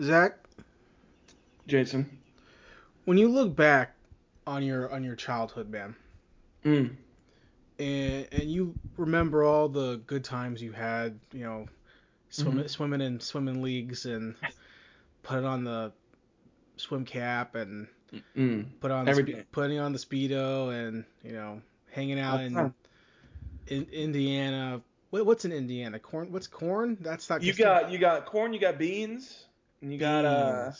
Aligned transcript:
Zach, 0.00 0.38
Jason. 1.66 2.18
when 3.04 3.18
you 3.18 3.28
look 3.28 3.54
back 3.56 3.94
on 4.46 4.62
your 4.62 4.90
on 4.92 5.02
your 5.04 5.16
childhood, 5.16 5.68
man, 5.70 5.94
Mm. 6.64 6.96
and 7.78 8.28
and 8.32 8.42
you 8.50 8.74
remember 8.96 9.42
all 9.44 9.68
the 9.68 9.96
good 10.06 10.24
times 10.24 10.62
you 10.62 10.72
had, 10.72 11.18
you 11.32 11.44
know, 11.44 11.66
swimming 12.30 12.64
Mhm. 12.64 12.70
swimming 12.70 13.00
in 13.00 13.20
swimming 13.20 13.62
leagues 13.62 14.06
and 14.06 14.34
putting 15.22 15.44
on 15.44 15.64
the 15.64 15.92
swim 16.76 17.04
cap 17.04 17.54
and 17.54 17.88
Mm. 18.36 18.66
put 18.80 18.90
on 18.90 19.08
Every 19.08 19.24
spe- 19.24 19.32
day. 19.32 19.44
putting 19.50 19.78
on 19.78 19.92
the 19.92 19.98
speedo 19.98 20.70
and 20.72 21.04
you 21.24 21.32
know 21.32 21.62
hanging 21.90 22.20
out 22.20 22.40
in, 22.40 22.72
in 23.66 23.84
Indiana. 23.90 24.82
What, 25.10 25.24
what's 25.24 25.44
in 25.44 25.52
Indiana? 25.52 25.98
Corn? 25.98 26.30
What's 26.32 26.46
corn? 26.46 26.98
That's 27.00 27.28
not. 27.30 27.42
You 27.42 27.52
got 27.54 27.90
you 27.90 27.98
got 27.98 28.26
corn, 28.26 28.52
you 28.52 28.60
got 28.60 28.78
beans, 28.78 29.45
and 29.82 29.92
you 29.92 29.98
got 29.98 30.24
uh 30.24 30.72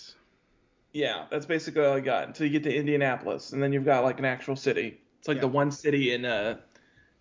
yeah, 0.92 1.26
that's 1.30 1.46
basically 1.46 1.84
all 1.84 1.94
I 1.94 2.00
got 2.00 2.26
until 2.26 2.46
you 2.46 2.52
get 2.52 2.62
to 2.64 2.74
Indianapolis, 2.74 3.52
and 3.52 3.62
then 3.62 3.72
you've 3.72 3.84
got 3.84 4.02
like 4.04 4.18
an 4.18 4.24
actual 4.24 4.56
city. 4.56 5.00
It's 5.18 5.28
like 5.28 5.36
Yeah. 5.36 5.42
the 5.42 5.48
one 5.48 5.70
city 5.70 6.12
in 6.12 6.24
a 6.24 6.60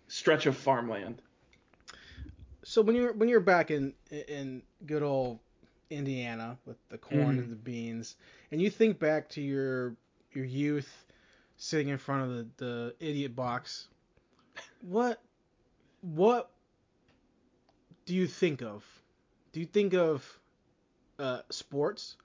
stretch 0.08 0.46
of 0.46 0.56
farmland. 0.56 1.20
So 2.64 2.82
when 2.82 2.96
you're 2.96 3.12
when 3.12 3.28
you're 3.28 3.40
back 3.40 3.70
in 3.70 3.94
in 4.10 4.62
good 4.86 5.02
old 5.02 5.38
Indiana 5.90 6.58
with 6.64 6.76
the 6.88 6.98
corn 6.98 7.36
Mhm. 7.36 7.38
and 7.38 7.50
the 7.52 7.56
beans, 7.56 8.16
and 8.50 8.60
you 8.60 8.70
think 8.70 8.98
back 8.98 9.28
to 9.30 9.40
your 9.42 9.94
your 10.32 10.44
youth 10.44 11.06
sitting 11.58 11.88
in 11.88 11.98
front 11.98 12.22
of 12.30 12.30
the, 12.36 12.64
the 12.64 12.94
idiot 13.00 13.36
box, 13.36 13.88
what 14.80 15.20
what 16.00 16.50
do 18.04 18.14
you 18.14 18.26
think 18.26 18.62
of? 18.62 18.84
Do 19.52 19.60
you 19.60 19.66
think 19.66 19.94
of 19.94 20.40
uh, 21.18 21.40
sports? 21.50 22.16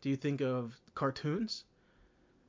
Do 0.00 0.10
you 0.10 0.16
think 0.16 0.40
of 0.40 0.78
cartoons? 0.94 1.64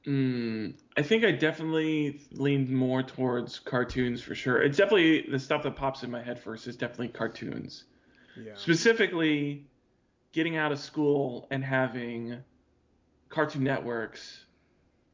Mm, 0.05 0.73
I 0.98 1.03
think 1.03 1.23
I 1.23 1.31
definitely 1.31 2.21
leaned 2.31 2.70
more 2.70 3.03
towards 3.03 3.59
cartoons 3.59 4.21
for 4.21 4.33
sure. 4.33 4.61
It's 4.61 4.77
definitely 4.77 5.27
the 5.29 5.37
stuff 5.37 5.63
that 5.63 5.75
pops 5.75 6.03
in 6.03 6.09
my 6.09 6.23
head 6.23 6.39
first 6.39 6.67
is 6.67 6.75
definitely 6.75 7.09
cartoons. 7.09 7.83
Yeah. 8.35 8.53
Specifically, 8.55 9.67
getting 10.31 10.57
out 10.57 10.71
of 10.71 10.79
school 10.79 11.48
and 11.51 11.63
having 11.63 12.37
Cartoon 13.29 13.63
Network's 13.63 14.45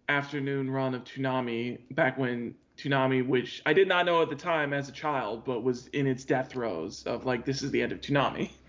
afternoon 0.08 0.70
run 0.70 0.96
of 0.96 1.04
Toonami 1.04 1.80
back 1.94 2.18
when 2.18 2.56
Toonami, 2.78 3.28
which 3.28 3.62
I 3.66 3.74
did 3.74 3.88
not 3.88 4.06
know 4.06 4.22
at 4.22 4.30
the 4.30 4.36
time 4.36 4.72
as 4.72 4.88
a 4.88 4.92
child, 4.92 5.44
but 5.44 5.64
was 5.64 5.88
in 5.88 6.08
its 6.08 6.24
death 6.24 6.50
throes 6.50 7.04
of 7.06 7.26
like 7.26 7.44
this 7.44 7.62
is 7.62 7.72
the 7.72 7.82
end 7.82 7.92
of 7.92 8.00
Toonami. 8.02 8.52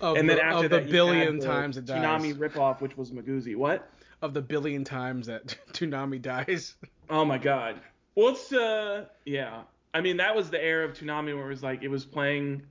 Of 0.00 0.16
and 0.16 0.28
the, 0.28 0.34
then 0.34 0.44
after 0.44 0.64
of 0.66 0.70
the 0.70 0.80
billion 0.90 1.38
the 1.38 1.46
times 1.46 1.76
it 1.76 1.86
dies. 1.86 2.02
Toonami 2.02 2.34
ripoff, 2.34 2.80
which 2.80 2.96
was 2.96 3.12
Miguzi. 3.12 3.56
What? 3.56 3.88
Of 4.22 4.34
the 4.34 4.42
billion 4.42 4.84
times 4.84 5.26
that 5.26 5.56
Toonami 5.72 6.20
dies. 6.20 6.74
Oh 7.08 7.24
my 7.24 7.38
god. 7.38 7.80
Well, 8.14 8.28
it's 8.28 8.52
uh, 8.52 9.06
yeah. 9.24 9.62
I 9.94 10.00
mean, 10.00 10.18
that 10.18 10.34
was 10.34 10.50
the 10.50 10.62
era 10.62 10.84
of 10.84 10.92
Toonami 10.94 11.34
where 11.34 11.46
it 11.46 11.48
was 11.48 11.62
like 11.62 11.82
it 11.82 11.88
was 11.88 12.04
playing 12.04 12.62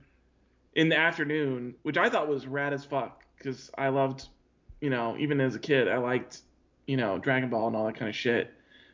in 0.74 0.88
the 0.88 0.96
afternoon, 0.96 1.74
which 1.82 1.96
I 1.96 2.08
thought 2.08 2.28
was 2.28 2.46
rad 2.46 2.72
as 2.72 2.84
fuck 2.84 3.24
because 3.36 3.70
I 3.76 3.88
loved, 3.88 4.28
you 4.80 4.90
know, 4.90 5.16
even 5.18 5.40
as 5.40 5.54
a 5.54 5.58
kid, 5.58 5.88
I 5.88 5.98
liked, 5.98 6.42
you 6.86 6.96
know, 6.96 7.18
Dragon 7.18 7.48
Ball 7.50 7.68
and 7.68 7.76
all 7.76 7.86
that 7.86 7.96
kind 7.96 8.08
of 8.08 8.14
shit. 8.14 8.52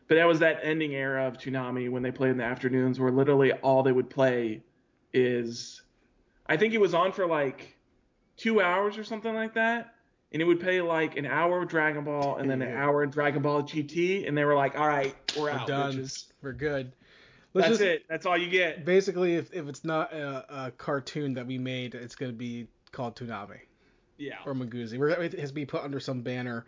But 0.08 0.16
that 0.16 0.26
was 0.26 0.40
that 0.40 0.60
ending 0.62 0.94
era 0.94 1.26
of 1.26 1.38
Toonami 1.38 1.90
when 1.90 2.02
they 2.02 2.10
played 2.10 2.30
in 2.30 2.36
the 2.36 2.44
afternoons, 2.44 3.00
where 3.00 3.10
literally 3.10 3.52
all 3.52 3.82
they 3.82 3.92
would 3.92 4.10
play 4.10 4.62
is, 5.12 5.82
I 6.46 6.56
think 6.56 6.74
it 6.74 6.80
was 6.80 6.94
on 6.94 7.12
for 7.12 7.26
like 7.26 7.76
two 8.36 8.60
hours 8.60 8.98
or 8.98 9.04
something 9.04 9.34
like 9.34 9.54
that. 9.54 9.94
And 10.32 10.40
it 10.40 10.46
would 10.46 10.60
pay 10.60 10.80
like 10.80 11.16
an 11.18 11.26
hour 11.26 11.62
of 11.62 11.68
Dragon 11.68 12.04
Ball 12.04 12.36
and 12.36 12.48
then 12.50 12.62
an 12.62 12.74
hour 12.74 13.02
of 13.02 13.10
Dragon 13.10 13.42
Ball 13.42 13.62
GT, 13.62 14.26
and 14.26 14.36
they 14.36 14.44
were 14.44 14.54
like, 14.54 14.78
"All 14.78 14.88
right, 14.88 15.14
we're, 15.36 15.42
We're 15.44 15.50
out, 15.50 15.66
done. 15.66 15.92
bitches. 15.92 16.24
We're 16.40 16.52
good. 16.54 16.92
Let's 17.52 17.68
That's 17.68 17.78
just, 17.80 17.88
it. 17.90 18.02
That's 18.08 18.24
all 18.24 18.38
you 18.38 18.48
get." 18.48 18.86
Basically, 18.86 19.34
if, 19.34 19.52
if 19.52 19.68
it's 19.68 19.84
not 19.84 20.10
a, 20.14 20.66
a 20.66 20.70
cartoon 20.70 21.34
that 21.34 21.46
we 21.46 21.58
made, 21.58 21.94
it's 21.94 22.14
gonna 22.14 22.32
be 22.32 22.66
called 22.92 23.14
Toonami 23.16 23.58
Yeah. 24.16 24.36
or 24.46 24.54
Miguzi. 24.54 24.98
We're, 24.98 25.10
it 25.10 25.38
has 25.38 25.50
to 25.50 25.54
be 25.54 25.66
put 25.66 25.82
under 25.82 26.00
some 26.00 26.22
banner. 26.22 26.64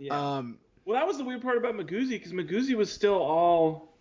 Yeah. 0.00 0.36
Um, 0.38 0.58
well, 0.84 0.98
that 0.98 1.06
was 1.06 1.16
the 1.18 1.24
weird 1.24 1.42
part 1.42 1.56
about 1.58 1.74
Miguzi 1.76 2.10
because 2.10 2.32
Miguzi 2.32 2.74
was 2.74 2.92
still 2.92 3.14
all 3.14 3.94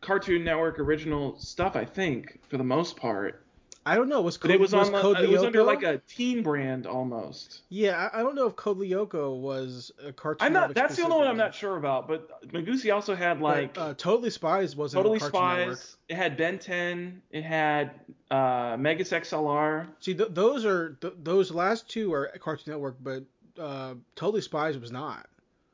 Cartoon 0.00 0.44
Network 0.44 0.78
original 0.78 1.36
stuff, 1.38 1.74
I 1.74 1.84
think, 1.84 2.38
for 2.48 2.58
the 2.58 2.64
most 2.64 2.96
part. 2.96 3.44
I 3.88 3.94
don't 3.94 4.08
know. 4.10 4.20
Was 4.20 4.36
But 4.36 4.50
it 4.50 4.60
was 4.60 4.74
on 4.74 4.90
Code 4.92 5.18
it 5.20 5.30
was 5.30 5.42
under 5.42 5.62
like 5.62 5.82
a 5.82 5.98
teen 6.06 6.42
brand 6.42 6.86
almost. 6.86 7.62
Yeah, 7.70 8.10
I, 8.12 8.20
I 8.20 8.22
don't 8.22 8.34
know 8.34 8.46
if 8.46 8.54
Code 8.54 8.78
Lyoko 8.78 9.40
was 9.40 9.90
a 10.04 10.12
cartoon. 10.12 10.46
I'm 10.46 10.52
not. 10.52 10.74
That's 10.74 10.96
the 10.96 11.04
only 11.04 11.16
one 11.16 11.26
I'm 11.26 11.38
not 11.38 11.54
sure 11.54 11.76
about. 11.76 12.06
But 12.06 12.48
Miguzi 12.52 12.94
also 12.94 13.14
had 13.14 13.40
like 13.40 13.74
But, 13.74 13.80
uh, 13.80 13.94
Totally 13.94 14.30
Spies 14.30 14.76
wasn't 14.76 14.98
Totally 15.02 15.18
Spies. 15.18 15.58
Network. 15.58 15.80
It 16.08 16.16
had 16.16 16.36
Ben 16.36 16.58
10. 16.58 17.22
It 17.30 17.42
had 17.42 17.92
uh, 18.30 18.76
Megas 18.78 19.10
XLR. 19.10 19.88
See, 20.00 20.14
th- 20.14 20.30
those 20.32 20.66
are 20.66 20.98
th- 21.00 21.14
those 21.22 21.50
last 21.50 21.88
two 21.88 22.12
are 22.12 22.26
Cartoon 22.38 22.72
Network, 22.72 22.96
but 23.02 23.24
uh, 23.58 23.94
Totally 24.16 24.42
Spies 24.42 24.76
was 24.76 24.92
not. 24.92 25.26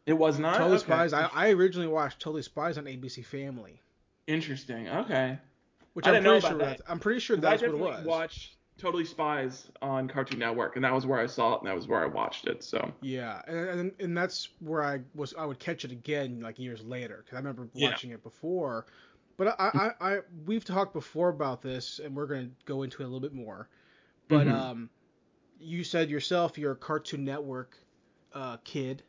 It 0.07 0.13
was 0.13 0.39
not. 0.39 0.59
Totally 0.59 0.77
Okay. 0.77 0.85
Spies. 0.85 1.13
I, 1.13 1.29
I 1.33 1.51
originally 1.51 1.89
watched 1.89 2.21
Totally 2.21 2.43
Spies 2.43 2.79
on 2.79 2.85
ABC 2.85 3.25
Family, 3.25 3.81
Interesting. 4.27 4.89
Okay. 4.89 5.39
Which 5.95 6.07
I 6.07 6.17
I'm 6.17 6.23
pretty 6.23 6.41
sure 6.41 6.59
that. 6.59 6.79
that's, 6.79 6.83
I'm 6.89 6.99
pretty 7.01 7.21
sure 7.21 7.37
that's 7.37 7.63
I 7.63 7.67
what 7.67 7.75
it 7.75 7.79
was. 7.81 8.07
watched 8.07 8.57
Totally 8.77 9.05
Spies 9.05 9.71
on 9.81 10.09
Cartoon 10.09 10.41
Network, 10.41 10.77
and 10.77 10.85
that 10.85 10.93
was 10.93 11.07
where 11.07 11.19
I 11.21 11.27
saw 11.27 11.55
it, 11.55 11.61
and 11.61 11.69
that 11.69 11.77
was 11.77 11.87
where 11.89 12.03
I 12.03 12.07
watched 12.07 12.47
it. 12.47 12.63
So 12.63 12.93
Yeah, 13.01 13.41
and, 13.47 13.57
and 13.69 13.93
and 14.01 14.17
that's 14.19 14.49
where 14.59 14.83
I 14.83 15.01
was. 15.15 15.33
I 15.39 15.47
would 15.47 15.59
catch 15.61 15.85
it 15.85 15.93
again 15.93 16.41
like 16.41 16.59
years 16.59 16.85
later 16.85 17.23
because 17.25 17.35
I 17.37 17.39
remember 17.39 17.69
Yeah. 17.75 17.91
watching 17.91 18.11
it 18.11 18.23
before. 18.23 18.87
But 19.37 19.57
I, 19.59 19.93
I, 20.01 20.15
I, 20.15 20.19
we've 20.47 20.65
talked 20.65 20.93
before 20.93 21.29
about 21.29 21.61
this, 21.63 21.99
and 21.99 22.15
we're 22.15 22.27
gonna 22.27 22.51
go 22.67 22.83
into 22.83 23.03
it 23.03 23.05
a 23.05 23.09
little 23.09 23.21
bit 23.21 23.33
more. 23.33 23.69
But 24.29 24.47
Mhm. 24.47 24.53
um, 24.53 24.91
you 25.61 25.83
said 25.85 26.11
yourself 26.11 26.59
you're 26.59 26.73
a 26.73 26.77
Cartoon 26.77 27.25
Network 27.25 27.79
uh, 28.33 28.57
kid, 28.65 29.03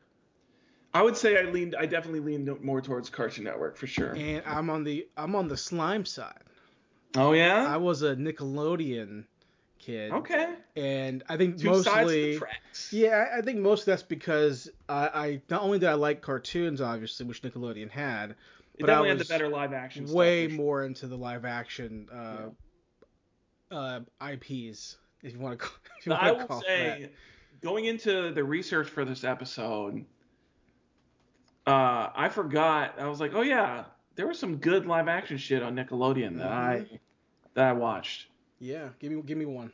I 0.94 1.02
would 1.02 1.18
say 1.18 1.38
I 1.38 1.50
leaned, 1.50 1.76
I 1.76 1.86
definitely 1.88 2.22
leaned 2.22 2.62
more 2.64 2.80
towards 2.80 3.10
Cartoon 3.10 3.44
Network 3.44 3.76
for 3.76 3.88
sure. 3.88 4.14
and 4.14 4.42
I'm 4.46 4.70
on 4.70 4.84
the 4.84 5.08
I'm 5.18 5.36
on 5.36 5.48
the 5.48 5.58
slime 5.58 6.06
side. 6.06 6.44
Oh 7.18 7.34
yeah. 7.34 7.66
I 7.68 7.78
was 7.78 8.02
a 8.02 8.16
Nickelodeon 8.16 9.26
kid, 9.80 10.12
okay. 10.12 10.56
and 10.76 11.24
I 11.30 11.38
think 11.38 11.58
Two 11.60 11.82
sides 11.84 12.12
to 12.12 12.40
mostly. 12.40 12.40
Yeah, 12.92 13.26
I 13.34 13.40
I 13.40 13.42
think 13.42 13.60
most 13.60 13.82
of 13.82 13.86
that's 13.88 14.04
because 14.04 14.70
I, 14.90 15.08
I 15.14 15.42
not 15.50 15.62
only 15.62 15.80
did 15.80 15.90
I 15.90 15.94
like 15.94 16.22
cartoons, 16.22 16.82
obviously, 16.82 17.26
which 17.26 17.42
Nickelodeon 17.42 17.90
had, 17.92 18.32
It 18.32 18.82
but 18.82 18.90
I 18.90 18.94
definitely 18.94 19.10
had 19.10 19.18
was 19.20 19.28
the 19.28 19.34
better 19.34 19.48
live 19.50 19.74
action. 19.74 20.08
stuff, 20.08 20.16
way 20.16 20.48
sure. 20.48 20.58
more 20.58 20.84
into 20.84 21.08
the 21.08 21.18
live 21.18 21.46
action 21.46 22.08
uh, 22.12 22.50
uh, 23.74 24.00
IPs, 24.22 24.98
if 25.24 25.34
you 25.34 25.40
want 25.40 25.58
to 25.60 25.66
call, 25.66 25.76
if 26.00 26.06
you 26.06 26.10
But 26.12 26.22
I 26.22 26.32
want 26.32 26.48
to 26.48 26.54
will 26.56 26.62
say, 26.62 26.98
that. 27.02 27.12
going 27.62 27.86
into 27.86 28.32
the 28.32 28.44
research 28.44 28.90
for 28.90 29.06
this 29.06 29.24
episode, 29.24 30.06
uh, 31.68 32.10
I 32.16 32.30
forgot. 32.30 32.96
I 33.00 33.08
was 33.08 33.20
like, 33.20 33.34
oh 33.34 33.42
yeah, 33.42 33.86
there 34.16 34.28
was 34.28 34.38
some 34.40 34.58
good 34.58 34.86
live 34.86 35.08
action 35.08 35.38
shit 35.38 35.64
on 35.64 35.76
Nickelodeon 35.76 36.38
that 36.38 36.52
I 36.52 36.76
Mm-hmm. 36.76 36.96
That 37.56 37.66
I 37.66 37.74
watched. 37.74 38.28
Yeah, 38.60 38.90
give 39.00 39.12
me 39.12 39.22
give 39.24 39.38
me 39.38 39.46
one. 39.46 39.72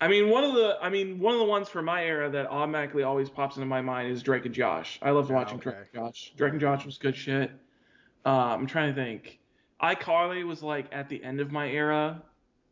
I 0.00 0.08
mean, 0.08 0.30
one 0.30 0.42
of 0.42 0.54
the 0.54 0.78
I 0.82 0.88
mean, 0.88 1.20
one 1.20 1.34
of 1.34 1.38
the 1.40 1.46
ones 1.46 1.68
from 1.68 1.84
my 1.84 2.04
era 2.04 2.28
that 2.30 2.46
automatically 2.46 3.02
always 3.04 3.30
pops 3.30 3.56
into 3.56 3.66
my 3.66 3.80
mind 3.80 4.10
is 4.10 4.22
Drake 4.22 4.46
and 4.46 4.54
Josh. 4.54 4.98
I 5.02 5.10
loved 5.10 5.30
Ah, 5.30 5.34
watching 5.34 5.58
okay. 5.58 5.70
Drake 5.70 5.76
and 5.94 6.06
Josh. 6.06 6.32
Drake 6.36 6.52
and 6.52 6.60
Josh 6.60 6.84
was 6.84 6.98
good 6.98 7.14
shit. 7.16 7.50
Uh, 8.26 8.28
I'm 8.30 8.66
trying 8.66 8.94
to 8.94 9.00
think. 9.00 9.38
iCarly 9.82 10.44
was 10.46 10.62
like 10.62 10.86
at 10.92 11.08
the 11.08 11.22
end 11.22 11.40
of 11.40 11.52
my 11.52 11.68
era. 11.68 12.22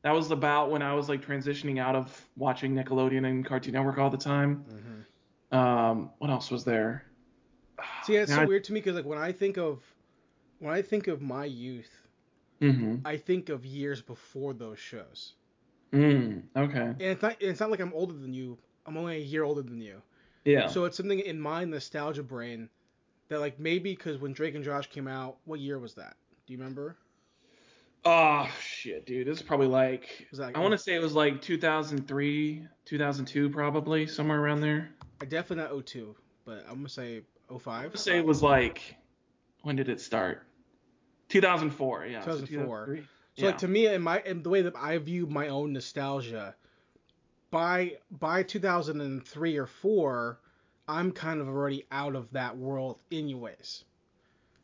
That 0.03 0.13
was 0.13 0.31
about 0.31 0.71
when 0.71 0.81
I 0.83 0.95
was 0.95 1.09
like 1.09 1.25
transitioning 1.25 1.79
out 1.79 1.95
of 1.95 2.29
watching 2.37 2.75
Nickelodeon 2.75 3.27
and 3.27 3.45
Cartoon 3.45 3.75
Network 3.75 3.99
all 3.99 4.11
the 4.11 4.17
time. 4.17 4.65
Mm-hmm. 4.73 5.57
Um, 5.57 6.11
what 6.19 6.31
else 6.31 6.51
was 6.51 6.65
there? 6.65 7.05
See, 8.05 8.17
it's 8.17 8.31
Now 8.31 8.37
so 8.37 8.43
I- 8.43 8.47
weird 8.47 8.65
to 8.65 8.73
me 8.73 8.81
because 8.81 8.97
like 8.97 9.05
when 9.05 9.19
I 9.19 9.31
think 9.33 9.57
of 9.59 9.83
when 10.59 10.73
I 10.75 10.83
think 10.83 11.07
of 11.07 11.21
my 11.23 11.45
youth, 11.45 11.91
Mhm. 12.61 13.01
I 13.05 13.17
think 13.17 13.49
of 13.49 13.65
years 13.65 14.03
before 14.03 14.53
those 14.53 14.79
shows. 14.79 15.35
Mm. 15.93 16.43
Okay. 16.57 16.81
And 16.81 17.01
it's 17.01 17.23
not 17.23 17.37
it's 17.41 17.61
not 17.61 17.71
like 17.71 17.81
I'm 17.81 17.93
older 17.95 18.15
than 18.15 18.33
you. 18.33 18.59
I'm 18.87 18.97
only 18.97 19.17
a 19.17 19.21
year 19.21 19.45
older 19.45 19.63
than 19.63 19.81
you. 19.81 20.03
Yeah. 20.45 20.69
So 20.69 20.85
it's 20.85 20.97
something 20.97 21.21
in 21.21 21.41
my 21.41 21.65
nostalgia 21.65 22.23
brain 22.23 22.69
that 23.29 23.41
like 23.41 23.59
maybe 23.59 23.95
because 23.95 24.19
when 24.19 24.33
Drake 24.33 24.55
and 24.55 24.65
Josh 24.65 24.89
came 24.89 25.09
out, 25.09 25.39
what 25.45 25.61
year 25.61 25.79
was 25.79 25.95
that? 25.95 26.17
Do 26.47 26.53
you 26.53 26.59
remember? 26.59 26.97
Oh 28.05 28.49
shit, 28.63 29.05
dude. 29.05 29.27
This 29.27 29.39
is 29.39 29.43
probably 29.43 29.67
like 29.67 30.29
that 30.33 30.57
I 30.57 30.61
want 30.61 30.73
to 30.73 30.79
say 30.79 30.95
it 30.95 31.03
was 31.03 31.15
like 31.15 31.43
2003, 31.43 32.67
2002, 32.87 33.51
probably 33.51 34.07
somewhere 34.07 34.41
around 34.41 34.61
there. 34.61 34.91
I 35.21 35.27
definitely 35.27 35.65
not 35.65 35.87
02, 35.87 36.15
but 36.47 36.65
I'm 36.69 36.77
gonna 36.77 36.89
say 36.89 37.23
I 37.51 37.59
05. 37.59 37.83
want 37.83 37.93
to 37.93 37.99
say 37.99 38.19
it 38.19 38.25
was 38.25 38.43
like 38.43 38.97
when 39.63 39.77
did 39.77 39.89
it 39.89 40.01
start? 40.01 40.47
2004. 41.31 42.07
Yeah. 42.07 42.21
2004. 42.21 42.87
2003. 42.87 43.07
So 43.39 43.47
like 43.47 43.59
to 43.59 43.69
me, 43.69 43.87
in 43.87 44.03
my 44.03 44.21
in 44.27 44.43
the 44.43 44.51
way 44.51 44.63
that 44.63 44.77
I 44.77 44.99
view 44.99 45.27
my 45.27 45.49
own 45.49 45.73
nostalgia, 45.73 46.55
by 47.51 47.97
by 48.11 48.43
2003 48.43 49.57
or 49.57 49.67
four, 49.67 50.39
I'm 50.89 51.13
kind 51.13 51.41
of 51.41 51.49
already 51.49 51.87
out 51.91 52.15
of 52.17 52.31
that 52.33 52.57
world, 52.59 53.01
anyways. 53.11 53.85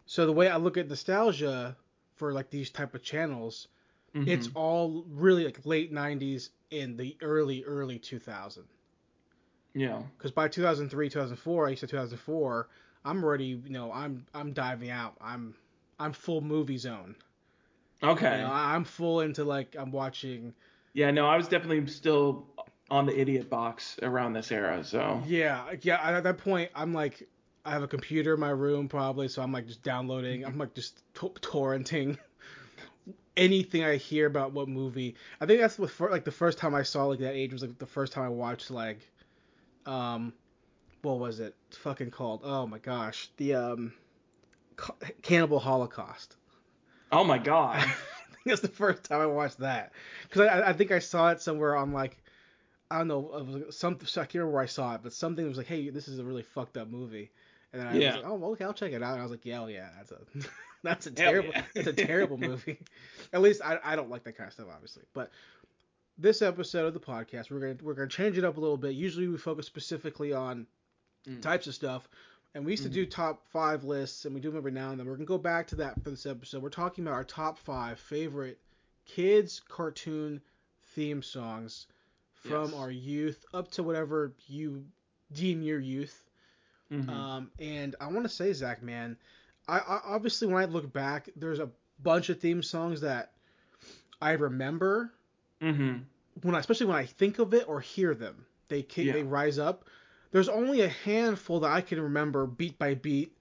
So 0.07 0.27
the 0.27 0.33
way 0.33 0.49
I 0.49 0.57
look 0.57 0.77
at 0.77 0.89
nostalgia 0.89 1.77
for 2.17 2.33
like 2.33 2.51
these 2.51 2.71
type 2.71 2.95
of 2.95 3.03
channels, 3.03 3.69
Mhm. 4.15 4.29
it's 4.29 4.49
all 4.55 5.05
really 5.09 5.45
like 5.45 5.65
late 5.67 5.93
90s 5.93 6.51
and 6.73 6.99
the 6.99 7.17
early 7.23 7.65
early 7.65 7.99
2000. 7.99 8.65
yeah. 9.75 10.03
Because 10.17 10.33
by 10.33 10.49
2003, 10.49 11.09
2004, 11.11 11.67
I 11.67 11.71
used 11.71 11.81
to 11.81 11.87
2004, 11.87 12.69
I'm 13.05 13.23
already, 13.23 13.45
you 13.65 13.71
know, 13.71 13.93
I'm 13.93 14.27
I'm 14.35 14.53
diving 14.53 14.91
out. 14.91 15.17
I'm 15.21 15.55
I'm 15.99 16.13
full 16.13 16.41
movie 16.41 16.79
zone. 16.79 17.17
Okay. 18.03 18.39
You 18.39 18.45
know, 18.45 18.53
I'm 18.53 18.85
full 18.85 19.21
into 19.21 19.45
like 19.45 19.75
I'm 19.79 19.91
watching. 19.91 20.53
yeah, 20.93 21.11
no, 21.11 21.27
I 21.27 21.37
was 21.37 21.49
definitely 21.49 21.87
still 21.87 22.47
on 22.91 23.07
the 23.07 23.19
idiot 23.19 23.51
box 23.51 23.99
around 24.03 24.35
this 24.35 24.53
era, 24.53 24.85
so. 24.85 25.23
Yeah, 25.27 25.65
yeah. 25.81 25.99
At 26.03 26.23
that 26.25 26.39
point, 26.39 26.71
I'm 26.75 26.93
like, 26.93 27.27
I 27.65 27.71
have 27.71 27.83
a 27.83 27.89
computer 27.89 28.35
in 28.35 28.41
my 28.41 28.51
room 28.51 28.89
probably, 28.89 29.29
so 29.29 29.43
I'm 29.43 29.51
like 29.53 29.67
just 29.67 29.83
downloading. 29.83 30.45
I'm 30.45 30.59
like 30.59 30.75
just 30.75 31.03
to- 31.15 31.31
torrenting 31.41 32.19
anything 33.37 33.83
I 33.85 33.97
hear 33.97 34.27
about 34.27 34.53
what 34.53 34.69
movie. 34.69 35.17
I 35.41 35.47
think 35.47 35.61
that's 35.61 35.77
the 35.77 35.89
fir- 35.89 36.11
like 36.11 36.25
the 36.25 36.31
first 36.31 36.59
time 36.59 36.75
I 36.75 36.83
saw 36.83 37.07
like 37.07 37.19
that 37.21 37.35
age 37.35 37.53
was 37.53 37.63
like 37.63 37.79
the 37.79 37.87
first 37.87 38.13
time 38.13 38.25
I 38.25 38.29
watched 38.29 38.71
like, 38.71 39.01
um, 39.87 40.33
what 41.03 41.19
was 41.19 41.41
it 41.41 41.55
fucking 41.71 42.11
called? 42.11 42.43
Oh 42.45 42.67
my 42.67 42.79
gosh, 42.79 43.31
the 43.37 43.55
um, 43.55 43.93
Cannibal 45.23 45.59
Holocaust. 45.59 46.37
Oh 47.13 47.25
my 47.25 47.37
I 47.39 47.39
god. 47.39 47.83
think 47.83 48.45
that's 48.47 48.61
the 48.61 48.69
first 48.69 49.05
time 49.05 49.21
I 49.21 49.27
watched 49.27 49.59
that 49.59 49.93
because 50.25 50.43
I, 50.49 50.69
I 50.69 50.73
think 50.73 50.91
I 50.93 50.99
saw 50.99 51.31
it 51.31 51.41
somewhere 51.41 51.77
on 51.77 51.93
like 51.93 52.17
I 52.91 52.99
don't 52.99 53.09
know 53.09 53.65
some 53.71 53.95
I 53.95 54.05
can't 54.05 54.35
remember 54.35 54.53
where 54.55 54.63
I 54.63 54.67
saw 54.67 54.95
it, 54.95 55.01
but 55.03 55.13
something 55.13 55.47
was 55.49 55.57
like, 55.59 55.67
hey, 55.67 55.91
this 55.91 56.09
is 56.09 56.19
a 56.19 56.25
really 56.25 56.43
fucked 56.43 56.77
up 56.77 56.89
movie, 56.89 57.31
and 57.73 57.81
then 57.81 57.89
I 57.89 57.95
Yeah. 57.97 58.07
was 58.17 58.23
like, 58.25 58.33
oh, 58.33 58.45
okay, 58.53 58.65
I'll 58.65 58.73
check 58.73 58.93
it 58.93 59.03
out. 59.03 59.13
And 59.13 59.21
I 59.21 59.23
was 59.23 59.31
like, 59.31 59.45
yeah, 59.45 59.63
oh 59.63 59.67
yeah, 59.67 59.89
that's 59.97 60.13
a 60.13 60.19
that's 60.83 61.07
a 61.07 61.11
Hell 61.11 61.17
terrible 61.17 61.51
yeah. 61.51 61.63
that's 61.75 61.87
a 61.89 61.93
terrible 62.07 62.39
movie. 62.39 62.79
At 63.33 63.41
least 63.43 63.61
I, 63.65 63.79
I 63.83 63.97
don't 63.97 64.11
like 64.11 64.25
that 64.25 64.37
kind 64.37 64.49
of 64.49 64.53
stuff, 64.55 64.67
obviously, 64.73 65.05
but. 65.15 65.31
This 66.19 66.41
episode 66.41 66.87
of 66.87 66.95
the 66.95 67.01
podcast, 67.01 67.51
we're 67.51 67.61
gonna 67.61 67.77
we're 67.83 67.93
gonna 67.93 68.09
change 68.09 68.39
it 68.39 68.45
up 68.45 68.57
a 68.57 68.61
little 68.61 68.79
bit. 68.79 68.95
Usually 68.95 69.29
we 69.29 69.37
focus 69.37 69.67
specifically 69.67 70.33
on 70.33 70.67
Mm. 71.29 71.43
types 71.43 71.67
of 71.67 71.75
stuff, 71.75 72.09
and 72.57 72.65
we 72.65 72.73
used 72.73 72.83
to 72.85 72.89
Mhm. 72.89 72.95
do 72.95 73.07
top 73.07 73.47
five 73.49 73.85
lists, 73.85 74.25
and 74.25 74.35
we 74.35 74.41
do 74.41 74.49
them 74.51 74.57
every 74.57 74.73
now 74.73 74.91
and 74.91 74.99
then. 74.99 75.07
We're 75.07 75.17
gonna 75.17 75.27
go 75.27 75.37
back 75.37 75.67
to 75.69 75.77
that 75.77 76.03
for 76.03 76.09
this 76.11 76.25
episode. 76.25 76.63
We're 76.63 76.71
talking 76.71 77.05
about 77.05 77.13
our 77.15 77.25
top 77.25 77.59
five 77.59 78.01
favorite 78.01 78.59
kids 79.05 79.61
cartoon 79.69 80.41
theme 80.95 81.23
songs 81.23 81.87
from 82.33 82.71
Yes. 82.71 82.75
our 82.75 82.91
youth 82.91 83.45
up 83.53 83.71
to 83.73 83.83
whatever 83.83 84.33
you 84.49 84.87
deem 85.33 85.61
your 85.63 85.81
youth. 85.81 86.25
Mhm. 86.91 87.09
Um, 87.11 87.51
and 87.59 87.95
I 88.01 88.07
want 88.07 88.25
to 88.25 88.29
say, 88.31 88.53
Zach, 88.55 88.83
man, 88.83 89.19
I, 89.69 89.79
I 89.81 90.01
obviously 90.05 90.49
when 90.49 90.63
I 90.63 90.65
look 90.65 90.91
back, 90.93 91.29
there's 91.37 91.59
a 91.59 91.71
bunch 92.03 92.31
of 92.31 92.41
theme 92.41 92.63
songs 92.63 93.03
that 93.03 93.35
I 94.23 94.33
remember 94.33 95.13
Mhm. 95.61 96.05
when 96.41 96.55
I, 96.55 96.61
especially 96.61 96.87
when 96.87 96.97
I 96.97 97.05
think 97.05 97.39
of 97.39 97.53
it 97.53 97.69
or 97.69 97.81
hear 97.81 98.15
them, 98.15 98.47
they 98.69 98.83
ki- 98.83 99.03
Yeah. 99.05 99.13
they 99.13 99.25
rise 99.25 99.59
up. 99.59 99.85
There's 100.33 100.49
only 100.49 100.81
a 100.83 100.89
handful 100.89 101.61
that 101.61 101.71
I 101.73 101.81
can 101.81 102.01
remember 102.01 102.47
beat 102.47 102.79
by 102.79 102.95
beat. 102.95 103.37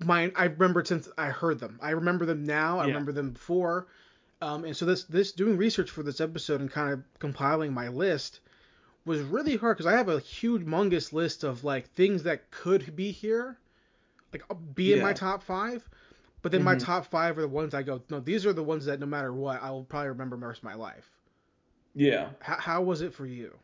Mine, 0.00 0.32
I 0.34 0.44
remember 0.46 0.84
since 0.84 1.08
I 1.16 1.26
heard 1.26 1.60
them. 1.60 1.78
I 1.82 1.90
remember 1.90 2.26
them 2.26 2.44
now. 2.44 2.78
I 2.78 2.82
Yeah. 2.82 2.88
remember 2.88 3.12
them 3.12 3.30
before. 3.30 3.86
Um, 4.42 4.64
and 4.64 4.76
so 4.76 4.84
this 4.84 5.04
this 5.04 5.32
doing 5.32 5.56
research 5.56 5.90
for 5.90 6.02
this 6.02 6.20
episode 6.20 6.60
and 6.60 6.70
kind 6.70 6.92
of 6.92 7.02
compiling 7.18 7.72
my 7.72 7.88
list 7.88 8.40
was 9.06 9.20
really 9.22 9.56
hard 9.56 9.76
because 9.76 9.92
I 9.92 9.96
have 9.96 10.08
a 10.08 10.18
huge 10.18 10.62
humongous 10.64 11.12
list 11.12 11.44
of 11.44 11.64
like 11.64 11.90
things 11.90 12.24
that 12.24 12.50
could 12.50 12.94
be 12.96 13.10
here, 13.10 13.58
like 14.32 14.42
uh, 14.50 14.54
be 14.54 14.92
in 14.92 15.00
my 15.00 15.12
top 15.12 15.42
five. 15.42 15.88
But 16.42 16.52
then 16.52 16.62
my 16.62 16.74
Mhm. 16.74 16.80
top 16.80 17.06
five 17.06 17.38
are 17.38 17.42
the 17.42 17.48
ones 17.48 17.72
I 17.72 17.82
go, 17.82 18.02
no, 18.10 18.20
these 18.20 18.44
are 18.44 18.52
the 18.52 18.62
ones 18.62 18.84
that 18.84 19.00
no 19.00 19.06
matter 19.06 19.32
what, 19.32 19.62
I 19.62 19.70
will 19.70 19.84
probably 19.84 20.08
remember 20.10 20.36
most 20.36 20.58
of 20.58 20.64
my 20.64 20.74
life. 20.74 21.08
Yeah. 21.94 22.30
How, 22.40 22.56
how 22.56 22.82
was 22.82 23.00
it 23.00 23.14
for 23.14 23.24
you? 23.24 23.58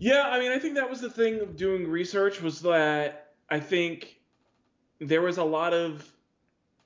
Yeah, 0.00 0.22
I 0.22 0.40
mean, 0.40 0.50
I 0.50 0.58
think 0.58 0.76
that 0.76 0.88
was 0.88 1.02
the 1.02 1.10
thing 1.10 1.40
of 1.40 1.56
doing 1.56 1.86
research 1.86 2.40
was 2.40 2.62
that 2.62 3.34
I 3.50 3.60
think 3.60 4.18
there 4.98 5.20
was 5.20 5.36
a 5.36 5.44
lot 5.44 5.74
of 5.74 6.10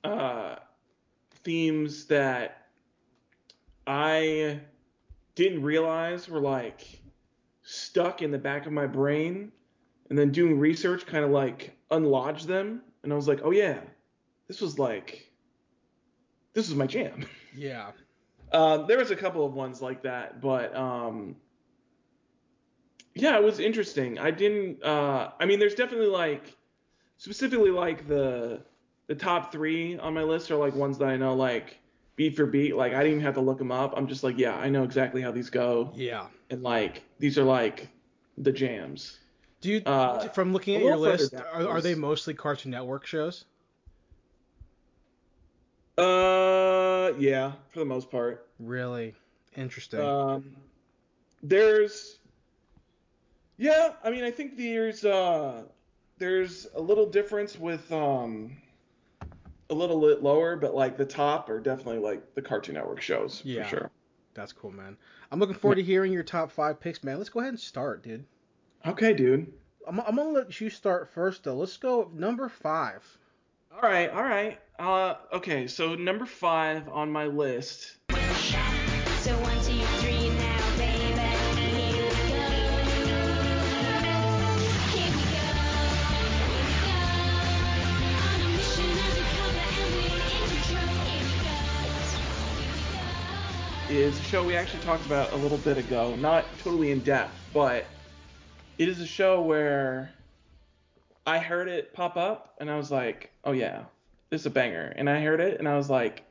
uh, 0.03 0.57
themes 1.43 2.07
that 2.07 2.67
I 3.87 4.59
didn't 5.35 5.63
realize 5.63 6.27
were 6.27 6.41
like 6.41 7.01
stuck 7.63 8.21
in 8.21 8.31
the 8.31 8.37
back 8.37 8.65
of 8.65 8.73
my 8.73 8.85
brain, 8.85 9.53
and 10.09 10.19
then 10.19 10.31
doing 10.31 10.59
research 10.59 11.05
kind 11.05 11.23
of 11.23 11.31
like 11.31 11.73
unlodged 11.91 12.47
them, 12.47 12.81
and 13.03 13.13
I 13.13 13.15
was 13.15 13.29
like, 13.29 13.39
oh 13.45 13.51
yeah, 13.51 13.79
this 14.49 14.59
was 14.59 14.77
like, 14.77 15.31
this 16.53 16.67
was 16.67 16.75
my 16.75 16.85
jam. 16.85 17.25
Yeah. 17.55 17.91
Um, 18.51 18.87
there 18.87 18.97
was 18.97 19.11
a 19.11 19.15
couple 19.15 19.45
of 19.45 19.53
ones 19.53 19.81
like 19.81 20.03
that, 20.03 20.41
but 20.41 20.75
um, 20.75 21.37
yeah, 23.15 23.37
it 23.37 23.43
was 23.43 23.59
interesting. 23.59 24.19
I 24.19 24.31
didn't. 24.31 24.83
Uh, 24.83 25.31
I 25.39 25.45
mean, 25.45 25.59
there's 25.59 25.75
definitely 25.75 26.07
like 26.07 26.55
specifically 27.17 27.71
like 27.71 28.07
the 28.07 28.61
the 29.07 29.15
top 29.15 29.51
three 29.51 29.97
on 29.97 30.13
my 30.13 30.23
list 30.23 30.51
are 30.51 30.55
like 30.57 30.75
ones 30.75 30.97
that 30.97 31.07
I 31.07 31.15
know 31.15 31.33
like 31.33 31.79
beat 32.17 32.35
for 32.35 32.45
beat. 32.45 32.75
Like 32.75 32.93
I 32.93 32.97
didn't 32.99 33.13
even 33.13 33.23
have 33.25 33.35
to 33.35 33.41
look 33.41 33.57
them 33.57 33.71
up. 33.71 33.93
I'm 33.95 34.07
just 34.07 34.23
like, 34.23 34.37
yeah, 34.37 34.55
I 34.55 34.69
know 34.69 34.83
exactly 34.83 35.21
how 35.21 35.31
these 35.31 35.49
go, 35.49 35.91
Yeah. 35.95 36.27
and 36.49 36.61
like 36.61 37.03
these 37.19 37.37
are 37.37 37.43
like 37.43 37.87
the 38.37 38.51
jams. 38.51 39.19
Do 39.61 39.69
you, 39.71 39.81
Uh, 39.85 40.27
from 40.27 40.53
looking 40.53 40.75
at 40.75 40.83
your 40.83 40.97
list, 40.97 41.33
are, 41.33 41.67
are 41.67 41.81
they 41.81 41.95
mostly 41.95 42.33
Cartoon 42.33 42.71
Network 42.71 43.05
shows? 43.05 43.45
Uh, 45.97 47.13
yeah, 47.17 47.53
for 47.69 47.79
the 47.79 47.85
most 47.85 48.11
part. 48.11 48.47
Really 48.59 49.15
interesting. 49.55 50.01
Um, 50.01 50.55
there's, 51.41 52.19
yeah, 53.57 53.93
I 54.03 54.09
mean, 54.09 54.23
I 54.23 54.31
think 54.31 54.57
there's 54.57 55.05
uh, 55.05 55.63
there's 56.17 56.67
a 56.75 56.81
little 56.81 57.05
difference 57.05 57.57
with 57.57 57.91
um, 57.91 58.57
a 59.69 59.73
little 59.73 59.99
bit 60.01 60.21
lower, 60.23 60.55
but 60.55 60.75
like 60.75 60.97
the 60.97 61.05
top 61.05 61.49
are 61.49 61.59
definitely 61.59 61.99
like 61.99 62.35
the 62.35 62.41
Cartoon 62.41 62.75
Network 62.75 63.01
shows 63.01 63.41
Yeah. 63.43 63.63
for 63.63 63.69
sure. 63.69 63.91
That's 64.33 64.51
cool, 64.51 64.71
man. 64.71 64.97
I'm 65.31 65.39
looking 65.39 65.55
forward 65.55 65.75
to 65.75 65.83
hearing 65.83 66.11
your 66.11 66.23
top 66.23 66.51
five 66.51 66.79
picks, 66.79 67.03
man. 67.03 67.17
Let's 67.17 67.29
go 67.29 67.39
ahead 67.39 67.51
and 67.53 67.59
start, 67.59 68.03
dude. 68.03 68.25
Okay, 68.85 69.13
dude. 69.13 69.51
I'm, 69.87 69.99
I'm 70.01 70.15
gonna 70.15 70.29
let 70.29 70.59
you 70.61 70.69
start 70.69 71.09
first, 71.09 71.43
though. 71.43 71.55
Let's 71.55 71.77
go 71.77 72.11
number 72.13 72.49
five. 72.49 73.03
All 73.73 73.89
right, 73.89 74.09
all 74.09 74.23
right. 74.23 74.59
Uh, 74.77 75.15
okay, 75.33 75.67
so 75.67 75.95
number 75.95 76.25
five 76.25 76.87
on 76.89 77.11
my 77.11 77.25
list. 77.25 77.94
Is 93.95 94.19
a 94.19 94.23
show 94.23 94.43
we 94.43 94.55
actually 94.55 94.83
talked 94.83 95.05
about 95.05 95.31
a 95.31 95.37
little 95.37 95.57
bit 95.59 95.77
ago, 95.77 96.15
not 96.15 96.45
totally 96.63 96.91
in 96.91 96.99
depth, 96.99 97.33
but 97.53 97.85
it 98.77 98.89
is 98.89 98.99
a 98.99 99.05
show 99.05 99.41
where 99.41 100.11
I 101.25 101.39
heard 101.39 101.69
it 101.69 101.93
pop 101.93 102.17
up 102.17 102.55
and 102.59 102.69
I 102.69 102.75
was 102.75 102.91
like, 102.91 103.31
oh 103.43 103.53
yeah, 103.53 103.83
this 104.29 104.41
is 104.41 104.47
a 104.47 104.49
banger. 104.49 104.93
And 104.95 105.09
I 105.09 105.21
heard 105.21 105.39
it 105.39 105.59
and 105.59 105.67
I 105.67 105.77
was 105.77 105.89
like, 105.89 106.23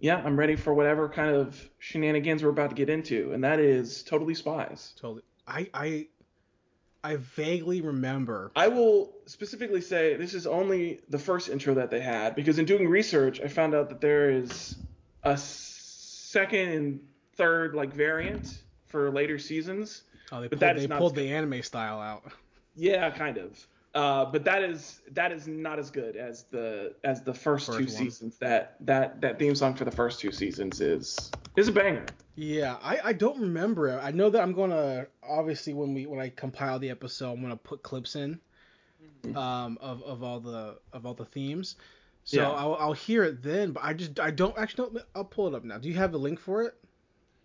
yeah, 0.00 0.22
I'm 0.24 0.38
ready 0.38 0.56
for 0.56 0.72
whatever 0.72 1.08
kind 1.08 1.36
of 1.36 1.68
shenanigans 1.78 2.42
we're 2.42 2.50
about 2.50 2.70
to 2.70 2.76
get 2.76 2.88
into. 2.88 3.32
And 3.32 3.44
that 3.44 3.60
is 3.60 4.02
Totally 4.02 4.34
Spies. 4.34 4.94
Totally. 4.98 5.22
I 5.46 5.68
I 5.74 6.06
I 7.04 7.16
vaguely 7.16 7.82
remember. 7.82 8.52
I 8.56 8.68
will 8.68 9.12
specifically 9.26 9.82
say 9.82 10.16
this 10.16 10.34
is 10.34 10.46
only 10.46 11.00
the 11.08 11.18
first 11.18 11.50
intro 11.50 11.74
that 11.74 11.90
they 11.90 12.00
had 12.00 12.34
because 12.36 12.58
in 12.58 12.64
doing 12.64 12.88
research, 12.88 13.40
I 13.40 13.48
found 13.48 13.74
out 13.74 13.90
that 13.90 14.00
there 14.00 14.30
is 14.30 14.76
a 15.22 15.36
second 16.32 16.68
and 16.70 17.00
third 17.36 17.74
like 17.74 17.92
variant 17.92 18.62
for 18.86 19.10
later 19.10 19.38
seasons. 19.38 20.02
Oh, 20.30 20.40
they 20.40 20.48
but 20.48 20.58
pulled, 20.58 20.60
that 20.60 20.76
they 20.76 20.88
pulled 20.88 21.14
the 21.14 21.28
anime 21.28 21.62
style 21.62 22.00
out. 22.00 22.24
Yeah, 22.74 23.10
kind 23.10 23.36
of. 23.36 23.66
Uh, 23.94 24.24
but 24.24 24.42
that 24.44 24.62
is 24.62 25.02
that 25.10 25.30
is 25.30 25.46
not 25.46 25.78
as 25.78 25.90
good 25.90 26.16
as 26.16 26.44
the 26.44 26.94
as 27.04 27.20
the 27.22 27.34
first, 27.34 27.66
First 27.66 27.78
two 27.78 27.84
one. 27.84 27.92
seasons. 27.92 28.38
That 28.38 28.76
that 28.80 29.20
that 29.20 29.38
theme 29.38 29.54
song 29.54 29.74
for 29.74 29.84
the 29.84 29.90
first 29.90 30.20
two 30.20 30.32
seasons 30.32 30.80
is 30.80 31.30
is 31.56 31.68
a 31.68 31.72
banger. 31.72 32.06
Yeah, 32.34 32.78
I, 32.82 32.98
I 33.04 33.12
don't 33.12 33.38
remember 33.38 33.88
it. 33.88 34.00
I 34.02 34.10
know 34.10 34.30
that 34.30 34.40
I'm 34.40 34.54
gonna 34.54 35.06
obviously 35.22 35.74
when 35.74 35.92
we 35.92 36.06
when 36.06 36.18
I 36.18 36.30
compile 36.30 36.78
the 36.78 36.88
episode, 36.88 37.32
I'm 37.34 37.42
gonna 37.42 37.56
put 37.56 37.82
clips 37.82 38.16
in 38.16 38.40
Mm-hmm. 39.24 39.36
um 39.36 39.78
of, 39.80 40.02
of 40.04 40.22
all 40.22 40.40
the 40.40 40.78
of 40.92 41.04
all 41.06 41.14
the 41.14 41.24
themes. 41.26 41.76
So 42.24 42.40
Yeah. 42.40 42.50
I'll 42.50 42.74
I'll 42.74 42.92
hear 42.92 43.24
it 43.24 43.42
then, 43.42 43.72
but 43.72 43.82
I 43.84 43.94
just 43.94 44.20
I 44.20 44.30
don't 44.30 44.56
actually 44.56 44.90
don't 44.90 45.04
I'll 45.14 45.24
pull 45.24 45.48
it 45.48 45.54
up 45.54 45.64
now. 45.64 45.78
Do 45.78 45.88
you 45.88 45.94
have 45.94 46.12
the 46.12 46.18
link 46.18 46.38
for 46.38 46.62
it? 46.62 46.74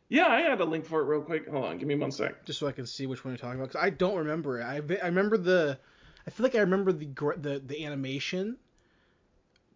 Yeah, 0.10 0.28
I 0.28 0.42
got 0.44 0.62
a 0.62 0.66
link 0.66 0.86
for 0.86 1.02
it 1.02 1.06
real 1.06 1.22
quick. 1.22 1.50
Hold 1.50 1.66
on, 1.66 1.78
give 1.78 1.88
me 1.88 1.96
one 1.96 2.12
sec. 2.12 2.46
just 2.46 2.60
so 2.60 2.68
I 2.68 2.72
can 2.72 2.86
see 2.86 3.08
which 3.08 3.26
one 3.26 3.34
you're 3.34 3.38
talking 3.40 3.60
about. 3.60 3.70
Because 3.70 3.84
I 3.86 3.90
don't 3.90 4.18
remember 4.18 4.60
it. 4.60 4.64
I, 4.64 4.76
I 5.04 5.08
remember 5.08 5.38
the, 5.38 5.78
I 6.26 6.30
feel 6.30 6.46
like 6.46 6.56
I 6.56 6.60
remember 6.60 6.94
the 6.94 7.08
the 7.38 7.62
the 7.66 7.86
animation, 7.86 8.58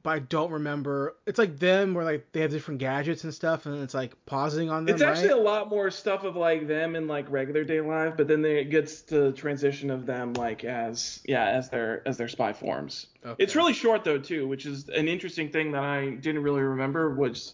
but 0.04 0.10
I 0.12 0.20
don't 0.20 0.52
remember. 0.52 1.16
It's 1.26 1.38
like 1.38 1.60
them 1.60 1.94
where 1.94 2.04
like 2.04 2.32
they 2.32 2.42
have 2.42 2.52
different 2.52 2.80
gadgets 2.80 3.24
and 3.24 3.34
stuff, 3.34 3.66
and 3.66 3.84
it's 3.84 3.94
like 3.94 4.14
pausing 4.26 4.70
on 4.70 4.86
them. 4.86 4.96
It's 4.96 5.04
actually 5.04 5.30
right? 5.30 5.38
a 5.38 5.42
lot 5.42 5.70
more 5.70 5.92
stuff 5.92 6.24
of 6.24 6.36
like 6.36 6.68
them 6.68 6.96
in 6.96 7.08
like 7.08 7.30
regular 7.30 7.64
day 7.64 7.82
life, 7.82 8.16
but 8.18 8.28
then 8.28 8.44
it 8.46 8.70
gets 8.70 9.02
to 9.04 9.20
the 9.20 9.32
transition 9.32 9.92
of 9.92 10.06
them 10.06 10.34
like 10.34 10.64
as 10.64 11.22
yeah 11.26 11.50
as 11.50 11.70
their 11.70 12.08
as 12.08 12.18
their 12.18 12.28
spy 12.28 12.54
forms. 12.54 13.08
Okay. 13.26 13.44
It's 13.44 13.56
really 13.56 13.74
short 13.74 14.04
though 14.04 14.20
too, 14.20 14.48
which 14.48 14.66
is 14.66 14.90
an 14.90 15.08
interesting 15.08 15.50
thing 15.50 15.72
that 15.72 15.84
I 15.84 16.12
didn't 16.12 16.44
really 16.44 16.62
remember. 16.62 17.14
Was 17.14 17.54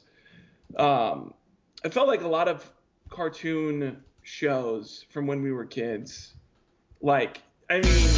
um, 0.77 1.33
I 1.83 1.89
felt 1.89 2.07
like 2.07 2.21
a 2.21 2.27
lot 2.27 2.47
of 2.47 2.69
cartoon 3.09 4.03
shows 4.23 5.05
from 5.09 5.27
when 5.27 5.41
we 5.41 5.51
were 5.51 5.65
kids, 5.65 6.33
like 7.01 7.41
I 7.69 7.81
mean, 7.81 8.16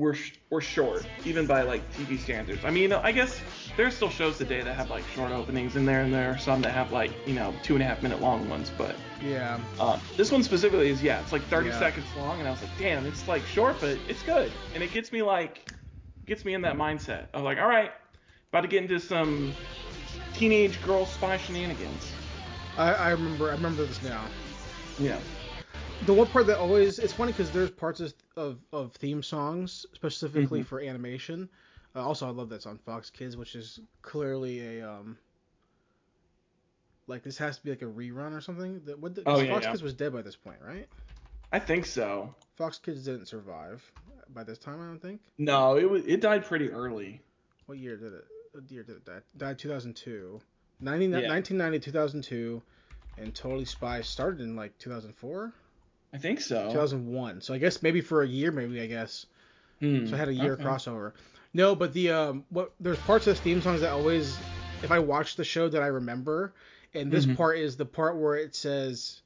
were 0.00 0.14
sh- 0.14 0.32
were 0.50 0.60
short 0.60 1.06
even 1.24 1.46
by 1.46 1.62
like 1.62 1.82
TV 1.94 2.18
standards. 2.18 2.64
I 2.64 2.70
mean, 2.70 2.92
I 2.92 3.12
guess 3.12 3.38
there's 3.76 3.94
still 3.94 4.08
shows 4.10 4.38
today 4.38 4.62
that 4.62 4.74
have 4.74 4.90
like 4.90 5.06
short 5.08 5.30
openings 5.30 5.76
in 5.76 5.84
there, 5.84 6.00
and 6.00 6.12
there 6.12 6.32
are 6.32 6.38
some 6.38 6.62
that 6.62 6.72
have 6.72 6.90
like 6.92 7.12
you 7.26 7.34
know 7.34 7.54
two 7.62 7.74
and 7.74 7.82
a 7.82 7.86
half 7.86 8.02
minute 8.02 8.20
long 8.20 8.48
ones, 8.48 8.70
but. 8.76 8.96
yeah. 9.22 9.60
Uh, 9.78 9.98
this 10.16 10.32
one 10.32 10.42
specifically 10.42 10.88
is 10.88 11.02
yeah, 11.02 11.20
it's 11.20 11.32
like 11.32 11.42
30 11.48 11.68
Yeah. 11.68 11.78
seconds 11.78 12.06
long, 12.16 12.38
and 12.40 12.48
I 12.48 12.50
was 12.50 12.60
like, 12.62 12.70
damn, 12.78 13.06
it's 13.06 13.28
like 13.28 13.44
short, 13.46 13.76
but 13.80 13.98
it's 14.08 14.22
good, 14.22 14.50
and 14.74 14.82
it 14.82 14.92
gets 14.92 15.12
me 15.12 15.22
like, 15.22 15.60
gets 16.26 16.44
me 16.44 16.54
in 16.54 16.62
that 16.62 16.76
mindset 16.76 17.26
of 17.34 17.42
like, 17.42 17.58
all 17.58 17.68
right, 17.68 17.92
about 18.50 18.62
to 18.62 18.68
get 18.68 18.82
into 18.82 18.98
some 18.98 19.54
teenage 20.34 20.82
girl 20.82 21.04
spy 21.06 21.36
shenanigans. 21.36 22.10
I, 22.76 22.92
I 22.94 23.10
remember 23.10 23.48
I 23.50 23.52
remember 23.52 23.84
this 23.84 24.02
now. 24.02 24.24
Yeah. 24.98 25.18
The 26.06 26.14
one 26.14 26.26
part 26.26 26.46
that 26.46 26.58
always 26.58 26.98
it's 26.98 27.12
funny 27.12 27.32
because 27.32 27.50
there's 27.50 27.70
parts 27.70 28.00
of, 28.00 28.14
of 28.36 28.58
of 28.72 28.92
theme 28.94 29.22
songs 29.22 29.86
specifically 29.94 30.60
Mhm. 30.60 30.66
for 30.66 30.80
animation. 30.80 31.48
Uh, 31.94 32.00
also, 32.06 32.26
I 32.26 32.30
love 32.30 32.48
that's 32.48 32.66
on 32.66 32.78
Fox 32.78 33.10
Kids, 33.10 33.36
which 33.36 33.54
is 33.54 33.80
clearly 34.02 34.78
a 34.78 34.90
um. 34.90 35.18
Like 37.06 37.22
this 37.22 37.36
has 37.38 37.58
to 37.58 37.64
be 37.64 37.70
like 37.70 37.82
a 37.82 37.86
rerun 37.86 38.32
or 38.36 38.40
something. 38.40 38.80
That 38.84 38.98
what 38.98 39.14
the, 39.14 39.22
Oh, 39.26 39.40
yeah, 39.40 39.52
Fox 39.54 39.64
yeah. 39.64 39.70
Kids 39.72 39.82
was 39.82 39.94
dead 39.94 40.12
by 40.12 40.22
this 40.22 40.36
point, 40.36 40.58
right? 40.64 40.88
I 41.52 41.58
think 41.58 41.84
so. 41.84 42.32
Fox 42.54 42.78
Kids 42.78 43.04
didn't 43.04 43.26
survive 43.26 43.82
by 44.32 44.44
this 44.44 44.58
time, 44.58 44.80
I 44.80 44.84
don't 44.86 45.02
think. 45.02 45.20
No, 45.36 45.76
it 45.76 45.88
was 45.90 46.04
it 46.06 46.20
died 46.20 46.44
pretty 46.44 46.70
early. 46.70 47.20
What 47.66 47.78
year 47.78 47.96
did 47.96 48.12
it? 48.14 48.24
What 48.52 48.70
year 48.70 48.84
did 48.84 48.96
it 48.96 49.04
die? 49.04 49.20
Died 49.36 49.58
2002. 49.58 50.40
90, 50.80 51.06
Yeah. 51.06 51.28
1990, 51.28 51.78
2002, 51.80 52.62
and 53.18 53.34
Totally 53.34 53.64
Spies 53.66 54.08
started 54.08 54.40
in 54.40 54.56
like 54.56 54.76
2004, 54.78 55.52
I 56.12 56.18
think 56.18 56.40
so. 56.40 56.66
2001. 56.68 57.40
So 57.42 57.54
I 57.54 57.58
guess 57.58 57.82
maybe 57.82 58.00
for 58.00 58.22
a 58.22 58.26
year, 58.26 58.50
maybe 58.50 58.80
I 58.80 58.86
guess. 58.86 59.26
Hmm, 59.80 60.06
So 60.06 60.14
I 60.14 60.18
had 60.18 60.28
a 60.28 60.34
year 60.34 60.54
okay. 60.54 60.64
crossover. 60.64 61.12
No, 61.54 61.74
but 61.74 61.92
the 61.92 62.10
um, 62.10 62.44
what 62.50 62.72
there's 62.80 62.98
parts 62.98 63.26
of 63.26 63.36
the 63.36 63.42
theme 63.42 63.60
songs 63.62 63.80
that 63.80 63.92
always, 63.92 64.42
if 64.82 64.90
I 64.90 64.98
watch 64.98 65.36
the 65.36 65.44
show, 65.44 65.68
that 65.68 65.82
I 65.82 65.86
remember, 65.88 66.52
and 66.94 67.10
this 67.10 67.26
Mhm. 67.26 67.36
part 67.36 67.58
is 67.58 67.76
the 67.76 67.86
part 67.86 68.16
where 68.16 68.36
it 68.36 68.54
says, 68.54 69.20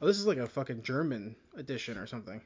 "Oh, 0.00 0.06
this 0.06 0.18
is 0.18 0.26
like 0.26 0.38
a 0.38 0.46
fucking 0.46 0.82
German 0.82 1.34
edition 1.56 1.96
or 1.98 2.06
something." 2.06 2.40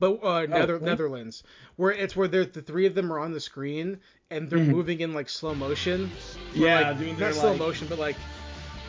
But 0.00 0.22
uh, 0.22 0.46
Nether- 0.46 0.74
really? 0.74 0.84
Netherlands, 0.84 1.42
where 1.76 1.90
it's 1.90 2.14
where 2.14 2.28
the 2.28 2.44
three 2.46 2.86
of 2.86 2.94
them 2.94 3.12
are 3.12 3.18
on 3.18 3.32
the 3.32 3.40
screen 3.40 3.98
and 4.30 4.48
they're 4.48 4.60
Mhm. 4.60 4.68
moving 4.68 5.00
in 5.00 5.12
like 5.12 5.28
slow 5.28 5.54
motion. 5.56 6.12
Yeah, 6.52 6.90
like, 6.90 6.98
doing 6.98 7.14
not 7.16 7.18
their, 7.18 7.32
slow 7.32 7.56
motion, 7.56 7.88
but 7.88 7.98
like 7.98 8.16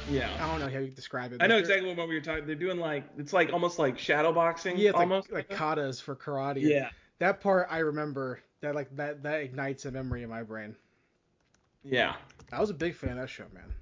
Yeah. 0.09 0.29
I 0.39 0.47
don't 0.49 0.59
know 0.59 0.69
how 0.69 0.79
you 0.79 0.89
describe 0.89 1.33
it. 1.33 1.41
I 1.41 1.47
know 1.47 1.57
exactly 1.57 1.87
what 1.87 1.97
movie 1.97 2.13
you're 2.13 2.21
talking. 2.21 2.45
They're 2.45 2.55
doing 2.55 2.79
like 2.79 3.05
it's 3.17 3.33
like 3.33 3.53
almost 3.53 3.79
like 3.79 3.97
shadow 3.97 4.31
boxing. 4.31 4.77
Yeah, 4.77 4.89
it's 4.89 4.99
almost. 4.99 5.31
like, 5.31 5.49
like 5.49 5.59
katas 5.59 6.01
for 6.01 6.15
karate. 6.15 6.61
yeah. 6.61 6.89
That 7.19 7.41
part 7.41 7.67
I 7.69 7.79
remember. 7.79 8.39
That 8.61 8.75
like 8.75 8.93
that 8.97 9.23
that 9.23 9.41
ignites 9.41 9.85
a 9.85 9.91
memory 9.91 10.23
in 10.23 10.29
my 10.29 10.43
brain. 10.43 10.75
Yeah. 11.83 12.15
I 12.51 12.59
was 12.59 12.69
a 12.69 12.73
big 12.73 12.95
fan 12.95 13.11
of 13.11 13.17
that 13.17 13.29
show, 13.29 13.45
man. 13.53 13.73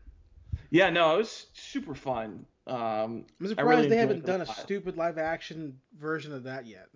Yeah, 0.69 0.89
no, 0.89 1.15
it 1.15 1.17
was 1.19 1.48
super 1.53 1.96
fun. 1.96 2.46
Um, 2.67 3.25
I'm 3.39 3.48
surprised 3.48 3.69
really 3.69 3.88
they 3.88 3.98
haven't 3.98 4.25
done 4.25 4.41
a 4.41 4.46
stupid 4.46 4.98
live 4.98 5.17
action 5.17 5.79
version 5.98 6.34
of 6.34 6.43
that 6.43 6.67
yet. 6.67 6.89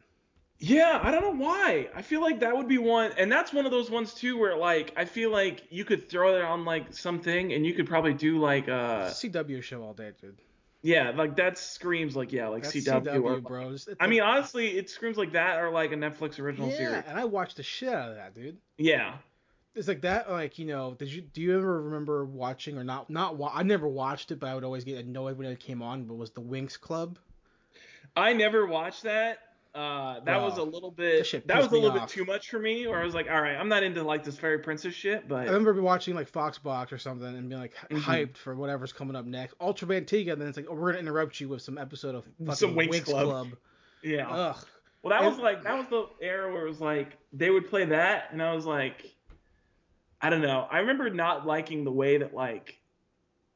Yeah, 0.63 0.99
I 1.01 1.09
don't 1.09 1.21
know 1.23 1.43
why. 1.43 1.89
I 1.95 2.03
feel 2.03 2.21
like 2.21 2.41
that 2.41 2.55
would 2.55 2.67
be 2.67 2.77
one, 2.77 3.11
and 3.17 3.31
that's 3.31 3.51
one 3.51 3.65
of 3.65 3.71
those 3.71 3.89
ones 3.89 4.13
too 4.13 4.37
where 4.37 4.55
like 4.55 4.93
I 4.95 5.05
feel 5.05 5.31
like 5.31 5.63
you 5.71 5.83
could 5.83 6.07
throw 6.07 6.35
it 6.35 6.43
on 6.43 6.65
like 6.65 6.93
something, 6.93 7.51
and 7.53 7.65
you 7.65 7.73
could 7.73 7.87
probably 7.87 8.13
do 8.13 8.37
like 8.39 8.69
uh, 8.69 9.07
a 9.09 9.11
CW 9.11 9.63
show 9.63 9.81
all 9.81 9.93
day, 9.93 10.11
dude. 10.21 10.37
yeah, 10.83 11.09
like 11.15 11.35
that 11.37 11.57
screams 11.57 12.15
like 12.15 12.31
yeah, 12.31 12.47
like 12.47 12.61
That's 12.61 12.75
CW, 12.75 13.03
CW, 13.05 13.23
or 13.23 13.41
bro. 13.41 13.61
It's- 13.61 13.87
it's 13.87 13.97
I 13.99 14.05
mean 14.05 14.21
honestly, 14.21 14.77
it 14.77 14.87
screams 14.87 15.17
like 15.17 15.31
that 15.31 15.57
or 15.59 15.71
like 15.71 15.93
a 15.93 15.95
Netflix 15.95 16.39
original 16.39 16.69
yeah, 16.69 16.77
series. 16.77 17.03
and 17.07 17.17
I 17.17 17.25
watched 17.25 17.57
the 17.57 17.63
shit 17.63 17.89
out 17.89 18.09
of 18.09 18.15
that, 18.17 18.35
dude. 18.35 18.57
Yeah. 18.77 19.15
It's 19.73 19.87
like 19.87 20.01
that, 20.01 20.29
like 20.29 20.59
you 20.59 20.65
know. 20.67 20.93
Did 20.93 21.07
you 21.11 21.21
do 21.21 21.41
you 21.41 21.57
ever 21.57 21.81
remember 21.83 22.23
watching 22.25 22.77
or 22.77 22.83
not? 22.83 23.09
Not 23.09 23.35
wa- 23.37 23.51
I 23.51 23.63
never 23.63 23.87
watched 23.87 24.29
it, 24.29 24.39
but 24.39 24.47
I 24.47 24.53
would 24.53 24.63
always 24.65 24.83
get 24.83 25.03
annoyed 25.03 25.37
when 25.39 25.47
it 25.47 25.59
came 25.59 25.81
on. 25.81 26.03
But 26.03 26.15
was 26.15 26.29
the 26.31 26.41
Winx 26.41 26.79
Club? 26.79 27.17
I 28.15 28.33
never 28.33 28.67
watched 28.67 29.03
that. 29.03 29.39
Uh, 29.73 30.19
that 30.25 30.41
was 30.41 30.57
a 30.57 30.63
little 30.63 30.91
bit 30.91 31.25
that 31.47 31.57
was 31.57 31.67
a 31.67 31.69
little 31.71 31.91
bit 31.91 32.05
too 32.09 32.25
much 32.25 32.49
for 32.49 32.59
me. 32.59 32.87
Where 32.87 32.99
I 32.99 33.05
was 33.05 33.13
like, 33.13 33.29
all 33.31 33.41
right, 33.41 33.55
I'm 33.55 33.69
not 33.69 33.83
into 33.83 34.03
like 34.03 34.21
this 34.23 34.37
fairy 34.37 34.59
princess 34.59 34.93
shit, 34.93 35.29
but 35.29 35.47
I 35.47 35.51
remember 35.51 35.81
watching 35.81 36.13
like 36.13 36.27
Fox 36.27 36.57
Box 36.57 36.91
or 36.91 36.97
something 36.97 37.25
and 37.27 37.47
being 37.47 37.61
like 37.61 37.73
Mhm. 37.89 37.99
hyped 38.01 38.35
for 38.37 38.53
whatever's 38.55 38.91
coming 38.91 39.15
up 39.15 39.25
next. 39.25 39.57
Ultraman 39.59 40.05
Tiga, 40.05 40.33
and 40.33 40.41
then 40.41 40.49
it's 40.49 40.57
like, 40.57 40.67
oh, 40.69 40.73
we're 40.75 40.91
gonna 40.91 40.99
interrupt 40.99 41.39
you 41.39 41.47
with 41.47 41.61
some 41.61 41.77
episode 41.77 42.15
of 42.15 42.25
fucking 42.39 42.55
Some 42.55 42.75
Winx 42.75 42.89
Winx 42.89 43.05
Club. 43.05 43.25
Club. 43.25 43.47
yeah. 44.03 44.29
Ugh. 44.29 44.57
Well, 45.03 45.11
that 45.11 45.21
And- 45.25 45.31
was 45.33 45.39
like 45.41 45.63
that 45.63 45.77
was 45.77 45.87
the 45.87 46.05
era 46.25 46.51
where 46.51 46.65
it 46.65 46.69
was 46.69 46.81
like 46.81 47.17
they 47.31 47.49
would 47.49 47.69
play 47.69 47.85
that, 47.85 48.25
and 48.33 48.43
I 48.43 48.53
was 48.53 48.65
like, 48.65 49.09
I 50.19 50.29
don't 50.29 50.41
know. 50.41 50.67
I 50.69 50.79
remember 50.79 51.09
not 51.09 51.47
liking 51.47 51.85
the 51.85 51.91
way 51.93 52.17
that 52.17 52.33
like 52.33 52.77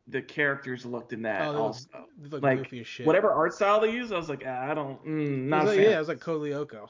the 0.07 0.21
characters 0.21 0.85
looked 0.85 1.13
in 1.13 1.23
that. 1.23 1.47
Oh, 1.47 1.51
they 1.53 1.57
also, 1.57 1.87
Like, 2.29 2.59
goofy 2.63 2.81
as 2.81 2.87
shit. 2.87 3.05
whatever 3.07 3.31
art 3.31 3.53
style 3.53 3.79
they 3.81 3.91
use, 3.91 4.11
I 4.11 4.17
was 4.17 4.29
like, 4.29 4.43
ah, 4.45 4.69
I 4.69 4.73
don't, 4.73 5.03
mm, 5.05 5.43
not 5.47 5.65
like, 5.65 5.77
fan. 5.77 5.85
yeah, 5.89 5.95
it 5.95 5.99
was 5.99 6.07
like 6.07 6.19
Code 6.19 6.41
Lyoko. 6.41 6.89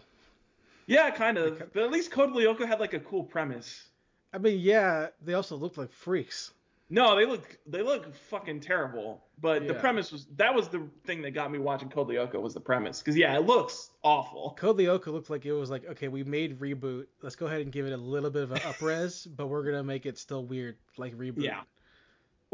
Yeah, 0.88 1.10
kind 1.12 1.38
of. 1.38 1.60
Like- 1.60 1.74
But 1.74 1.84
at 1.84 1.92
least 1.92 2.12
Code 2.12 2.32
Lyoko 2.32 2.68
had 2.68 2.80
like 2.80 2.94
a 2.94 3.00
cool 3.00 3.24
premise. 3.24 3.90
I 4.34 4.38
mean, 4.38 4.60
yeah, 4.60 5.08
they 5.22 5.34
also 5.34 5.56
looked 5.56 5.78
like 5.78 5.92
freaks. 5.92 6.52
No, 6.90 7.16
they 7.16 7.26
look 7.26 7.58
they 7.66 7.82
look 7.82 8.14
fucking 8.14 8.60
terrible. 8.60 9.24
But 9.42 9.68
the 9.68 9.74
premise 9.74 10.12
was 10.12 10.28
that 10.36 10.54
was 10.54 10.68
the 10.68 10.88
thing 11.06 11.22
that 11.24 11.32
got 11.32 11.52
me 11.52 11.58
watching 11.58 11.90
Code 11.90 12.10
Lyoko 12.10 12.40
was 12.40 12.54
the 12.54 12.60
premise. 12.60 13.00
Because 13.00 13.18
yeah, 13.18 13.36
it 13.36 13.46
looks 13.46 13.90
awful. 14.04 14.56
Code 14.60 14.78
Lyoko 14.78 15.08
looked 15.08 15.32
like 15.32 15.46
it 15.48 15.54
was 15.54 15.72
like, 15.72 15.86
okay, 15.88 16.10
we 16.10 16.24
made 16.24 16.60
reboot. 16.60 17.08
Let's 17.24 17.36
go 17.36 17.48
ahead 17.48 17.62
and 17.62 17.72
give 17.72 17.88
it 17.88 17.94
a 17.94 17.98
little 17.98 18.30
bit 18.30 18.44
of 18.44 18.52
an 18.52 18.60
upres, 18.60 19.26
but 19.36 19.48
we're 19.48 19.64
gonna 19.64 19.84
make 19.84 20.06
it 20.06 20.20
still 20.20 20.46
weird, 20.46 20.78
like 20.98 21.16
reboot. 21.18 21.42
Yeah. 21.44 21.62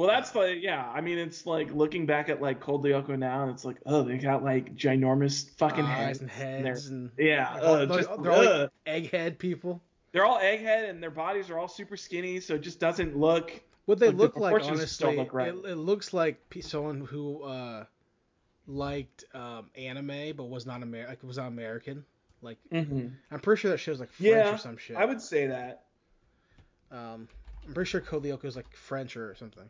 Well, 0.01 0.09
that's 0.09 0.33
like 0.33 0.63
yeah. 0.63 0.89
I 0.91 0.99
mean, 0.99 1.19
it's 1.19 1.45
like 1.45 1.71
looking 1.71 2.07
back 2.07 2.27
at 2.29 2.41
like 2.41 2.59
Code 2.59 2.83
Lyoko 2.83 3.19
now, 3.19 3.43
and 3.43 3.51
it's 3.51 3.63
like 3.63 3.77
oh, 3.85 4.01
they 4.01 4.17
got 4.17 4.43
like 4.43 4.75
ginormous 4.75 5.47
fucking 5.57 5.85
eyes 5.85 6.19
heads. 6.19 6.21
and 6.21 6.31
heads 6.31 6.87
and 6.87 7.11
Yeah, 7.19 7.53
like, 7.53 7.61
uh, 7.61 7.85
they're, 7.85 7.97
just, 7.97 8.23
they're 8.23 8.31
all 8.31 8.47
uh, 8.47 8.67
like 8.87 9.11
egghead 9.11 9.37
people. 9.37 9.79
they're 10.11 10.25
all 10.25 10.39
egghead, 10.39 10.89
and 10.89 11.03
their 11.03 11.11
bodies 11.11 11.51
are 11.51 11.59
all 11.59 11.67
super 11.67 11.95
skinny, 11.95 12.39
so 12.39 12.55
it 12.55 12.61
just 12.61 12.79
doesn't 12.79 13.15
look. 13.15 13.51
What 13.85 13.99
they 13.99 14.07
Like, 14.07 14.15
the 14.17 14.23
look 14.23 14.37
like, 14.37 14.53
proportions 14.53 14.79
honestly, 14.79 15.17
look 15.17 15.33
right. 15.35 15.49
it, 15.49 15.65
it 15.65 15.75
looks 15.75 16.13
like 16.13 16.39
someone 16.61 17.01
who 17.01 17.43
uh, 17.43 17.85
liked 18.65 19.25
um, 19.35 19.69
anime 19.75 20.35
but 20.35 20.45
was 20.45 20.65
not 20.65 20.81
Amer- 20.81 21.09
like 21.09 21.21
was 21.21 21.37
not 21.37 21.47
American. 21.47 22.05
Like 22.41 22.57
I'm 22.71 23.39
pretty 23.43 23.59
sure 23.59 23.69
that 23.69 23.77
show's 23.77 23.99
like 23.99 24.11
French 24.11 24.31
Yeah, 24.31 24.55
or 24.55 24.57
some 24.57 24.77
shit. 24.77 24.97
I 24.97 25.05
would 25.05 25.21
say 25.21 25.45
that. 25.45 25.83
Um, 26.89 27.27
I'm 27.67 27.73
pretty 27.75 27.87
sure 27.87 28.01
Code 28.01 28.23
Lyoko 28.23 28.45
is 28.45 28.55
like 28.55 28.75
French 28.75 29.15
or 29.15 29.35
something. 29.35 29.69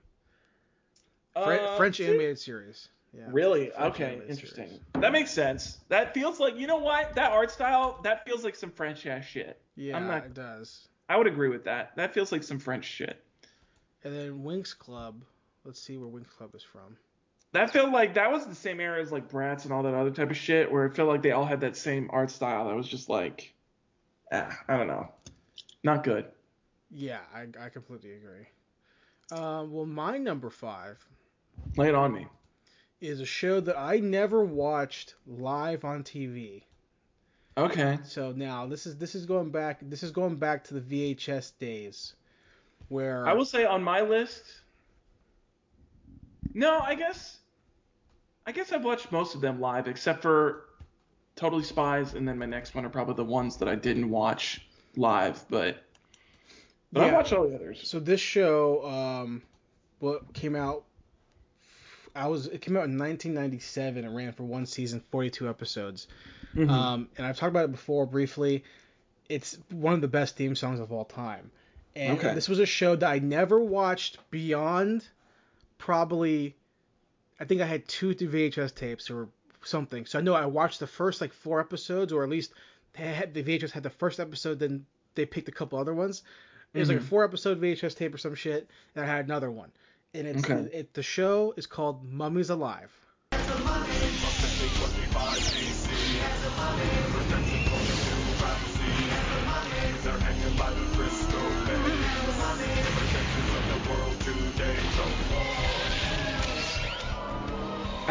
Fre- 1.33 1.39
Uh, 1.53 1.77
French 1.77 1.97
see? 1.97 2.07
animated 2.07 2.39
series. 2.39 2.89
Yeah. 3.13 3.23
Really? 3.29 3.71
French 3.71 3.95
okay, 3.95 4.21
interesting. 4.27 4.67
series. 4.67 4.79
That 4.93 5.11
makes 5.11 5.31
sense. 5.31 5.79
That 5.89 6.13
feels 6.13 6.39
like 6.39 6.55
you 6.57 6.67
know 6.67 6.77
what? 6.77 7.13
That 7.15 7.31
art 7.31 7.51
style 7.51 7.99
that 8.03 8.25
feels 8.25 8.43
like 8.43 8.55
some 8.55 8.71
French 8.71 9.05
ass 9.05 9.25
shit. 9.25 9.59
Yeah, 9.75 9.97
I'm 9.97 10.07
not- 10.07 10.25
it 10.25 10.33
does. 10.33 10.87
I 11.09 11.17
would 11.17 11.27
agree 11.27 11.49
with 11.49 11.65
that. 11.65 11.95
That 11.97 12.13
feels 12.13 12.31
like 12.31 12.43
some 12.43 12.59
French 12.59 12.85
shit. 12.85 13.21
And 14.03 14.15
then 14.15 14.43
Winx 14.43 14.77
Club. 14.77 15.23
Let's 15.65 15.79
see 15.81 15.97
where 15.97 16.09
Winx 16.09 16.29
Club 16.29 16.55
is 16.55 16.63
from. 16.63 16.97
That 17.51 17.71
felt 17.71 17.91
like 17.91 18.13
that 18.13 18.31
was 18.31 18.45
the 18.47 18.55
same 18.55 18.79
era 18.79 19.01
as 19.01 19.11
like 19.11 19.29
Bratz 19.29 19.65
and 19.65 19.73
all 19.73 19.83
that 19.83 19.93
other 19.93 20.09
type 20.11 20.31
of 20.31 20.37
shit, 20.37 20.71
where 20.71 20.85
it 20.85 20.95
felt 20.95 21.09
like 21.09 21.21
they 21.21 21.31
all 21.31 21.45
had 21.45 21.59
that 21.61 21.75
same 21.75 22.09
art 22.13 22.31
style. 22.31 22.67
That 22.69 22.75
was 22.75 22.87
just 22.87 23.09
like, 23.09 23.53
ah, 24.31 24.57
I 24.69 24.77
don't 24.77 24.87
know, 24.87 25.11
not 25.83 26.03
good. 26.05 26.25
Yeah, 26.89 27.19
I, 27.35 27.47
I 27.59 27.69
completely 27.69 28.13
agree. 28.13 28.47
Uh, 29.31 29.65
well, 29.67 29.85
my 29.85 30.17
number 30.17 30.49
five 30.49 30.97
Lay 31.77 31.89
it 31.89 31.95
on 31.95 32.13
me. 32.13 32.27
is 32.99 33.19
a 33.19 33.25
show 33.25 33.59
that 33.61 33.77
I 33.77 33.97
never 33.97 34.43
watched 34.43 35.15
live 35.25 35.85
on 35.85 36.03
TV. 36.03 36.63
Okay. 37.57 37.99
So 38.03 38.31
now 38.31 38.65
this 38.65 38.85
is 38.85 38.97
this 38.97 39.15
is 39.15 39.25
going 39.25 39.49
back 39.49 39.79
this 39.81 40.03
is 40.03 40.11
going 40.11 40.35
back 40.35 40.63
to 40.65 40.79
the 40.79 40.81
VHS 41.15 41.53
days, 41.59 42.13
where 42.89 43.27
I 43.27 43.33
will 43.33 43.45
say 43.45 43.65
on 43.65 43.83
my 43.83 44.01
list. 44.01 44.43
No, 46.53 46.79
I 46.79 46.95
guess 46.95 47.37
I 48.45 48.51
guess 48.51 48.71
I've 48.71 48.83
watched 48.83 49.11
most 49.11 49.35
of 49.35 49.41
them 49.41 49.59
live, 49.59 49.87
except 49.87 50.21
for 50.21 50.65
Totally 51.35 51.63
Spies, 51.63 52.13
and 52.13 52.27
then 52.27 52.37
my 52.37 52.45
next 52.45 52.75
one 52.75 52.85
are 52.85 52.89
probably 52.89 53.15
the 53.15 53.25
ones 53.25 53.57
that 53.57 53.67
I 53.69 53.75
didn't 53.75 54.09
watch 54.09 54.65
live, 54.95 55.43
but 55.49 55.83
but 56.91 57.03
I 57.03 57.13
watched 57.13 57.33
all 57.33 57.47
the 57.47 57.55
others. 57.55 57.87
So 57.87 57.99
this 57.99 58.19
show, 58.19 58.85
um, 58.85 59.41
what 59.99 60.33
came 60.33 60.55
out? 60.55 60.83
I 62.15 62.27
was 62.27 62.47
it 62.47 62.61
came 62.61 62.75
out 62.77 62.85
in 62.85 62.97
1997 62.97 64.03
and 64.05 64.15
ran 64.15 64.31
for 64.33 64.43
one 64.43 64.65
season, 64.65 65.01
42 65.11 65.47
episodes. 65.49 66.07
Mhm. 66.55 66.69
Um, 66.69 67.09
and 67.17 67.25
I've 67.25 67.37
talked 67.37 67.51
about 67.51 67.65
it 67.65 67.71
before 67.71 68.05
briefly. 68.05 68.63
It's 69.29 69.57
one 69.71 69.93
of 69.93 70.01
the 70.01 70.07
best 70.09 70.35
theme 70.35 70.55
songs 70.55 70.79
of 70.79 70.91
all 70.91 71.05
time. 71.05 71.51
And 71.95 72.17
Okay. 72.17 72.33
this 72.35 72.49
was 72.49 72.59
a 72.59 72.65
show 72.65 72.95
that 72.97 73.09
I 73.09 73.19
never 73.19 73.59
watched 73.59 74.17
beyond 74.31 75.07
probably 75.77 76.55
I 77.39 77.45
think 77.45 77.59
I 77.61 77.65
had 77.65 77.87
two 77.87 78.13
VHS 78.13 78.71
tapes 78.75 79.09
or 79.09 79.27
something. 79.63 80.05
So 80.05 80.19
I 80.19 80.21
know 80.21 80.35
I 80.35 80.45
watched 80.45 80.79
the 80.79 80.85
first 80.87 81.21
like 81.21 81.33
four 81.33 81.59
episodes 81.59 82.13
or 82.13 82.23
at 82.23 82.29
least 82.29 82.53
they 82.93 83.03
had 83.13 83.33
the 83.33 83.41
VHS 83.41 83.71
had 83.71 83.83
the 83.83 83.89
first 83.89 84.19
episode 84.19 84.59
then 84.59 84.85
they 85.15 85.25
picked 85.25 85.47
a 85.49 85.51
couple 85.51 85.79
other 85.79 85.93
ones. 85.93 86.23
It 86.73 86.79
was 86.79 86.89
like 86.89 86.99
a 86.99 87.01
Mhm. 87.01 87.05
four 87.05 87.23
episode 87.23 87.59
VHS 87.59 87.95
tape 87.95 88.13
or 88.13 88.17
some 88.17 88.35
shit 88.35 88.69
and 88.95 89.03
I 89.03 89.07
had 89.07 89.25
another 89.25 89.49
one. 89.49 89.71
And 90.13 90.27
it's 90.27 90.43
Okay. 90.43 90.69
it, 90.77 90.93
the 90.93 91.03
show 91.03 91.53
is 91.55 91.65
called 91.65 92.03
Mummies 92.11 92.49
Alive. 92.49 92.91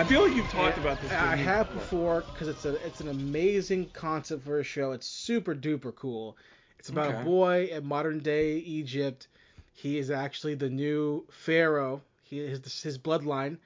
I 0.01 0.05
feel 0.05 0.23
like 0.23 0.35
you've 0.35 0.51
talked 0.51 0.79
about 0.79 0.99
this. 1.03 1.13
I 1.13 1.37
have 1.37 1.71
before 1.75 2.23
because 2.23 2.49
it's 2.49 2.65
a 2.65 2.75
it's 2.87 3.01
an 3.03 3.09
amazing 3.09 3.91
concept 3.93 4.45
for 4.45 4.59
a 4.59 4.65
show. 4.65 4.93
It's 4.93 5.07
super 5.07 5.55
duper 5.55 5.95
cool. 5.95 6.39
It's 6.79 6.89
about 6.89 7.21
a 7.21 7.25
boy 7.25 7.69
in 7.71 7.85
modern 7.85 8.21
day 8.21 8.57
Egypt. 8.57 9.29
He 9.73 9.99
is 9.99 10.11
actually 10.11 10.55
the 10.55 10.71
new 10.71 11.27
pharaoh. 11.31 12.03
He 12.23 12.41
is 12.41 12.83
his 12.83 12.99
bloodline, 12.99 13.59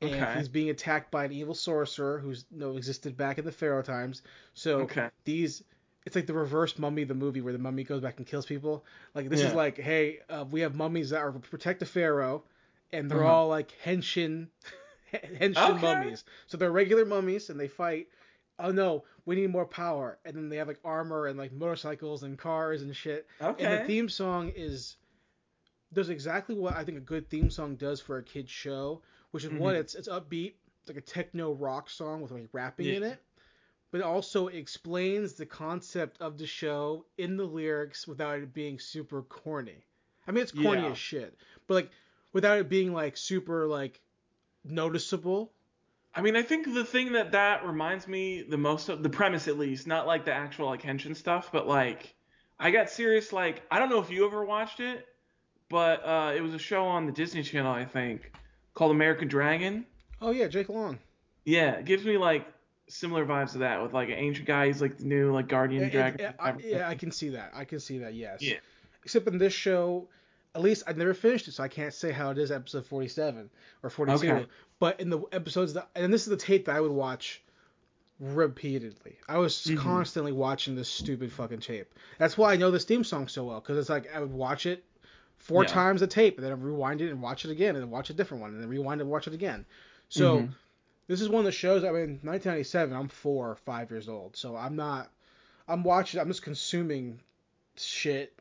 and 0.00 0.12
Okay. 0.14 0.32
he's 0.32 0.48
being 0.48 0.70
attacked 0.70 1.10
by 1.10 1.24
an 1.24 1.32
evil 1.32 1.54
sorcerer 1.54 2.18
who's 2.18 2.44
you 2.50 2.58
know, 2.58 2.76
existed 2.76 3.16
back 3.16 3.38
in 3.38 3.44
the 3.44 3.52
pharaoh 3.52 3.82
times. 3.82 4.22
So 4.54 4.80
Okay. 4.82 5.08
these 5.24 5.62
it's 6.06 6.16
like 6.16 6.26
the 6.26 6.34
reverse 6.34 6.78
mummy 6.78 7.04
the 7.04 7.14
movie 7.14 7.40
where 7.42 7.52
the 7.52 7.58
mummy 7.58 7.84
goes 7.84 8.00
back 8.00 8.16
and 8.16 8.26
kills 8.26 8.46
people 8.46 8.84
like 9.14 9.28
this 9.28 9.42
is 9.42 9.54
like 9.54 9.76
hey 9.76 10.20
uh, 10.30 10.44
we 10.50 10.60
have 10.60 10.74
mummies 10.74 11.10
that 11.10 11.18
are 11.20 11.32
protect 11.32 11.78
the 11.80 11.86
pharaoh 11.86 12.42
and 12.92 13.10
they're 13.10 13.22
Uh-huh. 13.22 13.24
all 13.24 13.48
like 13.48 13.72
henshin 13.84 14.48
henshin 15.12 15.76
Okay. 15.76 15.80
mummies 15.80 16.24
so 16.46 16.56
they're 16.56 16.72
regular 16.72 17.04
mummies 17.04 17.50
and 17.50 17.60
they 17.60 17.68
fight 17.68 18.08
oh 18.58 18.70
no 18.72 19.04
we 19.26 19.36
need 19.36 19.50
more 19.50 19.66
power 19.66 20.18
and 20.24 20.34
then 20.34 20.48
they 20.48 20.56
have 20.56 20.68
like 20.68 20.80
armor 20.84 21.26
and 21.26 21.38
like 21.38 21.52
motorcycles 21.52 22.22
and 22.22 22.38
cars 22.38 22.82
and 22.82 22.94
shit 22.96 23.26
Okay. 23.40 23.62
and 23.62 23.72
the 23.72 23.78
theme 23.78 24.08
song 24.08 24.50
is 24.54 24.96
does 25.92 26.08
exactly 26.08 26.54
what 26.54 26.76
I 26.76 26.84
think 26.84 26.98
a 26.98 27.02
good 27.02 27.28
theme 27.28 27.50
song 27.50 27.76
does 27.76 28.00
for 28.00 28.18
a 28.18 28.22
kid's 28.22 28.50
show, 28.50 29.02
which 29.32 29.44
is 29.44 29.50
one, 29.50 29.74
Mhm. 29.74 29.80
it's 29.80 29.94
it's 29.94 30.08
upbeat, 30.08 30.54
it's 30.80 30.88
like 30.88 30.96
a 30.98 31.00
techno 31.00 31.52
rock 31.52 31.90
song 31.90 32.20
with 32.20 32.30
like 32.30 32.48
rapping 32.52 32.86
Yeah. 32.86 32.94
in 32.94 33.02
it, 33.02 33.22
but 33.90 33.98
it 34.00 34.04
also 34.04 34.48
explains 34.48 35.34
the 35.34 35.46
concept 35.46 36.20
of 36.20 36.38
the 36.38 36.46
show 36.46 37.04
in 37.18 37.36
the 37.36 37.44
lyrics 37.44 38.06
without 38.06 38.38
it 38.40 38.52
being 38.52 38.78
super 38.78 39.22
corny. 39.22 39.84
I 40.26 40.32
mean, 40.32 40.42
it's 40.42 40.52
corny 40.52 40.82
Yeah. 40.82 40.90
as 40.92 40.98
shit, 40.98 41.36
but 41.66 41.74
like 41.74 41.90
without 42.32 42.58
it 42.58 42.68
being 42.68 42.92
like 42.92 43.16
super 43.16 43.66
like 43.66 44.00
noticeable. 44.64 45.52
I 46.14 46.22
mean, 46.22 46.36
I 46.36 46.42
think 46.42 46.72
the 46.72 46.84
thing 46.84 47.12
that 47.12 47.32
that 47.32 47.64
reminds 47.64 48.08
me 48.08 48.42
the 48.42 48.58
most 48.58 48.88
of 48.88 49.02
the 49.02 49.08
premise, 49.10 49.48
at 49.48 49.58
least, 49.58 49.86
not 49.86 50.06
like 50.06 50.24
the 50.24 50.32
actual 50.32 50.66
like 50.66 50.82
henshin 50.82 51.16
stuff, 51.16 51.50
but 51.52 51.66
like 51.66 52.14
I 52.58 52.70
got 52.70 52.90
serious. 52.90 53.32
Like 53.32 53.62
I 53.70 53.78
don't 53.78 53.90
know 53.90 54.00
if 54.00 54.10
you 54.10 54.26
ever 54.26 54.44
watched 54.44 54.80
it, 54.80 55.06
but 55.70 56.04
uh, 56.06 56.32
it 56.36 56.42
was 56.42 56.52
a 56.52 56.58
show 56.58 56.84
on 56.84 57.06
the 57.06 57.12
Disney 57.12 57.42
Channel, 57.42 57.72
I 57.72 57.86
think, 57.86 58.30
called 58.74 58.90
American 58.90 59.28
Dragon. 59.28 59.86
Oh 60.20 60.32
yeah, 60.32 60.48
Jake 60.48 60.68
Long. 60.68 60.98
Yeah, 61.46 61.72
it 61.76 61.86
gives 61.86 62.04
me 62.04 62.18
like 62.18 62.46
similar 62.88 63.24
vibes 63.24 63.52
to 63.52 63.58
that 63.58 63.82
with 63.82 63.94
like 63.94 64.08
an 64.08 64.16
ancient 64.16 64.46
guy. 64.46 64.66
He's 64.66 64.82
like 64.82 64.98
the 64.98 65.04
new 65.04 65.32
like 65.32 65.48
guardian 65.48 65.84
It- 65.84 65.92
dragon. 65.92 66.20
it- 66.20 66.34
I, 66.38 66.54
yeah, 66.58 66.88
I 66.88 66.94
can 66.96 67.10
see 67.12 67.30
that. 67.30 67.52
I 67.54 67.64
can 67.64 67.80
see 67.80 67.98
that. 67.98 68.12
Yes. 68.14 68.42
Yeah. 68.42 68.56
Except 69.04 69.26
in 69.28 69.38
this 69.38 69.54
show, 69.54 70.08
at 70.54 70.60
least 70.60 70.82
I 70.86 70.92
never 70.92 71.14
finished 71.14 71.48
it, 71.48 71.52
so 71.52 71.62
I 71.62 71.68
can't 71.68 71.94
say 71.94 72.10
how 72.12 72.30
it 72.30 72.38
is 72.38 72.50
episode 72.50 72.84
47 72.84 73.48
or 73.82 73.88
42. 73.90 74.28
Okay. 74.30 74.46
But 74.80 75.00
in 75.00 75.08
the 75.08 75.20
episodes 75.32 75.72
that, 75.74 75.88
and 75.94 76.12
this 76.12 76.22
is 76.22 76.28
the 76.28 76.36
tape 76.36 76.66
that 76.66 76.76
I 76.76 76.80
would 76.80 76.90
watch 76.90 77.42
repeatedly. 78.18 79.16
I 79.28 79.38
was 79.38 79.54
Mhm. 79.64 79.78
constantly 79.78 80.32
watching 80.32 80.74
this 80.74 80.88
stupid 80.88 81.32
fucking 81.32 81.60
tape. 81.60 81.94
That's 82.18 82.36
why 82.36 82.52
I 82.52 82.56
know 82.56 82.70
this 82.70 82.84
theme 82.84 83.04
song 83.04 83.28
so 83.28 83.44
well, 83.44 83.60
because 83.60 83.78
it's 83.78 83.88
like 83.88 84.14
I 84.14 84.20
would 84.20 84.32
watch 84.32 84.66
it 84.66 84.84
four 85.40 85.64
Yeah. 85.64 85.68
times 85.70 86.00
the 86.00 86.06
tape, 86.06 86.36
and 86.36 86.44
then 86.44 86.52
I'd 86.52 86.62
rewind 86.62 87.00
it 87.02 87.10
and 87.10 87.20
watch 87.20 87.44
it 87.44 87.50
again, 87.50 87.74
and 87.74 87.82
then 87.82 87.90
watch 87.90 88.08
a 88.10 88.14
different 88.14 88.40
one, 88.40 88.50
and 88.52 88.62
then 88.62 88.68
rewind 88.68 89.00
it 89.00 89.04
and 89.04 89.10
watch 89.10 89.26
it 89.26 89.34
again. 89.34 89.66
So 90.08 90.38
Mhm. 90.42 90.54
this 91.08 91.20
is 91.20 91.28
one 91.28 91.40
of 91.40 91.44
the 91.46 91.52
shows. 91.52 91.82
I 91.84 91.90
mean, 91.90 92.20
1997. 92.22 92.94
I'm 92.96 93.08
four 93.08 93.50
or 93.50 93.56
five 93.56 93.90
years 93.90 94.08
old, 94.08 94.36
so 94.36 94.54
I'm 94.56 94.76
not. 94.76 95.10
I'm 95.68 95.82
watching. 95.82 96.20
I'm 96.20 96.28
just 96.28 96.42
consuming 96.42 97.20
shit. 97.76 98.32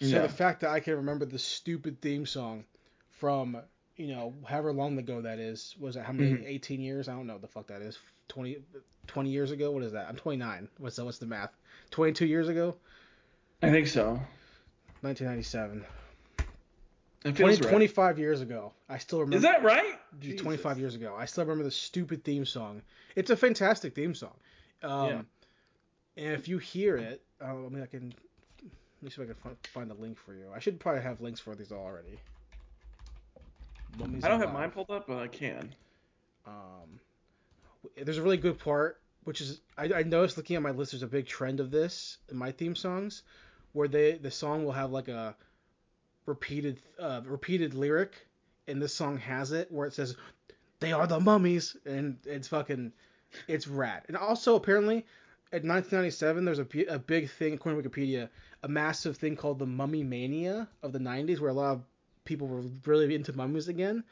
So 0.00 0.06
Yeah. 0.06 0.22
the 0.22 0.28
fact 0.28 0.60
that 0.60 0.70
I 0.70 0.80
can 0.80 0.94
remember 0.96 1.24
the 1.24 1.38
stupid 1.38 2.00
theme 2.00 2.24
song 2.26 2.64
from 3.10 3.60
you 3.96 4.06
know 4.06 4.32
however 4.46 4.72
long 4.72 4.96
ago 4.98 5.20
that 5.22 5.40
is 5.40 5.74
was 5.80 5.96
it 5.96 6.04
how 6.04 6.12
many 6.12 6.30
Mhm. 6.34 6.44
18 6.46 6.80
years? 6.80 7.08
I 7.08 7.14
don't 7.14 7.26
know 7.26 7.32
what 7.34 7.42
the 7.42 7.48
fuck 7.48 7.66
that 7.66 7.82
is. 7.82 7.98
20 8.28 8.62
20 9.08 9.30
years 9.30 9.50
ago. 9.50 9.70
What 9.72 9.82
is 9.82 9.92
that? 9.92 10.06
I'm 10.08 10.16
29. 10.16 10.68
What's 10.78 10.96
the, 10.96 11.04
what's 11.04 11.18
the 11.18 11.26
math? 11.26 11.50
22 11.90 12.26
years 12.26 12.46
ago. 12.48 12.76
I 13.62 13.70
think 13.70 13.86
so. 13.88 14.20
1997. 15.02 15.84
It 17.24 17.36
20, 17.36 17.56
right. 17.56 17.62
25 17.62 18.18
years 18.18 18.40
ago. 18.40 18.72
I 18.88 18.98
still 18.98 19.20
remember. 19.20 19.36
Is 19.36 19.42
that 19.42 19.64
right? 19.64 19.98
Dude, 20.12 20.32
Jesus. 20.32 20.40
25 20.40 20.78
years 20.78 20.94
ago. 20.94 21.16
I 21.18 21.24
still 21.24 21.44
remember 21.44 21.64
the 21.64 21.70
stupid 21.70 22.22
theme 22.22 22.44
song. 22.44 22.82
It's 23.16 23.30
a 23.30 23.36
fantastic 23.36 23.94
theme 23.94 24.14
song. 24.14 24.34
Um, 24.82 25.08
Yeah. 25.08 25.22
And 26.16 26.34
if 26.34 26.48
you 26.48 26.58
hear 26.58 26.96
it, 26.96 27.22
uh, 27.40 27.44
I 27.44 27.68
mean, 27.68 27.82
I 27.82 27.86
can. 27.86 28.12
Let 28.62 29.02
me 29.02 29.10
see 29.10 29.22
if 29.22 29.30
I 29.30 29.32
can 29.32 29.34
find, 29.34 29.56
find 29.72 29.90
a 29.92 29.94
link 29.94 30.18
for 30.18 30.34
you. 30.34 30.46
I 30.52 30.58
should 30.58 30.80
probably 30.80 31.02
have 31.02 31.20
links 31.20 31.38
for 31.38 31.54
these 31.54 31.70
already. 31.70 32.18
I 34.22 34.28
don't 34.28 34.40
have 34.40 34.52
mine 34.52 34.70
pulled 34.70 34.90
up, 34.90 35.06
but 35.06 35.18
I 35.18 35.28
can. 35.28 35.74
Um, 36.46 37.00
there's 37.96 38.18
a 38.18 38.22
really 38.22 38.36
good 38.36 38.58
part, 38.58 39.00
which 39.24 39.40
is 39.40 39.60
I, 39.76 39.92
I 39.92 40.02
noticed 40.02 40.36
looking 40.36 40.56
at 40.56 40.62
my 40.62 40.70
list. 40.72 40.92
There's 40.92 41.02
a 41.02 41.06
big 41.06 41.26
trend 41.26 41.60
of 41.60 41.70
this 41.70 42.18
in 42.30 42.36
my 42.36 42.50
theme 42.50 42.74
songs, 42.74 43.22
where 43.72 43.88
they 43.88 44.12
the 44.12 44.30
song 44.30 44.64
will 44.64 44.72
have 44.72 44.90
like 44.90 45.08
a 45.08 45.36
repeated 46.28 46.80
uh, 47.00 47.22
repeated 47.24 47.74
lyric, 47.74 48.12
and 48.68 48.80
this 48.80 48.94
song 48.94 49.16
has 49.18 49.50
it 49.50 49.72
where 49.72 49.86
it 49.86 49.94
says, 49.94 50.14
"They 50.78 50.92
are 50.92 51.06
the 51.06 51.18
mummies," 51.18 51.76
and 51.84 52.18
it's 52.24 52.46
fucking, 52.46 52.92
it's 53.48 53.66
rad. 53.66 54.02
And 54.06 54.16
also 54.16 54.54
apparently, 54.54 54.98
at 55.52 55.64
1997, 55.64 56.44
there's 56.44 56.58
a, 56.60 56.66
a 56.94 56.98
big 56.98 57.30
thing 57.30 57.54
according 57.54 57.82
to 57.82 57.88
Wikipedia, 57.88 58.28
a 58.62 58.68
massive 58.68 59.16
thing 59.16 59.34
called 59.34 59.58
the 59.58 59.66
Mummy 59.66 60.04
Mania 60.04 60.68
of 60.82 60.92
the 60.92 61.00
90s, 61.00 61.40
where 61.40 61.50
a 61.50 61.54
lot 61.54 61.72
of 61.72 61.82
people 62.24 62.46
were 62.46 62.62
really 62.84 63.14
into 63.14 63.32
mummies 63.32 63.68
again. 63.68 64.04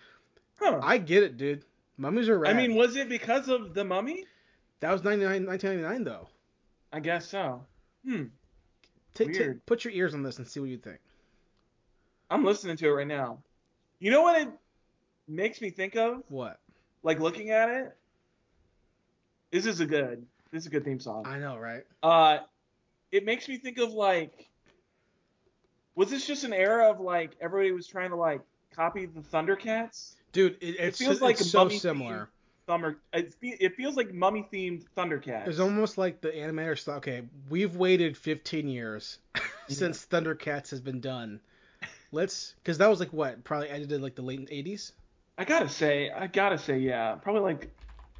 Huh. 0.58 0.80
I 0.82 0.98
get 0.98 1.22
it, 1.22 1.36
dude. 1.36 1.62
Mummies 1.98 2.28
are 2.28 2.38
rad. 2.38 2.54
I 2.54 2.56
mean, 2.56 2.74
was 2.74 2.96
it 2.96 3.08
because 3.08 3.48
of 3.48 3.74
the 3.74 3.84
mummy? 3.84 4.24
That 4.80 4.92
was 4.92 5.04
99, 5.04 5.46
1999 5.46 6.04
though. 6.04 6.28
I 6.92 7.00
guess 7.00 7.28
so. 7.28 7.64
Hmm. 8.04 8.24
Take, 9.14 9.28
take, 9.28 9.38
Weird. 9.38 9.66
put 9.66 9.84
your 9.84 9.92
ears 9.94 10.14
on 10.14 10.22
this 10.22 10.38
and 10.38 10.46
see 10.46 10.60
what 10.60 10.68
you 10.68 10.76
think. 10.78 10.98
I'm 12.30 12.44
listening 12.44 12.76
to 12.78 12.86
it 12.86 12.90
right 12.90 13.06
now. 13.06 13.38
You 13.98 14.10
know 14.10 14.22
what 14.22 14.40
it 14.40 14.48
makes 15.28 15.60
me 15.60 15.70
think 15.70 15.96
of? 15.96 16.22
What? 16.28 16.58
Like 17.02 17.20
looking 17.20 17.50
at 17.50 17.68
it. 17.68 17.96
This 19.50 19.66
is 19.66 19.80
a 19.80 19.86
good. 19.86 20.26
This 20.50 20.62
is 20.62 20.66
a 20.66 20.70
good 20.70 20.84
theme 20.84 21.00
song. 21.00 21.24
I 21.26 21.38
know, 21.38 21.56
right? 21.56 21.84
Uh, 22.02 22.38
it 23.12 23.24
makes 23.24 23.48
me 23.48 23.58
think 23.58 23.78
of 23.78 23.92
like. 23.92 24.48
Was 25.94 26.10
this 26.10 26.26
just 26.26 26.44
an 26.44 26.52
era 26.52 26.90
of 26.90 27.00
like 27.00 27.32
everybody 27.40 27.72
was 27.72 27.86
trying 27.86 28.10
to 28.10 28.16
like 28.16 28.42
copy 28.74 29.06
the 29.06 29.20
Thundercats? 29.20 30.14
Dude, 30.32 30.56
it, 30.60 30.76
it's, 30.78 30.98
feels 30.98 31.22
like 31.22 31.40
a 31.40 31.44
so 31.44 31.68
similar. 31.68 32.28
Thumber. 32.66 32.98
It, 33.12 33.32
fe- 33.34 33.56
it 33.60 33.76
feels 33.76 33.96
like 33.96 34.12
mummy 34.12 34.46
themed 34.52 34.84
Thundercats. 34.96 35.46
It's 35.46 35.60
almost 35.60 35.96
like 35.96 36.20
the 36.20 36.30
animator 36.30 36.76
stuff. 36.76 36.98
Okay, 36.98 37.22
we've 37.48 37.76
waited 37.76 38.16
15 38.16 38.68
years 38.68 39.18
since 39.68 40.04
Thundercats 40.04 40.70
has 40.70 40.80
been 40.80 41.00
done. 41.00 41.40
Let's, 42.16 42.54
because 42.62 42.78
that 42.78 42.88
was 42.88 42.98
like 42.98 43.12
what? 43.12 43.44
Probably 43.44 43.68
edited 43.68 44.00
like 44.00 44.14
the 44.14 44.22
late 44.22 44.48
80s. 44.48 44.92
I 45.36 45.44
gotta 45.44 45.68
say, 45.68 46.10
I 46.10 46.26
gotta 46.28 46.56
say, 46.56 46.78
yeah, 46.78 47.14
probably 47.16 47.42
like 47.42 47.70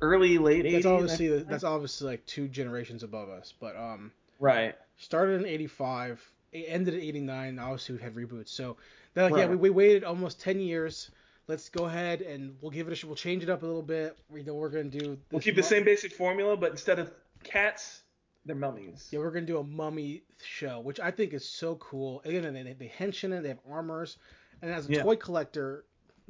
early 0.02 0.36
late 0.36 0.66
80s. 0.66 0.72
That's 0.72 0.86
obviously 0.86 1.34
I 1.34 1.42
that's 1.44 1.64
obviously 1.64 2.10
like 2.10 2.26
two 2.26 2.46
generations 2.46 3.02
above 3.02 3.30
us. 3.30 3.54
But 3.58 3.74
um, 3.74 4.12
right. 4.38 4.74
started 4.98 5.40
in 5.40 5.46
85, 5.46 6.22
it 6.52 6.66
ended 6.68 6.92
at 6.92 7.00
89. 7.00 7.58
Obviously, 7.58 7.96
we 7.96 8.02
had 8.02 8.14
reboots. 8.14 8.48
So 8.48 8.76
they're 9.14 9.30
like, 9.30 9.40
yeah, 9.40 9.46
we, 9.46 9.56
we 9.56 9.70
waited 9.70 10.04
almost 10.04 10.42
10 10.42 10.60
years. 10.60 11.10
let's 11.48 11.70
go 11.70 11.86
ahead 11.86 12.20
and 12.20 12.54
we'll 12.60 12.72
give 12.72 12.88
it 12.88 12.92
a 12.92 12.96
sh- 12.96 13.04
we'll 13.04 13.16
change 13.16 13.42
it 13.42 13.48
up 13.48 13.62
a 13.62 13.66
little 13.66 13.80
bit. 13.80 14.14
We 14.28 14.42
know 14.42 14.52
we're 14.52 14.68
gonna 14.68 14.84
do. 14.84 15.16
We'll 15.32 15.40
keep 15.40 15.56
the 15.56 15.62
same 15.62 15.84
basic 15.84 16.12
formula, 16.12 16.54
but 16.54 16.70
instead 16.70 16.98
of 16.98 17.10
cats, 17.44 18.02
they're 18.46 18.56
mummies. 18.56 19.08
Yeah, 19.10 19.18
we're 19.18 19.30
gonna 19.30 19.46
do 19.46 19.58
a 19.58 19.64
mummy 19.64 20.22
show, 20.42 20.80
which 20.80 21.00
I 21.00 21.10
think 21.10 21.34
is 21.34 21.48
so 21.48 21.74
cool. 21.76 22.22
Again, 22.24 22.54
they 22.54 22.72
they 22.72 22.88
hench 22.98 23.24
in 23.24 23.32
it, 23.32 23.42
they 23.42 23.48
have 23.48 23.60
armors, 23.70 24.16
and 24.62 24.70
as 24.72 24.86
a 24.86 24.92
Yeah. 24.92 25.02
toy 25.02 25.16
collector, 25.16 25.84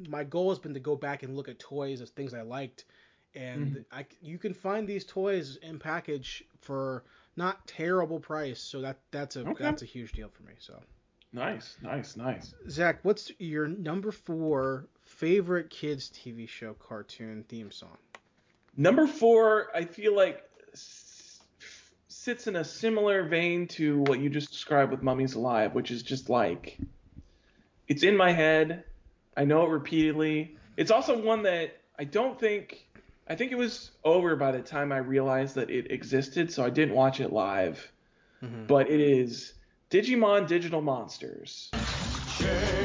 my 0.09 0.23
goal 0.23 0.49
has 0.49 0.59
been 0.59 0.73
to 0.73 0.79
go 0.79 0.95
back 0.95 1.23
and 1.23 1.35
look 1.35 1.47
at 1.47 1.59
toys 1.59 2.01
as 2.01 2.09
things 2.09 2.33
I 2.33 2.41
liked, 2.41 2.85
and 3.35 3.73
Mhm. 3.75 3.85
I 3.91 4.05
you 4.21 4.37
can 4.37 4.53
find 4.53 4.87
these 4.87 5.05
toys 5.05 5.57
in 5.57 5.79
package 5.79 6.43
for 6.61 7.03
not 7.35 7.65
terrible 7.67 8.19
price, 8.19 8.59
so 8.59 8.81
that 8.81 8.97
that's 9.11 9.35
a 9.35 9.43
Okay. 9.43 9.63
that's 9.63 9.83
a 9.83 9.85
huge 9.85 10.11
deal 10.13 10.29
for 10.29 10.43
me. 10.43 10.53
So 10.59 10.81
Nice, 11.33 11.77
nice, 11.81 12.15
nice. 12.15 12.53
Zach, 12.69 13.03
what's 13.03 13.31
your 13.37 13.67
number 13.67 14.11
four 14.11 14.87
favorite 15.03 15.69
kids 15.69 16.09
TV 16.09 16.47
show 16.47 16.73
cartoon 16.73 17.43
theme 17.47 17.69
song? 17.69 17.97
Number 18.77 19.07
four, 19.07 19.67
I 19.75 19.83
feel 19.85 20.15
like 20.15 20.46
sits 22.27 22.45
in 22.45 22.57
a 22.57 22.63
similar 22.65 23.23
vein 23.23 23.65
to 23.65 24.01
what 24.01 24.19
you 24.19 24.29
just 24.29 24.51
described 24.51 24.91
with 24.91 25.01
Mummies 25.01 25.35
Alive, 25.35 25.73
which 25.73 25.91
is 25.91 26.03
just 26.03 26.29
like 26.29 26.77
it's 27.87 28.03
in 28.03 28.17
my 28.17 28.33
head. 28.33 28.83
I 29.37 29.45
know 29.45 29.65
it 29.65 29.69
repeatedly. 29.69 30.57
It's 30.75 30.91
also 30.91 31.17
one 31.17 31.43
that 31.43 31.77
I 31.97 32.03
don't 32.03 32.37
think 32.37 32.85
I 33.29 33.35
think 33.35 33.53
it 33.53 33.57
was 33.57 33.91
over 34.03 34.35
by 34.35 34.51
the 34.51 34.59
time 34.59 34.91
I 34.91 34.97
realized 34.97 35.55
that 35.55 35.69
it 35.69 35.89
existed, 35.89 36.51
so 36.51 36.65
I 36.65 36.69
didn't 36.69 36.95
watch 36.95 37.21
it 37.21 37.31
live. 37.31 37.89
Mhm. 38.43 38.67
But 38.67 38.89
it 38.89 38.99
is 38.99 39.53
Digimon 39.89 40.49
Digital 40.49 40.81
Monsters. 40.81 41.71
World. 42.43 42.76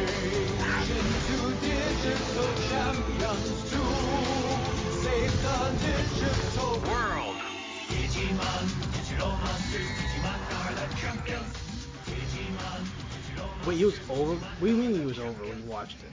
Wait, 13.72 13.78
he 13.78 13.84
was 13.86 13.98
over. 14.10 14.34
What 14.34 14.60
do 14.60 14.66
you 14.66 14.76
mean 14.76 15.00
he 15.00 15.06
was 15.06 15.18
over 15.18 15.44
when 15.44 15.64
you 15.64 15.70
watched 15.70 15.96
it? 16.02 16.12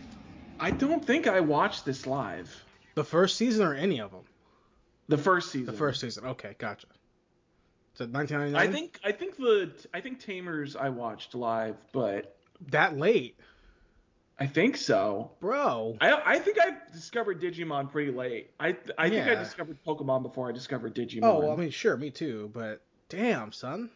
I 0.61 0.71
don't 0.71 1.03
think 1.03 1.27
I 1.27 1.41
watched 1.41 1.83
this 1.83 2.07
live. 2.07 2.63
The 2.95 3.03
first 3.03 3.35
season 3.35 3.65
or 3.67 3.73
any 3.73 3.99
of 3.99 4.11
them? 4.11 4.21
The 5.09 5.17
first 5.17 5.51
season. 5.51 5.65
The 5.65 5.77
first 5.77 5.99
season. 5.99 6.25
Okay, 6.25 6.55
gotcha. 6.57 6.87
So 7.95 8.05
1999. 8.05 8.55
I 8.55 8.71
think 8.71 8.99
I 9.03 9.11
think 9.11 9.35
the 9.35 9.71
I 9.93 9.99
think 9.99 10.23
Tamers 10.23 10.77
I 10.77 10.87
watched 10.87 11.35
live, 11.35 11.75
but 11.91 12.37
that 12.69 12.97
late, 12.97 13.37
I 14.39 14.47
think 14.47 14.77
so. 14.77 15.31
bro. 15.41 15.97
I 15.99 16.35
I 16.35 16.39
think 16.39 16.59
I 16.61 16.77
discovered 16.93 17.41
Digimon 17.41 17.91
pretty 17.91 18.11
late. 18.11 18.51
I 18.57 18.77
I 18.97 19.09
think 19.09 19.27
I 19.27 19.35
discovered 19.35 19.79
Pokemon 19.85 20.23
before 20.23 20.47
I 20.47 20.53
discovered 20.53 20.95
Digimon. 20.95 21.23
Oh, 21.23 21.39
well, 21.39 21.51
I 21.51 21.57
mean, 21.57 21.71
sure, 21.71 21.97
me 21.97 22.09
too. 22.09 22.49
But 22.53 22.81
damn, 23.09 23.51
son, 23.51 23.89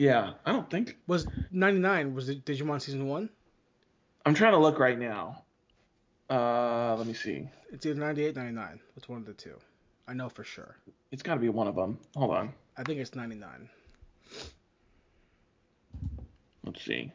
yeah, 0.00 0.32
I 0.46 0.52
don't 0.52 0.70
think 0.70 0.96
was 1.06 1.26
99? 1.52 2.14
Was 2.14 2.30
it 2.30 2.46
Digimon 2.46 2.80
season 2.80 3.06
one? 3.06 3.28
I'm 4.24 4.32
trying 4.32 4.52
to 4.52 4.58
look 4.58 4.78
right 4.78 4.98
now. 4.98 5.42
Uh, 6.30 6.96
let 6.96 7.06
me 7.06 7.12
see. 7.12 7.46
It's 7.70 7.84
either 7.84 8.00
98, 8.00 8.34
99. 8.34 8.80
It's 8.96 9.10
one 9.10 9.18
of 9.18 9.26
the 9.26 9.34
two. 9.34 9.56
I 10.08 10.14
know 10.14 10.30
for 10.30 10.42
sure. 10.42 10.76
It's 11.12 11.22
got 11.22 11.34
to 11.34 11.40
be 11.40 11.50
one 11.50 11.68
of 11.68 11.74
them. 11.76 11.98
Hold 12.16 12.30
on. 12.30 12.54
I 12.78 12.82
think 12.82 12.98
it's 12.98 13.14
99. 13.14 13.68
Let's 16.64 16.82
see. 16.82 17.12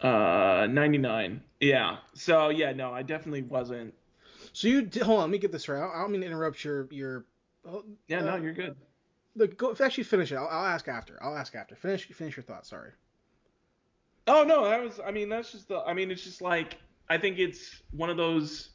Uh, 0.00 0.68
99. 0.70 1.42
Yeah. 1.58 1.96
So 2.14 2.50
yeah, 2.50 2.72
no, 2.72 2.92
I 2.92 3.02
definitely 3.02 3.42
wasn't. 3.42 3.94
So 4.52 4.68
you 4.68 4.82
did, 4.82 5.02
hold 5.02 5.18
on. 5.18 5.24
Let 5.24 5.30
me 5.30 5.38
get 5.38 5.50
this 5.50 5.68
right. 5.68 5.82
I 5.82 6.02
don't 6.02 6.12
mean 6.12 6.20
to 6.20 6.26
interrupt 6.28 6.64
your 6.64 6.86
your. 6.92 7.24
oh, 7.68 7.84
Yeah, 8.06 8.20
uh, 8.20 8.24
no, 8.24 8.36
you're 8.36 8.54
good. 8.54 8.76
Look, 9.36 9.58
go 9.58 9.76
actually 9.78 10.04
finish 10.04 10.32
it. 10.32 10.36
I'll, 10.36 10.48
I'll 10.48 10.66
ask 10.66 10.88
after. 10.88 11.22
I'll 11.22 11.36
ask 11.36 11.54
after. 11.54 11.76
Finish 11.76 12.06
finish 12.08 12.36
your 12.36 12.44
thoughts. 12.44 12.70
Sorry. 12.70 12.90
Oh 14.26 14.42
no, 14.44 14.68
that 14.68 14.82
was. 14.82 14.98
I 15.06 15.10
mean, 15.10 15.28
that's 15.28 15.52
just 15.52 15.68
the. 15.68 15.80
I 15.80 15.92
mean, 15.92 16.10
it's 16.10 16.24
just 16.24 16.40
like 16.42 16.78
I 17.08 17.18
think 17.18 17.38
it's 17.38 17.82
one 17.92 18.10
of 18.10 18.16
those 18.16 18.70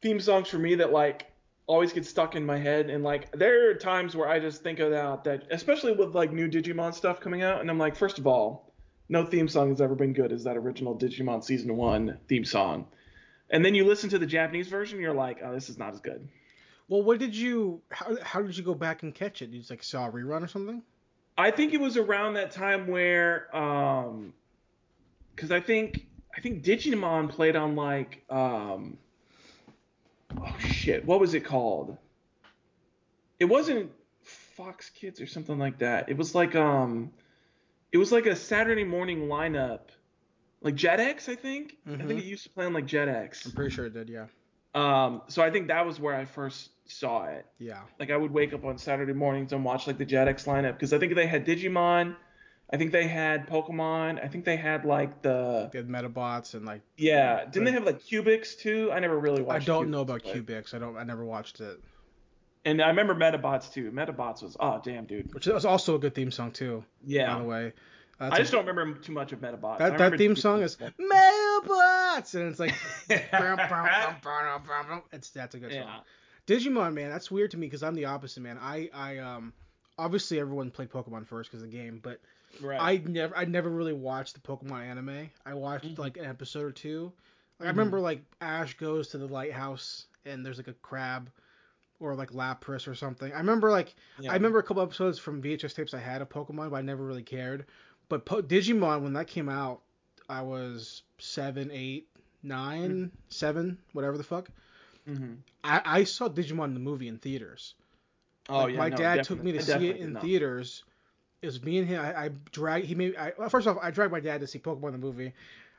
theme 0.00 0.18
songs 0.18 0.48
for 0.48 0.58
me 0.58 0.74
that 0.76 0.90
like 0.90 1.26
always 1.66 1.92
gets 1.92 2.08
stuck 2.08 2.34
in 2.34 2.44
my 2.44 2.58
head, 2.58 2.90
and 2.90 3.04
like 3.04 3.30
there 3.32 3.70
are 3.70 3.74
times 3.74 4.16
where 4.16 4.28
I 4.28 4.40
just 4.40 4.62
think 4.62 4.80
about 4.80 5.24
that, 5.24 5.44
especially 5.50 5.92
with 5.92 6.14
like 6.14 6.32
new 6.32 6.48
Digimon 6.48 6.94
stuff 6.94 7.20
coming 7.20 7.42
out, 7.42 7.60
and 7.60 7.70
I'm 7.70 7.78
like, 7.78 7.94
first 7.94 8.18
of 8.18 8.26
all, 8.26 8.72
no 9.08 9.24
theme 9.24 9.48
song 9.48 9.68
has 9.68 9.80
ever 9.80 9.94
been 9.94 10.12
good 10.12 10.32
as 10.32 10.44
that 10.44 10.56
original 10.56 10.96
Digimon 10.98 11.44
season 11.44 11.76
one 11.76 12.18
theme 12.26 12.44
song, 12.44 12.86
and 13.50 13.64
then 13.64 13.74
you 13.74 13.84
listen 13.84 14.10
to 14.10 14.18
the 14.18 14.26
Japanese 14.26 14.68
version, 14.68 14.98
you're 14.98 15.14
like, 15.14 15.38
oh, 15.44 15.52
this 15.52 15.68
is 15.68 15.78
not 15.78 15.92
as 15.92 16.00
good. 16.00 16.26
Well, 16.88 17.02
what 17.02 17.18
did 17.18 17.34
you? 17.34 17.80
How, 17.90 18.16
how 18.22 18.42
did 18.42 18.56
you 18.56 18.62
go 18.64 18.74
back 18.74 19.02
and 19.02 19.14
catch 19.14 19.42
it? 19.42 19.50
You 19.50 19.58
just 19.60 19.70
like 19.70 19.82
saw 19.82 20.08
a 20.08 20.12
rerun 20.12 20.42
or 20.42 20.48
something? 20.48 20.82
I 21.38 21.50
think 21.50 21.72
it 21.72 21.80
was 21.80 21.96
around 21.96 22.34
that 22.34 22.50
time 22.50 22.86
where, 22.88 23.54
um, 23.56 24.34
because 25.34 25.50
I 25.50 25.60
think 25.60 26.06
I 26.36 26.40
think 26.40 26.62
Digimon 26.62 27.28
played 27.30 27.56
on 27.56 27.74
like, 27.76 28.22
um, 28.28 28.98
oh 30.36 30.54
shit, 30.58 31.04
what 31.06 31.20
was 31.20 31.34
it 31.34 31.44
called? 31.44 31.96
It 33.40 33.46
wasn't 33.46 33.90
Fox 34.22 34.90
Kids 34.90 35.20
or 35.20 35.26
something 35.26 35.58
like 35.58 35.78
that. 35.78 36.08
It 36.08 36.16
was 36.16 36.34
like 36.34 36.54
um, 36.54 37.10
it 37.92 37.98
was 37.98 38.12
like 38.12 38.26
a 38.26 38.36
Saturday 38.36 38.84
morning 38.84 39.28
lineup, 39.28 39.80
like 40.60 40.74
Jetix, 40.74 41.28
I 41.30 41.34
think. 41.36 41.76
I 41.86 41.90
Mhm. 41.90 42.06
think 42.08 42.20
it 42.20 42.24
used 42.26 42.44
to 42.44 42.50
play 42.50 42.66
on 42.66 42.72
like 42.74 42.86
Jetix. 42.86 43.46
I'm 43.46 43.52
pretty 43.52 43.74
sure 43.74 43.86
it 43.86 43.94
did. 43.94 44.08
Yeah. 44.10 44.26
Um, 44.74 45.22
so 45.28 45.42
I 45.42 45.50
think 45.50 45.68
that 45.68 45.84
was 45.86 46.00
where 46.00 46.14
I 46.14 46.24
first 46.24 46.70
saw 46.86 47.24
it 47.26 47.46
Yeah. 47.58 47.80
like 48.00 48.10
I 48.10 48.16
would 48.16 48.30
wake 48.32 48.52
up 48.52 48.64
on 48.64 48.76
Saturday 48.78 49.12
mornings 49.12 49.52
and 49.52 49.64
watch 49.64 49.86
like 49.86 49.98
the 49.98 50.06
Jetix 50.06 50.46
lineup 50.46 50.72
because 50.74 50.92
I 50.92 50.98
think 50.98 51.14
they 51.14 51.26
had 51.26 51.46
Digimon, 51.46 52.16
I 52.72 52.76
think 52.78 52.90
they 52.92 53.06
had 53.06 53.46
Pokemon, 53.48 54.22
I 54.22 54.28
think 54.28 54.44
they 54.46 54.56
had 54.56 54.84
like 54.86 55.20
the 55.22 55.68
They 55.72 55.78
had 55.78 55.88
Medabots 55.88 56.54
and 56.54 56.64
like. 56.64 56.80
yeah, 56.96 57.44
didn't 57.44 57.64
the- 57.64 57.70
they 57.70 57.70
have 57.72 57.84
like 57.84 58.00
Cubix 58.00 58.58
too? 58.58 58.90
I 58.92 58.98
never 59.00 59.18
really 59.18 59.42
watched. 59.42 59.62
I 59.68 59.72
don't 59.72 59.86
Cubix, 59.86 59.90
know 59.90 60.00
about 60.00 60.22
but- 60.24 60.34
Cubix. 60.34 60.74
I 60.74 60.78
don't. 60.78 60.96
I 60.96 61.04
never 61.04 61.24
watched 61.24 61.60
it. 61.60 61.78
And 62.64 62.80
I 62.80 62.88
remember 62.88 63.14
Medabots 63.14 63.72
too. 63.72 63.90
Medabots 63.90 64.42
was 64.42 64.56
oh 64.60 64.80
damn 64.82 65.04
dude. 65.04 65.34
Which 65.34 65.46
was 65.46 65.64
also 65.66 65.96
a 65.96 65.98
good 65.98 66.14
theme 66.14 66.30
song 66.30 66.50
too. 66.52 66.84
Yeah. 67.04 67.34
By 67.34 67.38
the 67.40 67.44
way. 67.46 67.72
I 68.20 68.26
That's 68.28 68.34
a- 68.38 68.42
just 68.42 68.52
don't 68.52 68.66
remember 68.66 68.98
too 69.00 69.12
much 69.12 69.32
of 69.32 69.40
Medabots. 69.40 69.78
That, 69.78 69.98
that 69.98 70.16
theme 70.16 70.36
song 70.36 70.62
is 70.62 70.76
cool. 70.76 70.90
And 72.34 72.48
it's 72.50 72.58
like, 72.60 72.74
it's 75.12 75.30
that's 75.30 75.54
a 75.54 75.58
good 75.58 75.72
song. 75.72 76.00
Digimon, 76.46 76.94
man, 76.94 77.10
that's 77.10 77.30
weird 77.30 77.50
to 77.52 77.56
me 77.56 77.66
because 77.66 77.82
I'm 77.82 77.94
the 77.94 78.06
opposite, 78.06 78.40
man. 78.40 78.58
I, 78.60 78.90
I, 78.92 79.18
um, 79.18 79.52
obviously 79.98 80.40
everyone 80.40 80.70
played 80.70 80.90
Pokemon 80.90 81.26
first 81.26 81.50
because 81.50 81.62
of 81.62 81.70
the 81.70 81.76
game, 81.76 82.00
but 82.02 82.20
Right. 82.60 82.78
I 82.80 82.96
never, 83.08 83.34
I 83.36 83.44
never 83.46 83.70
really 83.70 83.92
watched 83.94 84.34
the 84.34 84.40
Pokemon 84.40 84.82
anime. 84.84 85.30
I 85.46 85.54
watched 85.54 85.86
Mhm. 85.94 85.98
like 85.98 86.16
an 86.18 86.26
episode 86.26 86.64
or 86.64 86.72
two. 86.72 87.12
Like, 87.58 87.68
I 87.68 87.72
Mhm. 87.72 87.76
remember 87.76 88.00
like 88.00 88.24
Ash 88.40 88.76
goes 88.76 89.08
to 89.08 89.18
the 89.18 89.26
lighthouse 89.28 90.06
and 90.26 90.44
there's 90.44 90.58
like 90.58 90.68
a 90.68 90.74
crab, 90.74 91.30
or 92.00 92.14
like 92.16 92.30
Lapras 92.32 92.88
or 92.88 92.94
something. 92.96 93.32
I 93.32 93.38
remember 93.38 93.70
like 93.70 93.94
yeah. 94.18 94.32
I 94.32 94.34
remember 94.34 94.58
a 94.58 94.62
couple 94.64 94.82
episodes 94.82 95.18
from 95.18 95.40
VHS 95.40 95.72
tapes 95.74 95.94
I 95.94 96.00
had 96.00 96.20
of 96.20 96.28
Pokemon, 96.28 96.70
but 96.70 96.76
I 96.76 96.82
never 96.82 97.04
really 97.04 97.22
cared. 97.22 97.64
But 98.08 98.26
po- 98.26 98.42
Digimon, 98.42 99.02
when 99.02 99.12
that 99.14 99.28
came 99.28 99.48
out, 99.48 99.80
I 100.32 100.42
was 100.42 101.02
seven, 101.18 101.70
eight, 101.72 102.08
nine, 102.42 103.10
seven, 103.28 103.78
whatever 103.92 104.16
the 104.18 104.24
fuck. 104.24 104.50
Mhm. 105.08 105.38
I, 105.64 105.82
I 105.84 106.04
saw 106.04 106.28
Digimon 106.28 106.74
the 106.74 106.80
movie 106.80 107.08
in 107.08 107.18
theaters. 107.18 107.74
Oh 108.48 108.64
Like, 108.64 108.72
yeah. 108.72 108.78
my 108.78 108.88
no, 108.88 108.96
dad 108.96 109.24
took 109.24 109.42
me 109.42 109.52
to 109.52 109.58
I 109.58 109.62
see 109.62 109.88
it 109.88 109.96
in 109.96 110.16
theaters. 110.16 110.84
It 111.42 111.46
was 111.46 111.62
me 111.62 111.78
and 111.78 111.88
him. 111.88 112.00
I, 112.00 112.24
I 112.24 112.30
dragged 112.52 112.86
he 112.86 112.94
made. 112.94 113.16
I, 113.16 113.32
well, 113.38 113.48
first 113.48 113.66
off, 113.66 113.78
I 113.82 113.90
dragged 113.90 114.12
my 114.12 114.20
dad 114.20 114.40
to 114.40 114.46
see 114.46 114.58
Pokemon 114.58 114.92
the 114.92 114.98
movie. 114.98 115.32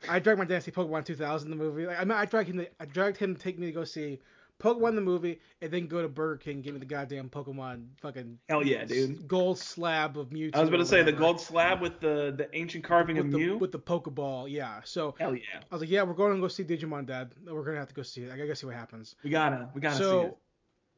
I 0.08 0.18
dragged 0.18 0.38
my 0.38 0.44
dad 0.44 0.56
to 0.56 0.62
see 0.62 0.70
Pokemon 0.70 1.04
2000 1.04 1.50
the 1.50 1.56
movie. 1.56 1.86
Like, 1.86 1.98
I 2.00 2.04
mean, 2.04 2.12
I 2.12 2.24
dragged 2.26 2.48
him. 2.50 2.58
To, 2.58 2.68
I 2.80 2.86
dragged 2.86 3.16
him 3.18 3.34
to 3.34 3.40
take 3.42 3.58
me 3.58 3.66
to 3.66 3.72
go 3.72 3.84
see 3.84 4.20
Pokemon 4.60 4.94
the 4.94 5.00
movie, 5.00 5.40
and 5.60 5.70
then 5.70 5.86
go 5.88 6.00
to 6.00 6.08
Burger 6.08 6.36
King, 6.38 6.54
and 6.56 6.64
give 6.64 6.74
me 6.74 6.80
the 6.80 6.86
goddamn 6.86 7.28
Pokemon 7.28 7.86
fucking 8.00 8.38
Hell 8.48 8.64
yeah, 8.64 8.84
dude. 8.84 9.26
gold 9.28 9.58
slab 9.58 10.16
of 10.16 10.30
Mewtwo. 10.30 10.54
I 10.54 10.60
was 10.60 10.68
about 10.68 10.78
to 10.78 10.86
say 10.86 11.02
the 11.02 11.12
gold 11.12 11.40
slab 11.40 11.80
with 11.80 12.00
the 12.00 12.32
the 12.36 12.48
ancient 12.56 12.84
carving 12.84 13.16
with 13.16 13.26
of 13.26 13.32
the, 13.32 13.38
Mew. 13.38 13.58
with 13.58 13.72
the 13.72 13.78
Pokeball. 13.78 14.50
Yeah. 14.50 14.80
So 14.84 15.14
Hell 15.18 15.34
yeah. 15.34 15.42
I 15.70 15.74
was 15.74 15.80
like, 15.82 15.90
yeah, 15.90 16.02
we're 16.02 16.14
going 16.14 16.34
to 16.34 16.40
go 16.40 16.48
see 16.48 16.64
Digimon, 16.64 17.06
Dad. 17.06 17.32
We're 17.46 17.64
gonna 17.64 17.78
have 17.78 17.88
to 17.88 17.94
go 17.94 18.02
see 18.02 18.22
it. 18.22 18.32
I 18.32 18.36
gotta 18.38 18.54
see 18.56 18.66
what 18.66 18.76
happens. 18.76 19.16
We 19.24 19.30
gotta 19.30 19.68
we 19.74 19.80
gotta 19.80 19.96
see 19.96 20.02
so 20.02 20.20
it. 20.22 20.36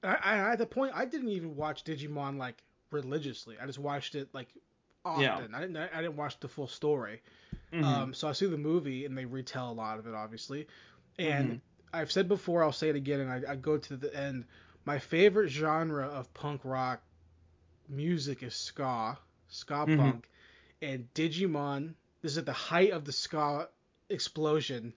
I, 0.05 0.15
I, 0.23 0.53
at 0.53 0.59
the 0.59 0.67
point, 0.67 0.93
I 0.95 1.05
didn't 1.07 1.31
even 1.31 1.57
watch 1.57 1.83
Digimon 1.83 2.37
like 2.39 2.63
religiously. 2.91 3.57
I 3.61 3.67
just 3.67 3.79
watched 3.79 4.15
it 4.15 4.29
like 4.33 4.49
often. 5.05 5.23
Yeah. 5.23 5.39
I 5.55 5.61
didn't. 5.63 5.77
I 5.77 6.03
didn't 6.03 6.17
watch 6.17 6.39
the 6.41 6.49
full 6.49 6.69
story. 6.69 7.23
Mhm. 7.73 7.83
Um, 7.85 8.15
so 8.15 8.29
I 8.29 8.33
see 8.33 8.47
the 8.47 8.59
movie 8.59 9.07
and 9.07 9.17
they 9.17 9.25
retell 9.25 9.71
a 9.71 9.73
lot 9.73 9.99
of 9.99 10.07
it, 10.07 10.15
obviously. 10.15 10.69
And 11.19 11.51
Mhm. 11.53 11.61
I've 11.93 12.13
said 12.13 12.29
before, 12.29 12.63
I'll 12.63 12.73
say 12.73 12.89
it 12.89 12.97
again, 12.97 13.21
and 13.21 13.31
I, 13.31 13.53
I 13.53 13.57
go 13.57 13.79
to 13.79 13.97
the 13.97 14.15
end. 14.15 14.45
My 14.85 14.99
favorite 14.99 15.49
genre 15.49 16.07
of 16.07 16.33
punk 16.35 16.61
rock 16.65 17.01
music 17.89 18.43
is 18.43 18.55
ska, 18.55 19.19
ska 19.49 19.87
Mhm. 19.87 19.97
punk, 19.99 20.29
and 20.83 21.13
Digimon. 21.15 21.95
This 22.23 22.33
is 22.33 22.39
at 22.39 22.47
the 22.47 22.53
height 22.53 22.91
of 22.93 23.05
the 23.05 23.13
ska 23.13 23.69
explosion. 24.09 24.93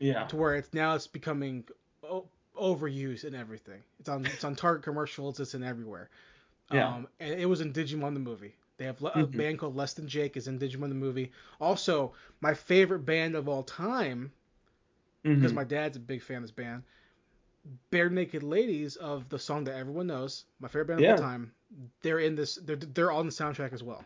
Yeah. 0.00 0.26
to 0.26 0.36
where 0.36 0.56
it's 0.56 0.74
now 0.74 0.96
it's 0.96 1.06
becoming 1.06 1.64
o- 2.02 2.28
overused 2.56 3.24
in 3.24 3.34
everything. 3.34 3.80
It's 4.00 4.08
on 4.08 4.26
it's 4.26 4.44
on 4.44 4.54
Target 4.56 4.82
commercials. 4.84 5.38
It's 5.40 5.54
in 5.54 5.62
everywhere. 5.62 6.10
Yeah. 6.70 6.88
Um, 6.88 7.08
and 7.20 7.40
it 7.40 7.46
was 7.46 7.60
in 7.60 7.72
Digimon 7.72 8.12
the 8.12 8.20
movie. 8.20 8.54
They 8.76 8.84
have 8.86 9.00
a 9.02 9.10
Mhm. 9.10 9.36
band 9.36 9.58
called 9.60 9.76
Less 9.76 9.94
Than 9.94 10.08
Jake 10.08 10.36
is 10.36 10.48
in 10.48 10.58
Digimon 10.58 10.88
the 10.88 10.94
movie. 10.96 11.30
Also, 11.60 12.12
my 12.40 12.54
favorite 12.54 13.00
band 13.06 13.34
of 13.36 13.48
all 13.48 13.62
time 13.62 14.32
because 15.24 15.52
Mhm. 15.52 15.56
my 15.56 15.64
dad's 15.64 15.96
a 15.96 16.00
big 16.00 16.22
fan 16.22 16.36
of 16.38 16.42
this 16.44 16.50
band. 16.52 16.82
Barenaked 17.90 18.42
Ladies 18.42 18.96
of 18.96 19.28
the 19.30 19.38
song 19.38 19.64
that 19.64 19.74
everyone 19.76 20.06
knows, 20.06 20.44
my 20.60 20.68
favorite 20.68 20.86
band 20.86 21.00
of 21.00 21.04
Yeah. 21.04 21.12
all 21.12 21.18
time. 21.18 21.52
They're 22.02 22.18
in 22.18 22.34
this. 22.34 22.56
They're 22.56 22.76
they're 22.76 23.10
on 23.10 23.26
the 23.26 23.32
soundtrack 23.32 23.72
as 23.72 23.82
well. 23.82 24.04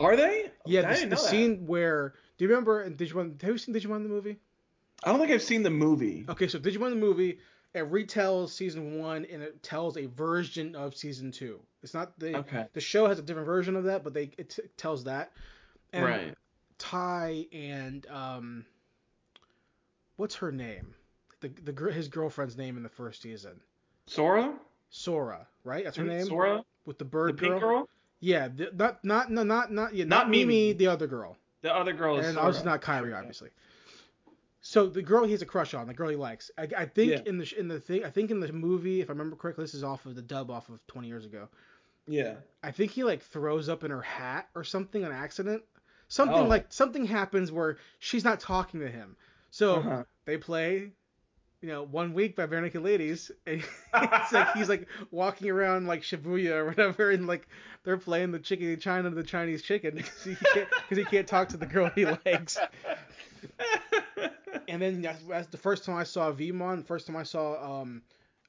Are 0.00 0.16
they? 0.16 0.50
Yeah, 0.66 0.80
I 0.80 0.82
the, 0.82 0.94
didn't 0.94 1.10
the 1.10 1.16
know 1.16 1.22
that. 1.22 1.30
scene 1.30 1.66
where 1.66 2.14
do 2.36 2.44
you 2.44 2.48
remember 2.50 2.82
in 2.82 2.96
Digimon? 2.96 3.40
Have 3.42 3.52
you 3.52 3.58
seen 3.58 3.74
Digimon 3.74 4.02
the 4.02 4.08
movie? 4.08 4.36
I 5.04 5.10
don't 5.10 5.20
think 5.20 5.30
I've 5.32 5.42
seen 5.42 5.62
the 5.62 5.70
movie. 5.70 6.26
Okay, 6.28 6.48
so 6.48 6.58
Digimon 6.58 6.90
the 6.90 6.96
movie 6.96 7.38
it 7.74 7.88
retells 7.90 8.48
season 8.50 8.98
one 8.98 9.24
and 9.26 9.42
it 9.42 9.62
tells 9.62 9.96
a 9.96 10.06
version 10.06 10.74
of 10.74 10.96
season 10.96 11.30
two. 11.30 11.60
It's 11.82 11.94
not 11.94 12.18
the 12.18 12.36
Okay. 12.38 12.66
the 12.72 12.80
show 12.80 13.06
has 13.06 13.18
a 13.18 13.22
different 13.22 13.46
version 13.46 13.76
of 13.76 13.84
that, 13.84 14.02
but 14.02 14.12
they 14.14 14.30
it 14.38 14.50
t- 14.50 14.62
tells 14.76 15.04
that. 15.04 15.32
And 15.92 16.04
right. 16.04 16.34
Tai 16.78 17.46
and 17.52 18.06
um, 18.08 18.64
what's 20.18 20.34
her 20.36 20.52
name? 20.52 20.94
The 21.40 21.48
the 21.48 21.90
his 21.92 22.08
girlfriend's 22.08 22.56
name 22.58 22.76
in 22.76 22.82
the 22.82 22.88
first 22.90 23.22
season. 23.22 23.60
Sora? 24.06 24.54
Sora, 24.90 25.46
right? 25.64 25.84
That's 25.84 25.96
her 25.96 26.04
name. 26.04 26.26
Sora? 26.26 26.62
With 26.84 26.98
the 26.98 27.04
The 27.04 27.10
bird 27.10 27.38
pink 27.38 27.60
girl? 27.60 27.88
Yeah, 28.20 28.48
the, 28.48 28.70
not 28.74 29.04
not 29.04 29.30
no 29.30 29.42
not 29.44 29.72
not 29.72 29.94
yeah, 29.94 30.04
Not 30.04 30.24
not, 30.24 30.30
Mimi, 30.30 30.44
Mimi. 30.44 30.72
the 30.74 30.88
other 30.88 31.06
girl, 31.06 31.36
The 31.62 31.74
other 31.74 31.92
girl 31.92 32.18
is 32.18 32.26
and 32.26 32.34
Sora. 32.34 32.46
obviously 32.46 32.70
not 32.70 32.82
Kari, 32.82 33.12
obviously. 33.14 33.50
So 34.60 34.86
the 34.88 35.02
girl 35.02 35.24
he 35.24 35.32
has 35.32 35.40
a 35.42 35.46
crush 35.46 35.72
on, 35.72 35.86
the 35.86 35.94
girl 35.94 36.08
he 36.08 36.16
likes. 36.16 36.50
I, 36.58 36.68
I 36.76 36.84
think 36.86 37.12
Yeah. 37.12 37.20
in 37.26 37.38
the 37.38 37.54
in 37.58 37.68
the 37.68 37.78
thing, 37.80 38.04
I 38.04 38.10
think 38.10 38.30
in 38.30 38.40
the 38.40 38.52
movie, 38.52 39.00
if 39.00 39.08
I 39.08 39.12
remember 39.12 39.36
correctly, 39.36 39.64
this 39.64 39.74
is 39.74 39.84
off 39.84 40.04
of 40.06 40.14
the 40.16 40.22
dub 40.22 40.50
off 40.50 40.68
of 40.68 40.84
20 40.88 41.06
years 41.08 41.24
ago. 41.24 41.48
Yeah. 42.06 42.34
I 42.62 42.72
think 42.72 42.90
he 42.90 43.04
like 43.04 43.22
throws 43.22 43.68
up 43.68 43.84
in 43.84 43.90
her 43.90 44.02
hat 44.02 44.48
or 44.54 44.64
something 44.64 45.04
on 45.04 45.12
accident. 45.12 45.62
Something 46.08 46.38
Oh. 46.38 46.46
like 46.46 46.66
something 46.70 47.04
happens 47.04 47.52
where 47.52 47.76
she's 48.00 48.24
not 48.24 48.40
talking 48.40 48.80
to 48.80 48.88
him. 48.90 49.14
So 49.50 49.76
Uh-huh. 49.76 50.04
they 50.26 50.36
play, 50.36 50.90
you 51.62 51.68
know, 51.68 51.82
one 51.82 52.12
week 52.14 52.36
by 52.36 52.46
Naked 52.46 52.82
Ladies, 52.82 53.30
and 53.46 53.62
it's 53.94 54.32
like 54.32 54.52
he's 54.54 54.68
like 54.68 54.88
walking 55.10 55.50
around 55.50 55.86
like 55.86 56.02
Shibuya 56.02 56.52
or 56.56 56.66
whatever, 56.66 57.10
and 57.10 57.26
like 57.26 57.48
they're 57.84 57.96
playing 57.96 58.30
the 58.32 58.38
chicken 58.38 58.78
China 58.78 59.10
the 59.10 59.22
Chinese 59.22 59.62
chicken 59.62 59.94
because 59.96 60.22
he 60.24 60.34
can't 60.34 60.68
he 60.90 61.04
can't 61.04 61.26
talk 61.26 61.48
to 61.50 61.56
the 61.56 61.66
girl 61.66 61.90
he 61.94 62.04
likes. 62.06 62.58
And 64.68 64.82
then 64.82 65.00
that's, 65.00 65.22
that's 65.22 65.46
the 65.48 65.56
first 65.56 65.84
time 65.84 65.96
I 65.96 66.04
saw 66.04 66.30
Veemon, 66.30 66.86
first 66.86 67.06
time 67.06 67.16
I 67.16 67.22
saw 67.22 67.80
um, 67.80 68.02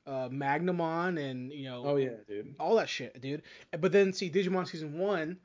uh, 0.05 0.27
Magnamon, 0.27 1.17
and 1.17 1.49
you 1.51 1.63
know 1.69 1.83
oh 1.85 1.95
yeah, 1.95 2.09
dude. 2.27 2.55
all 2.59 2.75
that 2.75 2.89
shit, 2.89 3.21
dude. 3.21 3.41
But 3.79 3.93
then 3.93 4.11
see 4.11 4.29
Digimon 4.29 4.67
season 4.67 4.97
one, 4.99 5.37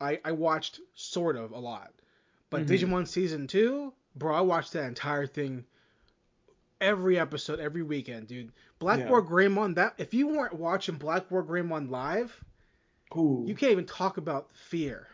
I 0.00 0.20
I 0.24 0.32
watched 0.32 0.80
sort 0.94 1.36
of 1.36 1.52
a 1.52 1.58
lot, 1.58 1.92
but 2.48 2.62
Mhm. 2.62 2.68
Digimon 2.68 3.06
season 3.06 3.46
two, 3.46 3.92
bro, 4.16 4.34
I 4.34 4.40
watched 4.40 4.72
that 4.72 4.84
entire 4.84 5.26
thing. 5.26 5.64
Every 6.80 7.18
episode, 7.18 7.60
every 7.60 7.82
weekend, 7.82 8.26
dude. 8.26 8.52
BlackWarGreymon. 8.80 9.76
That 9.76 9.94
if 9.98 10.12
you 10.12 10.28
weren't 10.28 10.54
watching 10.54 10.96
BlackWarGreymon 10.98 11.88
live, 11.90 12.38
Ooh. 13.16 13.44
you 13.46 13.54
can't 13.54 13.72
even 13.72 13.86
talk 13.86 14.16
about 14.18 14.48
fear. 14.54 15.06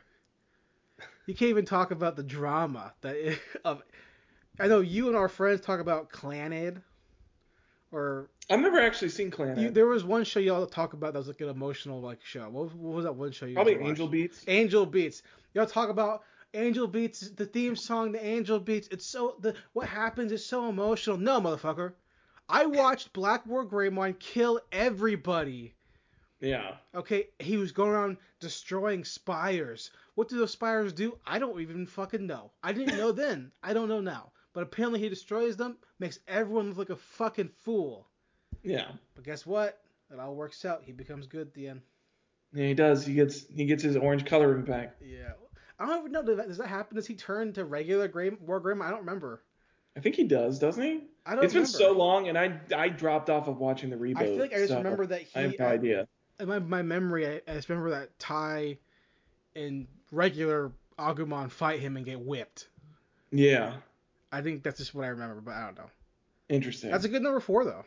You 1.26 1.34
can't 1.34 1.50
even 1.50 1.64
talk 1.66 1.90
about 1.92 2.16
the 2.16 2.22
drama 2.24 2.92
that 3.02 3.14
i- 3.14 3.38
of. 3.68 3.82
I 4.58 4.66
know 4.66 4.80
you 4.80 5.06
and 5.08 5.16
our 5.16 5.28
friends 5.28 5.60
talk 5.60 5.78
about 5.80 6.10
Clannad, 6.10 6.82
or 7.92 8.28
I've 8.50 8.60
never 8.60 8.80
actually 8.80 9.10
seen 9.10 9.30
Clan. 9.30 9.58
you, 9.58 9.70
there 9.70 9.86
was 9.86 10.02
one 10.04 10.24
show 10.24 10.40
y'all 10.40 10.66
talk 10.66 10.92
about 10.92 11.12
that 11.12 11.18
was 11.20 11.28
like 11.28 11.40
an 11.40 11.48
emotional 11.50 12.00
like 12.00 12.24
show. 12.24 12.48
What, 12.48 12.64
was- 12.64 12.74
what 12.74 12.94
was 12.96 13.04
that 13.04 13.14
one 13.14 13.30
show 13.32 13.46
you 13.46 13.54
Probably 13.54 13.76
watched? 13.76 13.88
Angel 13.90 14.08
Beats. 14.08 14.44
Angel 14.48 14.86
Beats. 14.86 15.22
Y'all 15.54 15.66
talk 15.66 15.88
about 15.88 16.22
Angel 16.54 16.86
Beats, 16.86 17.30
the 17.30 17.46
theme 17.46 17.76
song, 17.76 18.12
the 18.12 18.24
Angel 18.24 18.58
Beats. 18.58 18.88
It's 18.90 19.06
so 19.06 19.36
the 19.40 19.54
what 19.72 19.88
happens 19.88 20.32
is 20.32 20.44
so 20.44 20.68
emotional. 20.68 21.16
No, 21.16 21.40
motherfucker. 21.40 21.92
I 22.48 22.66
watched 22.66 23.12
BlackWarGreymon 23.12 24.18
kill 24.18 24.60
everybody. 24.72 25.74
Yeah. 26.40 26.76
Okay, 26.94 27.28
he 27.38 27.56
was 27.56 27.70
going 27.70 27.90
around 27.90 28.16
destroying 28.40 29.04
spires. 29.04 29.90
What 30.14 30.28
do 30.28 30.38
those 30.38 30.50
spires 30.50 30.92
do? 30.92 31.16
I 31.26 31.38
don't 31.38 31.60
even 31.60 31.86
fucking 31.86 32.26
know. 32.26 32.50
I 32.62 32.72
didn't 32.72 32.96
know 32.96 33.12
then. 33.12 33.52
I 33.62 33.72
don't 33.72 33.88
know 33.88 34.00
now. 34.00 34.32
But 34.52 34.64
apparently 34.64 34.98
he 34.98 35.08
destroys 35.08 35.56
them, 35.56 35.76
makes 36.00 36.18
everyone 36.26 36.68
look 36.70 36.78
like 36.78 36.90
a 36.90 36.96
fucking 36.96 37.50
fool. 37.62 38.08
Yeah. 38.64 38.88
But 39.14 39.24
guess 39.24 39.46
what? 39.46 39.80
It 40.12 40.18
all 40.18 40.34
works 40.34 40.64
out. 40.64 40.82
He 40.82 40.92
becomes 40.92 41.28
good 41.28 41.42
at 41.42 41.54
the 41.54 41.68
end. 41.68 41.82
Yeah, 42.52 42.66
he 42.66 42.74
does. 42.74 43.06
He 43.06 43.14
gets 43.14 43.46
he 43.46 43.64
gets 43.64 43.82
his 43.84 43.96
orange 43.96 44.24
coloring 44.26 44.64
back. 44.64 44.96
Yeah. 45.00 45.32
I 45.80 45.86
don't 45.86 46.00
even 46.00 46.12
know. 46.12 46.22
Does 46.22 46.36
that, 46.36 46.48
does 46.48 46.58
that 46.58 46.68
happen? 46.68 46.96
Does 46.96 47.06
he 47.06 47.14
turn 47.14 47.52
to 47.54 47.64
regular 47.64 48.06
Gray, 48.06 48.30
War 48.30 48.60
Grim? 48.60 48.82
I 48.82 48.90
don't 48.90 49.00
remember. 49.00 49.42
I 49.96 50.00
think 50.00 50.14
he 50.14 50.24
does, 50.24 50.58
doesn't 50.58 50.82
he? 50.82 51.00
I 51.26 51.34
don't 51.34 51.44
It's 51.44 51.54
been 51.54 51.66
so 51.66 51.92
long, 51.92 52.28
and 52.28 52.38
I 52.38 52.60
I 52.76 52.88
dropped 52.88 53.30
off 53.30 53.48
of 53.48 53.58
watching 53.58 53.90
the 53.90 53.96
reboot. 53.96 54.18
I 54.18 54.26
feel 54.26 54.38
like 54.38 54.52
I 54.52 54.58
just 54.58 54.68
so 54.68 54.76
remember 54.76 55.06
that 55.06 55.22
he. 55.22 55.28
I 55.34 55.42
have 55.42 55.58
no 55.58 55.66
I- 55.66 55.72
idea. 55.72 56.08
in 56.38 56.48
my, 56.48 56.58
my 56.58 56.82
memory, 56.82 57.26
I, 57.26 57.40
I 57.48 57.54
just 57.54 57.68
remember 57.68 57.90
that 57.90 58.16
Tai 58.18 58.78
and 59.56 59.86
regular 60.12 60.70
Agumon 60.98 61.50
fight 61.50 61.80
him 61.80 61.96
and 61.96 62.04
get 62.04 62.20
whipped. 62.20 62.68
Yeah. 63.32 63.74
I 64.32 64.42
think 64.42 64.62
that's 64.62 64.78
just 64.78 64.94
what 64.94 65.04
I 65.04 65.08
remember, 65.08 65.40
but 65.40 65.54
I 65.54 65.64
don't 65.64 65.76
know. 65.76 65.90
Interesting. 66.48 66.90
That's 66.90 67.04
a 67.04 67.08
good 67.08 67.22
number 67.22 67.40
four, 67.40 67.64
though. 67.64 67.84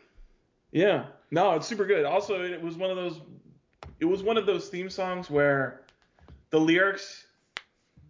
Yeah. 0.72 1.06
No, 1.30 1.52
it's 1.54 1.66
super 1.66 1.86
good. 1.86 2.04
Also, 2.04 2.42
it 2.42 2.60
was 2.60 2.76
one 2.76 2.90
of 2.90 2.96
those 2.96 3.20
it 4.00 4.04
was 4.04 4.22
one 4.22 4.36
of 4.36 4.44
those 4.46 4.68
theme 4.68 4.90
songs 4.90 5.30
where 5.30 5.82
the 6.50 6.58
lyrics 6.58 7.26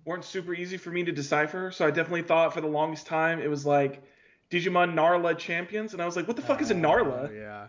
weren't 0.04 0.24
super 0.24 0.54
easy 0.54 0.76
for 0.76 0.90
me 0.90 1.04
to 1.04 1.12
decipher, 1.12 1.70
so 1.70 1.86
I 1.86 1.90
definitely 1.90 2.22
thought 2.22 2.52
for 2.54 2.60
the 2.60 2.66
longest 2.68 3.06
time 3.06 3.40
it 3.40 3.48
was 3.48 3.64
like 3.64 4.02
Digimon 4.50 4.94
Narla 4.94 5.36
Champions, 5.38 5.92
and 5.92 6.02
I 6.02 6.06
was 6.06 6.16
like, 6.16 6.26
what 6.28 6.36
the 6.36 6.42
fuck 6.42 6.60
is 6.60 6.70
a 6.70 6.74
Narla? 6.74 7.28
Oh, 7.28 7.32
yeah. 7.32 7.68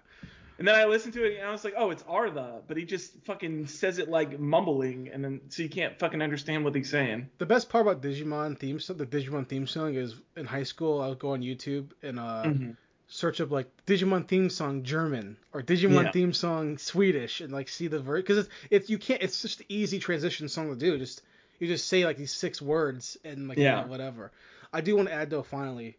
And 0.58 0.66
then 0.66 0.76
I 0.76 0.86
listened 0.86 1.14
to 1.16 1.26
it 1.26 1.38
and 1.40 1.46
I 1.48 1.52
was 1.52 1.66
like, 1.66 1.74
oh, 1.76 1.90
it's 1.90 2.04
Arla, 2.08 2.62
but 2.66 2.78
he 2.78 2.86
just 2.86 3.12
fucking 3.26 3.68
says 3.68 3.98
it 3.98 4.08
like 4.10 4.40
mumbling, 4.40 5.10
and 5.12 5.24
then 5.24 5.42
so 5.50 5.64
you 5.64 5.70
can't 5.70 6.00
fucking 6.00 6.22
understand 6.22 6.64
what 6.64 6.74
he's 6.76 6.90
saying. 6.90 7.30
The 7.40 7.46
best 7.46 7.70
part 7.70 7.86
about 7.86 8.02
Digimon 8.02 8.58
theme 8.58 8.80
song, 8.80 8.96
the 8.98 9.06
Digimon 9.06 9.48
theme 9.50 9.68
song, 9.68 9.96
is 9.96 10.16
in 10.38 10.46
high 10.46 10.64
school 10.64 11.02
I 11.02 11.10
would 11.10 11.20
go 11.20 11.32
on 11.32 11.42
YouTube 11.42 11.92
and 12.04 12.20
uh, 12.20 12.44
Mhm. 12.46 12.78
search 13.08 13.42
up 13.42 13.52
like 13.52 13.68
Digimon 13.86 14.28
theme 14.30 14.50
song 14.50 14.84
German 14.84 15.36
or 15.52 15.62
Digimon 15.62 16.06
Yeah. 16.06 16.12
theme 16.12 16.32
song 16.34 16.78
Swedish 16.78 17.42
and 17.42 17.52
like 17.52 17.68
see 17.68 17.88
the 17.88 18.00
verse 18.00 18.22
because 18.22 18.38
it's 18.38 18.50
it's 18.70 18.90
you 18.90 18.98
can't 18.98 19.22
it's 19.22 19.42
just 19.42 19.60
an 19.60 19.66
easy 19.68 20.00
transition 20.00 20.48
song 20.48 20.70
to 20.70 20.76
do. 20.78 20.98
Just 20.98 21.22
you 21.60 21.68
just 21.68 21.88
say 21.88 22.06
like 22.06 22.18
these 22.18 22.34
six 22.34 22.62
words 22.62 23.18
and 23.24 23.48
like 23.48 23.58
Yeah. 23.58 23.86
whatever. 23.86 24.32
I 24.74 24.82
do 24.82 24.96
want 24.96 25.08
to 25.10 25.14
add 25.14 25.30
though 25.30 25.44
finally 25.44 25.98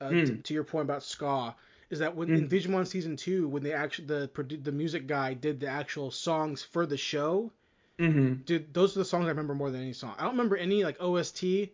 uh, 0.00 0.10
to, 0.10 0.14
Mm. 0.14 0.44
to 0.44 0.54
your 0.54 0.64
point 0.64 0.84
about 0.84 1.02
ska 1.02 1.54
is 1.90 1.98
that 2.00 2.14
when 2.14 2.30
in 2.30 2.48
Digimon 2.48 2.86
season 2.86 3.16
two 3.16 3.48
when 3.48 3.62
they 3.62 3.72
actually 3.72 4.06
the 4.06 4.30
the 4.62 4.72
music 4.72 5.06
guy 5.06 5.34
did 5.34 5.58
the 5.60 5.66
actual 5.68 6.10
songs 6.10 6.62
for 6.62 6.86
the 6.86 6.96
show, 6.96 7.50
Mhm. 7.98 8.44
dude, 8.44 8.72
those 8.74 8.94
are 8.96 9.00
the 9.00 9.04
songs 9.04 9.24
I 9.26 9.30
remember 9.30 9.54
more 9.54 9.70
than 9.70 9.80
any 9.80 9.92
song. 9.92 10.14
I 10.18 10.22
don't 10.22 10.32
remember 10.32 10.56
any 10.56 10.84
like 10.84 10.98
OST 11.00 11.72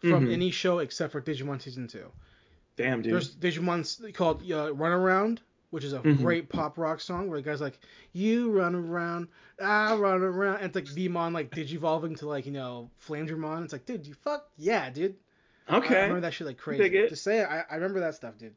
from 0.00 0.26
Mhm. 0.26 0.32
any 0.32 0.50
show 0.50 0.78
except 0.78 1.12
for 1.12 1.20
Digimon 1.20 1.60
season 1.60 1.86
two. 1.86 2.10
Damn, 2.76 3.02
dude. 3.02 3.12
There's 3.12 3.36
Digimon 3.36 4.14
called 4.14 4.50
uh, 4.50 4.72
Run 4.74 4.92
Around, 4.92 5.42
which 5.70 5.84
is 5.84 5.92
a 5.92 6.00
Mhm. 6.00 6.18
great 6.18 6.48
pop 6.48 6.78
rock 6.78 7.00
song 7.00 7.28
where 7.28 7.40
the 7.40 7.44
guy's 7.48 7.60
like, 7.60 7.78
"You 8.12 8.50
run 8.50 8.74
around, 8.74 9.28
I 9.60 9.94
run 9.96 10.22
around," 10.22 10.56
and 10.56 10.64
it's 10.66 10.74
like 10.74 10.84
Veemon 10.84 11.32
like 11.32 11.50
digivolving 11.50 12.16
to 12.18 12.28
like 12.28 12.46
you 12.46 12.52
know 12.52 12.90
Flamedramon. 13.06 13.64
It's 13.64 13.72
like, 13.72 13.86
dude, 13.86 14.06
you 14.06 14.14
fuck 14.14 14.50
yeah, 14.56 14.90
dude. 14.90 15.16
I 15.68 15.76
okay. 15.78 15.94
remember 16.02 16.20
that 16.22 16.34
shit 16.34 16.46
like 16.46 16.58
crazy. 16.58 16.82
Dig 16.82 16.94
it. 16.94 17.08
Just 17.10 17.22
say 17.22 17.44
I, 17.44 17.60
I 17.70 17.74
remember 17.76 18.00
that 18.00 18.14
stuff, 18.14 18.36
dude. 18.38 18.54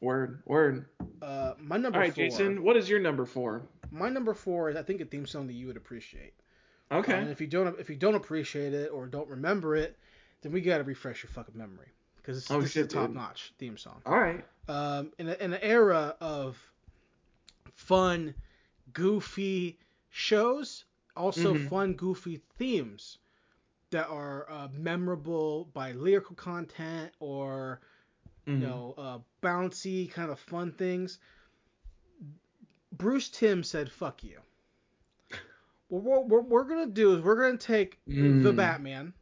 Word, 0.00 0.42
word. 0.44 0.84
Uh, 1.22 1.54
my 1.58 1.78
number 1.78 1.98
All 1.98 2.04
right, 2.04 2.14
four. 2.14 2.24
Jason, 2.24 2.62
what 2.62 2.76
is 2.76 2.90
your 2.90 3.00
number 3.00 3.24
four? 3.24 3.62
My 3.90 4.10
number 4.10 4.34
four 4.34 4.68
is 4.68 4.76
I 4.76 4.82
think 4.82 5.00
a 5.00 5.04
theme 5.06 5.26
song 5.26 5.46
that 5.46 5.54
you 5.54 5.66
would 5.66 5.76
appreciate. 5.78 6.34
Okay. 6.92 7.14
And 7.14 7.30
if 7.30 7.40
you 7.40 7.46
don't 7.46 7.78
if 7.80 7.88
you 7.88 7.96
don't 7.96 8.14
appreciate 8.14 8.74
it 8.74 8.90
or 8.92 9.06
don't 9.06 9.28
remember 9.28 9.74
it, 9.76 9.96
then 10.42 10.52
we 10.52 10.60
gotta 10.60 10.84
refresh 10.84 11.22
your 11.22 11.30
fucking 11.30 11.56
memory 11.56 11.88
because 12.16 12.36
this, 12.42 12.50
Oh, 12.50 12.60
this 12.60 12.72
shit, 12.72 12.86
is 12.86 12.92
a 12.92 12.96
top 12.96 13.10
notch 13.10 13.54
theme 13.58 13.78
song. 13.78 14.02
All 14.04 14.18
right. 14.18 14.44
Um, 14.68 15.12
in, 15.18 15.28
a, 15.28 15.34
in 15.34 15.52
an 15.52 15.60
era 15.62 16.16
of 16.20 16.58
fun, 17.74 18.34
goofy 18.92 19.78
shows, 20.10 20.84
also 21.16 21.54
Mhm. 21.54 21.68
fun, 21.68 21.94
goofy 21.94 22.40
themes 22.56 23.18
that 23.90 24.08
are 24.08 24.50
uh, 24.50 24.68
memorable 24.72 25.66
by 25.74 25.92
lyrical 25.92 26.34
content 26.36 27.12
or 27.20 27.80
Mhm. 28.46 28.60
you 28.60 28.66
know 28.66 28.94
uh, 28.96 29.18
bouncy 29.42 30.10
kind 30.10 30.30
of 30.30 30.38
fun 30.40 30.72
things. 30.72 31.18
Bruce 32.92 33.28
Timm 33.28 33.62
said, 33.62 33.90
"Fuck 33.90 34.22
you." 34.24 34.40
Well, 35.88 36.00
what 36.00 36.28
we're, 36.28 36.40
we're 36.40 36.64
gonna 36.64 36.86
do 36.86 37.14
is 37.14 37.20
we're 37.22 37.36
gonna 37.40 37.58
take 37.58 37.98
the 38.06 38.12
Mm. 38.12 38.56
Batman 38.56 39.12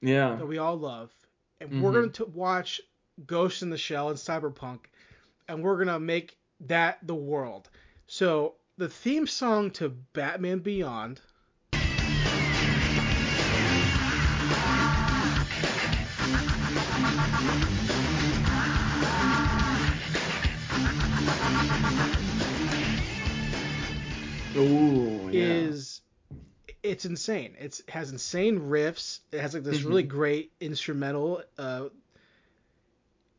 Yeah. 0.00 0.36
that 0.36 0.46
we 0.46 0.58
all 0.58 0.76
love, 0.78 1.12
and 1.60 1.70
Mhm. 1.70 1.80
we're 1.80 1.92
going 1.92 2.12
to 2.12 2.24
watch 2.24 2.80
Ghost 3.24 3.62
in 3.62 3.70
the 3.70 3.78
Shell 3.78 4.10
and 4.10 4.18
Cyberpunk, 4.18 4.80
and 5.48 5.62
we're 5.62 5.78
gonna 5.78 6.00
make 6.00 6.36
that 6.60 6.98
the 7.02 7.14
world. 7.14 7.68
So 8.06 8.54
the 8.76 8.88
theme 8.88 9.26
song 9.26 9.70
to 9.72 9.88
Batman 9.88 10.58
Beyond. 10.58 11.20
Ooh, 24.56 25.28
yeah. 25.30 25.42
is 25.42 26.00
it's 26.82 27.04
insane. 27.04 27.56
It's 27.58 27.80
it 27.80 27.90
has 27.90 28.10
insane 28.10 28.60
riffs. 28.60 29.20
It 29.32 29.40
has 29.40 29.54
like 29.54 29.64
this 29.64 29.82
really 29.82 30.02
great 30.02 30.52
instrumental. 30.60 31.42
Uh, 31.58 31.88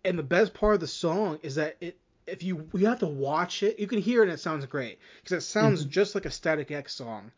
and 0.03 0.17
the 0.17 0.23
best 0.23 0.53
part 0.53 0.75
of 0.75 0.79
the 0.79 0.87
song 0.87 1.39
is 1.43 1.55
that 1.55 1.77
it 1.81 1.97
if 2.27 2.43
you 2.43 2.67
you 2.73 2.85
have 2.87 2.99
to 2.99 3.07
watch 3.07 3.63
it, 3.63 3.79
you 3.79 3.87
can 3.87 3.99
hear 3.99 4.21
it 4.21 4.25
and 4.25 4.33
it 4.33 4.39
sounds 4.39 4.65
great 4.65 4.99
because 5.23 5.43
it 5.43 5.47
sounds 5.47 5.81
mm-hmm. 5.81 5.89
just 5.89 6.13
like 6.13 6.25
a 6.25 6.31
Static 6.31 6.71
X 6.71 6.93
song. 6.93 7.31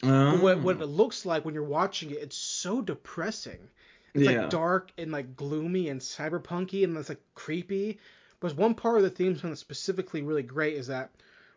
But 0.00 0.42
what, 0.42 0.60
what 0.60 0.76
it 0.76 0.82
oh. 0.82 0.86
looks 0.86 1.26
like 1.26 1.44
when 1.44 1.54
you're 1.54 1.64
watching 1.64 2.10
it, 2.10 2.18
it's 2.18 2.36
so 2.36 2.80
depressing. 2.80 3.68
It's 4.14 4.24
Yeah. 4.24 4.42
like 4.42 4.50
dark 4.50 4.92
and 4.98 5.10
like 5.10 5.36
gloomy 5.36 5.88
and 5.88 6.00
cyberpunky 6.00 6.84
and 6.84 6.96
it's 6.96 7.08
like 7.08 7.22
creepy. 7.34 7.98
But 8.40 8.56
one 8.56 8.74
part 8.74 8.98
of 8.98 9.02
the 9.02 9.10
theme 9.10 9.36
song 9.36 9.50
that's 9.50 9.60
specifically 9.60 10.22
really 10.22 10.42
great 10.42 10.74
is 10.74 10.86
that 10.88 11.10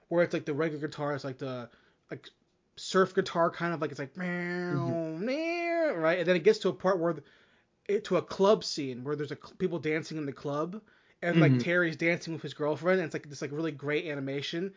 where 0.08 0.24
it's 0.24 0.34
like 0.34 0.46
the 0.46 0.54
regular 0.54 0.88
guitar 0.88 1.15
is 1.15 1.24
like 1.24 1.38
the 1.38 1.70
like 2.10 2.28
surf 2.76 3.13
guitar 3.13 3.50
kind 3.50 3.74
of 3.74 3.82
like 3.82 3.91
it's 3.91 4.00
like 4.00 4.13
mm-hmm. 4.15 5.26
meow, 5.26 5.91
meow, 5.91 5.96
right, 5.96 6.20
and 6.20 6.28
then 6.28 6.36
it 6.36 6.44
gets 6.44 6.60
to 6.60 6.70
a 6.70 6.74
part 6.74 7.00
where 7.00 7.13
the, 7.13 7.24
it 7.88 8.06
to 8.06 8.17
a 8.17 8.22
club 8.22 8.63
scene 8.63 9.04
where 9.04 9.15
there's 9.15 9.32
a 9.32 9.36
people 9.58 9.80
dancing 9.80 10.17
in 10.17 10.26
the 10.26 10.32
club 10.34 10.82
and 11.22 11.39
like 11.39 11.52
Mhm. 11.54 11.63
Terry's 11.63 11.96
dancing 11.98 12.34
with 12.34 12.41
his 12.41 12.54
girlfriend 12.54 13.00
and 13.00 13.06
it's 13.06 13.13
like 13.15 13.28
this 13.30 13.41
like 13.41 13.52
really 13.52 13.72
great 13.72 14.06
animation 14.08 14.74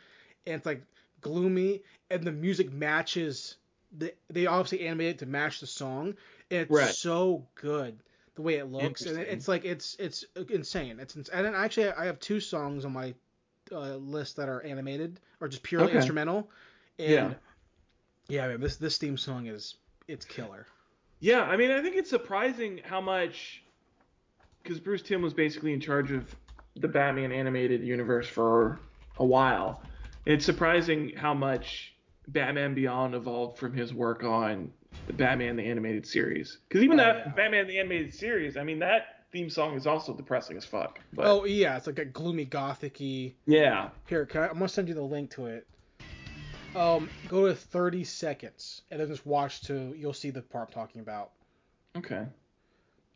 and 0.46 0.56
it's 0.56 0.66
like 0.66 0.82
gloomy 1.20 1.82
and 2.10 2.22
the 2.24 2.32
music 2.32 2.72
matches 2.72 3.56
the 3.98 4.12
they 4.30 4.46
obviously 4.46 4.86
animated 4.86 5.18
to 5.20 5.26
match 5.26 5.60
the 5.60 5.66
song 5.66 6.14
and 6.50 6.60
it's 6.60 6.74
Right. 6.74 6.88
so 6.94 7.46
good 7.54 7.98
the 8.34 8.42
way 8.42 8.56
it 8.56 8.66
looks 8.66 9.06
and 9.06 9.18
it- 9.18 9.28
it's 9.28 9.48
like 9.48 9.64
it's 9.64 9.96
it's 9.98 10.24
insane 10.50 10.98
it's 11.00 11.16
ins- 11.16 11.28
and 11.28 11.46
then 11.46 11.54
actually 11.54 11.88
I 11.90 12.06
have 12.06 12.18
two 12.20 12.40
songs 12.40 12.84
on 12.84 12.92
my 12.92 13.14
uh, 13.72 13.96
list 13.96 14.36
that 14.36 14.48
are 14.48 14.62
animated 14.62 15.20
or 15.40 15.48
just 15.48 15.62
purely 15.62 15.86
Okay. 15.86 15.96
instrumental 15.96 16.50
and 16.98 17.08
Yeah. 17.08 17.34
yeah 18.28 18.48
man 18.48 18.60
this 18.60 18.76
this 18.76 18.98
theme 18.98 19.16
song 19.16 19.46
is 19.46 19.76
it's 20.08 20.24
killer 20.24 20.66
Yeah, 21.24 21.40
I 21.40 21.56
mean, 21.56 21.70
I 21.70 21.80
think 21.80 21.96
it's 21.96 22.10
surprising 22.10 22.82
how 22.84 23.00
much, 23.00 23.62
because 24.62 24.78
Bruce 24.78 25.00
Timm 25.00 25.22
was 25.22 25.32
basically 25.32 25.72
in 25.72 25.80
charge 25.80 26.12
of 26.12 26.36
the 26.76 26.86
Batman 26.86 27.32
animated 27.32 27.82
universe 27.82 28.28
for 28.28 28.78
a 29.16 29.24
while. 29.24 29.80
It's 30.26 30.44
surprising 30.44 31.14
how 31.16 31.32
much 31.32 31.94
Batman 32.28 32.74
Beyond 32.74 33.14
evolved 33.14 33.56
from 33.58 33.72
his 33.72 33.94
work 33.94 34.22
on 34.22 34.70
the 35.06 35.14
Batman 35.14 35.56
the 35.56 35.62
animated 35.64 36.06
series. 36.06 36.58
Because 36.68 36.84
even 36.84 37.00
Oh, 37.00 37.04
that 37.04 37.22
yeah. 37.24 37.32
Batman 37.32 37.68
the 37.68 37.78
animated 37.78 38.12
series, 38.12 38.58
I 38.58 38.62
mean, 38.62 38.80
that 38.80 39.24
theme 39.32 39.48
song 39.48 39.76
is 39.76 39.86
also 39.86 40.12
depressing 40.14 40.58
as 40.58 40.66
fuck. 40.66 41.00
But 41.14 41.24
oh 41.26 41.46
yeah 41.46 41.76
it's 41.78 41.86
like 41.86 41.98
a 41.98 42.04
gloomy 42.04 42.44
gothic-y 42.44 43.32
yeah, 43.46 43.88
Here, 44.06 44.26
can 44.26 44.42
I, 44.42 44.48
I'm 44.48 44.54
gonna 44.54 44.68
send 44.68 44.88
you 44.88 44.94
the 44.94 45.02
link 45.02 45.30
to 45.30 45.46
it. 45.46 45.66
Um, 46.74 47.08
go 47.28 47.46
to 47.46 47.54
30 47.54 48.04
seconds 48.04 48.82
and 48.90 49.00
then 49.00 49.08
just 49.08 49.24
watch 49.26 49.62
to. 49.62 49.94
You'll 49.96 50.12
see 50.12 50.30
the 50.30 50.42
part 50.42 50.68
I'm 50.68 50.72
talking 50.74 51.00
about. 51.00 51.30
okay. 51.96 52.26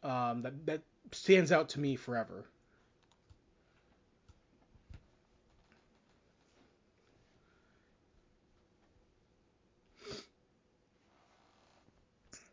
Um, 0.02 0.42
that 0.42 0.66
that 0.66 0.82
stands 1.12 1.50
out 1.50 1.70
to 1.70 1.80
me 1.80 1.96
forever. 1.96 2.44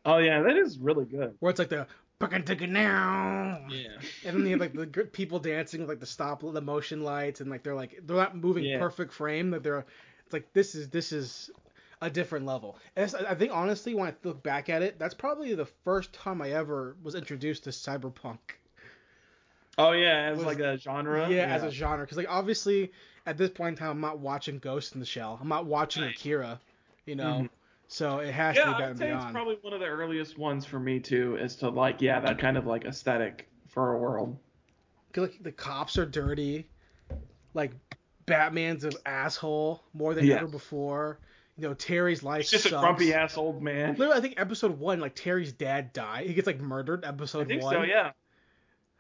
Oh 0.06 0.18
yeah, 0.18 0.41
that 0.41 0.56
is 0.58 0.78
really 0.78 1.06
good. 1.06 1.36
Where 1.39 1.50
it's 1.50 1.60
like 1.60 1.70
the 1.70 1.88
now. 2.72 3.60
Yeah. 3.70 3.88
And 4.26 4.36
then 4.38 4.44
they 4.44 4.52
have 4.52 4.60
like 4.60 4.74
the 4.74 4.86
people 5.06 5.39
dancing 5.39 5.82
with 5.82 5.89
like 5.89 6.00
the 6.00 6.06
stop, 6.06 6.41
the 6.41 6.62
motion 6.62 7.04
lights, 7.04 7.41
and 7.41 7.50
like 7.50 7.63
they're 7.63 7.76
like 7.76 8.00
they're 8.06 8.15
not 8.15 8.36
moving 8.38 8.63
Yeah. 8.63 8.80
perfect 8.80 9.13
frame. 9.13 9.50
That 9.52 9.63
they're, 9.63 9.86
it's 10.26 10.34
like 10.34 10.52
this 10.54 10.76
is 10.76 10.90
this 10.90 11.12
is 11.12 11.50
a 12.02 12.10
different 12.10 12.46
level. 12.46 12.78
And 12.96 13.14
I 13.28 13.36
think 13.36 13.52
honestly, 13.54 13.96
when 13.96 14.10
I 14.10 14.14
look 14.24 14.44
back 14.44 14.70
at 14.70 14.82
it, 14.82 15.00
that's 15.00 15.14
probably 15.14 15.54
the 15.56 15.66
first 15.84 16.14
time 16.14 16.42
I 16.42 16.52
ever 16.52 16.96
was 17.02 17.16
introduced 17.16 17.64
to 17.66 17.70
cyberpunk. 17.70 18.40
Oh 19.78 19.92
yeah, 19.92 20.30
as 20.32 20.38
Was- 20.38 20.46
like 20.48 20.60
a 20.60 20.78
genre. 20.78 21.30
yeah, 21.30 21.46
as 21.54 21.64
a 21.64 21.72
genre 21.72 22.06
because 22.06 22.18
like 22.18 22.30
obviously 22.30 22.92
at 23.26 23.38
this 23.38 23.50
point 23.50 23.70
in 23.70 23.76
time 23.78 23.90
I'm 23.92 24.02
not 24.02 24.20
watching 24.20 24.60
Ghost 24.60 24.94
in 24.94 25.00
the 25.00 25.06
Shell. 25.06 25.38
I'm 25.42 25.50
not 25.50 25.66
watching 25.66 26.04
Right. 26.04 26.12
Akira, 26.12 26.60
you 27.06 27.16
know. 27.16 27.42
Mhm. 27.44 27.50
So 27.88 28.20
it 28.20 28.32
has 28.32 28.56
yeah, 28.56 28.64
to 28.66 28.70
be 28.70 28.74
I'd 28.76 28.80
Batman 28.80 28.98
say 28.98 29.14
it's 29.26 29.32
probably 29.32 29.58
one 29.62 29.74
of 29.74 29.80
the 29.80 29.86
earliest 29.86 30.38
ones 30.40 30.66
for 30.66 30.80
me 30.80 31.00
too, 31.00 31.38
as 31.40 31.58
to 31.58 31.70
like 31.70 32.02
yeah, 32.02 32.20
that 32.22 32.40
kind 32.40 32.58
of 32.58 32.66
like 32.66 32.86
aesthetic 32.86 33.48
for 33.68 33.94
a 33.94 33.98
world. 34.00 34.38
'Cause, 35.14 35.30
like 35.30 35.44
the 35.44 35.52
cops 35.52 35.98
are 35.98 36.06
dirty, 36.06 36.70
like 37.54 37.72
Batman's 38.26 38.84
an 38.84 38.94
asshole 39.06 39.84
more 39.94 40.14
than 40.14 40.26
Yeah. 40.26 40.36
ever 40.38 40.48
before. 40.48 41.20
You 41.58 41.68
know 41.70 41.74
Terry's 41.74 42.22
life 42.22 42.42
It's 42.42 42.52
just 42.52 42.64
sucks. 42.66 42.76
a 42.76 42.80
grumpy 42.80 43.14
ass 43.14 43.38
old 43.38 43.62
man. 43.64 43.96
Literally, 43.96 44.18
I 44.18 44.22
think 44.22 44.34
episode 44.40 44.78
one, 44.78 45.00
like 45.00 45.16
Terry's 45.16 45.54
dad 45.54 45.94
died. 45.94 46.28
He 46.28 46.34
gets 46.34 46.48
like 46.48 46.60
murdered. 46.60 47.06
Episode 47.06 47.42
I 47.44 47.46
think 47.46 47.64
one. 47.64 47.74
so, 47.76 47.82
yeah. 47.84 48.04
'Cause 48.04 48.14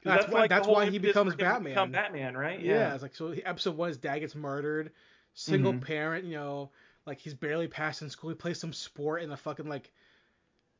That's 0.03 0.27
why- 0.29 0.39
like 0.41 0.49
that's 0.49 0.67
why 0.67 0.85
he 0.89 0.97
becomes 0.99 1.33
for 1.33 1.33
him 1.33 1.37
to 1.39 1.43
Batman. 1.53 1.71
Become 1.73 1.91
Batman, 1.91 2.37
right? 2.37 2.59
Yeah. 2.59 2.93
it's 2.93 3.01
like 3.03 3.15
so. 3.15 3.31
Episode 3.43 3.75
one, 3.75 3.89
his 3.89 3.97
dad 3.97 4.19
gets 4.19 4.35
murdered. 4.35 4.91
Single 5.33 5.73
Mhm. 5.73 5.81
parent, 5.81 6.23
you 6.25 6.35
know, 6.35 6.71
like 7.05 7.19
he's 7.19 7.33
barely 7.33 7.67
passing 7.67 8.09
school. 8.09 8.29
He 8.29 8.35
plays 8.37 8.59
some 8.59 8.71
sport 8.71 9.21
in 9.21 9.29
the 9.29 9.35
fucking 9.37 9.67
like. 9.67 9.91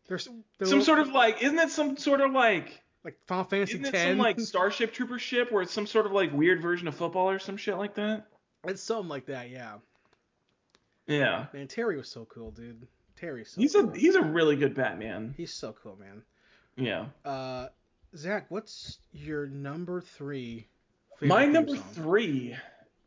There's, 0.07 0.29
there's 0.59 0.69
Some 0.69 0.83
sort 0.83 0.99
of 0.99 1.09
like, 1.09 1.41
isn't 1.41 1.57
it 1.57 1.71
some 1.71 1.97
sort 1.97 2.21
of 2.21 2.31
like, 2.31 2.79
like 3.03 3.17
Final 3.25 3.43
Fantasy 3.43 3.73
isn't 3.79 3.93
it 3.93 3.97
some 4.09 4.17
like 4.19 4.39
Starship 4.39 4.93
Trooper 4.93 5.17
ship 5.17 5.51
where 5.51 5.63
it's 5.63 5.73
some 5.73 5.87
sort 5.87 6.05
of 6.05 6.11
like 6.11 6.31
weird 6.31 6.61
version 6.61 6.87
of 6.87 6.95
football 6.95 7.27
or 7.29 7.39
some 7.39 7.57
shit 7.57 7.75
like 7.77 7.95
that? 7.95 8.27
It's 8.67 8.81
something 8.83 9.09
like 9.09 9.25
that, 9.27 9.49
yeah. 9.49 9.75
Yeah. 11.07 11.45
Man, 11.53 11.67
Terry 11.67 11.97
was 11.97 12.09
so 12.09 12.25
cool, 12.25 12.51
dude. 12.51 12.87
Terry's 13.15 13.51
so 13.51 13.61
He's 13.61 13.73
cool. 13.73 13.91
a 13.91 13.97
he's 13.97 14.15
a 14.15 14.21
really 14.21 14.55
good 14.55 14.73
Batman. 14.73 15.33
He's 15.37 15.53
so 15.53 15.75
cool, 15.81 15.97
man. 15.99 16.21
Yeah. 16.75 17.05
Uh, 17.23 17.67
Zach, 18.15 18.45
what's 18.49 18.99
your 19.13 19.47
number 19.47 20.01
three? 20.01 20.67
My 21.21 21.45
number 21.45 21.75
song? 21.75 21.85
three 21.93 22.55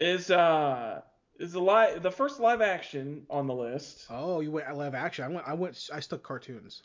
is 0.01 0.31
uh 0.31 1.03
is 1.38 1.53
the 1.53 1.61
live 1.61 2.03
the 2.03 2.11
first 2.11 2.40
live 2.40 2.62
action 2.62 3.27
on 3.29 3.47
the 3.47 3.55
list. 3.55 4.07
Oh, 4.09 4.40
you 4.40 4.51
went 4.51 4.75
live 4.77 4.94
action. 4.94 5.25
I 5.25 5.29
went. 5.29 5.49
I 5.49 5.55
went. 5.55 5.90
I 5.92 6.01
stuck 6.01 6.23
cartoons. 6.23 6.83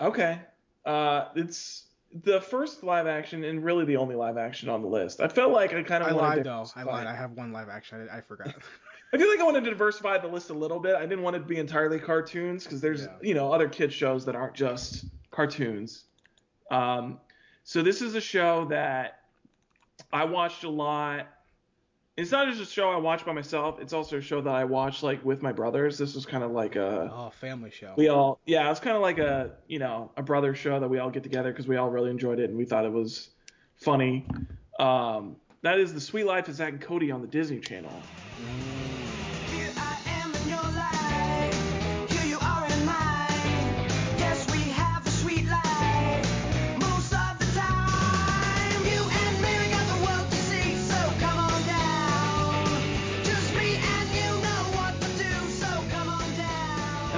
Okay. 0.00 0.38
Uh, 0.84 1.28
it's 1.34 1.86
the 2.24 2.40
first 2.40 2.82
live 2.82 3.06
action 3.06 3.44
and 3.44 3.64
really 3.64 3.84
the 3.84 3.96
only 3.96 4.14
live 4.14 4.36
action 4.36 4.68
on 4.68 4.82
the 4.82 4.88
list. 4.88 5.20
I 5.20 5.28
felt 5.28 5.52
like 5.52 5.72
I 5.72 5.82
kind 5.82 6.02
of 6.04 6.10
I 6.10 6.12
lied 6.12 6.44
though. 6.44 6.66
I 6.76 6.82
lied. 6.82 7.06
I 7.06 7.14
have 7.14 7.32
one 7.32 7.52
live 7.52 7.68
action. 7.68 8.08
I, 8.12 8.18
I 8.18 8.20
forgot. 8.20 8.54
I 9.14 9.18
feel 9.18 9.28
like 9.28 9.40
I 9.40 9.44
wanted 9.44 9.64
to 9.64 9.70
diversify 9.70 10.18
the 10.18 10.28
list 10.28 10.50
a 10.50 10.54
little 10.54 10.80
bit. 10.80 10.94
I 10.94 11.02
didn't 11.02 11.22
want 11.22 11.36
it 11.36 11.40
to 11.40 11.44
be 11.44 11.58
entirely 11.58 11.98
cartoons 11.98 12.64
because 12.64 12.80
there's 12.80 13.02
Yeah. 13.02 13.08
you 13.22 13.34
know 13.34 13.52
other 13.52 13.68
kids 13.68 13.94
shows 13.94 14.24
that 14.26 14.34
aren't 14.34 14.54
just 14.54 15.04
cartoons. 15.30 16.04
Um, 16.70 17.18
so 17.64 17.82
this 17.82 18.02
is 18.02 18.14
a 18.14 18.20
show 18.20 18.64
that 18.66 19.20
I 20.12 20.24
watched 20.24 20.64
a 20.64 20.70
lot. 20.70 21.28
It's 22.22 22.30
not 22.30 22.46
just 22.46 22.60
a 22.60 22.64
show 22.64 22.88
I 22.88 22.96
watch 22.96 23.26
by 23.26 23.32
myself. 23.32 23.80
It's 23.80 23.92
also 23.92 24.18
a 24.18 24.20
show 24.20 24.40
that 24.40 24.54
I 24.54 24.62
watch 24.62 25.02
like 25.02 25.24
with 25.24 25.42
my 25.42 25.50
brothers. 25.50 25.98
This 25.98 26.14
was 26.14 26.24
kind 26.24 26.44
of 26.44 26.52
like 26.52 26.76
a 26.76 27.10
oh, 27.12 27.30
family 27.30 27.72
show. 27.72 27.94
we 27.96 28.06
all 28.06 28.38
yeah 28.46 28.70
it's 28.70 28.78
kind 28.78 28.94
of 28.94 29.02
like 29.02 29.18
a 29.18 29.50
you 29.66 29.80
know 29.80 30.12
a 30.16 30.22
brother 30.22 30.54
show 30.54 30.78
that 30.78 30.88
we 30.88 31.00
all 31.00 31.10
get 31.10 31.24
together 31.24 31.50
because 31.50 31.66
we 31.66 31.76
all 31.76 31.90
really 31.90 32.10
enjoyed 32.10 32.38
it 32.38 32.48
and 32.48 32.56
we 32.56 32.64
thought 32.64 32.84
it 32.84 32.92
was 32.92 33.30
funny 33.76 34.24
um, 34.78 35.34
that 35.62 35.80
is 35.80 35.92
the 35.92 36.00
suite 36.00 36.26
life 36.26 36.46
of 36.46 36.54
zack 36.54 36.72
and 36.72 36.80
cody 36.80 37.10
on 37.10 37.20
the 37.22 37.26
disney 37.26 37.58
channel 37.58 37.92
Here 38.38 38.81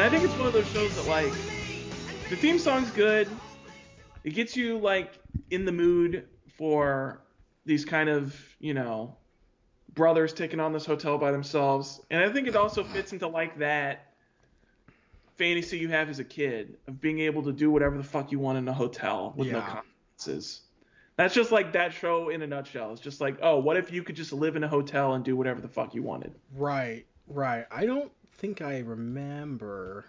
i 0.04 0.10
think 0.10 0.22
it's 0.22 0.34
one 0.34 0.46
of 0.46 0.52
those 0.52 0.68
shows 0.68 0.94
that 0.94 1.08
like 1.08 1.32
the 2.28 2.36
theme 2.36 2.58
song's 2.58 2.90
good 2.90 3.26
it 4.22 4.34
gets 4.34 4.54
you 4.54 4.76
like 4.78 5.18
in 5.50 5.64
the 5.64 5.72
mood 5.72 6.28
for 6.58 7.22
these 7.64 7.86
kind 7.86 8.10
of 8.10 8.38
you 8.60 8.74
know 8.74 9.16
brothers 9.94 10.34
taking 10.34 10.60
on 10.60 10.74
this 10.74 10.84
hotel 10.84 11.16
by 11.16 11.32
themselves 11.32 12.02
and 12.10 12.22
i 12.22 12.30
think 12.30 12.46
it 12.46 12.54
also 12.54 12.84
fits 12.84 13.14
into 13.14 13.26
like 13.26 13.58
that 13.58 14.12
fantasy 15.36 15.78
you 15.78 15.88
have 15.88 16.10
as 16.10 16.18
a 16.18 16.24
kid 16.24 16.76
of 16.86 17.00
being 17.00 17.20
able 17.20 17.42
to 17.42 17.52
do 17.52 17.70
whatever 17.70 17.96
the 17.96 18.04
fuck 18.04 18.30
you 18.30 18.38
want 18.38 18.58
in 18.58 18.68
a 18.68 18.74
hotel 18.74 19.32
with 19.36 19.48
no 19.48 19.58
Yeah. 19.58 19.80
consequences 20.18 20.60
That's 21.16 21.34
just 21.34 21.50
like 21.50 21.72
that 21.72 21.94
show 21.94 22.28
in 22.28 22.42
a 22.42 22.46
nutshell. 22.46 22.90
It's 22.92 23.00
just 23.00 23.20
like, 23.20 23.38
oh, 23.40 23.58
what 23.58 23.76
if 23.76 23.92
you 23.92 24.02
could 24.02 24.16
just 24.16 24.32
live 24.32 24.56
in 24.56 24.64
a 24.64 24.68
hotel 24.68 25.14
and 25.14 25.24
do 25.24 25.36
whatever 25.36 25.60
the 25.60 25.68
fuck 25.68 25.94
you 25.94 26.02
wanted? 26.02 26.34
Right, 26.52 27.06
right. 27.28 27.66
I 27.70 27.86
don't 27.86 28.10
think 28.38 28.60
I 28.62 28.78
remember 28.80 30.04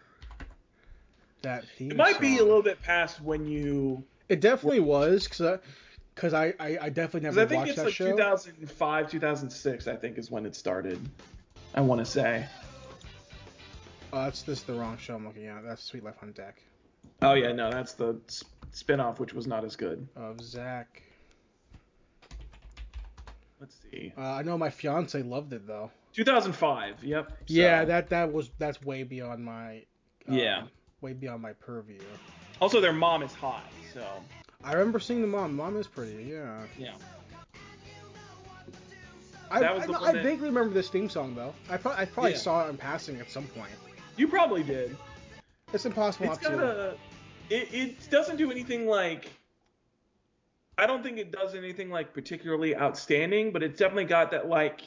that 1.41 1.65
theme. 1.77 1.91
It 1.91 1.97
might 1.97 2.19
be 2.19 2.37
a 2.37 2.43
little 2.43 2.61
bit 2.63 2.81
past 2.81 3.21
when 3.21 3.45
you. 3.47 4.03
It 4.29 4.41
definitely 4.41 4.79
was 4.79 5.25
because 5.27 5.41
I, 5.41 5.59
cause 6.15 6.33
I, 6.33 6.53
I, 6.59 6.77
I 6.81 6.89
definitely 6.89 7.21
Because 7.21 7.35
never 7.35 7.41
I 7.41 7.45
think 7.45 7.59
watched 7.59 7.69
it's 7.69 7.75
that 7.77 7.85
like 7.85 7.93
show. 7.93 8.11
2005, 8.11 9.11
2006. 9.11 9.87
I 9.87 9.95
think 9.95 10.17
is 10.17 10.31
when 10.31 10.45
it 10.45 10.55
started. 10.55 10.99
I 11.75 11.81
want 11.81 11.99
to 11.99 12.05
say. 12.05 12.45
Oh, 14.13 14.23
that's 14.23 14.43
this 14.43 14.61
the 14.63 14.73
wrong 14.73 14.97
show 14.97 15.15
I'm 15.15 15.27
looking 15.27 15.45
at. 15.47 15.63
That's 15.63 15.83
Suite 15.83 16.03
Life 16.03 16.15
on 16.21 16.31
Deck 16.31 16.61
Oh 17.21 17.33
yeah, 17.33 17.51
no, 17.51 17.69
that's 17.69 17.93
the 17.93 18.17
s- 18.27 18.43
spin-off, 18.71 19.19
which 19.19 19.33
was 19.33 19.45
not 19.45 19.63
as 19.65 19.75
good. 19.75 20.07
of 20.15 20.41
Zach. 20.41 21.01
Let's 23.59 23.75
see. 23.91 24.11
Uh, 24.17 24.21
I 24.21 24.41
know 24.41 24.57
my 24.57 24.69
fiance 24.69 25.21
loved 25.21 25.53
it 25.53 25.67
though. 25.67 25.91
2005. 26.15 27.03
Yep. 27.03 27.27
so- 27.29 27.35
Yeah, 27.47 27.85
that 27.85 28.09
that 28.09 28.31
was 28.31 28.51
that's 28.57 28.81
way 28.81 29.03
beyond 29.03 29.43
my. 29.43 29.83
um, 30.27 30.33
Yeah. 30.33 30.63
Way 31.01 31.13
beyond 31.13 31.41
my 31.41 31.53
purview. 31.53 31.99
Also, 32.61 32.79
their 32.81 32.93
mom 32.93 33.21
is 33.21 33.33
hot, 33.33 33.65
so 33.93 34.05
I 34.63 34.73
remember 34.73 34.99
seeing 34.99 35.21
the 35.21 35.27
mom. 35.27 35.55
Mom 35.55 35.75
is 35.77 35.87
pretty. 35.87 36.23
Yeah. 36.23 36.61
yeah. 36.77 36.93
I, 39.51 39.59
That 39.59 39.75
was 39.87 39.95
I, 40.01 40.09
I 40.09 40.13
vaguely 40.13 40.47
remember 40.47 40.73
this 40.73 40.89
theme 40.89 41.09
song 41.09 41.35
though. 41.35 41.53
I, 41.69 41.77
pro- 41.77 41.91
I 41.91 42.05
probably 42.05 42.31
Yeah. 42.31 42.37
saw 42.37 42.65
it 42.65 42.69
in 42.69 42.77
passing 42.77 43.19
at 43.19 43.29
some 43.29 43.45
point. 43.47 43.69
You 44.17 44.27
probably 44.27 44.63
did. 44.63 44.95
It's 45.73 45.85
impossible 45.85 46.31
It's 46.31 46.41
not 46.41 46.49
to. 46.51 46.95
It, 47.49 47.73
it 47.73 48.09
doesn't 48.09 48.37
do 48.37 48.49
anything 48.49 48.87
like. 48.87 49.29
I 50.77 50.87
don't 50.87 51.03
think 51.03 51.17
it 51.19 51.31
does 51.31 51.55
anything 51.55 51.89
like 51.89 52.13
particularly 52.13 52.75
outstanding, 52.75 53.51
but 53.51 53.61
it's 53.63 53.77
definitely 53.77 54.05
got 54.05 54.31
that 54.31 54.49
like 54.49 54.81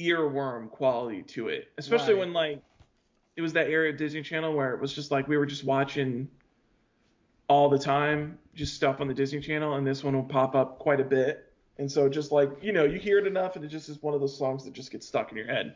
earworm 0.00 0.70
quality 0.70 1.22
to 1.22 1.48
it. 1.48 1.68
Especially 1.78 2.14
Right. 2.14 2.20
when 2.20 2.32
like 2.32 2.62
it 3.36 3.42
was 3.42 3.52
that 3.54 3.68
era 3.68 3.90
of 3.90 3.96
Disney 3.96 4.22
Channel 4.22 4.54
where 4.54 4.74
it 4.74 4.80
was 4.80 4.92
just 4.92 5.10
like 5.10 5.26
we 5.28 5.36
were 5.36 5.46
just 5.46 5.64
watching 5.64 6.28
all 7.48 7.68
the 7.68 7.78
time, 7.78 8.38
just 8.54 8.74
stuff 8.74 9.00
on 9.00 9.08
the 9.08 9.14
Disney 9.14 9.40
Channel, 9.40 9.74
and 9.74 9.86
this 9.86 10.02
one 10.02 10.14
will 10.14 10.22
pop 10.22 10.54
up 10.54 10.78
quite 10.78 11.00
a 11.00 11.04
bit. 11.04 11.52
And 11.76 11.90
so 11.90 12.08
just 12.08 12.30
like, 12.32 12.50
you 12.62 12.72
know, 12.72 12.84
you 12.84 12.98
hear 13.00 13.18
it 13.18 13.26
enough 13.26 13.56
and 13.56 13.64
it 13.64 13.68
just 13.68 13.88
is 13.88 14.00
one 14.02 14.14
of 14.14 14.20
those 14.20 14.36
songs 14.38 14.64
that 14.64 14.72
just 14.72 14.90
gets 14.92 15.06
stuck 15.06 15.30
in 15.32 15.36
your 15.36 15.46
head. 15.48 15.74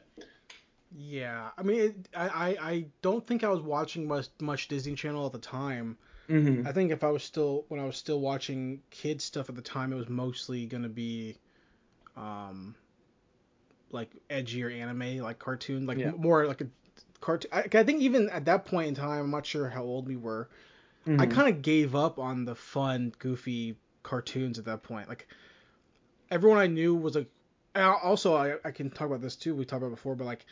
Yeah, 0.96 1.50
I 1.58 1.62
mean, 1.62 1.80
it, 1.80 2.08
I, 2.14 2.28
I 2.28 2.70
I 2.70 2.86
don't 3.02 3.26
think 3.26 3.44
I 3.44 3.48
was 3.48 3.60
watching 3.60 4.06
much 4.06 4.28
much 4.40 4.68
Disney 4.68 4.94
Channel 4.94 5.26
at 5.26 5.32
the 5.32 5.38
time. 5.38 5.98
Mm-hmm. 6.30 6.66
I 6.66 6.72
think 6.72 6.92
if 6.92 7.02
I 7.04 7.10
was 7.10 7.22
still 7.22 7.64
when 7.68 7.80
I 7.80 7.84
was 7.84 7.96
still 7.96 8.20
watching 8.20 8.80
kids 8.90 9.24
stuff 9.24 9.48
at 9.50 9.54
the 9.56 9.62
time, 9.62 9.92
it 9.92 9.96
was 9.96 10.08
mostly 10.08 10.64
gonna 10.66 10.88
be, 10.88 11.36
um, 12.16 12.74
like 13.90 14.10
edgier 14.30 14.72
anime, 14.72 15.18
like 15.18 15.38
cartoon, 15.38 15.86
like 15.86 15.98
Yeah. 15.98 16.10
more 16.12 16.46
like 16.46 16.60
a 16.60 16.66
cartoon. 17.20 17.50
I, 17.52 17.60
I 17.72 17.84
think 17.84 18.02
even 18.02 18.28
at 18.30 18.44
that 18.46 18.64
point 18.64 18.88
in 18.88 18.94
time, 18.94 19.24
I'm 19.24 19.30
not 19.30 19.46
sure 19.46 19.68
how 19.68 19.82
old 19.82 20.06
we 20.06 20.16
were. 20.16 20.48
I 21.06 21.10
Mhm. 21.26 21.30
kind 21.30 21.48
of 21.54 21.62
gave 21.62 21.94
up 21.94 22.18
on 22.18 22.44
the 22.44 22.54
fun, 22.54 23.12
goofy 23.18 23.76
cartoons 24.02 24.58
at 24.58 24.66
that 24.66 24.82
point. 24.82 25.08
Like 25.08 25.26
everyone 26.30 26.58
I 26.58 26.66
knew 26.66 26.94
was 26.94 27.14
like. 27.14 27.30
Also, 27.74 28.34
I, 28.34 28.56
I 28.64 28.72
can 28.72 28.90
talk 28.90 29.06
about 29.06 29.20
this 29.20 29.36
too. 29.36 29.54
We 29.54 29.64
talked 29.64 29.82
about 29.82 29.94
before, 29.94 30.16
but 30.16 30.24
like 30.24 30.44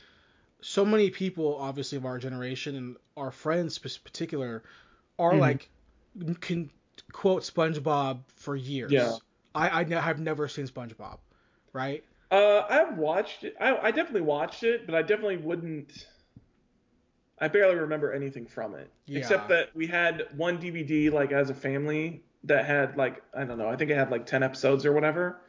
so 0.61 0.85
many 0.85 1.11
people, 1.11 1.57
obviously 1.57 1.99
of 1.99 2.07
our 2.07 2.19
generation 2.19 2.77
and 2.77 2.97
our 3.17 3.33
friends, 3.33 3.79
in 3.83 3.91
particular, 4.05 4.63
are 5.19 5.33
Mhm. 5.33 5.41
like 5.41 5.69
can 6.41 6.71
quote 7.13 7.43
SpongeBob 7.43 8.21
for 8.37 8.55
years. 8.55 8.93
Yeah. 8.93 9.17
I 9.55 9.81
I 9.81 9.85
have 10.01 10.21
never 10.21 10.47
seen 10.49 10.69
SpongeBob, 10.69 11.19
right? 11.73 12.05
Uh, 12.31 12.63
I've 12.69 12.97
watched 12.99 13.45
it. 13.45 13.55
I, 13.61 13.77
I 13.77 13.91
definitely 13.91 14.23
watched 14.23 14.63
it, 14.65 14.87
but 14.87 14.95
I 14.95 15.03
definitely 15.03 15.37
wouldn't. 15.37 16.07
I 17.39 17.49
barely 17.49 17.77
remember 17.77 18.13
anything 18.13 18.47
from 18.47 18.75
it, 18.75 18.91
Yeah. 19.07 19.19
except 19.21 19.49
that 19.51 19.75
we 19.75 19.87
had 19.87 20.27
one 20.37 20.59
DVD 20.59 21.13
like 21.13 21.33
as 21.33 21.51
a 21.51 21.55
family 21.55 22.25
that 22.45 22.65
had 22.65 22.97
like 22.97 23.23
I 23.35 23.45
don't 23.45 23.59
know. 23.59 23.69
I 23.69 23.77
think 23.77 23.91
it 23.91 23.97
had 23.97 24.11
like 24.11 24.27
ten 24.27 24.43
episodes 24.43 24.85
or 24.87 24.93
whatever. 24.93 25.41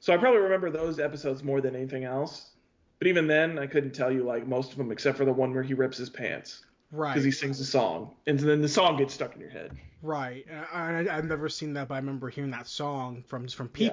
So 0.00 0.12
I 0.12 0.16
probably 0.16 0.40
remember 0.40 0.70
those 0.70 0.98
episodes 0.98 1.44
more 1.44 1.60
than 1.60 1.76
anything 1.76 2.04
else. 2.04 2.50
But 2.98 3.06
even 3.08 3.26
then, 3.26 3.58
I 3.58 3.66
couldn't 3.66 3.92
tell 3.92 4.10
you 4.12 4.24
like 4.24 4.46
most 4.46 4.72
of 4.72 4.78
them, 4.78 4.90
except 4.92 5.16
for 5.16 5.24
the 5.24 5.32
one 5.32 5.54
where 5.54 5.62
he 5.62 5.72
rips 5.74 5.96
his 5.96 6.10
pants 6.10 6.64
Right. 6.92 7.12
because 7.12 7.24
he 7.24 7.30
sings 7.30 7.60
a 7.60 7.64
song, 7.64 8.14
and 8.26 8.38
then 8.38 8.60
the 8.60 8.68
song 8.68 8.96
gets 8.98 9.14
stuck 9.14 9.34
in 9.34 9.40
your 9.40 9.50
head. 9.50 9.76
Right. 10.02 10.44
I, 10.72 10.78
I, 11.06 11.16
I've 11.16 11.24
never 11.26 11.48
seen 11.48 11.72
that, 11.74 11.88
but 11.88 11.94
I 11.94 11.98
remember 11.98 12.28
hearing 12.28 12.50
that 12.50 12.66
song 12.66 13.22
from 13.26 13.46
from 13.48 13.70
Yeah. 13.76 13.88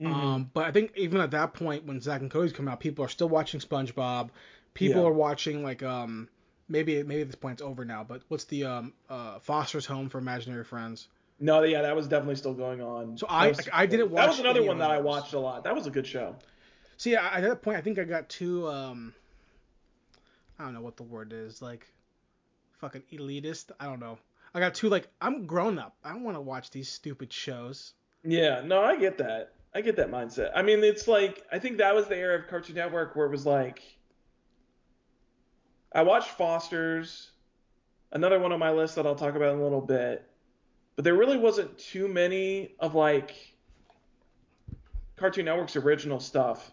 Mhm. 0.00 0.12
Um, 0.14 0.50
but 0.54 0.64
I 0.64 0.70
think 0.72 0.92
even 0.96 1.20
at 1.20 1.32
that 1.32 1.54
point, 1.54 1.84
when 1.84 2.00
Zack 2.00 2.20
and 2.20 2.30
Cody's 2.30 2.52
come 2.52 2.68
out, 2.68 2.78
people 2.80 3.04
are 3.04 3.08
still 3.08 3.28
watching 3.28 3.58
SpongeBob. 3.60 4.30
People 4.74 5.02
Yeah. 5.02 5.08
are 5.08 5.12
watching 5.12 5.62
like 5.64 5.82
um 5.82 6.28
maybe 6.68 7.02
maybe 7.02 7.24
this 7.24 7.34
point's 7.34 7.62
over 7.62 7.84
now, 7.84 8.04
but 8.04 8.22
what's 8.28 8.44
the 8.44 8.64
um 8.64 8.92
uh 9.08 9.38
Foster's 9.40 9.86
Home 9.86 10.08
for 10.08 10.18
Imaginary 10.18 10.64
Friends? 10.64 11.08
No, 11.40 11.62
yeah, 11.62 11.82
that 11.82 11.94
was 11.96 12.06
definitely 12.08 12.36
still 12.36 12.54
going 12.54 12.80
on. 12.80 13.16
So 13.18 13.26
That 13.26 13.32
I- 13.32 13.48
was- 13.48 13.68
I 13.72 13.86
didn't 13.86 14.10
watch. 14.10 14.22
That 14.22 14.28
was 14.28 14.38
another 14.40 14.62
one 14.64 14.78
that 14.78 14.90
I 14.90 15.00
watched 15.00 15.34
a 15.34 15.38
lot. 15.38 15.64
That 15.64 15.74
was 15.74 15.86
a 15.86 15.90
good 15.90 16.06
show. 16.06 16.36
See, 16.96 17.14
I- 17.16 17.36
at 17.38 17.42
that 17.42 17.62
point, 17.62 17.76
I 17.78 17.80
think 17.80 17.98
I 17.98 18.04
got 18.04 18.28
too 18.28 18.68
um 18.68 19.14
I 20.58 20.64
don't 20.64 20.74
know 20.74 20.80
what 20.80 20.96
the 20.96 21.04
word 21.04 21.32
is 21.32 21.60
like 21.62 21.86
fucking 22.80 23.02
elitist. 23.12 23.70
I 23.80 23.86
don't 23.86 24.00
know. 24.00 24.18
I 24.54 24.60
got 24.60 24.74
too 24.74 24.88
like 24.88 25.08
I'm 25.20 25.46
grown 25.46 25.78
up. 25.78 25.96
I 26.04 26.10
don't 26.12 26.22
want 26.24 26.36
to 26.36 26.40
watch 26.40 26.70
these 26.70 26.88
stupid 26.88 27.32
shows. 27.32 27.94
Yeah, 28.24 28.62
no, 28.64 28.82
I 28.82 28.96
get 28.96 29.18
that. 29.18 29.52
I 29.74 29.80
get 29.80 29.96
that 29.96 30.10
mindset. 30.10 30.50
I 30.54 30.62
mean, 30.62 30.82
it's 30.82 31.06
like 31.06 31.44
I 31.52 31.58
think 31.58 31.78
that 31.78 31.94
was 31.94 32.06
the 32.06 32.16
era 32.16 32.38
of 32.38 32.48
Cartoon 32.48 32.76
Network 32.76 33.14
where 33.14 33.26
it 33.26 33.30
was 33.30 33.46
like 33.46 33.82
I 35.92 36.02
watched 36.02 36.30
Foster's, 36.30 37.30
another 38.12 38.38
one 38.38 38.52
on 38.52 38.58
my 38.58 38.70
list 38.70 38.96
that 38.96 39.06
I'll 39.06 39.14
talk 39.14 39.34
about 39.34 39.54
in 39.54 39.60
a 39.60 39.62
little 39.62 39.80
bit, 39.80 40.28
but 40.96 41.04
there 41.04 41.14
really 41.14 41.38
wasn't 41.38 41.78
too 41.78 42.08
many 42.08 42.72
of 42.80 42.94
like 42.94 43.34
Cartoon 45.16 45.44
Network's 45.44 45.76
original 45.76 46.20
stuff 46.20 46.72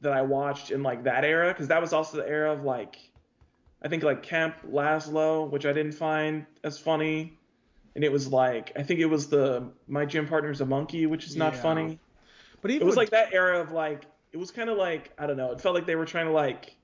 that 0.00 0.12
I 0.12 0.22
watched 0.22 0.70
in 0.70 0.82
like 0.82 1.04
that 1.04 1.24
era 1.24 1.48
because 1.48 1.68
that 1.68 1.80
was 1.80 1.92
also 1.92 2.18
the 2.18 2.28
era 2.28 2.52
of 2.52 2.64
like 2.64 2.96
I 3.82 3.88
think 3.88 4.02
like 4.02 4.22
Camp 4.22 4.56
Lazlo, 4.68 5.50
which 5.50 5.66
I 5.66 5.72
didn't 5.72 5.92
find 5.92 6.46
as 6.64 6.78
funny 6.78 7.38
and 7.96 8.04
it 8.04 8.12
was 8.12 8.28
like 8.28 8.70
I 8.76 8.82
think 8.84 9.00
it 9.00 9.06
was 9.06 9.26
the 9.26 9.64
my 9.88 10.04
gym 10.04 10.28
partner's 10.28 10.60
a 10.60 10.66
monkey, 10.66 11.06
which 11.06 11.26
is 11.26 11.34
not 11.34 11.54
Yeah. 11.54 11.62
funny. 11.62 11.98
But 12.62 12.70
It 12.70 12.80
was 12.82 12.90
with- 12.92 12.96
like 12.98 13.10
that 13.10 13.32
era 13.34 13.58
of 13.60 13.72
like 13.72 14.04
it 14.32 14.36
was 14.36 14.50
kind 14.52 14.70
of 14.70 14.76
like 14.78 15.10
I 15.18 15.26
don't 15.26 15.36
know. 15.36 15.50
It 15.50 15.60
felt 15.60 15.74
like 15.74 15.86
they 15.86 15.96
were 15.96 16.04
trying 16.06 16.26
to 16.26 16.32
like 16.32 16.76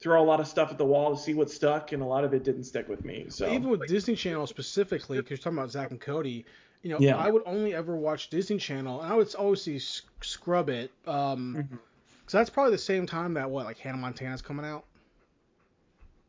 throw 0.00 0.22
a 0.22 0.26
lot 0.26 0.38
of 0.40 0.46
stuff 0.46 0.70
at 0.70 0.76
the 0.78 0.84
wall 0.84 1.16
to 1.16 1.20
see 1.22 1.32
what 1.34 1.50
stuck, 1.50 1.92
and 1.92 2.02
a 2.02 2.06
lot 2.06 2.24
of 2.24 2.34
it 2.34 2.44
didn't 2.44 2.64
stick 2.64 2.88
with 2.88 3.04
me. 3.04 3.26
So 3.30 3.46
even 3.50 3.70
with 3.70 3.86
Disney 3.86 4.14
Channel 4.16 4.46
specifically, 4.46 5.16
because 5.16 5.30
you're 5.30 5.38
talking 5.38 5.56
about 5.58 5.70
Zach 5.70 5.90
and 5.92 6.00
Cody, 6.00 6.44
you 6.82 6.90
know, 6.90 6.98
Yeah. 6.98 7.16
I 7.16 7.30
would 7.30 7.42
only 7.46 7.74
ever 7.74 7.96
watch 7.96 8.28
Disney 8.28 8.58
Channel, 8.58 9.00
and 9.00 9.10
I 9.10 9.16
would 9.16 9.34
always 9.36 9.62
see 9.62 9.78
Scrub 9.78 10.68
It, 10.68 10.90
um, 11.06 11.56
Mhm. 11.72 11.78
so 12.26 12.36
that's 12.36 12.50
probably 12.50 12.72
the 12.72 12.78
same 12.78 13.06
time 13.06 13.32
that 13.34 13.48
what 13.48 13.64
like 13.64 13.78
Hannah 13.78 13.96
Montana's 13.96 14.42
coming 14.42 14.66
out. 14.66 14.84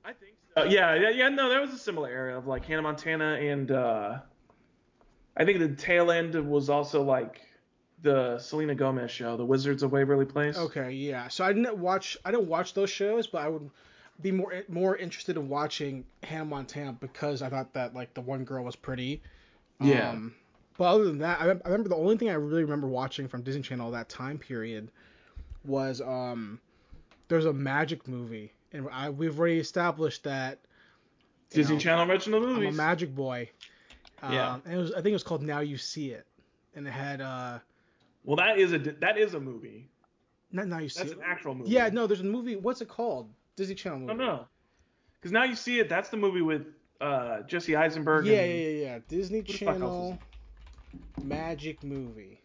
I 0.05 0.13
think 0.13 0.34
so. 0.57 0.63
yeah, 0.65 0.95
yeah, 0.95 1.09
yeah. 1.09 1.29
No, 1.29 1.49
that 1.49 1.61
was 1.61 1.73
a 1.73 1.77
similar 1.77 2.09
era 2.09 2.37
of 2.37 2.47
like 2.47 2.65
Hannah 2.65 2.81
Montana, 2.81 3.35
and 3.35 3.71
uh, 3.71 4.19
I 5.37 5.45
think 5.45 5.59
the 5.59 5.69
tail 5.69 6.11
end 6.11 6.33
was 6.49 6.69
also 6.69 7.03
like 7.03 7.41
the 8.01 8.37
Selena 8.39 8.75
Gomez 8.75 9.11
show, 9.11 9.35
The 9.37 9.45
Wizards 9.45 9.83
of 9.83 9.91
Waverly 9.91 10.25
Place. 10.25 10.57
Okay, 10.57 10.91
yeah. 10.91 11.27
So 11.27 11.43
I 11.43 11.53
didn't 11.53 11.77
watch, 11.77 12.17
I 12.23 12.31
didn't 12.31 12.47
watch 12.47 12.73
those 12.73 12.89
shows, 12.89 13.27
but 13.27 13.41
I 13.41 13.47
would 13.47 13.69
be 14.21 14.31
more 14.31 14.63
more 14.69 14.95
interested 14.95 15.35
in 15.35 15.49
watching 15.49 16.05
Hannah 16.23 16.45
Montana 16.45 16.93
because 16.93 17.41
I 17.41 17.49
thought 17.49 17.73
that 17.73 17.93
like 17.93 18.13
the 18.13 18.21
one 18.21 18.45
girl 18.45 18.63
was 18.63 18.75
pretty. 18.75 19.21
Yeah. 19.81 20.11
Um, 20.11 20.35
but 20.77 20.85
other 20.85 21.05
than 21.05 21.19
that, 21.19 21.39
I, 21.41 21.45
I 21.45 21.69
remember 21.69 21.89
the 21.89 21.95
only 21.95 22.17
thing 22.17 22.29
I 22.29 22.33
really 22.33 22.63
remember 22.63 22.87
watching 22.87 23.27
from 23.27 23.41
Disney 23.41 23.61
Channel 23.61 23.91
that 23.91 24.09
time 24.09 24.37
period 24.37 24.89
was 25.63 26.01
um, 26.01 26.59
there's 27.27 27.45
a 27.45 27.53
magic 27.53 28.07
movie, 28.07 28.51
and 28.76 28.89
I 28.91 29.09
we've 29.09 29.38
already 29.39 29.59
established 29.59 30.23
that 30.23 30.59
Disney 31.49 31.76
know, 31.76 31.80
Channel 31.80 32.11
original 32.11 32.43
I'm 32.43 32.65
a 32.65 32.71
magic 32.71 33.15
boy. 33.15 33.49
Yeah. 34.23 34.53
Um, 34.53 34.61
and 34.65 34.73
it 34.73 34.78
was 34.78 34.91
I 34.91 34.95
think 34.95 35.07
it 35.07 35.13
was 35.13 35.23
called 35.23 35.43
Now 35.43 35.59
You 35.59 35.78
See 35.78 36.09
It, 36.11 36.26
and 36.76 36.88
it 36.88 36.91
had 36.91 37.21
uh, 37.21 37.59
well, 38.23 38.38
that 38.38 38.59
is 38.59 38.73
a 38.73 38.80
that 38.80 39.17
is 39.17 39.34
a 39.34 39.39
movie. 39.39 39.89
not 40.51 40.67
Now 40.67 40.80
You 40.80 40.89
See 40.89 40.99
That's 40.99 41.11
It. 41.11 41.17
That's 41.17 41.28
an 41.28 41.32
actual 41.32 41.55
movie. 41.55 41.69
Yeah, 41.69 41.89
no, 41.89 42.07
there's 42.07 42.21
a 42.21 42.26
movie. 42.26 42.55
What's 42.55 42.82
it 42.82 42.88
called? 42.88 43.30
Disney 43.55 43.76
Channel 43.76 43.97
I 43.97 44.01
movie. 44.01 44.09
don't 44.09 44.28
know. 44.28 44.45
Because 45.19 45.32
now 45.32 45.43
you 45.43 45.55
see 45.55 45.80
it. 45.80 45.89
That's 45.89 46.09
the 46.09 46.17
movie 46.17 46.41
with 46.41 46.67
uh, 47.01 47.41
Jesse 47.41 47.76
Eisenberg. 47.76 48.26
Yeah, 48.26 48.34
yeah, 48.34 48.41
and, 48.41 48.53
yeah, 48.53 48.84
yeah. 48.86 48.99
Disney 49.07 49.41
fuck 49.41 49.49
else 49.49 49.59
Channel 49.59 50.19
magic 51.23 51.84
movie. 51.84 52.41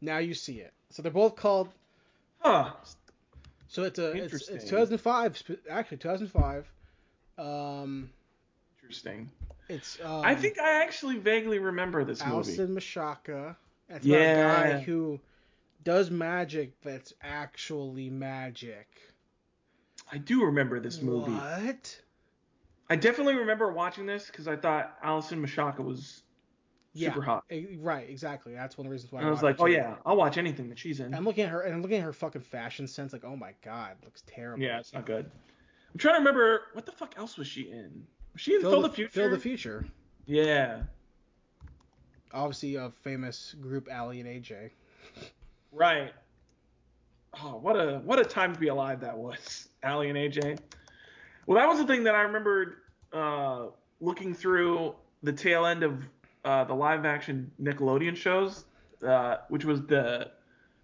Now 0.00 0.18
you 0.18 0.34
see 0.34 0.60
it. 0.60 0.72
So 0.90 1.02
they're 1.02 1.12
both 1.12 1.36
called. 1.36 1.68
Huh. 2.38 2.72
So 3.76 3.82
it's 3.82 3.98
a 3.98 4.12
it's, 4.12 4.48
it's 4.48 4.64
2005 4.70 5.42
actually 5.68 5.98
2005. 5.98 6.66
Um, 7.36 8.08
Interesting. 8.80 9.30
It's 9.68 9.98
um, 10.02 10.24
I 10.24 10.34
think 10.34 10.58
I 10.58 10.82
actually 10.82 11.18
vaguely 11.18 11.58
remember 11.58 12.02
this 12.02 12.24
movie. 12.24 12.56
Alyson 12.56 12.68
Michalka. 12.68 13.54
That's 13.90 14.06
about 14.06 14.18
a 14.18 14.34
guy 14.34 14.80
who 14.80 15.20
does 15.84 16.10
magic 16.10 16.80
that's 16.80 17.12
actually 17.20 18.08
magic. 18.08 18.88
I 20.10 20.16
do 20.16 20.46
remember 20.46 20.80
this 20.80 21.02
movie. 21.02 21.32
What? 21.32 22.00
I 22.88 22.96
definitely 22.96 23.34
remember 23.34 23.70
watching 23.70 24.06
this 24.06 24.28
because 24.28 24.48
I 24.48 24.56
thought 24.56 24.96
Alyson 25.04 25.44
Michalka 25.46 25.80
was 25.80 26.22
Yeah. 26.96 27.10
super 27.10 27.22
hot. 27.22 27.44
Right, 27.78 28.08
exactly. 28.08 28.54
That's 28.54 28.76
one 28.76 28.86
of 28.86 28.90
the 28.90 28.92
reasons 28.92 29.12
why 29.12 29.20
And 29.20 29.28
I 29.28 29.30
was 29.30 29.42
like, 29.42 29.60
oh 29.60 29.66
yeah, 29.66 29.96
I'll 30.04 30.16
watch 30.16 30.38
anything 30.38 30.68
that 30.68 30.78
she's 30.78 31.00
in. 31.00 31.14
I'm 31.14 31.24
looking 31.24 31.44
at 31.44 31.50
her 31.50 31.62
and 31.62 31.74
I'm 31.74 31.82
looking 31.82 31.98
at 31.98 32.04
her 32.04 32.12
fucking 32.12 32.42
fashion 32.42 32.86
sense. 32.86 33.12
Like, 33.12 33.24
oh 33.24 33.36
my 33.36 33.52
god, 33.62 33.96
looks 34.04 34.22
terrible. 34.26 34.62
Yeah, 34.62 34.78
it's 34.78 34.92
not 34.92 35.06
good. 35.06 35.30
I'm 35.92 35.98
trying 35.98 36.14
to 36.14 36.18
remember 36.18 36.62
what 36.72 36.86
the 36.86 36.92
fuck 36.92 37.14
else 37.16 37.38
was 37.38 37.46
she 37.46 37.62
in? 37.62 38.06
Was 38.32 38.42
she 38.42 38.54
in 38.54 38.60
Phil, 38.60 38.70
Phil, 38.70 38.82
the, 38.82 38.88
the 38.88 38.94
Future? 38.94 39.12
Phil 39.12 39.30
the 39.30 39.38
Future. 39.38 39.86
Yeah. 40.26 40.82
Obviously, 42.32 42.74
a 42.74 42.90
famous 43.02 43.54
group, 43.60 43.88
Aly 43.90 44.20
and 44.20 44.28
AJ. 44.28 44.70
Right. 45.72 46.12
Oh, 47.42 47.56
what 47.56 47.76
a 47.76 48.00
what 48.04 48.18
a 48.18 48.24
time 48.24 48.52
to 48.52 48.58
be 48.60 48.68
alive 48.68 49.00
that 49.00 49.16
was, 49.16 49.68
Aly 49.84 50.08
and 50.10 50.18
AJ. 50.18 50.58
Well, 51.46 51.58
that 51.58 51.68
was 51.68 51.78
the 51.78 51.86
thing 51.86 52.04
that 52.04 52.14
I 52.14 52.22
remembered 52.22 52.76
uh, 53.12 53.66
looking 54.00 54.34
through 54.34 54.94
the 55.22 55.32
tail 55.32 55.66
end 55.66 55.82
of 55.82 56.02
uh, 56.46 56.64
the 56.64 56.74
live 56.74 57.04
action 57.04 57.50
Nickelodeon 57.60 58.16
shows, 58.16 58.64
uh, 59.06 59.38
which 59.48 59.64
was 59.64 59.84
the 59.86 60.30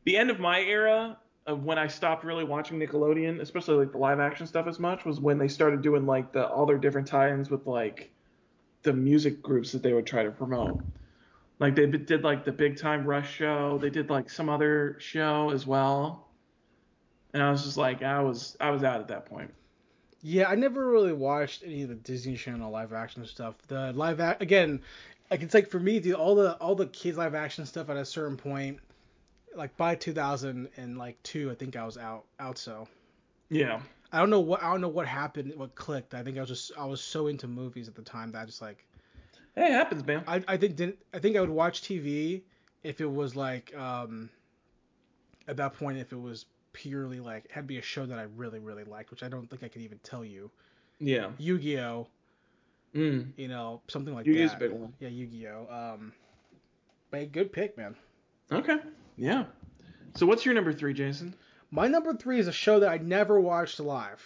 the 0.04 0.16
end 0.16 0.30
of 0.30 0.40
my 0.40 0.60
era 0.60 1.16
of 1.46 1.64
when 1.64 1.78
I 1.78 1.86
stopped 1.86 2.24
really 2.24 2.44
watching 2.44 2.78
Nickelodeon, 2.78 3.40
especially 3.40 3.76
like 3.76 3.92
the 3.92 3.98
live 3.98 4.20
action 4.20 4.46
stuff 4.46 4.66
as 4.66 4.78
much, 4.78 5.04
was 5.04 5.20
when 5.20 5.38
they 5.38 5.48
started 5.48 5.80
doing 5.80 6.04
like 6.04 6.32
the 6.32 6.46
all 6.46 6.66
their 6.66 6.78
different 6.78 7.06
tie-ins 7.06 7.48
with 7.48 7.66
like 7.66 8.10
the 8.82 8.92
music 8.92 9.40
groups 9.40 9.70
that 9.72 9.82
they 9.82 9.92
would 9.92 10.06
try 10.06 10.24
to 10.24 10.32
promote. 10.32 10.82
Like 11.60 11.76
they 11.76 11.86
did 11.86 12.24
like 12.24 12.44
the 12.44 12.52
Big 12.52 12.76
Time 12.76 13.04
Rush 13.04 13.32
show. 13.32 13.78
They 13.78 13.90
did 13.90 14.10
like 14.10 14.28
some 14.28 14.48
other 14.48 14.96
show 14.98 15.50
as 15.50 15.64
well. 15.64 16.28
And 17.32 17.42
I 17.42 17.50
was 17.52 17.62
just 17.62 17.76
like, 17.76 18.02
I 18.02 18.20
was 18.20 18.56
I 18.60 18.70
was 18.70 18.82
out 18.82 19.00
at 19.00 19.08
that 19.08 19.26
point. 19.26 19.54
Yeah, 20.22 20.48
I 20.48 20.54
never 20.54 20.88
really 20.88 21.12
watched 21.12 21.64
any 21.64 21.82
of 21.82 21.88
the 21.88 21.96
Disney 21.96 22.36
Channel 22.36 22.70
live 22.70 22.92
action 22.92 23.24
stuff. 23.26 23.56
The 23.68 23.92
live 23.92 24.20
act 24.20 24.42
again, 24.42 24.80
like 25.32 25.42
it's 25.42 25.54
like 25.54 25.70
for 25.70 25.80
me, 25.80 25.98
dude, 25.98 26.14
all 26.14 26.34
the 26.34 26.56
all 26.56 26.74
the 26.74 26.86
kids 26.88 27.16
live 27.16 27.34
action 27.34 27.64
stuff 27.64 27.88
at 27.88 27.96
a 27.96 28.04
certain 28.04 28.36
point, 28.36 28.78
like 29.56 29.74
by 29.78 29.94
2000 29.94 30.68
and 30.76 30.98
like 30.98 31.20
two, 31.22 31.50
I 31.50 31.54
think 31.54 31.74
I 31.74 31.86
was 31.86 31.96
out 31.96 32.24
out. 32.38 32.58
So 32.58 32.86
Yeah. 33.48 33.80
I 34.12 34.18
don't 34.18 34.28
know 34.28 34.40
what 34.40 34.62
I 34.62 34.70
don't 34.70 34.82
know 34.82 34.88
what 34.88 35.06
happened, 35.06 35.54
what 35.56 35.74
clicked. 35.74 36.12
I 36.12 36.22
think 36.22 36.36
I 36.36 36.40
was 36.40 36.50
just 36.50 36.72
I 36.76 36.84
was 36.84 37.00
so 37.00 37.28
into 37.28 37.48
movies 37.48 37.88
at 37.88 37.94
the 37.94 38.02
time 38.02 38.30
that 38.32 38.42
I 38.42 38.44
just 38.44 38.60
like 38.60 38.84
Hey, 39.56 39.64
it 39.64 39.72
happens, 39.72 40.04
man. 40.04 40.22
I 40.26 40.44
I 40.46 40.58
think 40.58 40.76
didn't 40.76 40.98
I 41.14 41.18
think 41.18 41.34
I 41.38 41.40
would 41.40 41.48
watch 41.48 41.80
TV 41.80 42.42
if 42.82 43.00
it 43.00 43.10
was 43.10 43.34
like 43.34 43.74
um 43.74 44.28
at 45.48 45.56
that 45.56 45.72
point 45.72 45.96
if 45.96 46.12
it 46.12 46.20
was 46.20 46.44
purely 46.74 47.20
like 47.20 47.46
it 47.46 47.52
had 47.52 47.62
to 47.62 47.66
be 47.66 47.78
a 47.78 47.82
show 47.82 48.04
that 48.04 48.18
I 48.18 48.24
really 48.36 48.58
really 48.58 48.84
liked, 48.84 49.10
which 49.10 49.22
I 49.22 49.30
don't 49.30 49.48
think 49.48 49.62
I 49.62 49.68
could 49.68 49.80
even 49.80 49.98
tell 50.02 50.26
you. 50.26 50.50
Yeah. 50.98 51.30
Yu-Gi-Oh, 51.38 52.06
Mm. 52.94 53.32
you 53.36 53.48
know, 53.48 53.80
something 53.88 54.14
like 54.14 54.26
Yu-Gi-Oh's 54.26 54.50
that. 54.50 54.56
a 54.56 54.60
big 54.68 54.72
one. 54.72 54.92
Yeah, 55.00 55.08
Yu-Gi-Oh. 55.08 55.66
Um, 55.94 56.12
but 57.10 57.32
good 57.32 57.52
pick, 57.52 57.76
man. 57.78 57.96
Okay. 58.50 58.76
Yeah. 59.16 59.44
So 60.14 60.26
what's 60.26 60.44
your 60.44 60.54
number 60.54 60.72
three, 60.72 60.92
Jason? 60.92 61.34
My 61.70 61.88
number 61.88 62.14
three 62.14 62.38
is 62.38 62.48
a 62.48 62.52
show 62.52 62.80
that 62.80 62.90
I 62.90 62.98
never 62.98 63.40
watched 63.40 63.80
live. 63.80 64.22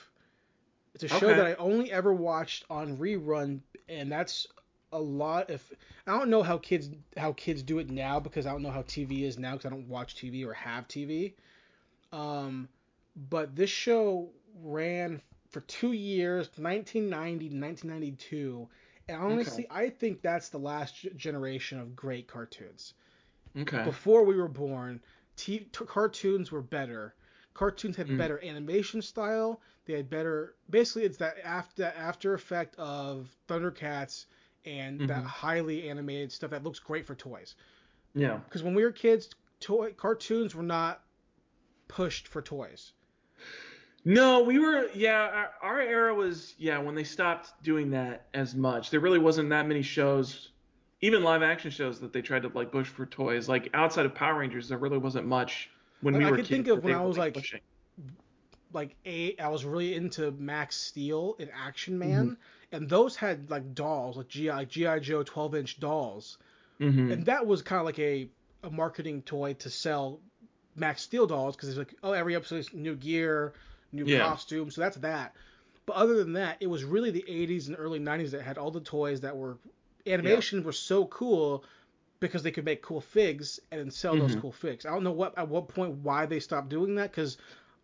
It's 0.94 1.04
a 1.04 1.08
show 1.08 1.28
Okay. 1.28 1.36
that 1.36 1.46
I 1.46 1.54
only 1.54 1.92
ever 1.92 2.12
watched 2.12 2.64
on 2.70 2.96
rerun, 2.96 3.60
and 3.88 4.10
that's 4.10 4.46
a 4.92 4.98
lot. 4.98 5.50
If 5.50 5.72
I 6.06 6.18
don't 6.18 6.30
know 6.30 6.42
how 6.42 6.58
kids 6.58 6.88
how 7.16 7.32
kids 7.34 7.62
do 7.62 7.78
it 7.78 7.90
now 7.90 8.18
because 8.18 8.46
I 8.46 8.50
don't 8.52 8.62
know 8.62 8.70
how 8.70 8.82
TV 8.82 9.22
is 9.22 9.38
now 9.38 9.52
because 9.52 9.66
I 9.66 9.70
don't 9.70 9.88
watch 9.88 10.16
TV 10.16 10.44
or 10.44 10.54
have 10.54 10.88
TV. 10.88 11.34
Um, 12.12 12.68
but 13.30 13.54
this 13.54 13.70
show 13.70 14.30
ran 14.62 15.20
for 15.57 15.62
two 15.62 15.92
years, 15.92 16.50
1990 16.59 17.48
to 17.48 17.57
1992, 17.57 18.68
and 19.09 19.22
honestly, 19.22 19.66
I 19.70 19.88
think 19.88 20.20
that's 20.20 20.50
the 20.50 20.59
last 20.59 21.07
generation 21.16 21.80
of 21.80 21.96
great 21.96 22.28
cartoons. 22.28 22.92
Okay. 23.59 23.82
before 23.84 24.22
we 24.24 24.36
were 24.36 24.48
born, 24.48 25.00
t- 25.36 25.61
t- 25.61 25.84
cartoons 25.86 26.52
were 26.52 26.61
better. 26.61 27.14
Cartoons 27.54 27.96
had 27.96 28.07
Mm. 28.07 28.18
better 28.18 28.44
animation 28.44 29.00
style. 29.00 29.62
They 29.86 29.94
had 29.94 30.11
better. 30.11 30.57
Basically, 30.68 31.04
it's 31.04 31.16
that 31.16 31.38
after 31.42 31.84
that 31.84 31.96
after 31.96 32.34
effect 32.34 32.74
of 32.76 33.34
Thundercats 33.48 34.26
and 34.66 35.00
that 35.09 35.22
Mhm. 35.22 35.26
highly 35.26 35.88
animated 35.88 36.32
stuff 36.32 36.50
that 36.50 36.64
looks 36.64 36.80
great 36.80 37.07
for 37.07 37.14
toys. 37.14 37.54
Yeah. 38.12 38.36
Because 38.44 38.62
when 38.62 38.74
we 38.74 38.84
were 38.84 38.92
kids, 38.92 39.30
toy 39.61 39.94
cartoons 39.94 40.54
were 40.54 40.62
not 40.62 41.02
pushed 41.88 42.28
for 42.28 42.42
toys. 42.42 42.92
No, 44.09 44.40
we 44.44 44.61
were 44.61 44.88
yeah, 44.94 45.48
our, 45.62 45.72
our 45.72 45.80
era 45.80 46.14
was 46.14 46.54
yeah, 46.59 46.78
when 46.78 46.94
they 46.94 47.02
stopped 47.04 47.61
doing 47.64 47.90
that 47.90 48.28
as 48.34 48.54
much. 48.54 48.90
There 48.90 49.00
really 49.00 49.18
wasn't 49.18 49.50
that 49.50 49.66
many 49.66 49.82
shows 49.82 50.50
even 51.00 51.22
live 51.24 51.42
action 51.42 51.70
shows 51.72 52.00
that 52.00 52.12
they 52.12 52.22
tried 52.22 52.42
to 52.42 52.48
like 52.54 52.70
push 52.70 52.86
for 52.86 53.04
toys. 53.04 53.48
Like 53.48 53.68
outside 53.74 54.07
of 54.07 54.14
Power 54.14 54.38
Rangers, 54.38 54.68
there 54.68 54.78
really 54.78 54.98
wasn't 54.98 55.26
much 55.26 55.70
when 56.02 56.14
Like, 56.14 56.20
we 56.20 56.26
I 56.26 56.30
were 56.30 56.36
could 56.36 56.46
kids. 56.46 56.57
think 56.57 56.68
of 56.68 56.84
when 56.84 56.94
I 56.94 57.04
was, 57.04 57.18
like, 57.18 57.34
pushing. 57.34 57.61
Like 58.72 58.94
I 59.04 59.48
was 59.48 59.64
really 59.64 59.94
into 59.94 60.30
Max 60.32 60.76
Steel 60.76 61.36
and 61.40 61.50
Action 61.52 61.98
Mm-hmm. 61.98 62.09
Man, 62.11 62.36
and 62.72 62.88
those 62.88 63.16
had 63.16 63.50
like 63.50 63.74
dolls, 63.74 64.16
like 64.16 64.28
GI 64.28 64.50
like 64.50 64.68
GI 64.68 65.00
Joe 65.00 65.22
12 65.24 65.54
inch 65.57 65.80
dolls. 65.80 66.38
Mhm. 66.80 67.11
and 67.12 67.24
that 67.24 67.46
was 67.46 67.62
kind 67.62 67.80
of 67.80 67.86
like 67.86 67.98
a, 67.98 68.28
a 68.62 68.70
marketing 68.70 69.22
toy 69.22 69.54
to 69.54 69.70
sell 69.70 70.20
Max 70.74 71.00
Steel 71.02 71.26
dolls 71.26 71.57
because 71.57 71.70
it's 71.70 71.78
like 71.78 71.94
oh 72.02 72.12
every 72.12 72.36
episode 72.36 72.57
is 72.57 72.72
new 72.74 72.94
gear, 72.94 73.54
new 73.93 74.05
Yeah. 74.05 74.18
costume, 74.20 74.70
so 74.70 74.80
that's 74.80 74.97
that. 74.99 75.34
But 75.87 75.97
other 75.97 76.16
than 76.16 76.32
that, 76.34 76.57
it 76.61 76.66
was 76.66 76.84
really 76.84 77.11
the 77.11 77.24
80s 77.28 77.68
and 77.68 77.76
early 77.78 77.99
90s 77.99 78.32
that 78.32 78.43
had 78.43 78.59
all 78.59 78.70
the 78.70 78.80
toys 78.80 79.20
that 79.20 79.37
were 79.37 79.59
animations 80.07 80.64
were 80.64 80.72
so 80.72 81.07
cool 81.07 81.64
because 82.20 82.43
they 82.43 82.51
could 82.51 82.64
make 82.64 82.82
cool 82.82 83.01
figs 83.01 83.61
and 83.70 83.80
then 83.80 83.91
sell 83.91 84.16
those 84.16 84.34
Mhm. 84.34 84.41
cool 84.41 84.53
figs. 84.53 84.87
I 84.87 84.91
don't 84.91 85.05
know 85.05 85.12
what 85.12 85.37
at 85.39 85.49
what 85.49 85.68
point 85.68 85.95
why 85.99 86.26
they 86.26 86.41
stopped 86.41 86.68
doing 86.68 86.95
that 86.97 87.11
because 87.11 87.37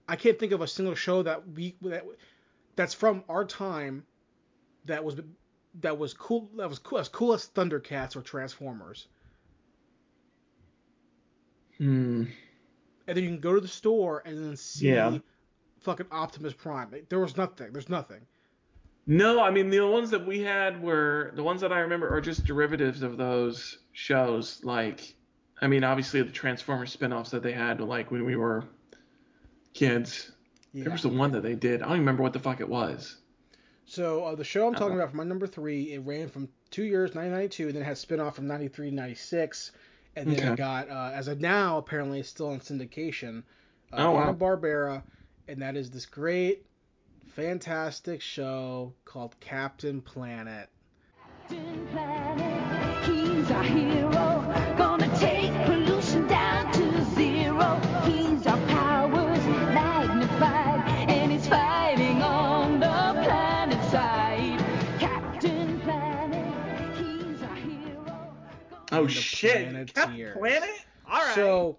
I 0.08 0.16
can't 0.16 0.38
think 0.38 0.52
of 0.52 0.60
a 0.60 0.66
single 0.66 0.94
show 0.94 1.22
that 1.22 1.48
we 1.48 1.76
that 1.82 2.04
that's 2.76 2.94
from 2.94 3.24
our 3.28 3.44
time 3.44 4.04
that 4.84 5.04
was 5.04 5.20
that 5.80 5.98
was 5.98 6.14
cool 6.14 6.50
that 6.56 6.68
was 6.68 6.78
cool 6.78 6.98
as 6.98 7.08
cool 7.08 7.34
as 7.34 7.48
Thundercats 7.48 8.16
or 8.16 8.22
Transformers. 8.22 9.06
Hmm. 11.78 12.24
and 13.06 13.16
then 13.16 13.24
you 13.24 13.30
can 13.30 13.40
go 13.40 13.54
to 13.54 13.60
the 13.60 13.68
store 13.68 14.22
and 14.24 14.38
then 14.38 14.56
see 14.56 14.86
Yeah. 14.86 15.18
Fucking 15.82 16.06
Optimus 16.10 16.52
Prime. 16.54 16.92
There 17.08 17.18
was 17.20 17.36
nothing. 17.36 17.72
There's 17.72 17.88
nothing. 17.88 18.20
No, 19.06 19.40
I 19.42 19.50
mean 19.50 19.68
the 19.70 19.80
ones 19.80 20.10
that 20.10 20.24
we 20.26 20.40
had 20.40 20.80
were 20.82 21.32
the 21.34 21.42
ones 21.42 21.60
that 21.62 21.72
I 21.72 21.80
remember 21.80 22.08
are 22.14 22.20
just 22.20 22.44
derivatives 22.44 23.02
of 23.02 23.16
those 23.16 23.78
shows. 23.92 24.60
Like, 24.62 25.14
I 25.60 25.66
mean, 25.66 25.82
obviously 25.82 26.22
the 26.22 26.30
Transformers 26.30 26.92
spin-offs 26.92 27.30
that 27.30 27.42
they 27.42 27.52
had, 27.52 27.80
like 27.80 28.10
when 28.10 28.24
we 28.24 28.36
were 28.36 28.64
kids. 29.74 30.30
Yeah. 30.72 30.84
There 30.84 30.92
was 30.92 31.02
the 31.02 31.08
one 31.08 31.32
that 31.32 31.42
they 31.42 31.54
did. 31.54 31.82
I 31.82 31.86
don't 31.86 31.92
even 31.96 32.00
remember 32.00 32.22
what 32.22 32.32
the 32.32 32.38
fuck 32.38 32.60
it 32.60 32.68
was. 32.68 33.16
So 33.84 34.24
uh, 34.24 34.34
the 34.36 34.44
show 34.44 34.66
I'm 34.66 34.74
talking 34.74 34.92
Uh-oh. 34.92 35.00
about 35.00 35.10
for 35.10 35.16
my 35.16 35.24
number 35.24 35.46
three, 35.46 35.92
it 35.92 35.98
ran 36.00 36.28
from 36.28 36.48
two 36.70 36.84
years, 36.84 37.10
1992, 37.10 37.66
and 37.66 37.74
then 37.74 37.82
it 37.82 37.84
had 37.84 37.98
spin-off 37.98 38.36
from 38.36 38.46
93 38.46 38.90
to 38.90 38.96
96, 38.96 39.72
and 40.16 40.28
then 40.30 40.36
Okay. 40.38 40.52
it 40.52 40.56
got 40.56 40.88
uh, 40.88 41.10
as 41.12 41.28
of 41.28 41.40
now 41.40 41.76
apparently 41.78 42.20
it's 42.20 42.28
still 42.28 42.52
in 42.52 42.60
syndication. 42.60 43.42
Uh, 43.92 43.96
Oh, 43.98 44.12
wow. 44.12 44.20
Hanna 44.20 44.34
Barbera, 44.34 45.02
and 45.48 45.62
that 45.62 45.76
is 45.76 45.90
this 45.90 46.06
great, 46.06 46.66
fantastic 47.34 48.20
show 48.20 48.92
called 49.04 49.38
Captain 49.40 50.00
Planet. 50.00 50.68
Captain 51.48 51.86
Planet, 51.88 53.04
he's 53.04 53.50
our 53.50 53.62
hero. 53.62 54.74
Gonna 54.76 55.18
take 55.18 55.52
pollution 55.66 56.26
down 56.26 56.72
to 56.72 57.04
zero. 57.14 57.80
He's 58.04 58.46
our 58.46 58.66
powers 58.68 59.44
magnified, 59.74 60.88
and 61.10 61.32
he's 61.32 61.46
fighting 61.48 62.22
on 62.22 62.80
the 62.80 62.86
planet 62.86 63.90
side. 63.90 64.58
Captain 64.98 65.80
Planet, 65.80 66.96
he's 66.96 67.42
our 67.42 67.54
hero. 67.56 68.34
Oh 68.92 69.00
And 69.00 69.08
the 69.08 69.12
shit! 69.12 69.70
Planeteers. 69.70 69.92
Captain 69.92 70.32
Planet. 70.38 70.70
All 71.10 71.18
right. 71.18 71.34
So 71.34 71.78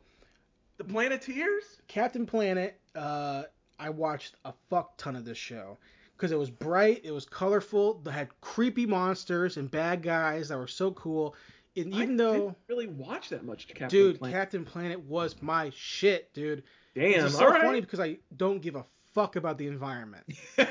the 0.78 0.84
Planeteers. 0.84 1.64
Captain 1.88 2.26
Planet, 2.26 2.80
uh, 2.96 3.44
I 3.80 3.90
watched 3.90 4.36
a 4.46 4.54
fuck 4.70 4.98
ton 4.98 5.16
of 5.16 5.26
this 5.26 5.38
show 5.38 5.78
because 6.16 6.32
it 6.32 6.38
was 6.38 6.50
bright, 6.50 7.02
it 7.04 7.12
was 7.12 7.26
colorful, 7.26 7.96
they 8.04 8.12
had 8.12 8.30
creepy 8.42 8.86
monsters 8.86 9.58
and 9.58 9.70
bad 9.70 10.02
guys 10.02 10.50
that 10.50 10.58
were 10.58 10.68
so 10.68 10.92
cool. 10.92 11.36
And 11.76 11.94
even 11.94 12.18
though. 12.18 12.30
I 12.30 12.38
though, 12.38 12.46
didn't 12.46 12.58
really 12.70 12.88
watch 12.88 13.30
that 13.30 13.44
much 13.44 13.68
Captain 13.68 13.90
dude, 13.90 14.20
Planet. 14.20 14.36
Captain 14.36 14.66
Planet 14.66 15.00
was 15.00 15.42
my 15.42 15.72
shit, 15.76 16.32
dude. 16.34 16.64
Damn. 16.96 17.26
it's 17.26 17.36
so 17.36 17.48
right. 17.48 17.62
funny 17.62 17.82
because 17.82 18.00
I 18.00 18.18
don't 18.38 18.62
give 18.62 18.76
a 18.76 18.86
fuck 19.14 19.36
about 19.36 19.58
the 19.58 19.68
environment. 19.68 20.26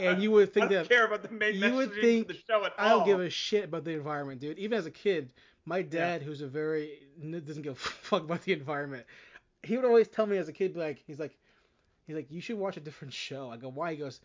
And 0.00 0.22
you 0.22 0.30
would 0.32 0.52
think 0.52 0.70
that. 0.70 0.74
I 0.74 0.78
don't 0.78 0.88
that- 0.88 0.94
care 0.94 1.06
about 1.06 1.22
the 1.22 1.30
main 1.30 1.54
you 1.54 1.74
would 1.74 1.94
think 1.94 2.30
of 2.30 2.36
the 2.36 2.42
show 2.48 2.64
at 2.64 2.72
all. 2.78 2.86
I 2.86 2.88
don't 2.88 3.06
give 3.06 3.20
a 3.20 3.30
shit 3.30 3.64
about 3.64 3.84
the 3.84 3.92
environment, 3.92 4.40
dude. 4.40 4.58
Even 4.58 4.78
as 4.78 4.86
a 4.86 4.90
kid, 4.90 5.30
my 5.66 5.82
dad, 5.82 6.22
who's 6.22 6.40
a 6.40 6.46
very 6.46 7.00
doesn't 7.20 7.62
give 7.62 7.74
a 7.74 7.76
fuck 7.78 8.22
about 8.24 8.42
the 8.42 8.52
environment, 8.52 9.04
he 9.64 9.76
would 9.76 9.84
always 9.84 10.08
tell 10.08 10.26
me 10.26 10.36
as 10.36 10.48
a 10.48 10.52
kid, 10.52 10.76
like 10.76 11.02
he's 11.06 11.18
like, 11.18 11.36
he's 12.06 12.16
like, 12.16 12.30
you 12.30 12.40
should 12.40 12.58
watch 12.58 12.76
a 12.76 12.80
different 12.80 13.12
show. 13.12 13.50
I 13.50 13.56
go, 13.56 13.68
why? 13.68 13.92
He 13.92 13.96
goes, 13.98 14.20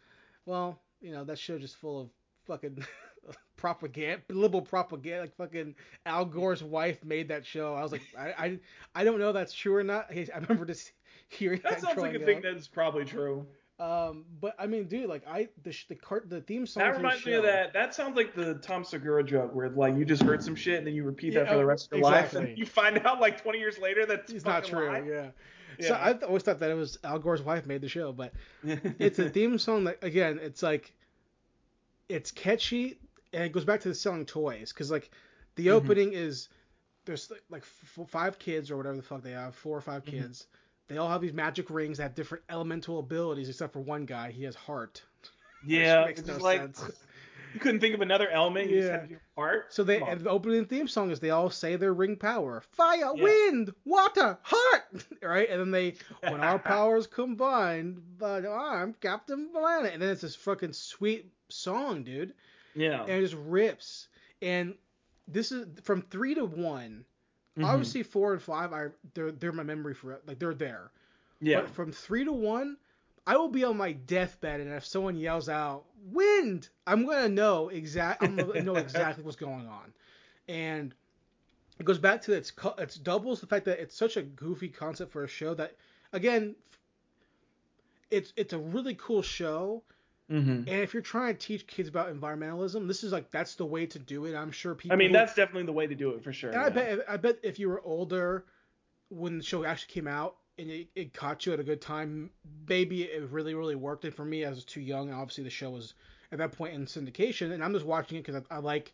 well, 0.46 0.80
you 1.02 1.12
know 1.12 1.24
that 1.24 1.40
show's 1.40 1.62
just 1.62 1.76
full 1.78 2.02
of 2.02 2.10
fucking 2.46 2.84
propaganda, 3.58 4.22
liberal 4.30 4.62
propaganda. 4.62 5.22
Like 5.22 5.36
fucking 5.36 5.76
Al 6.06 6.26
Gore's 6.26 6.64
wife 6.64 7.04
made 7.04 7.28
that 7.30 7.46
show. 7.46 7.74
I 7.76 7.84
was 7.84 7.92
like, 7.92 8.02
I, 8.18 8.30
I, 8.38 8.60
I 8.96 9.04
don't 9.04 9.20
know 9.20 9.30
if 9.30 9.34
that's 9.34 9.54
true 9.54 9.76
or 9.76 9.84
not. 9.84 10.12
He- 10.12 10.32
I 10.32 10.38
remember 10.40 10.66
just 10.66 10.92
hearing 11.30 11.62
that. 11.64 11.74
that 11.74 11.82
sounds 11.82 11.98
like 11.98 12.14
a 12.14 12.20
growing 12.20 12.42
thing 12.42 12.54
that's 12.54 12.68
probably 12.68 13.06
true. 13.06 13.46
Um, 13.80 14.26
but 14.42 14.56
I 14.60 14.68
mean, 14.68 14.88
dude, 14.88 15.08
like 15.08 15.26
I 15.28 15.48
the 15.64 15.74
the 15.88 15.96
cart 15.96 16.30
the 16.30 16.42
theme 16.42 16.66
song. 16.68 16.84
That 16.84 16.98
reminds 16.98 17.26
me 17.26 17.34
of 17.34 17.44
that. 17.44 17.72
That 17.74 17.96
sounds 17.96 18.18
like 18.18 18.36
the 18.36 18.56
Tom 18.56 18.84
Segura 18.84 19.24
joke 19.24 19.56
where 19.56 19.70
like 19.70 19.96
you 19.96 20.04
just 20.04 20.22
heard 20.22 20.44
some 20.44 20.56
shit 20.56 20.78
and 20.80 20.86
then 20.86 20.94
you 20.94 21.04
repeat 21.06 21.34
that 21.36 21.48
for 21.48 21.56
the 21.56 21.66
rest 21.66 21.88
of 21.92 21.98
your 21.98 22.04
life 22.10 22.26
exactly. 22.26 22.50
and 22.50 22.58
you 22.60 22.66
find 22.66 22.98
out 23.06 23.22
like 23.22 23.42
20 23.42 23.58
years 23.58 23.80
later 23.80 24.06
that 24.06 24.30
it's 24.30 24.44
not 24.44 24.66
true. 24.66 24.88
lie. 24.90 25.00
Yeah. 25.08 25.30
So 25.80 25.94
Yeah. 25.94 26.00
I 26.02 26.12
th- 26.12 26.24
always 26.24 26.44
thought 26.44 26.60
that 26.60 26.70
it 26.72 26.74
was 26.74 26.98
Al 27.06 27.20
Gore's 27.20 27.42
wife 27.42 27.66
made 27.66 27.80
the 27.80 27.88
show, 27.88 28.12
but 28.12 28.34
it's 28.64 29.18
a 29.18 29.30
theme 29.30 29.58
song 29.58 29.86
that 29.86 30.04
again, 30.04 30.40
it's 30.42 30.62
like 30.62 30.94
it's 32.10 32.32
catchy 32.32 33.00
and 33.34 33.44
it 33.44 33.52
goes 33.54 33.64
back 33.66 33.80
to 33.82 33.88
the 33.88 33.96
selling 33.96 34.26
toys 34.26 34.74
because 34.74 34.92
like 34.92 35.10
the 35.56 35.68
Mm-hmm. 35.68 35.76
opening 35.78 36.14
is 36.14 36.50
there's 37.06 37.32
like- 37.50 37.64
f- 37.64 38.08
five 38.10 38.40
kids 38.40 38.70
or 38.72 38.78
whatever 38.78 38.98
the 38.98 39.04
fuck 39.04 39.22
they 39.24 39.32
have, 39.32 39.56
four 39.56 39.78
or 39.78 39.82
5 39.82 40.04
Mm-hmm. 40.04 40.18
They 40.90 40.98
all 40.98 41.08
have 41.08 41.22
these 41.22 41.34
magic 41.34 41.70
rings 41.70 41.98
that 41.98 42.04
have 42.04 42.16
different 42.16 42.44
elemental 42.50 43.00
abilities, 43.00 43.48
except 43.48 43.74
for 43.74 43.80
one 43.80 44.06
guy. 44.06 44.32
He 44.32 44.44
has 44.44 44.56
heart. 44.56 45.04
yeah, 45.66 46.06
makes 46.06 46.20
it's 46.20 46.28
no 46.28 46.38
like 46.38 46.60
sense. 46.60 46.84
you 47.54 47.60
couldn't 47.60 47.80
think 47.80 47.94
of 47.94 48.02
another 48.02 48.28
element. 48.28 48.70
You 48.72 48.82
just 48.82 49.12
Yeah. 49.12 49.18
heart. 49.38 49.72
So 49.72 49.84
they 49.84 50.02
and 50.02 50.22
the 50.22 50.30
opening 50.30 50.66
theme 50.66 50.88
song 50.88 51.12
is 51.12 51.20
they 51.20 51.30
all 51.30 51.52
say 51.52 51.76
their 51.76 51.94
ring 51.94 52.16
power: 52.16 52.64
fire, 52.72 53.12
Yeah. 53.16 53.24
wind, 53.24 53.74
water, 53.86 54.40
heart. 54.42 55.06
right, 55.22 55.48
and 55.50 55.60
then 55.62 55.72
they 55.72 55.94
when 56.28 56.42
our 56.42 56.58
powers 56.60 57.06
combine, 57.06 58.02
but 58.18 58.46
I'm 58.46 58.94
Captain 58.96 59.50
Planet, 59.50 59.94
and 59.94 60.02
then 60.02 60.10
it's 60.10 60.22
this 60.22 60.36
fucking 60.36 60.74
sweet 60.74 61.32
song, 61.50 62.04
dude, 62.04 62.34
yeah. 62.76 63.02
and 63.02 63.12
it 63.12 63.22
just 63.22 63.36
rips. 63.36 64.08
And 64.42 64.76
this 65.28 65.52
is 65.52 65.68
from 65.84 66.02
three 66.02 66.34
to 66.34 66.46
one. 66.46 67.06
Mhm. 67.58 67.66
Obviously, 67.66 68.04
four 68.04 68.34
and 68.34 68.42
five 68.42 68.74
are 68.74 68.94
they're 69.14 69.32
they're 69.32 69.52
my 69.52 69.64
memory 69.64 69.94
for 69.94 70.20
like 70.26 70.40
they're 70.40 70.54
there. 70.54 70.92
yeah. 71.42 71.62
But 71.62 71.70
from 71.70 71.92
three 71.92 72.24
to 72.26 72.32
one, 72.32 72.78
I 73.28 73.38
will 73.38 73.50
be 73.50 73.64
on 73.64 73.78
my 73.78 73.92
deathbed, 73.92 74.60
and 74.62 74.72
if 74.72 74.86
someone 74.86 75.18
yells 75.18 75.50
out 75.50 75.86
"wind," 76.12 76.70
I'm 76.88 77.06
gonna 77.06 77.30
know 77.30 77.70
exact. 77.70 78.24
I'm 78.24 78.36
gonna 78.36 78.62
know 78.64 78.76
exactly 78.76 79.24
what's 79.24 79.38
going 79.38 79.68
on, 79.68 79.94
and 80.48 80.94
it 81.80 81.86
goes 81.86 81.98
back 82.00 82.22
to 82.24 82.34
its 82.34 82.52
its 82.78 82.96
doubles 82.96 83.42
the 83.42 83.48
fact 83.48 83.66
that 83.66 83.80
it's 83.80 83.96
such 83.96 84.18
a 84.18 84.22
goofy 84.22 84.70
concept 84.70 85.12
for 85.12 85.24
a 85.24 85.28
show 85.28 85.54
that 85.56 85.76
again, 86.14 86.56
it's 88.12 88.34
it's 88.36 88.54
a 88.54 88.58
really 88.58 88.96
cool 88.96 89.22
show. 89.22 89.84
Hmm 90.30 90.64
And 90.68 90.68
if 90.68 90.94
you're 90.94 91.02
trying 91.02 91.34
to 91.36 91.40
teach 91.40 91.66
kids 91.68 91.90
about 91.90 92.14
environmentalism, 92.14 92.88
this 92.88 93.04
is 93.04 93.12
like 93.12 93.32
that's 93.32 93.56
the 93.56 93.66
way 93.66 93.86
to 93.88 94.00
do 94.00 94.26
it. 94.26 94.36
I'm 94.36 94.52
sure 94.52 94.76
people. 94.76 94.96
I 94.96 94.98
mean, 94.98 95.12
that's 95.12 95.34
definitely 95.34 95.64
the 95.66 95.74
way 95.74 95.88
to 95.88 95.96
do 95.96 96.12
it 96.12 96.24
for 96.24 96.32
sure. 96.32 96.52
and 96.52 96.62
I 96.62 96.70
bet 96.70 97.00
I 97.08 97.18
bet 97.18 97.40
if 97.44 97.60
you 97.60 97.70
were 97.70 97.82
older 97.82 98.46
when 99.10 99.38
the 99.38 99.44
show 99.44 99.64
actually 99.66 99.94
came 99.94 100.08
out 100.08 100.36
and 100.60 100.70
it, 100.70 100.88
it 100.96 101.14
caught 101.14 101.46
you 101.46 101.54
at 101.54 101.60
a 101.60 101.64
good 101.64 101.82
time, 101.82 102.30
maybe 102.68 103.04
it 103.04 103.24
really 103.30 103.56
really 103.56 103.76
worked. 103.76 104.06
And 104.06 104.14
for 104.14 104.26
me, 104.26 104.46
I 104.46 104.50
was 104.50 104.64
too 104.64 104.82
young. 104.82 105.12
Obviously, 105.12 105.44
the 105.44 105.50
show 105.50 105.72
was 105.72 105.96
at 106.32 106.38
that 106.38 106.52
point 106.52 106.76
in 106.76 106.86
syndication, 106.86 107.52
and 107.54 107.64
I'm 107.64 107.74
just 107.74 107.86
watching 107.86 108.18
it 108.20 108.26
because 108.26 108.44
I, 108.52 108.56
I 108.56 108.60
like 108.60 108.94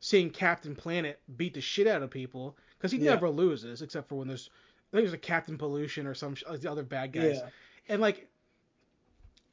seeing 0.00 0.28
Captain 0.28 0.74
Planet 0.76 1.18
beat 1.36 1.54
the 1.54 1.60
shit 1.62 1.86
out 1.86 2.02
of 2.02 2.10
people 2.10 2.56
because 2.76 2.92
he 2.92 2.98
Yeah. 2.98 3.12
never 3.12 3.30
loses 3.30 3.80
except 3.80 4.08
for 4.08 4.16
when 4.16 4.28
there's 4.28 4.50
I 4.92 4.96
think 4.96 5.04
there's 5.06 5.14
a 5.14 5.18
Captain 5.18 5.56
Pollution 5.56 6.06
or 6.06 6.14
some 6.14 6.36
like 6.48 6.60
the 6.60 6.70
other 6.70 6.82
bad 6.82 7.12
guys, 7.12 7.38
Yeah. 7.38 7.48
and 7.88 8.00
like. 8.02 8.28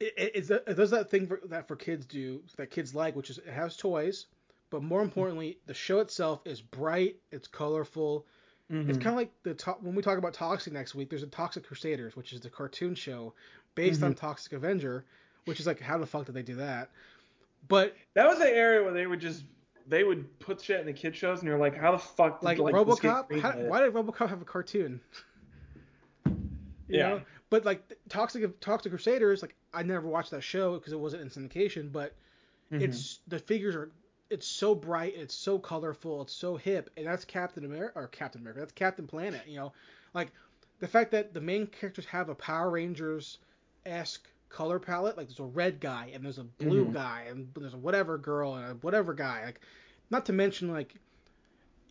It, 0.02 0.14
it, 0.16 0.32
it's 0.34 0.48
that- 0.48 0.64
it 0.66 0.74
does 0.74 0.90
that 0.90 1.10
thing 1.10 1.26
for, 1.26 1.40
that 1.46 1.68
for 1.68 1.76
kids 1.76 2.04
do 2.06 2.42
that 2.56 2.70
kids 2.70 2.94
like, 2.94 3.14
which 3.14 3.30
is 3.30 3.38
it 3.38 3.46
has 3.46 3.76
toys, 3.76 4.26
but 4.70 4.82
more 4.82 5.02
importantly, 5.02 5.58
the 5.66 5.74
show 5.74 6.00
itself 6.00 6.40
is 6.44 6.60
bright, 6.60 7.16
it's 7.30 7.46
colorful, 7.46 8.26
Mhm. 8.70 8.88
it's 8.88 8.98
kind 8.98 9.08
of 9.10 9.16
like 9.16 9.30
the 9.42 9.54
to- 9.54 9.76
when 9.80 9.94
we 9.94 10.02
talk 10.02 10.18
about 10.18 10.34
Toxic 10.34 10.72
next 10.72 10.94
week. 10.94 11.08
There's 11.10 11.22
a 11.22 11.26
Toxic 11.28 11.64
Crusaders, 11.64 12.16
which 12.16 12.32
is 12.32 12.40
the 12.40 12.50
cartoon 12.50 12.94
show 12.94 13.34
based 13.74 14.02
on 14.02 14.14
Toxic 14.14 14.52
Avenger, 14.54 15.04
which 15.44 15.60
is 15.60 15.66
like 15.66 15.80
how 15.80 15.98
the 15.98 16.06
fuck 16.06 16.26
did 16.26 16.34
they 16.34 16.42
do 16.42 16.56
that? 16.56 16.90
But 17.68 17.94
That 18.14 18.26
was 18.26 18.38
the 18.38 18.48
area 18.48 18.82
where 18.82 18.92
they 18.92 19.06
would 19.06 19.20
just 19.20 19.44
they 19.86 20.04
would 20.04 20.38
put 20.38 20.60
shit 20.60 20.78
in 20.80 20.86
the 20.86 20.92
kid 20.92 21.14
shows, 21.16 21.40
and 21.40 21.48
you're 21.48 21.58
like, 21.58 21.76
how 21.76 21.90
the 21.92 21.98
fuck? 21.98 22.40
Did, 22.40 22.44
like, 22.46 22.56
this 22.58 22.66
get 23.00 23.12
RoboCop, 23.12 23.40
how, 23.40 23.52
why 23.68 23.80
did 23.82 23.92
RoboCop 23.92 24.28
have 24.28 24.40
a 24.42 24.44
cartoon? 24.44 25.00
You 26.88 26.98
Yeah. 26.98 27.08
know? 27.08 27.20
But 27.52 27.66
like 27.66 27.98
Toxic 28.08 28.58
Toxic 28.60 28.90
Crusaders, 28.90 29.42
like 29.42 29.54
I 29.74 29.82
never 29.82 30.08
watched 30.08 30.30
that 30.30 30.40
show 30.40 30.78
because 30.78 30.94
it 30.94 30.98
wasn't 30.98 31.20
in 31.20 31.28
syndication, 31.28 31.92
but 31.92 32.14
Mhm. 32.72 32.82
it's 32.82 33.18
the 33.28 33.38
figures 33.38 33.76
are 33.76 33.90
it's 34.30 34.46
so 34.46 34.74
bright, 34.74 35.12
it's 35.14 35.34
so 35.34 35.58
colorful, 35.58 36.22
it's 36.22 36.32
so 36.32 36.56
hip, 36.56 36.88
and 36.96 37.06
that's 37.06 37.26
Captain 37.26 37.66
America 37.66 37.92
or 37.94 38.06
Captain 38.06 38.40
America, 38.40 38.60
that's 38.60 38.72
Captain 38.72 39.06
Planet, 39.06 39.42
you 39.46 39.56
know, 39.56 39.70
like 40.14 40.28
the 40.78 40.88
fact 40.88 41.10
that 41.10 41.34
the 41.34 41.42
main 41.42 41.66
characters 41.66 42.06
have 42.06 42.30
a 42.30 42.34
Power 42.34 42.70
Rangers 42.70 43.36
esque 43.84 44.26
color 44.48 44.78
palette, 44.78 45.18
like 45.18 45.26
there's 45.26 45.38
a 45.38 45.44
red 45.44 45.78
guy 45.78 46.10
and 46.14 46.24
there's 46.24 46.38
a 46.38 46.44
blue 46.44 46.86
Mhm. 46.86 46.94
guy 46.94 47.26
and 47.28 47.48
there's 47.54 47.74
a 47.74 47.76
whatever 47.76 48.16
girl 48.16 48.54
and 48.54 48.64
a 48.64 48.74
whatever 48.76 49.12
guy, 49.12 49.44
like 49.44 49.60
not 50.08 50.24
to 50.24 50.32
mention 50.32 50.72
like 50.72 50.94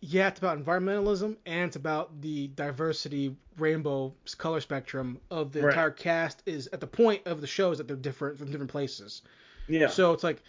yeah, 0.04 0.26
it's 0.28 0.38
about 0.38 0.62
environmentalism 0.62 1.36
and 1.46 1.66
it's 1.68 1.76
about 1.76 2.20
the 2.20 2.48
diversity 2.48 3.36
rainbow 3.56 4.12
color 4.36 4.60
spectrum 4.60 5.18
of 5.30 5.52
the 5.52 5.60
Right. 5.62 5.68
entire 5.70 5.90
cast 5.92 6.42
is 6.44 6.68
at 6.72 6.80
the 6.80 6.86
point 6.88 7.24
of 7.26 7.40
the 7.40 7.46
shows 7.46 7.78
that 7.78 7.86
they're 7.86 7.96
different 7.96 8.36
from 8.36 8.50
different 8.50 8.70
places. 8.70 9.22
yeah. 9.68 9.86
So 9.86 10.12
it's 10.12 10.24
like 10.24 10.42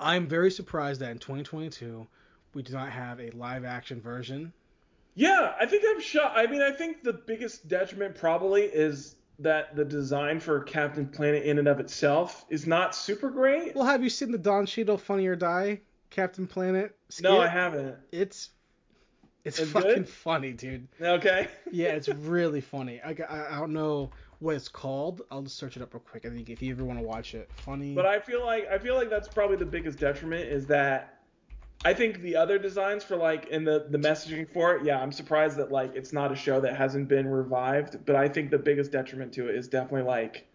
I'm 0.00 0.26
very 0.26 0.50
surprised 0.50 1.00
that 1.00 1.10
in 1.10 1.18
2022 1.18 2.06
we 2.54 2.62
do 2.62 2.72
not 2.72 2.90
have 2.90 3.20
a 3.20 3.30
live 3.30 3.64
action 3.64 4.00
version. 4.00 4.52
Yeah, 5.14 5.54
I 5.60 5.66
think 5.66 5.82
I'm 5.86 6.00
shocked. 6.00 6.36
I 6.36 6.46
mean, 6.46 6.62
I 6.62 6.70
think 6.70 7.02
the 7.02 7.12
biggest 7.12 7.68
detriment 7.68 8.14
probably 8.14 8.62
is 8.62 9.16
that 9.38 9.74
the 9.76 9.84
design 9.84 10.40
for 10.40 10.60
Captain 10.60 11.06
Planet 11.06 11.44
in 11.44 11.58
and 11.58 11.68
of 11.68 11.80
itself 11.80 12.44
is 12.48 12.66
not 12.66 12.94
super 12.94 13.30
great. 13.30 13.74
Well, 13.74 13.84
have 13.86 14.02
you 14.02 14.08
seen 14.10 14.30
the 14.32 14.38
Don 14.38 14.64
Cheadle 14.66 14.96
Funny 14.98 15.26
or 15.26 15.36
Die 15.36 15.80
Captain 16.10 16.46
Planet? 16.46 16.96
Skit? 17.08 17.24
no, 17.24 17.40
I 17.40 17.48
haven't. 17.48 17.96
It's 18.12 18.50
it's 19.44 19.58
It's 19.60 19.70
fucking 19.70 19.90
good? 19.94 20.08
funny, 20.08 20.52
dude. 20.52 20.88
Okay. 21.00 21.48
Yeah, 21.72 21.88
it's 21.88 22.08
really 22.08 22.60
funny. 22.60 23.00
I, 23.04 23.16
I, 23.28 23.56
I 23.56 23.58
don't 23.60 23.72
know 23.72 24.10
what 24.38 24.54
it's 24.56 24.68
called. 24.68 25.22
I'll 25.30 25.42
just 25.42 25.56
search 25.56 25.76
it 25.76 25.82
up 25.82 25.92
real 25.94 26.00
quick. 26.08 26.24
I 26.26 26.30
think 26.30 26.48
if 26.50 26.62
you 26.62 26.72
ever 26.72 26.84
want 26.84 26.98
to 26.98 27.04
watch 27.04 27.34
it, 27.34 27.50
funny. 27.56 27.94
But 27.94 28.06
I 28.06 28.20
feel 28.20 28.44
like 28.44 28.68
I 28.68 28.78
feel 28.78 28.94
like 28.94 29.10
that's 29.10 29.28
probably 29.28 29.56
the 29.56 29.66
biggest 29.66 29.98
detriment 29.98 30.48
is 30.48 30.66
that 30.66 31.20
I 31.84 31.92
think 31.94 32.20
the 32.22 32.36
other 32.36 32.58
designs 32.58 33.04
for 33.04 33.16
like 33.16 33.46
in 33.48 33.64
the 33.64 33.86
the 33.88 33.98
messaging 33.98 34.48
for 34.52 34.74
it, 34.76 34.84
yeah, 34.84 35.00
I'm 35.00 35.12
surprised 35.12 35.56
that 35.58 35.70
like 35.72 35.94
it's 35.94 36.12
not 36.12 36.32
a 36.32 36.36
show 36.36 36.60
that 36.60 36.76
hasn't 36.76 37.08
been 37.08 37.26
revived, 37.28 38.04
but 38.06 38.16
I 38.16 38.28
think 38.28 38.50
the 38.50 38.58
biggest 38.58 38.92
detriment 38.92 39.32
to 39.34 39.48
it 39.48 39.54
is 39.56 39.68
definitely 39.68 40.02
like 40.08 40.46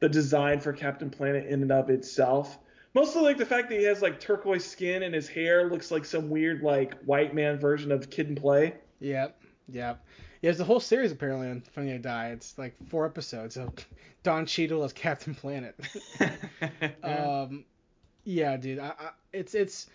the 0.00 0.08
design 0.08 0.60
for 0.60 0.72
Captain 0.72 1.10
Planet 1.10 1.46
in 1.46 1.62
and 1.62 1.72
of 1.72 1.90
itself. 1.90 2.58
Mostly 2.94 3.22
like 3.22 3.38
the 3.38 3.46
fact 3.46 3.68
that 3.68 3.78
he 3.78 3.84
has 3.84 4.02
like 4.02 4.18
turquoise 4.18 4.64
skin 4.64 5.02
and 5.02 5.14
his 5.14 5.28
hair 5.28 5.70
looks 5.70 5.90
like 5.90 6.04
some 6.04 6.28
weird 6.28 6.62
like 6.62 6.98
white 7.02 7.34
man 7.34 7.58
version 7.58 7.92
of 7.92 8.10
Kid 8.10 8.28
'n 8.28 8.34
Play. 8.34 8.74
Yep, 9.00 9.40
yep. 9.68 10.04
Yeah, 10.42 10.50
there's 10.50 10.60
a 10.60 10.64
whole 10.64 10.80
series 10.80 11.12
apparently 11.12 11.48
on 11.48 11.60
Funny 11.60 11.92
or 11.92 11.98
Die. 11.98 12.28
It's 12.30 12.58
like 12.58 12.74
four 12.88 13.06
episodes 13.06 13.56
of 13.56 13.72
Don 14.22 14.46
Cheadle 14.46 14.82
as 14.82 14.92
Captain 14.92 15.34
Planet. 15.34 15.78
um, 17.02 17.64
yeah, 18.24 18.56
dude. 18.56 18.78
I, 18.78 18.88
I, 18.88 19.10
it's 19.32 19.54
it's 19.54 19.88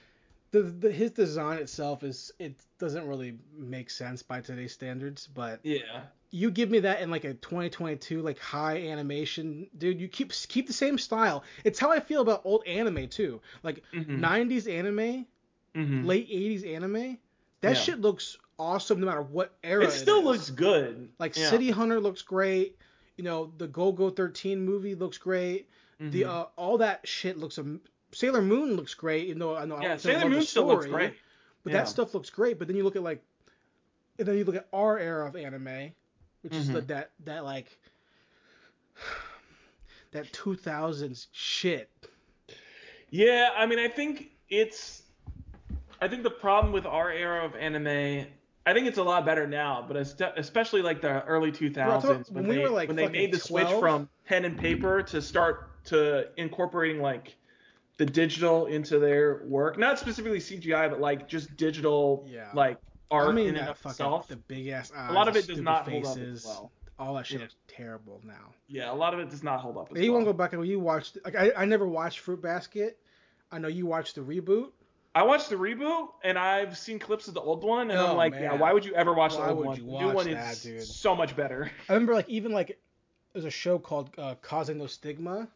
the, 0.51 0.61
the 0.61 0.91
his 0.91 1.11
design 1.11 1.57
itself 1.57 2.03
is 2.03 2.31
it 2.39 2.55
doesn't 2.79 3.05
really 3.07 3.37
make 3.57 3.89
sense 3.89 4.23
by 4.23 4.39
today's 4.39 4.71
standards, 4.71 5.27
but 5.27 5.59
yeah. 5.63 6.03
You 6.35 6.51
give 6.51 6.69
me 6.69 6.79
that 6.79 6.99
in 7.01 7.09
like 7.09 7.23
a 7.23 7.33
2022 7.33 8.21
like 8.21 8.37
high 8.39 8.77
animation, 8.89 9.67
dude. 9.77 10.01
You 10.01 10.09
keep 10.09 10.33
keep 10.49 10.67
the 10.67 10.73
same 10.73 10.97
style. 10.97 11.43
It's 11.63 11.79
how 11.79 11.91
I 11.91 12.01
feel 12.01 12.21
about 12.21 12.41
old 12.43 12.65
anime 12.67 13.07
too. 13.07 13.39
Like 13.63 13.83
Mhm. 13.93 14.19
90s 14.19 14.67
anime, 14.67 15.25
Mhm. 15.73 16.05
late 16.05 16.27
80s 16.29 16.65
anime. 16.65 17.19
That 17.61 17.69
Yeah. 17.69 17.73
shit 17.75 18.01
looks 18.01 18.37
awesome 18.59 18.99
no 18.99 19.05
matter 19.05 19.21
what 19.21 19.55
era. 19.63 19.85
It 19.85 19.91
still 19.91 20.19
is. 20.19 20.25
looks 20.25 20.49
good. 20.49 21.09
like 21.19 21.37
Yeah. 21.37 21.49
City 21.49 21.71
Hunter 21.71 22.01
looks 22.01 22.21
great. 22.21 22.77
You 23.15 23.23
know, 23.23 23.53
the 23.57 23.67
Golgo 23.69 24.13
13 24.13 24.59
movie 24.65 24.93
looks 24.95 25.17
great. 25.17 25.69
The 26.01 26.23
Mhm. 26.23 26.27
uh, 26.27 26.45
all 26.57 26.77
that 26.79 27.07
shit 27.07 27.37
looks. 27.37 27.57
Am- 27.57 27.79
Sailor 28.11 28.41
Moon 28.41 28.75
looks 28.75 28.93
great. 28.93 29.27
You 29.29 29.35
know, 29.35 29.55
I 29.55 29.63
know. 29.63 29.79
Yeah, 29.81 29.95
Sailor 29.95 30.29
Moon 30.29 30.41
still 30.41 30.65
looks 30.65 30.85
story, 30.85 31.05
great. 31.07 31.13
But 31.63 31.71
Yeah. 31.71 31.79
that 31.79 31.87
stuff 31.87 32.13
looks 32.13 32.29
great. 32.29 32.59
But 32.59 32.67
then 32.67 32.75
you 32.75 32.83
look 32.83 32.97
at 32.97 33.03
like, 33.03 33.23
and 34.19 34.27
then 34.27 34.37
you 34.37 34.43
look 34.43 34.55
at 34.55 34.67
our 34.73 34.99
era 34.99 35.25
of 35.27 35.35
anime, 35.37 35.93
which 36.45 36.53
is 36.53 36.67
the, 36.67 36.81
that 36.81 37.09
that 37.23 37.43
like, 37.43 37.75
that 40.11 40.31
2000s 40.31 41.25
shit. 41.31 41.89
Yeah, 43.09 43.49
I 43.57 43.65
mean, 43.65 43.79
I 43.79 43.87
think 43.87 44.29
it's. 44.47 45.01
I 45.99 46.07
think 46.07 46.21
the 46.21 46.29
problem 46.29 46.71
with 46.71 46.85
our 46.85 47.09
era 47.09 47.43
of 47.43 47.55
anime, 47.55 48.27
I 48.65 48.73
think 48.73 48.85
it's 48.85 48.99
a 48.99 49.03
lot 49.03 49.25
better 49.25 49.47
now, 49.47 49.83
but 49.87 49.97
especially 50.37 50.83
like 50.83 51.01
the 51.01 51.23
early 51.23 51.51
2000s 51.51 52.03
when 52.03 52.25
when, 52.29 52.47
we 52.47 52.55
they 52.55 52.61
were, 52.61 52.69
like, 52.69 52.87
when 52.89 52.97
they 52.97 53.07
made 53.07 53.31
the 53.31 53.39
switch 53.39 53.71
from 53.79 54.07
pen 54.25 54.45
and 54.45 54.55
paper 54.55 55.01
to 55.01 55.21
start 55.21 55.83
to 55.85 56.27
incorporating 56.37 57.01
like 57.01 57.37
the 57.97 58.05
digital 58.05 58.67
into 58.67 58.99
their 58.99 59.41
work, 59.45 59.79
not 59.79 59.97
specifically 59.97 60.39
CGI, 60.39 60.89
but 60.91 60.99
like 60.99 61.27
just 61.27 61.55
digital 61.57 62.27
Yeah. 62.29 62.51
like 62.53 62.77
art 63.11 63.29
I 63.29 63.31
mean 63.33 63.49
in 63.49 63.55
and 63.55 63.67
that 63.67 63.69
of 63.71 63.77
fucking 63.77 63.91
itself. 63.91 64.27
the 64.27 64.35
big 64.37 64.67
ass 64.67 64.91
eyes. 64.95 65.09
A 65.09 65.13
lot 65.13 65.27
of 65.27 65.35
it 65.35 65.47
does 65.47 65.61
not 65.61 65.87
hold 65.87 66.05
up 66.05 66.11
as 66.11 66.15
faces, 66.17 66.45
well. 66.45 66.71
All 66.97 67.13
that 67.15 67.25
shit 67.25 67.37
Yeah. 67.39 67.43
looks 67.43 67.55
terrible 67.67 68.21
now. 68.23 68.53
Yeah, 68.67 68.91
a 68.91 68.95
lot 68.95 69.13
of 69.13 69.19
it 69.19 69.29
does 69.29 69.43
not 69.43 69.59
hold 69.59 69.77
up 69.77 69.89
you 69.95 70.11
well. 70.11 70.13
want 70.13 70.27
to 70.27 70.33
go 70.33 70.37
back 70.37 70.53
and 70.53 70.65
you 70.65 70.79
watched 70.79 71.17
like 71.25 71.35
I, 71.35 71.51
I 71.55 71.65
never 71.65 71.87
watched 71.87 72.19
Fruit 72.19 72.41
Basket. 72.41 72.97
I 73.51 73.59
know 73.59 73.67
you 73.67 73.85
watched 73.85 74.15
the 74.15 74.21
reboot. 74.21 74.71
I 75.13 75.23
watched 75.23 75.49
the 75.49 75.55
reboot 75.55 76.09
and 76.23 76.37
I've 76.37 76.77
seen 76.77 76.99
clips 76.99 77.27
of 77.29 77.33
the 77.35 77.41
old 77.41 77.63
one 77.63 77.89
and 77.91 77.99
Oh, 77.99 78.07
I'm 78.11 78.17
like, 78.17 78.33
yeah, 78.33 78.53
why 78.53 78.73
would 78.73 78.83
you 78.85 78.93
ever 78.95 79.13
watch 79.13 79.33
Why 79.35 79.47
the 79.47 79.53
old 79.53 79.65
one? 79.65 79.77
the 79.77 79.83
new 79.85 80.09
one 80.11 80.29
that, 80.31 80.53
is 80.53 80.61
dude? 80.63 80.81
so 80.81 81.15
much 81.15 81.35
better. 81.35 81.71
I 81.89 81.93
remember 81.93 82.13
like 82.15 82.27
even 82.29 82.51
like 82.51 82.79
there's 83.33 83.45
a 83.45 83.49
show 83.51 83.77
called 83.79 84.09
uh, 84.17 84.35
Kaze 84.41 84.69
no 84.69 84.87
Stigma 84.87 85.47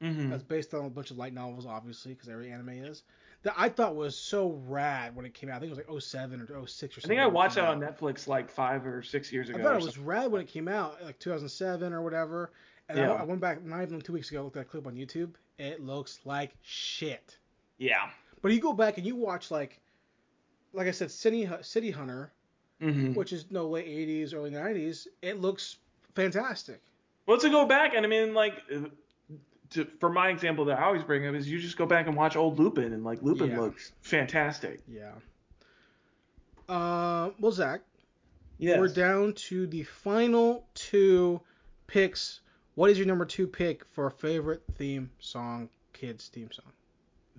hmm 0.00 0.30
that's 0.30 0.42
based 0.42 0.74
on 0.74 0.84
a 0.86 0.90
bunch 0.90 1.10
of 1.10 1.16
light 1.18 1.32
novels, 1.32 1.66
obviously, 1.66 2.12
because 2.12 2.28
every 2.28 2.50
anime 2.50 2.70
is. 2.70 3.02
That 3.44 3.54
I 3.56 3.68
thought 3.68 3.94
was 3.94 4.16
so 4.16 4.58
rad 4.66 5.14
when 5.14 5.24
it 5.26 5.34
came 5.34 5.50
out. 5.50 5.56
I 5.56 5.60
think 5.60 5.70
it 5.70 5.88
was 5.88 6.02
like 6.02 6.02
07 6.02 6.40
or 6.40 6.66
06 6.66 6.96
or 6.96 7.00
something. 7.00 7.18
I 7.18 7.22
think 7.22 7.30
I 7.30 7.32
watched 7.32 7.56
that 7.56 7.64
on. 7.66 7.80
Netflix 7.80 8.26
like 8.26 8.50
five 8.50 8.86
or 8.86 9.02
six 9.02 9.30
years 9.30 9.50
ago. 9.50 9.58
I 9.58 9.62
thought 9.62 9.76
it 9.76 9.82
was 9.82 9.98
rad 9.98 10.32
when 10.32 10.40
it 10.40 10.48
came 10.48 10.66
out, 10.66 11.02
like 11.04 11.18
2007 11.18 11.92
or 11.92 12.02
whatever. 12.02 12.52
And 12.88 12.98
Yeah. 12.98 13.12
I, 13.12 13.16
I 13.20 13.22
went 13.24 13.40
back 13.40 13.62
not 13.62 13.82
even 13.82 14.00
two 14.00 14.14
weeks 14.14 14.30
ago, 14.30 14.42
looked 14.42 14.56
at 14.56 14.62
a 14.62 14.64
clip 14.64 14.86
on 14.86 14.94
YouTube. 14.94 15.34
It 15.58 15.80
looks 15.80 16.20
like 16.24 16.54
shit. 16.62 17.36
Yeah. 17.78 18.08
But 18.40 18.52
you 18.52 18.60
go 18.60 18.72
back 18.72 18.96
and 18.96 19.06
you 19.06 19.14
watch 19.14 19.50
like, 19.50 19.78
like 20.72 20.88
I 20.88 20.90
said, 20.90 21.10
City 21.10 21.48
City 21.60 21.90
Hunter, 21.90 22.32
hmm 22.80 23.12
which 23.12 23.32
is 23.32 23.50
no 23.50 23.68
late 23.68 23.86
80s, 23.86 24.34
early 24.34 24.50
90s. 24.50 25.06
It 25.22 25.40
looks 25.40 25.76
fantastic. 26.14 26.80
Well, 27.26 27.38
to 27.38 27.48
go 27.48 27.64
back, 27.66 27.94
and 27.94 28.04
I 28.04 28.08
mean, 28.08 28.34
like, 28.34 28.54
to, 29.74 29.84
for 30.00 30.08
my 30.10 30.30
example 30.30 30.64
that 30.66 30.78
I 30.78 30.84
always 30.84 31.02
bring 31.04 31.26
up 31.26 31.34
is 31.34 31.48
you 31.48 31.58
just 31.60 31.76
go 31.76 31.86
back 31.86 32.06
and 32.06 32.16
watch 32.16 32.34
old 32.36 32.58
Lupin, 32.58 32.92
and 32.92 33.04
like 33.04 33.22
Lupin 33.22 33.50
Yeah. 33.50 33.60
looks 33.60 33.92
fantastic. 34.02 34.80
Yeah. 34.88 35.12
Uh, 36.68 37.30
well, 37.40 37.52
Zach, 37.52 37.82
Yes. 38.58 38.78
we're 38.78 38.88
down 38.88 39.34
to 39.34 39.66
the 39.66 39.82
final 39.82 40.66
two 40.74 41.40
picks. 41.86 42.40
What 42.74 42.90
is 42.90 42.98
your 42.98 43.06
number 43.06 43.24
two 43.24 43.46
pick 43.46 43.84
for 43.92 44.06
a 44.06 44.10
favorite 44.10 44.62
theme 44.76 45.10
song, 45.18 45.68
kids 45.92 46.28
theme 46.28 46.50
song? 46.50 46.72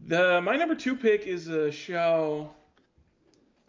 The 0.08 0.42
my 0.42 0.56
number 0.58 0.76
two 0.76 0.96
pick 0.96 1.26
is 1.26 1.48
a 1.48 1.72
show. 1.72 2.52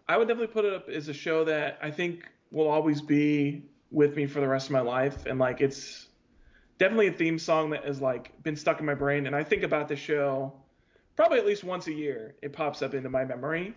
I 0.09 0.17
would 0.17 0.29
definitely 0.29 0.53
put 0.53 0.65
it 0.65 0.75
up 0.75 0.89
as 0.89 1.09
a 1.09 1.13
show 1.15 1.45
that 1.45 1.79
I 1.83 1.91
think 1.91 2.29
will 2.51 2.69
always 2.69 3.01
be 3.01 3.63
with 3.91 4.17
me 4.17 4.27
for 4.27 4.41
the 4.41 4.49
rest 4.49 4.67
of 4.67 4.73
my 4.73 4.81
life, 4.81 5.27
and 5.27 5.39
like 5.39 5.61
it's 5.61 6.09
definitely 6.79 7.09
a 7.09 7.13
theme 7.13 7.39
song 7.39 7.71
that 7.71 7.85
has 7.85 8.01
like 8.01 8.43
been 8.43 8.57
stuck 8.57 8.81
in 8.81 8.87
my 8.87 8.95
brain, 8.95 9.27
and 9.27 9.35
I 9.35 9.45
think 9.45 9.63
about 9.63 9.89
the 9.89 9.97
show 9.97 10.53
probably 11.17 11.39
at 11.39 11.47
least 11.47 11.65
once 11.65 11.87
a 11.87 11.93
year. 11.93 12.35
It 12.43 12.53
pops 12.53 12.83
up 12.83 12.95
into 12.95 13.09
my 13.09 13.25
memory, 13.25 13.75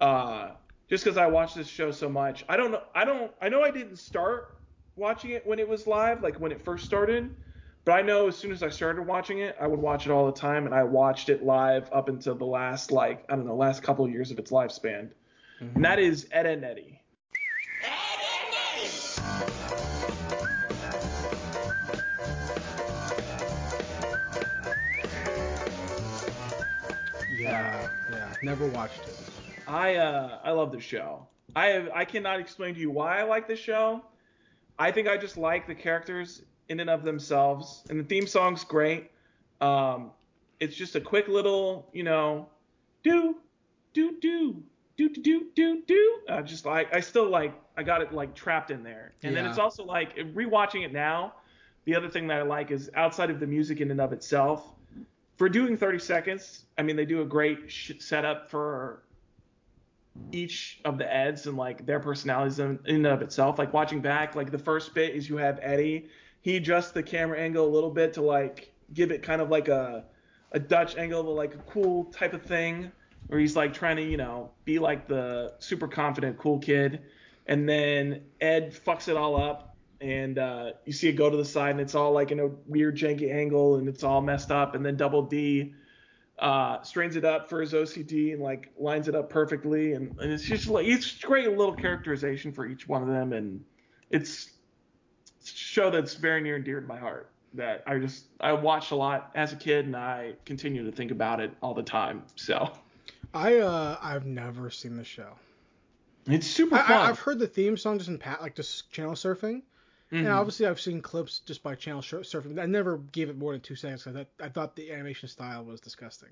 uh, 0.00 0.50
just 0.88 1.04
because 1.04 1.16
I 1.16 1.26
watch 1.26 1.54
this 1.54 1.68
show 1.68 1.90
so 1.90 2.08
much. 2.08 2.44
I 2.48 2.56
don't 2.56 2.72
know. 2.72 2.82
I 2.94 3.04
don't. 3.04 3.30
I 3.40 3.48
know 3.48 3.62
I 3.62 3.70
didn't 3.70 3.96
start 3.96 4.56
watching 4.96 5.30
it 5.30 5.46
when 5.46 5.58
it 5.58 5.68
was 5.68 5.86
live, 5.86 6.22
like 6.22 6.40
when 6.40 6.52
it 6.52 6.64
first 6.64 6.84
started. 6.84 7.34
But 7.84 7.92
I 7.92 8.02
know 8.02 8.28
as 8.28 8.36
soon 8.36 8.50
as 8.50 8.62
I 8.62 8.70
started 8.70 9.02
watching 9.02 9.40
it, 9.40 9.56
I 9.60 9.66
would 9.66 9.78
watch 9.78 10.06
it 10.06 10.10
all 10.10 10.24
the 10.24 10.32
time, 10.32 10.64
and 10.64 10.74
I 10.74 10.84
watched 10.84 11.28
it 11.28 11.44
live 11.44 11.90
up 11.92 12.08
until 12.08 12.34
the 12.34 12.46
last, 12.46 12.90
like, 12.90 13.26
I 13.28 13.36
don't 13.36 13.46
know, 13.46 13.54
last 13.56 13.82
couple 13.82 14.06
of 14.06 14.10
years 14.10 14.30
of 14.30 14.38
its 14.38 14.50
lifespan. 14.50 15.10
And 15.74 15.84
that 15.84 15.98
is 15.98 16.26
Ed 16.32 16.46
and 16.46 16.64
Eddy. 16.64 17.02
Never 28.44 28.66
watched 28.68 29.00
it. 29.00 29.16
I 29.66 29.96
uh 29.96 30.38
I 30.44 30.50
love 30.50 30.70
the 30.70 30.80
show. 30.80 31.26
I 31.56 31.66
have, 31.66 31.88
I 31.94 32.04
cannot 32.04 32.40
explain 32.40 32.74
to 32.74 32.80
you 32.80 32.90
why 32.90 33.18
I 33.18 33.22
like 33.22 33.48
the 33.48 33.56
show. 33.56 34.04
I 34.78 34.90
think 34.90 35.08
I 35.08 35.16
just 35.16 35.38
like 35.38 35.66
the 35.66 35.74
characters 35.74 36.42
in 36.68 36.80
and 36.80 36.90
of 36.90 37.04
themselves, 37.04 37.84
and 37.88 37.98
the 37.98 38.04
theme 38.04 38.26
song's 38.26 38.62
great. 38.62 39.10
Um, 39.62 40.10
it's 40.60 40.76
just 40.76 40.94
a 40.94 41.00
quick 41.00 41.28
little, 41.28 41.88
you 41.94 42.02
know, 42.02 42.48
do 43.02 43.36
do 43.94 44.18
do 44.20 44.62
do 44.98 45.08
do 45.08 45.22
do 45.22 45.46
do 45.54 45.82
do. 45.86 46.18
Uh, 46.28 46.42
just 46.42 46.66
like 46.66 46.94
I 46.94 47.00
still 47.00 47.30
like 47.30 47.54
I 47.78 47.82
got 47.82 48.02
it 48.02 48.12
like 48.12 48.34
trapped 48.34 48.70
in 48.70 48.82
there, 48.82 49.14
and 49.22 49.34
then 49.34 49.46
it's 49.46 49.58
also 49.58 49.84
like 49.84 50.16
rewatching 50.16 50.84
it 50.84 50.92
now. 50.92 51.32
The 51.86 51.94
other 51.96 52.10
thing 52.10 52.26
that 52.26 52.38
I 52.38 52.42
like 52.42 52.70
is 52.70 52.90
outside 52.94 53.30
of 53.30 53.40
the 53.40 53.46
music 53.46 53.80
in 53.80 53.90
and 53.90 54.00
of 54.02 54.12
itself, 54.12 54.74
for 55.36 55.48
doing 55.48 55.76
30 55.76 55.98
seconds, 55.98 56.66
I 56.78 56.82
mean, 56.82 56.96
they 56.96 57.04
do 57.04 57.22
a 57.22 57.24
great 57.24 57.70
sh- 57.70 57.92
setup 57.98 58.50
for 58.50 59.02
each 60.32 60.80
of 60.84 60.98
the 60.98 61.12
Eds 61.12 61.46
and 61.46 61.56
like 61.56 61.86
their 61.86 62.00
personalities 62.00 62.58
in, 62.58 62.78
in 62.86 62.96
and 62.96 63.06
of 63.06 63.22
itself. 63.22 63.58
Like 63.58 63.72
watching 63.72 64.00
back, 64.00 64.34
like 64.34 64.50
the 64.50 64.58
first 64.58 64.94
bit 64.94 65.14
is 65.14 65.28
you 65.28 65.36
have 65.36 65.58
Eddy. 65.62 66.06
He 66.40 66.56
adjusts 66.56 66.92
the 66.92 67.02
camera 67.02 67.38
angle 67.38 67.66
a 67.66 67.72
little 67.72 67.90
bit 67.90 68.12
to 68.14 68.22
like 68.22 68.72
give 68.92 69.10
it 69.10 69.22
kind 69.22 69.40
of 69.40 69.50
like 69.50 69.68
a 69.68 70.04
a 70.52 70.60
Dutch 70.60 70.96
angle, 70.96 71.24
but 71.24 71.32
like 71.32 71.54
a 71.54 71.58
cool 71.58 72.04
type 72.04 72.32
of 72.32 72.42
thing, 72.42 72.92
where 73.26 73.40
he's 73.40 73.56
like 73.56 73.74
trying 73.74 73.96
to 73.96 74.02
you 74.02 74.16
know 74.16 74.50
be 74.64 74.78
like 74.78 75.08
the 75.08 75.54
super 75.58 75.88
confident 75.88 76.38
cool 76.38 76.58
kid, 76.58 77.02
and 77.46 77.68
then 77.68 78.22
Ed 78.40 78.72
fucks 78.72 79.08
it 79.08 79.16
all 79.16 79.40
up, 79.40 79.73
and 80.00 80.38
uh, 80.38 80.72
you 80.84 80.92
see 80.92 81.08
it 81.08 81.12
go 81.12 81.30
to 81.30 81.36
the 81.36 81.44
side, 81.44 81.70
and 81.70 81.80
it's 81.80 81.94
all 81.94 82.12
like 82.12 82.30
in 82.30 82.40
a 82.40 82.48
weird 82.66 82.96
janky 82.96 83.32
angle, 83.32 83.76
and 83.76 83.88
it's 83.88 84.02
all 84.04 84.20
messed 84.20 84.50
up, 84.50 84.74
and 84.74 84.84
then 84.84 84.96
Double 84.96 85.22
D 85.22 85.74
uh, 86.38 86.82
strains 86.82 87.16
it 87.16 87.24
up 87.24 87.48
for 87.48 87.60
his 87.60 87.72
OCD 87.72 88.32
and 88.32 88.42
like 88.42 88.72
lines 88.78 89.08
it 89.08 89.14
up 89.14 89.30
perfectly, 89.30 89.92
and, 89.92 90.18
and 90.20 90.32
it's 90.32 90.42
just 90.44 90.68
like 90.68 90.86
it's 90.86 91.18
great 91.20 91.48
little 91.48 91.74
characterization 91.74 92.52
for 92.52 92.66
each 92.66 92.88
one 92.88 93.02
of 93.02 93.08
them, 93.08 93.32
and 93.32 93.64
it's, 94.10 94.50
it's 95.40 95.52
a 95.52 95.56
show 95.56 95.90
that's 95.90 96.14
very 96.14 96.40
near 96.40 96.56
and 96.56 96.64
dear 96.64 96.80
to 96.80 96.86
my 96.86 96.98
heart. 96.98 97.30
That 97.54 97.84
I 97.86 97.98
just 98.00 98.24
I 98.40 98.52
watched 98.52 98.90
a 98.90 98.96
lot 98.96 99.30
as 99.36 99.52
a 99.52 99.56
kid, 99.56 99.86
and 99.86 99.94
I 99.94 100.32
continue 100.44 100.84
to 100.84 100.90
think 100.90 101.12
about 101.12 101.38
it 101.38 101.52
all 101.62 101.72
the 101.72 101.84
time. 101.84 102.24
So 102.34 102.72
I 103.32 103.58
uh 103.58 103.96
I've 104.02 104.26
never 104.26 104.70
seen 104.70 104.96
the 104.96 105.04
show. 105.04 105.28
it's 106.26 106.48
super 106.48 106.76
fun. 106.76 106.90
I, 106.90 107.08
I've 107.10 107.20
heard 107.20 107.38
the 107.38 107.46
theme 107.46 107.76
song 107.76 107.98
just 107.98 108.10
in 108.10 108.18
pat 108.18 108.42
like 108.42 108.56
just 108.56 108.90
channel 108.90 109.12
surfing, 109.14 109.62
and 110.20 110.28
Mhm. 110.28 110.32
obviously 110.32 110.66
I've 110.66 110.80
seen 110.80 111.02
clips 111.02 111.40
just 111.40 111.62
by 111.62 111.74
channel 111.74 112.02
surfing. 112.02 112.58
I 112.60 112.66
never 112.66 112.98
gave 112.98 113.30
it 113.30 113.36
more 113.38 113.52
than 113.52 113.60
two 113.60 113.76
seconds 113.76 114.04
because 114.04 114.26
I, 114.40 114.44
I 114.44 114.48
thought 114.48 114.76
the 114.76 114.92
animation 114.92 115.28
style 115.28 115.64
was 115.64 115.80
disgusting. 115.80 116.30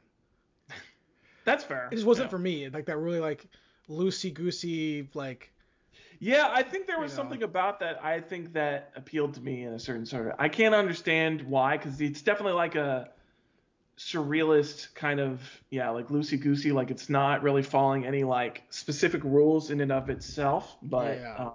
That's 1.44 1.64
fair. 1.64 1.88
It 1.90 1.96
just 1.96 2.06
wasn't 2.06 2.26
Yeah. 2.26 2.30
for 2.30 2.38
me. 2.38 2.68
Like 2.68 2.86
that 2.86 2.98
really 2.98 3.20
like 3.20 3.46
loosey 3.88 4.32
goosey 4.32 5.08
like 5.14 5.52
Yeah, 6.20 6.48
I 6.52 6.62
think 6.62 6.86
there 6.86 7.00
was 7.00 7.12
You 7.12 7.16
know. 7.18 7.22
something 7.22 7.42
about 7.42 7.80
that. 7.80 8.02
I 8.04 8.20
think 8.20 8.52
that 8.54 8.92
appealed 8.96 9.34
to 9.34 9.40
me 9.40 9.64
in 9.64 9.72
a 9.72 9.78
certain 9.78 10.06
sort 10.06 10.28
of. 10.28 10.34
I 10.38 10.48
can't 10.48 10.74
understand 10.74 11.42
why, 11.42 11.76
because 11.76 12.00
it's 12.00 12.22
definitely 12.22 12.54
like 12.54 12.76
a 12.76 13.10
surrealist 13.98 14.94
kind 14.94 15.20
of, 15.20 15.42
yeah, 15.70 15.90
like 15.90 16.08
loosey 16.08 16.40
goosey. 16.40 16.72
Like 16.72 16.90
it's 16.90 17.08
not 17.10 17.42
really 17.42 17.62
following 17.62 18.06
any 18.06 18.24
like 18.24 18.64
specific 18.70 19.22
rules 19.24 19.70
in 19.70 19.80
and 19.80 19.92
of 19.92 20.10
itself. 20.10 20.76
But 20.82 21.18
Yeah. 21.18 21.34
uh, 21.36 21.50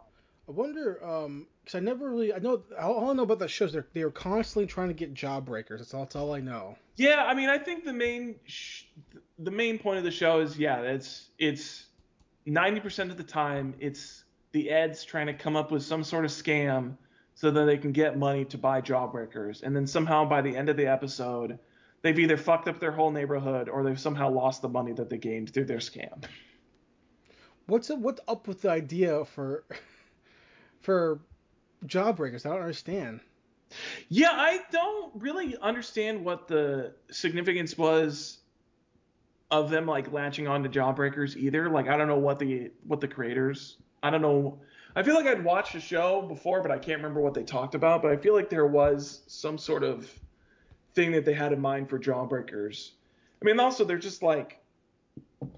I 0.47 0.51
wonder, 0.51 1.03
um, 1.05 1.47
because 1.61 1.75
I 1.75 1.81
never 1.81 2.09
really, 2.09 2.33
I 2.33 2.39
know, 2.39 2.63
all 2.79 3.09
I 3.09 3.13
know 3.13 3.23
about 3.23 3.39
that 3.39 3.49
show 3.49 3.65
is 3.65 3.73
they're 3.73 3.87
they're 3.93 4.09
constantly 4.09 4.65
trying 4.65 4.87
to 4.87 4.93
get 4.93 5.13
jawbreakers. 5.13 5.79
That's 5.79 5.93
all, 5.93 6.03
that's 6.03 6.15
all 6.15 6.33
I 6.33 6.39
know. 6.39 6.77
yeah, 6.95 7.25
I 7.25 7.33
mean, 7.33 7.49
I 7.49 7.57
think 7.57 7.83
the 7.83 7.93
main 7.93 8.35
sh- 8.45 8.83
the 9.39 9.51
main 9.51 9.77
point 9.77 9.97
of 9.97 10.03
the 10.05 10.11
show 10.11 10.39
is 10.39 10.57
yeah, 10.57 10.81
it's 10.81 11.29
it's 11.37 11.87
ninety 12.45 12.79
percent 12.79 13.11
of 13.11 13.17
the 13.17 13.23
time 13.23 13.73
it's 13.79 14.23
the 14.53 14.69
Eds 14.69 15.03
trying 15.03 15.27
to 15.27 15.33
come 15.33 15.57
up 15.57 15.69
with 15.69 15.83
some 15.83 16.03
sort 16.03 16.23
of 16.23 16.31
scam 16.31 16.95
so 17.35 17.51
that 17.51 17.65
they 17.65 17.77
can 17.77 17.91
get 17.91 18.17
money 18.17 18.45
to 18.45 18.57
buy 18.57 18.79
jawbreakers, 18.81 19.63
and 19.63 19.75
then 19.75 19.85
somehow 19.85 20.23
by 20.23 20.41
the 20.41 20.55
end 20.55 20.69
of 20.69 20.77
the 20.77 20.87
episode, 20.87 21.59
they've 22.03 22.17
either 22.17 22.37
fucked 22.37 22.69
up 22.69 22.79
their 22.79 22.93
whole 22.93 23.11
neighborhood 23.11 23.67
or 23.67 23.83
they've 23.83 23.99
somehow 23.99 24.29
lost 24.29 24.61
the 24.61 24.69
money 24.69 24.93
that 24.93 25.09
they 25.09 25.17
gained 25.17 25.53
through 25.53 25.65
their 25.65 25.77
scam. 25.79 26.23
What's 27.65 27.89
up, 27.89 27.99
what's 27.99 28.21
up 28.29 28.47
with 28.47 28.61
the 28.61 28.71
idea 28.71 29.25
for 29.25 29.65
for 30.81 31.19
jawbreakers. 31.85 32.45
I 32.45 32.49
don't 32.49 32.61
understand. 32.61 33.19
Yeah, 34.09 34.31
I 34.31 34.61
don't 34.71 35.11
really 35.15 35.57
understand 35.57 36.23
what 36.23 36.47
the 36.47 36.93
significance 37.11 37.77
was 37.77 38.37
of 39.51 39.69
them 39.69 39.85
like 39.85 40.11
latching 40.11 40.47
on 40.47 40.63
to 40.63 40.69
Jawbreakers 40.69 41.35
either. 41.35 41.69
Like 41.69 41.87
I 41.87 41.97
don't 41.97 42.07
know 42.07 42.17
what 42.17 42.39
the 42.39 42.71
what 42.85 43.01
the 43.01 43.07
creators 43.07 43.77
I 44.03 44.09
don't 44.09 44.21
know 44.21 44.59
I 44.95 45.03
feel 45.03 45.13
like 45.13 45.27
I'd 45.27 45.43
watched 45.43 45.73
the 45.73 45.79
show 45.79 46.23
before, 46.23 46.61
but 46.61 46.71
I 46.71 46.79
can't 46.79 46.97
remember 46.97 47.21
what 47.21 47.35
they 47.35 47.43
talked 47.43 47.75
about. 47.75 48.01
But 48.01 48.11
I 48.11 48.17
feel 48.17 48.33
like 48.33 48.49
there 48.49 48.65
was 48.65 49.21
some 49.27 49.57
sort 49.59 49.83
of 49.83 50.11
thing 50.95 51.11
that 51.11 51.23
they 51.23 51.35
had 51.35 51.53
in 51.53 51.61
mind 51.61 51.87
for 51.87 51.99
Jawbreakers. 51.99 52.91
I 53.39 53.45
mean, 53.45 53.59
also 53.59 53.85
they're 53.85 53.99
just 53.99 54.23
like, 54.23 54.59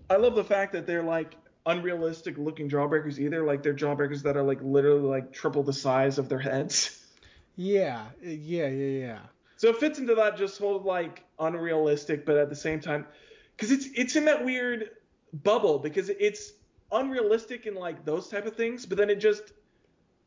I 0.10 0.18
love 0.18 0.36
the 0.36 0.44
fact 0.44 0.74
that 0.74 0.86
they're 0.86 1.04
like 1.04 1.36
unrealistic 1.66 2.38
looking 2.38 2.70
Jawbreakers 2.70 3.20
either. 3.20 3.46
Like 3.46 3.64
they're 3.64 3.74
Jawbreakers 3.74 4.24
that 4.24 4.38
are 4.38 4.44
like 4.44 4.60
literally 4.62 5.02
like 5.02 5.32
triple 5.32 5.64
the 5.64 5.74
size 5.74 6.18
of 6.18 6.30
their 6.30 6.40
heads. 6.40 6.96
Yeah, 7.56 8.06
yeah, 8.24 8.68
yeah, 8.68 9.06
yeah. 9.08 9.20
So 9.58 9.68
it 9.68 9.78
fits 9.78 10.00
into 10.00 10.16
that 10.16 10.38
just 10.38 10.58
whole 10.58 10.80
like 10.80 11.26
unrealistic, 11.40 12.26
but 12.26 12.38
at 12.38 12.50
the 12.50 12.56
same 12.56 12.80
time, 12.80 13.06
because 13.56 13.72
it's 13.72 13.88
it's 13.94 14.16
in 14.16 14.26
that 14.26 14.46
weird 14.46 14.92
bubble 15.34 15.80
because 15.80 16.10
it's 16.10 16.54
unrealistic 16.92 17.66
in 17.66 17.76
like 17.76 18.06
those 18.06 18.30
type 18.30 18.46
of 18.46 18.56
things, 18.56 18.86
but 18.86 18.98
then 18.98 19.10
it 19.10 19.20
just 19.20 19.44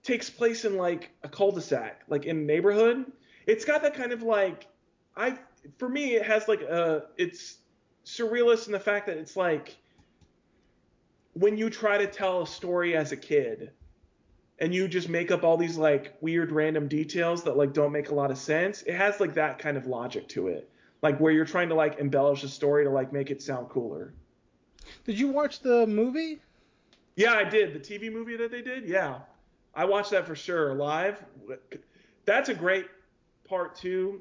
takes 0.03 0.29
place 0.29 0.65
in 0.65 0.77
like 0.77 1.11
a 1.23 1.29
cul-de-sac, 1.29 2.03
like 2.09 2.25
in 2.25 2.39
a 2.39 2.43
neighborhood. 2.43 3.11
It's 3.47 3.65
got 3.65 3.83
that 3.83 3.95
kind 3.95 4.13
of 4.13 4.23
like 4.23 4.67
I 5.17 5.39
for 5.79 5.89
me 5.89 6.15
it 6.15 6.27
has 6.27 6.49
like 6.49 6.61
a 6.63 7.05
it's 7.17 7.57
surrealist 8.05 8.67
in 8.67 8.73
the 8.73 8.81
fact 8.81 9.07
that 9.07 9.17
it's 9.17 9.37
like 9.37 9.77
when 11.35 11.57
you 11.57 11.71
try 11.71 11.99
to 11.99 12.07
tell 12.07 12.43
a 12.43 12.47
story 12.47 12.97
as 12.97 13.13
a 13.13 13.17
kid 13.17 13.71
and 14.59 14.75
you 14.75 14.87
just 14.87 15.09
make 15.09 15.31
up 15.31 15.45
all 15.45 15.57
these 15.57 15.77
like 15.77 16.15
weird 16.21 16.53
random 16.53 16.89
details 16.89 17.45
that 17.45 17.57
like 17.57 17.73
don't 17.73 17.93
make 17.93 18.11
a 18.11 18.15
lot 18.15 18.31
of 18.31 18.39
sense. 18.39 18.83
It 18.83 18.95
has 18.95 19.19
like 19.19 19.35
that 19.35 19.59
kind 19.59 19.77
of 19.77 19.87
logic 19.87 20.29
to 20.29 20.49
it. 20.49 20.69
Like 21.03 21.19
where 21.19 21.33
you're 21.33 21.45
trying 21.45 21.69
to 21.71 21.75
like 21.75 21.99
embellish 21.99 22.45
a 22.45 22.49
story 22.49 22.85
to 22.85 22.91
like 22.91 23.13
make 23.13 23.31
it 23.31 23.43
sound 23.43 23.69
cooler. 23.71 24.13
Did 25.05 25.19
you 25.19 25.29
watch 25.29 25.61
the 25.61 25.87
movie? 25.87 26.41
Yeah, 27.17 27.33
I 27.33 27.45
did. 27.45 27.73
The 27.75 27.81
TV 27.81 28.13
movie 28.13 28.37
that 28.37 28.51
they 28.51 28.63
did? 28.63 28.89
Yeah. 28.89 29.19
I 29.75 29.87
watched 29.87 30.11
that 30.11 30.27
for 30.27 30.37
sure 30.37 30.75
live. 30.75 31.23
That's 32.25 32.51
a 32.51 32.55
great 32.55 32.87
part 33.45 33.75
too 33.77 34.21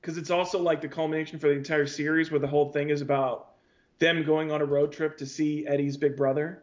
cuz 0.00 0.18
it's 0.18 0.30
also 0.30 0.58
like 0.58 0.80
the 0.80 0.88
culmination 0.88 1.38
for 1.38 1.48
the 1.48 1.54
entire 1.54 1.86
series 1.86 2.30
where 2.32 2.40
the 2.40 2.48
whole 2.48 2.72
thing 2.72 2.90
is 2.90 3.00
about 3.00 3.51
them 3.98 4.24
going 4.24 4.50
on 4.50 4.60
a 4.60 4.64
road 4.64 4.92
trip 4.92 5.18
to 5.18 5.26
see 5.26 5.66
Eddy's 5.66 5.96
big 5.96 6.16
brother. 6.16 6.62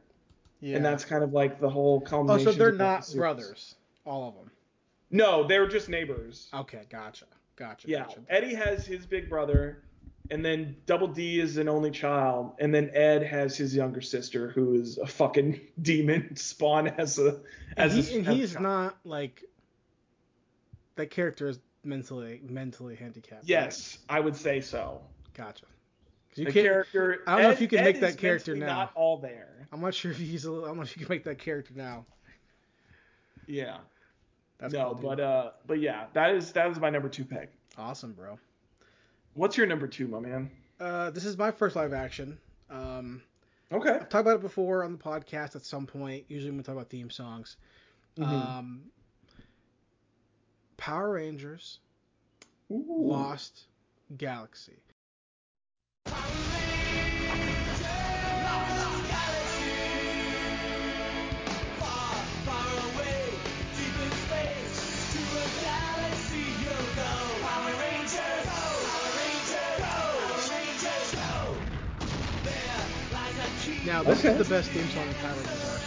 Yeah. 0.62 0.76
And 0.76 0.84
that's 0.86 1.06
kind 1.06 1.24
of 1.24 1.32
like 1.32 1.60
the 1.62 1.70
whole 1.70 2.02
culmination. 2.02 2.50
oh, 2.50 2.52
so 2.52 2.58
they're 2.58 2.70
of 2.70 2.78
the 2.78 2.84
not 2.84 3.10
brothers, 3.16 3.76
all 4.06 4.28
of 4.28 4.36
them. 4.36 4.52
No, 5.10 5.48
they 5.48 5.58
were 5.58 5.68
just 5.68 5.88
neighbors. 5.90 6.50
Okay, 6.54 6.82
gotcha, 6.90 7.26
gotcha. 7.56 7.88
Yeah, 7.88 8.00
gotcha. 8.04 8.20
Eddie 8.30 8.56
has 8.56 8.86
his 8.86 9.06
big 9.06 9.30
brother, 9.30 9.84
and 10.30 10.44
then 10.44 10.76
Double 10.86 11.08
D 11.08 11.40
is 11.40 11.56
an 11.58 11.70
only 11.70 11.92
child, 11.92 12.52
and 12.60 12.76
then 12.76 12.92
Ed 12.94 13.24
has 13.24 13.56
his 13.56 13.74
younger 13.74 14.02
sister 14.02 14.50
who 14.50 14.74
is 14.76 14.98
a 14.98 15.08
fucking 15.08 15.62
demon. 15.82 16.36
Spawn 16.36 16.90
as 16.90 17.18
a 17.20 17.28
And, 17.30 17.42
as 17.78 18.10
he, 18.10 18.16
a, 18.16 18.20
and 18.20 18.28
a 18.28 18.34
he's 18.34 18.60
not 18.60 18.98
like 19.06 19.46
that 20.98 21.10
character 21.10 21.48
is 21.48 21.58
mentally 21.86 22.42
mentally 22.44 22.96
handicapped. 22.96 23.44
right? 23.44 23.50
Yes, 23.50 23.98
I 24.10 24.20
would 24.20 24.36
say 24.36 24.60
so. 24.60 25.00
Gotcha. 25.34 25.66
You 26.36 26.46
the 26.46 26.52
character. 26.52 27.20
I 27.28 27.34
don't 27.34 27.44
know 27.44 27.52
if 27.52 27.62
you 27.62 27.68
can 27.68 27.80
Ed 27.80 27.86
make 27.86 28.00
that 28.02 28.18
character 28.18 28.56
now. 28.56 28.68
Not 28.68 28.92
all 28.96 29.18
there. 29.18 29.68
I'm 29.72 29.82
not 29.82 29.94
sure 29.94 30.12
if 30.12 30.18
he's. 30.18 30.46
A, 30.46 30.52
I'm 30.52 30.78
not 30.78 30.88
sure 30.88 30.94
if 30.96 30.98
you 30.98 31.06
can 31.06 31.16
make 31.16 31.24
that 31.26 31.40
character 31.40 31.74
now. 31.76 32.06
Yeah. 33.48 33.78
That's 34.60 34.74
no, 34.74 34.94
cool, 34.94 35.10
but 35.10 35.20
uh, 35.20 35.52
but 35.66 35.80
yeah, 35.80 36.06
that 36.14 36.36
is 36.36 36.52
that 36.52 36.70
is 36.70 36.80
my 36.80 36.90
number 36.90 37.10
two 37.10 37.24
pick. 37.26 37.52
awesome, 37.78 38.12
bro. 38.14 38.38
What's 39.34 39.56
your 39.58 39.68
number 39.68 39.88
two, 39.88 40.08
my 40.08 40.20
man? 40.20 40.52
Uh, 40.80 41.10
this 41.12 41.24
is 41.26 41.38
my 41.38 41.52
first 41.52 41.76
live 41.76 41.94
action. 41.94 42.38
Um, 42.70 43.22
Okay. 43.72 43.92
I've 43.92 44.10
talked 44.10 44.22
about 44.26 44.36
it 44.38 44.42
before 44.42 44.84
on 44.84 44.94
the 44.94 44.98
podcast 44.98 45.56
at 45.56 45.64
some 45.64 45.86
point. 45.86 46.26
Usually 46.28 46.50
when 46.50 46.58
we 46.58 46.64
talk 46.64 46.74
about 46.74 46.90
theme 46.90 47.10
songs. 47.12 47.56
Mhm. 48.18 48.26
Um, 48.26 48.82
Power 50.78 51.12
Rangers 51.12 51.80
Ooh. 52.72 52.84
Lost 52.88 53.66
Galaxy. 54.18 54.80
Now 74.00 74.06
this 74.06 74.20
Okay. 74.20 74.30
is 74.30 74.38
the 74.38 74.46
best 74.46 74.72
theme 74.72 74.90
song 74.90 75.10
in 75.10 75.16
Power 75.18 75.36
Rangers. 75.36 75.66
Arc. 75.66 75.84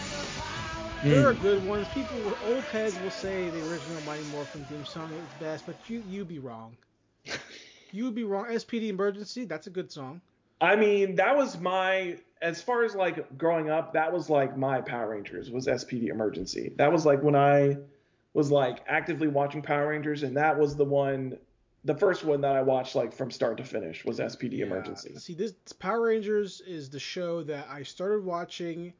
There 1.01 1.27
are 1.27 1.33
good 1.33 1.65
ones. 1.65 1.89
People, 1.89 2.37
old 2.43 2.67
heads 2.67 2.99
will 2.99 3.11
say 3.11 3.49
the 3.49 3.63
original 3.63 4.03
Mighty 4.03 4.23
Morphin 4.23 4.67
theme 4.67 4.85
song 4.85 5.13
is 5.15 5.33
best, 5.33 5.65
but 5.65 5.89
you 5.89 6.01
you 6.01 6.25
be 6.27 6.39
wrong. 6.39 6.77
You 7.91 8.05
would 8.05 8.15
be 8.15 8.25
wrong. 8.25 8.47
SPD 8.51 8.89
Emergency, 8.89 9.45
that's 9.47 9.67
a 9.67 9.71
good 9.71 9.91
song. 9.91 10.21
I 10.61 10.77
mean, 10.77 11.17
that 11.17 11.37
was 11.37 11.59
my 11.61 12.19
as 12.43 12.63
far 12.63 12.85
as 12.85 12.95
like 12.95 13.37
growing 13.39 13.71
up, 13.71 13.95
that 13.95 14.13
was 14.13 14.29
like 14.29 14.57
my 14.57 14.81
Power 14.81 15.11
Rangers 15.11 15.51
was 15.51 15.69
SPD 15.69 16.09
Emergency. 16.09 16.73
That 16.77 16.93
was 16.93 17.07
like 17.07 17.23
when 17.23 17.37
I 17.37 17.79
was 18.35 18.51
like 18.51 18.83
actively 18.87 19.29
watching 19.29 19.63
Power 19.63 19.89
Rangers, 19.89 20.23
and 20.23 20.37
that 20.37 20.59
was 20.59 20.77
the 20.77 20.85
one, 20.85 21.39
the 21.85 21.95
first 21.95 22.25
one 22.25 22.41
that 22.43 22.55
I 22.57 22.63
watched 22.63 22.95
like 22.95 23.13
from 23.13 23.31
start 23.31 23.57
to 23.59 23.65
finish 23.65 24.05
was 24.05 24.21
SPD 24.21 24.59
Yeah. 24.59 24.67
Emergency. 24.67 25.15
See, 25.17 25.35
this 25.35 25.55
Power 25.79 26.03
Rangers 26.03 26.61
is 26.67 26.91
the 26.91 27.01
show 27.01 27.43
that 27.45 27.67
I 27.69 27.83
started 27.83 28.25
watching 28.25 28.93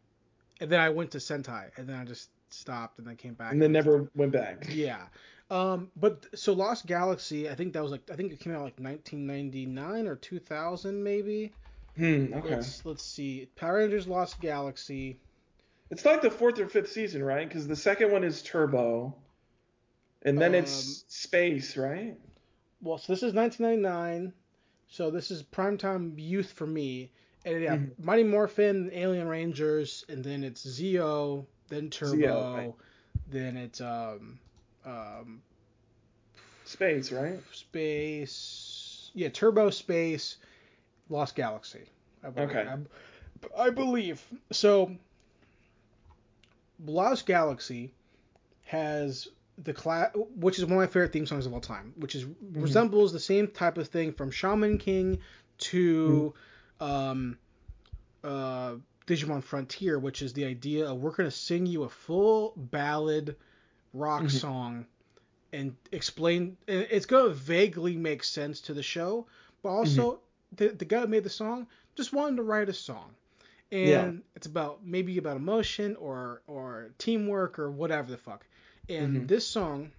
And 0.60 0.72
then 0.72 0.80
I 0.80 0.90
went 0.90 1.12
to 1.12 1.20
Sentai, 1.20 1.70
and 1.78 1.88
then 1.88 1.96
I 1.98 2.04
just 2.04 2.32
stopped, 2.50 2.98
and 2.98 3.08
then 3.08 3.16
came 3.16 3.36
back. 3.36 3.52
And 3.52 3.62
then 3.62 3.72
never 3.72 4.10
went 4.16 4.32
back. 4.32 4.66
Yeah. 4.74 5.08
Um, 5.50 5.92
but 5.96 6.26
so 6.36 6.54
Lost 6.54 6.86
Galaxy, 6.86 7.50
I 7.50 7.56
think 7.56 7.74
that 7.74 7.82
was 7.82 7.92
like 7.92 8.10
I 8.12 8.16
think 8.16 8.34
it 8.34 8.40
came 8.40 8.54
out 8.54 8.64
like 8.64 8.80
1999 8.80 10.08
or 10.08 10.16
2000 10.16 11.04
maybe. 11.04 11.54
Hmm, 11.96 12.34
okay. 12.34 12.56
Let's 12.56 12.86
let's 12.86 13.04
see. 13.06 13.48
Power 13.56 13.78
Rangers 13.78 14.08
Lost 14.08 14.40
Galaxy. 14.42 15.20
It's 15.90 16.04
like 16.06 16.22
the 16.22 16.30
fourth 16.30 16.60
or 16.60 16.68
fifth 16.68 16.92
season, 16.92 17.24
right? 17.24 17.48
Because 17.48 17.66
the 17.68 17.76
second 17.76 18.12
one 18.12 18.26
is 18.26 18.42
Turbo, 18.42 19.16
and 20.24 20.38
then 20.38 20.54
it's 20.54 21.04
Um, 21.04 21.04
Space, 21.08 21.78
right? 21.78 22.18
Well, 22.82 22.98
so 22.98 23.14
this 23.14 23.24
is 23.24 23.34
1999. 23.34 24.34
So 24.90 25.10
this 25.12 25.32
is 25.32 25.44
primetime 25.44 26.14
youth 26.18 26.52
for 26.52 26.68
me. 26.68 27.12
And 27.46 27.62
yeah, 27.64 27.78
Mhm. 27.78 28.00
Mighty 28.04 28.24
Morphin, 28.24 28.90
Alien 28.94 29.28
Rangers, 29.28 30.04
and 30.10 30.24
then 30.24 30.44
it's 30.44 30.66
Zeo, 30.66 31.46
then 31.70 31.90
Turbo, 31.90 32.18
Zeo, 32.18 32.54
right. 32.56 32.74
then 33.30 33.56
it's 33.58 33.80
um 33.80 34.40
um 34.88 35.42
Space, 36.68 37.14
right? 37.14 37.40
Space. 37.54 39.12
Yeah, 39.14 39.30
Turbo 39.30 39.70
Space, 39.70 40.38
Lost 41.10 41.34
Galaxy. 41.36 41.86
I 42.24 42.30
believe. 42.30 42.50
Okay. 42.50 42.68
I, 43.58 43.64
I 43.64 43.70
believe. 43.70 44.22
So, 44.52 44.92
Lost 46.86 47.26
Galaxy 47.26 47.94
has 48.66 49.30
the 49.64 49.74
class, 49.74 50.12
which 50.36 50.60
is 50.60 50.66
one 50.66 50.74
of 50.74 50.80
my 50.80 50.88
favorite 50.88 51.14
theme 51.14 51.26
songs 51.26 51.46
of 51.46 51.54
all 51.54 51.62
time, 51.62 51.94
which 51.96 52.16
is 52.16 52.26
resembles 52.52 53.14
the 53.14 53.20
same 53.20 53.48
type 53.48 53.78
of 53.78 53.88
thing 53.88 54.12
from 54.12 54.30
Shaman 54.30 54.78
King 54.78 55.20
to 55.60 56.34
um, 56.82 57.38
uh, 58.26 58.74
Digimon 59.08 59.42
Frontier, 59.42 60.00
which 60.00 60.22
is 60.22 60.34
the 60.34 60.44
idea 60.44 60.86
of 60.86 60.98
we're 60.98 61.12
gonna 61.12 61.32
sing 61.32 61.66
you 61.66 61.84
a 61.84 61.90
full 61.90 62.54
ballad 62.58 63.38
rock 63.94 64.30
Mhm. 64.30 64.32
song 64.32 64.86
and 65.54 65.76
explain. 65.92 66.58
It's 66.68 67.06
gonna 67.06 67.30
vaguely 67.34 67.96
make 67.98 68.24
sense 68.24 68.62
to 68.62 68.74
the 68.74 68.84
show, 68.84 69.28
but 69.62 69.70
also 69.70 70.22
the 70.56 70.70
the 70.70 70.86
guy 70.86 71.02
who 71.02 71.08
made 71.08 71.24
the 71.24 71.30
song 71.30 71.68
just 71.96 72.14
wanted 72.14 72.38
to 72.38 72.44
write 72.44 72.70
a 72.70 72.74
song, 72.74 73.16
and 73.72 74.22
Yeah. 74.22 74.36
it's 74.36 74.48
about 74.48 74.86
maybe 74.86 75.18
about 75.18 75.38
emotion 75.38 75.96
or 75.98 76.42
or 76.48 76.92
teamwork 76.98 77.60
or 77.60 77.72
whatever 77.72 78.12
the 78.12 78.18
fuck. 78.18 78.46
And 78.90 79.16
Mhm. 79.16 79.28
this 79.28 79.48
song 79.48 79.92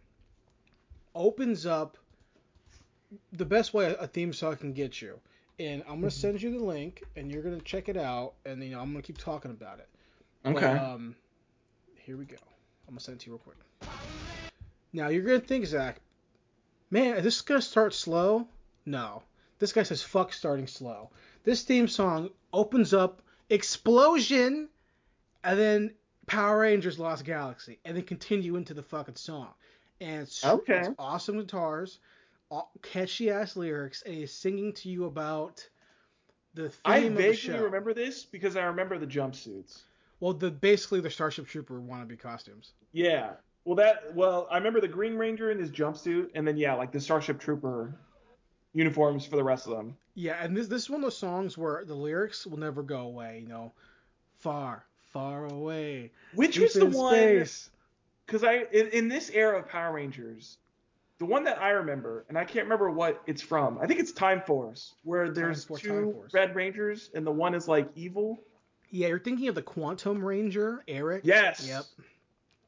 opens 1.15 1.67
up 1.67 1.97
the 3.33 3.45
best 3.45 3.73
way 3.75 3.95
a 3.99 4.07
theme 4.07 4.33
song 4.33 4.57
can 4.57 4.73
get 4.73 5.01
you. 5.01 5.21
And 5.59 5.83
I'm 5.89 6.01
gonna 6.01 6.11
send 6.11 6.41
you 6.43 6.51
the 6.59 6.65
link, 6.65 7.05
and 7.17 7.31
you're 7.31 7.43
gonna 7.43 7.61
check 7.61 7.89
it 7.89 7.97
out, 7.97 8.35
and 8.45 8.63
you 8.63 8.71
know 8.71 8.81
I'm 8.81 8.91
gonna 8.93 9.03
keep 9.03 9.19
talking 9.19 9.51
about 9.51 9.79
it. 9.81 9.89
But, 10.51 10.67
Okay. 10.67 10.77
um, 10.77 11.17
here 11.97 12.17
we 12.17 12.25
go. 12.25 12.37
I'm 12.87 12.95
gonna 12.95 13.01
send 13.01 13.17
it 13.17 13.21
to 13.25 13.27
you 13.27 13.33
real 13.33 13.41
quick. 13.41 13.59
Now 14.93 15.09
you're 15.09 15.23
gonna 15.25 15.41
think, 15.41 15.67
Zach, 15.67 16.01
man, 16.91 17.17
is 17.17 17.25
this 17.25 17.41
gonna 17.43 17.61
start 17.63 17.95
slow? 17.95 18.49
No. 18.87 19.23
This 19.59 19.73
guy 19.73 19.83
says 19.83 20.03
fuck 20.03 20.33
starting 20.33 20.67
slow. 20.67 21.11
This 21.45 21.63
theme 21.63 21.89
song 21.89 22.31
opens 22.53 22.95
up 22.95 23.23
explosion, 23.51 24.69
and 25.45 25.59
then 25.59 25.95
Power 26.27 26.61
Rangers 26.61 26.99
Lost 26.99 27.25
Galaxy, 27.25 27.79
and 27.85 27.97
then 27.97 28.05
continue 28.05 28.57
into 28.57 28.75
the 28.75 28.83
fucking 28.83 29.17
song. 29.17 29.49
And 30.01 30.23
it's, 30.23 30.45
Okay. 30.45 30.79
it's 30.81 30.91
awesome 30.99 31.39
guitars, 31.39 31.99
catchy 32.83 33.31
ass 33.31 33.57
lyrics, 33.57 34.03
and 34.03 34.15
he's 34.15 34.33
singing 34.33 34.73
to 34.75 34.89
you 34.89 35.07
about 35.07 35.67
the 36.55 36.69
theme 36.71 36.81
I 36.85 36.97
of 36.99 37.03
the 37.15 37.19
vaguely 37.19 37.37
show. 37.37 37.63
remember 37.65 37.95
this 37.95 38.25
because 38.25 38.57
I 38.57 38.65
remember 38.65 38.99
the 38.99 39.07
jumpsuits. 39.07 39.81
Well, 40.21 40.33
the 40.35 40.51
basically 40.51 41.01
the 41.01 41.11
Starship 41.11 41.47
Trooper 41.47 41.81
wannabe 41.81 42.19
costumes. 42.19 42.73
Yeah. 42.93 43.33
Well, 43.69 43.77
that 43.77 44.15
well, 44.15 44.49
I 44.51 44.57
remember 44.57 44.81
the 44.81 44.89
Green 44.89 45.19
Ranger 45.19 45.51
in 45.51 45.59
his 45.59 45.71
jumpsuit, 45.71 46.31
and 46.35 46.49
then 46.49 46.57
yeah, 46.57 46.73
like 46.73 46.91
the 46.91 46.99
Starship 46.99 47.39
Trooper 47.39 47.93
uniforms 48.73 49.27
for 49.27 49.37
the 49.37 49.45
rest 49.45 49.67
of 49.67 49.77
them. 49.77 49.95
Yeah, 50.15 50.43
and 50.43 50.57
this 50.57 50.69
this 50.69 50.85
is 50.85 50.91
one 50.91 51.01
of 51.01 51.03
those 51.03 51.19
songs 51.19 51.59
where 51.59 51.85
the 51.85 51.95
lyrics 51.95 52.47
will 52.47 52.59
never 52.59 52.83
go 52.83 53.01
away. 53.01 53.41
You 53.43 53.49
know, 53.49 53.73
far, 54.41 54.87
far 55.13 55.45
away. 55.45 56.13
Which 56.33 56.55
deep 56.55 56.63
was 56.63 56.73
the 56.73 56.87
one? 56.87 57.47
Because 58.25 58.43
I 58.43 58.65
in, 58.73 58.87
in 58.89 59.09
this 59.09 59.29
era 59.29 59.59
of 59.59 59.69
Power 59.69 59.93
Rangers, 59.93 60.57
the 61.19 61.27
one 61.27 61.45
that 61.45 61.61
I 61.61 61.69
remember, 61.69 62.25
and 62.31 62.39
I 62.39 62.45
can't 62.45 62.65
remember 62.65 62.89
what 62.91 63.21
it's 63.27 63.43
from. 63.43 63.77
I 63.83 63.87
think 63.87 64.01
it's 64.01 64.13
Time 64.13 64.41
Force, 64.41 64.95
where 65.03 65.29
there's 65.29 65.65
Force, 65.65 65.83
two. 65.83 66.25
Red 66.33 66.57
Rangers, 66.57 67.11
and 67.15 67.27
the 67.27 67.33
one 67.33 67.55
is 67.55 67.69
like 67.69 67.91
evil. 67.95 68.39
Yeah, 68.91 69.09
you're 69.09 69.19
thinking 69.19 69.49
of 69.49 69.55
the 69.55 69.61
Quantum 69.61 70.25
Ranger, 70.25 70.83
Eric. 70.89 71.21
Yes. 71.25 71.69
Yep. 71.69 71.85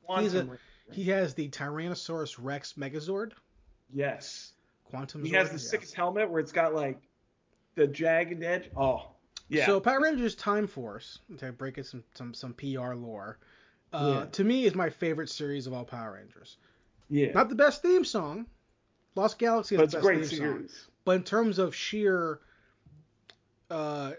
Quantum 0.05 0.24
He's 0.24 0.34
a- 0.34 0.40
Ranger. 0.40 0.61
He 0.93 1.05
has 1.05 1.34
the 1.34 1.49
Tyrannosaurus 1.49 2.36
Rex 2.41 2.74
Megazord. 2.78 3.32
Yes. 3.93 4.53
Quantum. 4.91 5.24
He 5.24 5.30
Zord, 5.32 5.36
has 5.36 5.51
the 5.51 5.59
sickest 5.59 5.95
helmet 5.95 6.30
where 6.30 6.41
it's 6.41 6.53
got 6.53 6.74
like 6.74 7.01
the 7.74 7.86
jagged 7.86 8.43
edge. 8.43 8.70
Oh. 8.76 9.09
Yeah. 9.49 9.66
So 9.66 9.80
Power 9.80 10.01
Rangers 10.01 10.34
Time 10.36 10.66
Force, 10.66 11.18
to 11.38 11.53
break 11.53 11.78
it 11.78 11.86
some 11.86 12.05
some 12.14 12.34
some 12.34 12.55
PR 12.55 12.95
lore, 12.95 13.38
uh, 13.93 14.20
Yeah. 14.22 14.26
to 14.32 14.45
me 14.45 14.64
is 14.64 14.74
my 14.74 14.91
favorite 14.91 15.28
series 15.28 15.66
of 15.66 15.72
all 15.72 15.84
Power 15.84 16.12
Rangers. 16.14 16.57
yeah. 17.09 17.32
Not 17.32 17.49
the 17.49 17.55
best 17.57 17.82
theme 17.82 18.05
song. 18.05 18.47
Lost 19.16 19.38
Galaxy 19.38 19.76
but 19.76 19.82
is 19.88 19.95
it's 19.95 19.95
the 19.95 19.99
best 19.99 20.07
great 20.07 20.26
theme 20.26 20.38
song. 20.38 20.47
series. 20.57 20.86
But 21.05 21.16
in 21.16 21.22
terms 21.24 21.59
of 21.59 21.74
sheer 21.74 22.41
uh, 23.70 24.12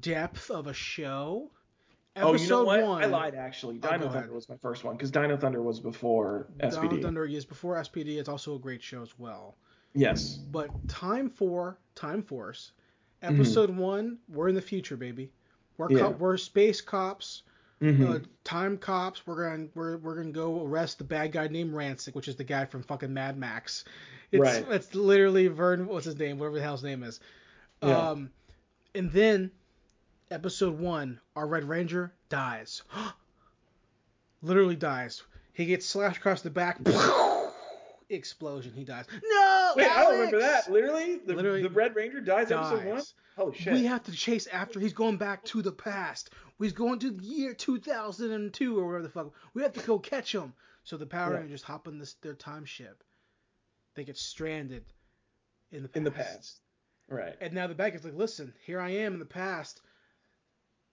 depth 0.00 0.50
of 0.50 0.66
a 0.66 0.72
show, 0.74 1.50
Oh, 2.16 2.34
you 2.34 2.48
know 2.48 2.64
what? 2.64 2.82
one. 2.82 3.02
I 3.02 3.06
lied 3.06 3.34
actually. 3.34 3.76
Oh, 3.82 3.90
Dino 3.90 4.06
ahead. 4.06 4.12
Thunder 4.12 4.32
was 4.34 4.48
my 4.48 4.56
first 4.56 4.84
one 4.84 4.96
because 4.96 5.10
Dino 5.10 5.36
Thunder 5.36 5.62
was 5.62 5.80
before 5.80 6.46
SPD. 6.60 6.96
of 6.96 7.02
Thunder 7.02 7.24
is 7.26 7.44
before 7.44 7.76
SPD. 7.76 8.18
It's 8.18 8.28
also 8.28 8.54
a 8.54 8.58
great 8.58 8.82
show 8.82 9.02
as 9.02 9.18
well. 9.18 9.56
Yes. 9.94 10.36
But 10.36 10.70
Time 10.88 11.30
for 11.30 11.78
Time 11.94 12.22
Force, 12.22 12.72
Mm-hmm. 13.22 13.34
episode 13.40 13.70
one. 13.70 14.18
We're 14.28 14.48
in 14.48 14.54
the 14.54 14.62
future, 14.62 14.96
baby. 14.96 15.30
We're 15.78 15.90
Yeah. 15.90 15.98
co- 16.00 16.10
we're 16.10 16.36
space 16.36 16.80
cops. 16.80 17.42
hmm 17.80 18.06
uh, 18.10 18.18
time 18.44 18.78
cops. 18.78 19.26
We're 19.26 19.48
gonna 19.50 19.68
we're, 19.74 19.96
we're 19.98 20.16
gonna 20.16 20.30
go 20.32 20.64
arrest 20.64 20.98
the 20.98 21.04
bad 21.04 21.32
guy 21.32 21.48
named 21.48 21.72
Ransik, 21.74 22.14
which 22.14 22.28
is 22.28 22.36
the 22.36 22.44
guy 22.44 22.64
from 22.66 22.82
fucking 22.82 23.12
Mad 23.12 23.36
Max. 23.38 23.84
It's 24.32 24.40
Right. 24.40 24.66
it's 24.70 24.94
literally 24.94 25.48
Vern. 25.48 25.86
What's 25.86 26.04
his 26.06 26.18
name? 26.18 26.38
Whatever 26.38 26.56
the 26.56 26.62
hell 26.62 26.72
his 26.72 26.84
name 26.84 27.02
is. 27.02 27.20
Yeah. 27.82 28.10
Um, 28.10 28.30
and 28.94 29.10
then 29.12 29.50
episode 30.30 30.78
one, 30.78 31.20
our 31.34 31.46
Red 31.46 31.64
Ranger 31.64 32.12
dies. 32.28 32.82
literally 34.42 34.76
dies. 34.76 35.22
He 35.52 35.66
gets 35.66 35.86
slashed 35.86 36.18
across 36.18 36.42
the 36.42 36.50
back. 36.50 36.78
Explosion. 38.08 38.72
He 38.74 38.84
dies. 38.84 39.06
No. 39.10 39.72
Wait, 39.76 39.90
I 39.90 40.04
don't 40.04 40.12
remember 40.14 40.38
that. 40.40 40.70
Literally, 40.70 41.16
the, 41.26 41.34
Literally 41.34 41.62
the 41.62 41.70
Red 41.70 41.96
Ranger 41.96 42.20
dies, 42.20 42.52
episode 42.52 42.84
one. 42.84 42.96
Dies. 42.96 43.14
Holy 43.36 43.56
shit. 43.56 43.72
We 43.72 43.84
have 43.84 44.04
to 44.04 44.12
chase 44.12 44.46
after. 44.46 44.78
He's 44.78 44.92
going 44.92 45.16
back 45.16 45.44
to 45.46 45.60
the 45.60 45.72
past. 45.72 46.30
He's 46.58 46.72
going 46.72 47.00
to 47.00 47.10
the 47.10 47.24
year 47.24 47.52
2002 47.52 48.78
or 48.78 48.86
whatever 48.86 49.02
the 49.02 49.08
fuck. 49.08 49.32
We 49.54 49.62
have 49.62 49.72
to 49.72 49.80
go 49.80 49.98
catch 49.98 50.32
him. 50.32 50.54
So 50.84 50.96
the 50.96 51.04
Power 51.06 51.32
Yeah. 51.34 51.40
Rangers 51.40 51.62
hop 51.62 51.88
on 51.88 51.98
this 51.98 52.14
their 52.22 52.34
time 52.34 52.64
ship. 52.64 53.02
They 53.94 54.04
get 54.04 54.16
stranded 54.16 54.84
in 55.72 55.82
the 55.82 55.88
past. 55.88 55.96
in 55.96 56.04
the 56.04 56.10
past. 56.12 56.60
Right. 57.08 57.34
And 57.40 57.52
now 57.54 57.66
the 57.66 57.74
bad 57.74 57.92
guy's 57.92 58.04
like, 58.04 58.14
listen, 58.14 58.52
here 58.64 58.80
I 58.80 58.90
am 58.90 59.14
in 59.14 59.18
the 59.18 59.24
past. 59.26 59.80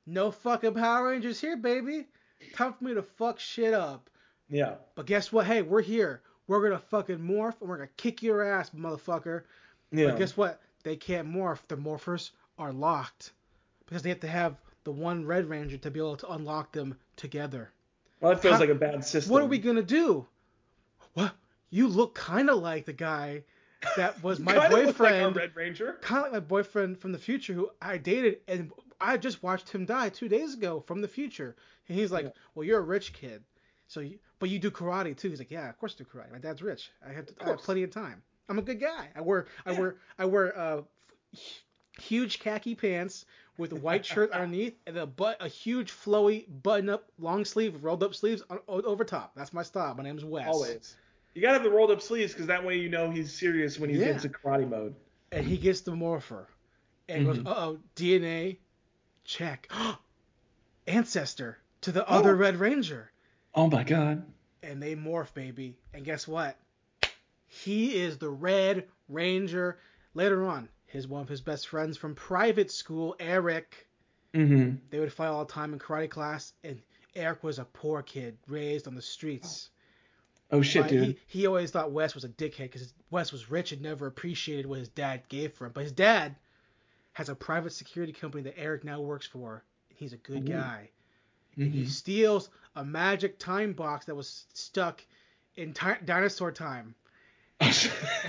No 0.05 0.31
fucking 0.31 0.73
Power 0.73 1.07
Rangers 1.09 1.39
here, 1.39 1.57
baby. 1.57 2.07
Time 2.55 2.73
for 2.73 2.83
me 2.83 2.93
to 2.93 3.01
fuck 3.01 3.39
shit 3.39 3.73
up. 3.73 4.09
Yeah. 4.49 4.75
But 4.95 5.05
guess 5.05 5.31
what? 5.31 5.45
Hey, 5.45 5.61
we're 5.61 5.81
here. 5.81 6.21
We're 6.47 6.61
gonna 6.61 6.79
fucking 6.79 7.19
morph 7.19 7.59
and 7.61 7.69
we're 7.69 7.77
gonna 7.77 7.89
kick 7.95 8.21
your 8.21 8.43
ass, 8.43 8.71
motherfucker. 8.71 9.43
Yeah. 9.91 10.07
But 10.07 10.17
guess 10.19 10.35
what? 10.35 10.61
They 10.83 10.97
can't 10.97 11.27
morph. 11.33 11.59
The 11.69 11.77
morphers 11.77 12.31
are 12.59 12.73
locked 12.73 13.31
because 13.85 14.01
they 14.01 14.09
have 14.09 14.19
to 14.21 14.27
have 14.27 14.55
the 14.83 14.91
one 14.91 15.25
Red 15.25 15.47
Ranger 15.49 15.77
to 15.77 15.89
be 15.91 15.99
able 15.99 16.17
to 16.17 16.31
unlock 16.33 16.73
them 16.73 16.95
together. 17.15 17.71
well, 18.19 18.33
that 18.33 18.41
feels 18.41 18.55
How- 18.55 18.59
like 18.59 18.69
a 18.69 18.75
bad 18.75 19.05
system. 19.05 19.31
What 19.31 19.41
are 19.41 19.45
we 19.47 19.57
gonna 19.59 19.81
do? 19.81 20.27
What? 21.13 21.33
You 21.69 21.87
look 21.87 22.13
kind 22.13 22.49
of 22.49 22.59
like 22.59 22.85
the 22.85 22.93
guy 22.93 23.43
that 23.95 24.21
was 24.21 24.39
my 24.41 24.51
Kinda 24.53 24.63
look 24.63 24.71
like 24.71 24.79
our 24.79 24.85
boyfriend. 24.93 25.35
Red 25.37 25.55
Ranger. 25.55 25.97
kind 26.01 26.17
of 26.17 26.23
like 26.23 26.31
my 26.33 26.39
boyfriend 26.41 26.99
from 26.99 27.13
the 27.13 27.17
future 27.17 27.53
who 27.53 27.69
I 27.81 27.97
dated, 27.97 28.39
and 28.49 28.71
I 29.03 29.17
just 29.17 29.43
watched 29.43 29.69
him 29.69 29.85
die 29.85 30.09
two 30.09 30.29
days 30.29 30.53
ago 30.53 30.79
from 30.87 31.01
the 31.01 31.07
future. 31.07 31.55
And 31.87 31.97
he's 31.97 32.11
like, 32.11 32.25
Yeah. 32.25 32.31
"Well, 32.55 32.65
you're 32.65 32.79
a 32.79 32.81
rich 32.81 33.13
kid, 33.13 33.43
so 33.87 33.99
you, 33.99 34.17
but 34.39 34.49
you 34.49 34.57
do 34.59 34.71
karate 34.71 35.15
too." 35.17 35.29
He's 35.29 35.39
like, 35.39 35.51
"Yeah, 35.51 35.69
of 35.69 35.77
course 35.77 35.95
I 35.99 36.03
do 36.03 36.09
karate. 36.09 36.31
My 36.31 36.37
dad's 36.39 36.61
rich. 36.61 36.89
I 37.07 37.11
have, 37.11 37.27
I 37.41 37.49
have 37.49 37.57
plenty 37.59 37.83
of 37.83 37.91
time. 37.91 38.23
I'm 38.49 38.57
a 38.59 38.61
good 38.61 38.79
guy. 38.79 39.09
I 39.15 39.21
wear, 39.21 39.45
I 39.65 39.71
wear, 39.73 39.95
I 40.17 40.25
wear 40.25 40.57
uh, 40.57 40.81
huge 41.99 42.39
khaki 42.39 42.75
pants 42.75 43.25
with 43.57 43.71
a 43.71 43.75
white 43.75 44.05
shirt 44.05 44.31
underneath 44.33 44.75
and 44.87 44.97
a 44.97 45.05
but 45.05 45.37
a 45.43 45.47
huge 45.47 45.91
flowy 45.91 46.45
button-up 46.63 47.05
long 47.19 47.45
sleeve, 47.45 47.83
rolled-up 47.83 48.15
sleeves 48.15 48.41
on, 48.49 48.59
over 48.67 49.03
top. 49.03 49.33
That's 49.35 49.53
my 49.53 49.63
style. 49.63 49.93
My 49.95 50.03
name's 50.03 50.25
Wes. 50.25 50.47
Always. 50.47 50.95
You 51.33 51.41
gotta 51.41 51.55
have 51.55 51.63
the 51.63 51.69
rolled 51.71 51.91
up 51.91 52.01
sleeves 52.01 52.31
because 52.33 52.47
that 52.47 52.63
way 52.65 52.77
you 52.77 52.89
know 52.89 53.09
he's 53.11 53.33
serious 53.33 53.79
when 53.79 53.89
he's 53.89 53.99
Yeah. 53.99 54.09
into 54.13 54.29
karate 54.29 54.69
mode. 54.69 54.95
and 55.31 55.45
he 55.47 55.57
gets 55.57 55.81
the 55.81 55.95
morpher 55.95 56.47
and 57.09 57.25
Mhm. 57.25 57.25
goes, 57.25 57.45
"Uh 57.45 57.53
oh, 57.57 57.79
DNA 57.95 58.57
check, 59.23 59.71
ancestor 60.87 61.57
to 61.81 61.91
the 61.91 62.07
other 62.07 62.31
Oh. 62.31 62.37
Red 62.37 62.57
Ranger." 62.57 63.11
Oh 63.55 63.69
my 63.69 63.83
god. 63.83 64.25
And 64.61 64.81
they 64.81 64.95
morph, 64.95 65.33
baby. 65.33 65.77
And 65.93 66.05
guess 66.05 66.27
what? 66.27 66.57
He 67.47 67.95
is 67.97 68.17
the 68.17 68.29
Red 68.29 68.87
Ranger. 69.09 69.77
Later 70.15 70.45
on, 70.45 70.69
his 70.85 71.07
one 71.07 71.21
of 71.21 71.27
his 71.29 71.41
best 71.41 71.67
friends 71.67 71.97
from 71.97 72.15
private 72.15 72.71
school, 72.71 73.15
Eric. 73.19 73.87
Mm-hmm. 74.33 74.77
They 74.89 74.99
would 74.99 75.13
fight 75.13 75.27
all 75.27 75.45
the 75.45 75.51
time 75.51 75.73
in 75.73 75.79
karate 75.79 76.09
class, 76.09 76.53
and 76.63 76.81
Eric 77.15 77.43
was 77.43 77.59
a 77.59 77.65
poor 77.65 78.01
kid 78.01 78.37
raised 78.47 78.87
on 78.87 78.95
the 78.95 79.01
streets. 79.01 79.69
Oh 80.51 80.61
shit, 80.61 80.83
But 80.83 80.89
dude. 80.89 81.17
He, 81.27 81.39
he 81.39 81.47
always 81.47 81.71
thought 81.71 81.91
Wes 81.91 82.15
was 82.15 82.23
a 82.23 82.29
dickhead 82.29 82.71
because 82.71 82.93
Wes 83.11 83.31
was 83.31 83.51
rich 83.51 83.71
and 83.71 83.81
never 83.81 84.07
appreciated 84.07 84.65
what 84.65 84.79
his 84.79 84.89
dad 84.89 85.23
gave 85.29 85.53
for 85.53 85.65
him. 85.65 85.71
But 85.73 85.83
his 85.83 85.91
dad 85.91 86.35
has 87.13 87.29
a 87.29 87.35
private 87.35 87.71
security 87.73 88.13
company 88.13 88.43
that 88.43 88.57
Eric 88.57 88.83
now 88.83 88.99
works 89.01 89.25
for. 89.25 89.63
He's 89.89 90.13
a 90.13 90.17
good 90.17 90.49
Ooh. 90.49 90.53
guy. 90.53 90.89
And 91.55 91.71
he 91.71 91.83
Mhm. 91.83 91.89
steals 91.89 92.49
a 92.75 92.83
magic 92.83 93.37
time 93.39 93.73
box 93.73 94.05
that 94.05 94.15
was 94.15 94.45
stuck 94.53 95.05
in 95.55 95.73
ti- 95.73 96.03
dinosaur 96.05 96.51
time. 96.51 96.95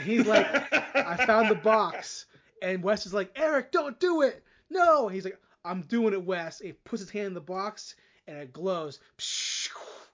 He's 0.05 0.27
like, 0.27 0.47
I 0.95 1.25
found 1.27 1.51
the 1.51 1.55
box. 1.57 2.27
And 2.63 2.83
Wes 2.83 3.07
is 3.07 3.15
like, 3.15 3.33
Eric, 3.37 3.73
don't 3.73 3.99
do 3.99 4.23
it. 4.23 4.43
No. 4.71 5.07
And 5.07 5.15
he's 5.15 5.25
like, 5.25 5.41
I'm 5.65 5.83
doing 5.83 6.13
it, 6.13 6.23
Wes. 6.23 6.61
And 6.61 6.69
he 6.69 6.73
puts 6.73 7.01
his 7.03 7.11
hand 7.11 7.29
in 7.29 7.35
the 7.35 7.41
box 7.41 7.97
and 8.27 8.37
it 8.39 8.53
glows. 8.53 9.01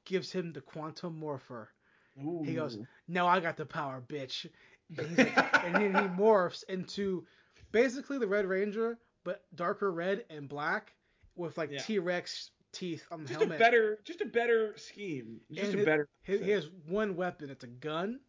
Gives 0.04 0.32
him 0.32 0.52
the 0.52 0.60
quantum 0.60 1.18
morpher. 1.18 1.70
He 2.44 2.54
goes, 2.54 2.76
"No, 3.08 3.26
I 3.26 3.38
got 3.40 3.56
the 3.56 3.64
power, 3.64 4.02
bitch." 4.06 4.46
And, 4.96 5.06
he's 5.06 5.18
like, 5.18 5.64
and 5.64 5.74
then 5.74 5.82
he 5.94 6.08
morphs 6.20 6.64
into 6.64 7.24
basically 7.72 8.18
the 8.18 8.26
Red 8.26 8.46
Ranger, 8.46 8.98
but 9.24 9.42
darker 9.54 9.90
red 9.92 10.24
and 10.30 10.48
black 10.48 10.92
with 11.36 11.56
like 11.58 11.70
Yeah. 11.70 11.80
T-Rex 11.80 12.50
teeth 12.72 13.04
on 13.10 13.22
the 13.22 13.28
just 13.28 13.40
helmet. 13.40 13.56
a 13.56 13.58
better, 13.58 13.98
just 14.04 14.20
a 14.20 14.26
better 14.26 14.76
scheme. 14.76 15.40
Just 15.50 15.70
And 15.72 15.78
a 15.80 15.82
it- 15.82 15.84
better. 15.86 16.08
He, 16.22 16.38
he 16.38 16.50
has 16.50 16.68
one 16.86 17.16
weapon. 17.16 17.50
It's 17.50 17.64
a 17.64 17.68
gun. 17.68 18.20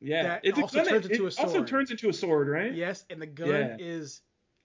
yeah. 0.00 0.22
that 0.24 0.40
it's 0.44 0.58
also 0.58 0.80
a 0.80 0.82
gun 0.84 0.90
turns 0.92 1.02
that- 1.04 1.10
into 1.12 1.26
it 1.26 1.38
a 1.38 1.42
Also 1.42 1.64
turns 1.64 1.90
into 1.90 2.08
a 2.08 2.12
sword, 2.12 2.48
right? 2.48 2.72
Yes, 2.72 3.04
and 3.10 3.20
the 3.20 3.26
gun 3.26 3.48
Yeah. 3.48 3.76
is. 3.78 4.20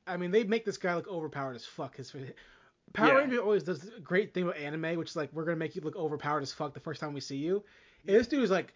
I 0.06 0.18
mean, 0.18 0.32
they 0.32 0.44
make 0.44 0.66
this 0.66 0.78
guy 0.78 0.96
look 0.96 1.08
overpowered 1.08 1.56
as 1.56 1.66
fuck. 1.66 1.96
His 1.96 2.14
Power 2.94 3.08
Yeah. 3.08 3.14
Ranger 3.16 3.40
always 3.40 3.64
does 3.64 3.88
a 3.96 4.00
great 4.02 4.34
thing 4.34 4.46
with 4.46 4.58
anime, 4.58 4.98
which 4.98 5.10
is 5.12 5.16
like 5.16 5.32
we're 5.34 5.46
gonna 5.46 5.58
make 5.58 5.76
you 5.76 5.82
look 5.82 5.96
overpowered 5.96 6.42
as 6.44 6.52
fuck 6.52 6.74
the 6.74 6.80
first 6.80 7.00
time 7.00 7.14
we 7.14 7.22
see 7.22 7.38
you. 7.38 7.64
And 8.06 8.16
this 8.18 8.28
dude 8.28 8.44
is 8.44 8.52
like 8.52 8.74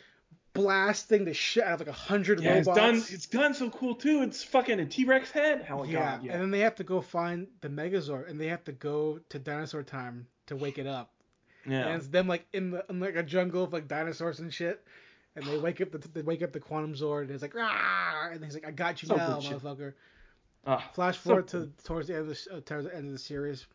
blasting 0.61 1.25
the 1.25 1.33
shit 1.33 1.63
out 1.63 1.73
of 1.75 1.79
like 1.87 1.89
a 1.89 1.99
hundred 1.99 2.41
Yeah, 2.41 2.55
it's 2.55 2.67
robots. 2.67 2.81
done. 2.81 2.95
It's 3.15 3.25
done 3.27 3.53
so 3.53 3.69
cool 3.69 3.95
too. 3.95 4.21
It's 4.23 4.43
fucking 4.43 4.79
a 4.79 4.85
T-Rex 4.85 5.31
head. 5.31 5.65
Oh 5.69 5.83
yeah. 5.83 5.99
god. 6.17 6.23
Yeah. 6.23 6.33
and 6.33 6.41
then 6.41 6.51
they 6.51 6.59
have 6.59 6.75
to 6.75 6.83
go 6.83 7.01
find 7.01 7.47
the 7.61 7.69
Megazord, 7.69 8.29
and 8.29 8.39
they 8.39 8.47
have 8.47 8.63
to 8.65 8.71
go 8.71 9.19
to 9.29 9.39
dinosaur 9.39 9.83
time 9.83 10.27
to 10.47 10.55
wake 10.55 10.77
it 10.77 10.87
up. 10.87 11.11
yeah. 11.65 11.87
And 11.87 11.95
it's 11.97 12.07
them 12.07 12.27
like 12.27 12.45
in 12.53 12.71
the 12.71 12.85
in 12.89 12.99
like 12.99 13.15
a 13.15 13.23
jungle 13.23 13.63
of 13.63 13.73
like 13.73 13.87
dinosaurs 13.87 14.39
and 14.39 14.53
shit. 14.53 14.83
And 15.35 15.45
they 15.45 15.57
wake 15.59 15.79
up 15.81 15.91
the 15.91 15.99
they 15.99 16.23
wake 16.23 16.41
up 16.41 16.51
the 16.51 16.59
Quantum 16.59 16.95
Zord, 16.95 17.21
and 17.21 17.31
it's 17.31 17.43
like 17.43 17.53
Rah! 17.53 18.29
and 18.31 18.43
he's 18.43 18.55
like, 18.55 18.65
I 18.67 18.71
got 18.71 19.01
you 19.03 19.07
So 19.07 19.15
now, 19.15 19.39
motherfucker. 19.39 19.93
Ah, 20.65 20.83
Flash 20.93 21.17
forward 21.17 21.47
cool. 21.47 21.67
to 21.67 21.71
towards 21.83 22.07
the 22.07 22.15
end 22.15 22.29
of 22.29 22.35
the, 22.45 22.55
uh, 22.57 22.59
towards 22.61 22.85
the 22.87 22.95
end 22.95 23.05
of 23.05 23.13
the 23.13 23.19
series. 23.19 23.67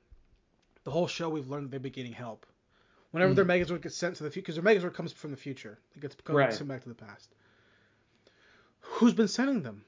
The 0.85 0.91
whole 0.91 1.07
show 1.07 1.29
we've 1.29 1.49
learned 1.49 1.67
that 1.67 1.71
they've 1.71 1.83
been 1.83 1.93
getting 1.93 2.13
help. 2.13 2.45
Whenever 3.13 3.33
Mm. 3.33 3.37
their 3.37 3.45
Megazord 3.45 3.83
gets 3.83 3.95
sent 3.97 4.17
to 4.17 4.25
the 4.25 4.31
future, 4.31 4.43
because 4.53 4.55
their 4.57 4.65
Megazord 4.91 4.95
comes 4.95 5.13
from 5.13 5.31
the 5.31 5.37
future, 5.37 5.79
it 5.95 6.01
gets 6.01 6.17
Right. 6.29 6.53
sent 6.53 6.69
back 6.69 6.83
to 6.83 6.89
the 6.89 6.95
past. 6.95 7.31
Who's 8.81 9.15
been 9.15 9.29
sending 9.29 9.63
them? 9.63 9.85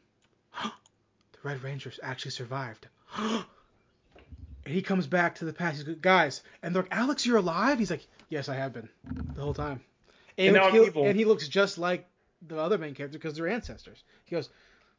the 0.62 0.70
Red 1.43 1.62
Rangers 1.62 1.99
actually 2.03 2.31
survived. 2.31 2.87
And 3.16 3.45
he 4.66 4.83
comes 4.83 5.07
back 5.07 5.37
to 5.37 5.45
the 5.45 5.53
past. 5.53 5.79
He's 5.79 5.87
like, 5.89 6.01
guys, 6.01 6.43
and 6.62 6.75
they're 6.75 6.83
like, 6.83 6.95
Alex, 6.95 7.27
you're 7.27 7.39
alive? 7.39 7.79
He's 7.79 7.91
like, 7.91 8.07
yes, 8.29 8.49
I 8.49 8.55
have 8.55 8.72
been 8.72 8.89
the 9.35 9.43
whole 9.43 9.55
time. 9.55 9.81
And 10.37 10.55
now 10.55 10.64
I'm 10.68 10.72
he, 10.75 10.85
evil. 10.87 11.07
and 11.07 11.16
he 11.16 11.25
looks 11.25 11.49
just 11.49 11.79
like 11.79 12.07
the 12.43 12.59
other 12.59 12.77
main 12.79 12.95
character 12.95 13.18
because 13.18 13.37
they're 13.37 13.49
ancestors. 13.49 14.03
He 14.25 14.35
goes, 14.35 14.51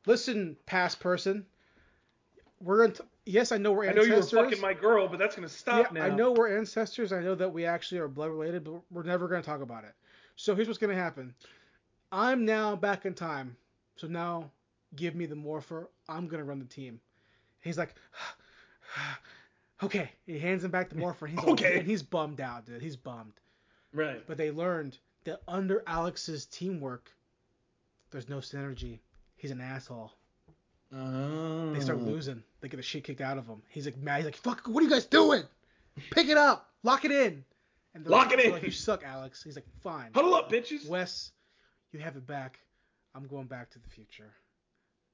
listen, 0.06 0.58
past 0.66 1.00
person, 1.00 1.46
we're 2.66 2.86
in 2.86 2.94
yes, 3.26 3.52
I 3.52 3.58
know 3.58 3.72
we're 3.72 3.86
ancestors. 3.86 4.06
I 4.06 4.10
know 4.10 4.16
you 4.16 4.22
were 4.22 4.50
fucking 4.50 4.62
my 4.62 4.74
girl, 4.74 5.08
but 5.08 5.20
that's 5.20 5.36
gonna 5.36 5.48
stop 5.48 5.94
yeah, 5.94 6.00
now. 6.00 6.06
I 6.06 6.10
know 6.10 6.32
we're 6.32 6.58
ancestors. 6.58 7.14
I 7.14 7.22
know 7.22 7.36
that 7.36 7.54
we 7.54 7.66
actually 7.66 8.00
are 8.00 8.08
blood 8.08 8.32
related, 8.32 8.64
but 8.64 8.82
we're 8.92 9.04
never 9.04 9.28
going 9.28 9.42
to 9.42 9.48
talk 9.48 9.62
about 9.62 9.84
it. 9.84 9.94
So 10.36 10.56
here's 10.56 10.68
what's 10.68 10.80
going 10.80 10.96
to 10.96 11.02
happen. 11.02 11.34
I'm 12.12 12.44
now 12.46 12.76
back 12.76 13.06
in 13.06 13.14
time. 13.14 13.56
So 13.96 14.08
now 14.08 14.50
give 14.96 15.16
me 15.16 15.26
the 15.26 15.36
morpher. 15.36 15.90
I'm 16.10 16.28
going 16.28 16.40
to 16.40 16.44
run 16.44 16.60
the 16.60 16.66
team. 16.66 17.00
He's 17.62 17.78
like, 17.78 17.96
okay. 19.84 20.12
He 20.26 20.40
hands 20.40 20.64
him 20.64 20.72
back 20.72 20.90
the 20.90 20.96
morpher. 20.96 21.28
And 21.28 21.40
he's 21.40 21.50
Okay. 21.50 21.80
and 21.80 21.88
he's 21.88 22.04
bummed 22.04 22.42
out, 22.42 22.66
dude. 22.66 22.82
He's 22.82 22.98
bummed. 22.98 23.34
Right. 23.94 24.26
But 24.28 24.38
they 24.38 24.52
learned 24.52 24.98
that 25.24 25.42
under 25.48 25.84
Alex's 25.88 26.46
teamwork, 26.46 27.10
there's 28.12 28.28
no 28.28 28.38
synergy. 28.38 29.00
He's 29.38 29.52
an 29.52 29.62
asshole. 29.62 30.12
Oh. 30.94 31.72
They 31.74 31.80
start 31.80 32.00
oh. 32.02 32.06
losing. 32.06 32.44
They 32.66 32.70
get 32.70 32.78
the 32.78 32.84
shit 32.84 33.04
kicked 33.04 33.22
out 33.22 33.38
of 33.38 33.46
him. 33.46 33.62
He's 33.70 33.86
like 33.86 33.96
mad. 33.96 34.16
He's 34.16 34.26
like, 34.26 34.38
"Fuck! 34.38 34.64
What 34.66 34.82
are 34.82 34.84
you 34.86 34.90
guys 34.90 35.06
doing? 35.06 35.44
Pick 36.10 36.30
it 36.30 36.38
up. 36.38 36.72
Lock 36.82 37.06
it 37.06 37.12
in." 37.12 37.46
And 37.94 38.08
Lock 38.08 38.32
like, 38.32 38.40
it 38.40 38.46
in. 38.46 38.52
Like, 38.54 38.64
you 38.64 38.72
suck, 38.72 39.04
Alex. 39.06 39.44
He's 39.44 39.56
like, 39.56 39.68
"Fine." 39.82 40.10
Huddle 40.16 40.34
up, 40.34 40.52
bitches. 40.52 40.90
Wes, 40.90 41.32
you 41.92 42.00
have 42.00 42.16
it 42.16 42.26
back. 42.26 42.60
I'm 43.14 43.28
going 43.28 43.46
back 43.46 43.70
to 43.70 43.80
the 43.80 43.88
future. 43.88 44.34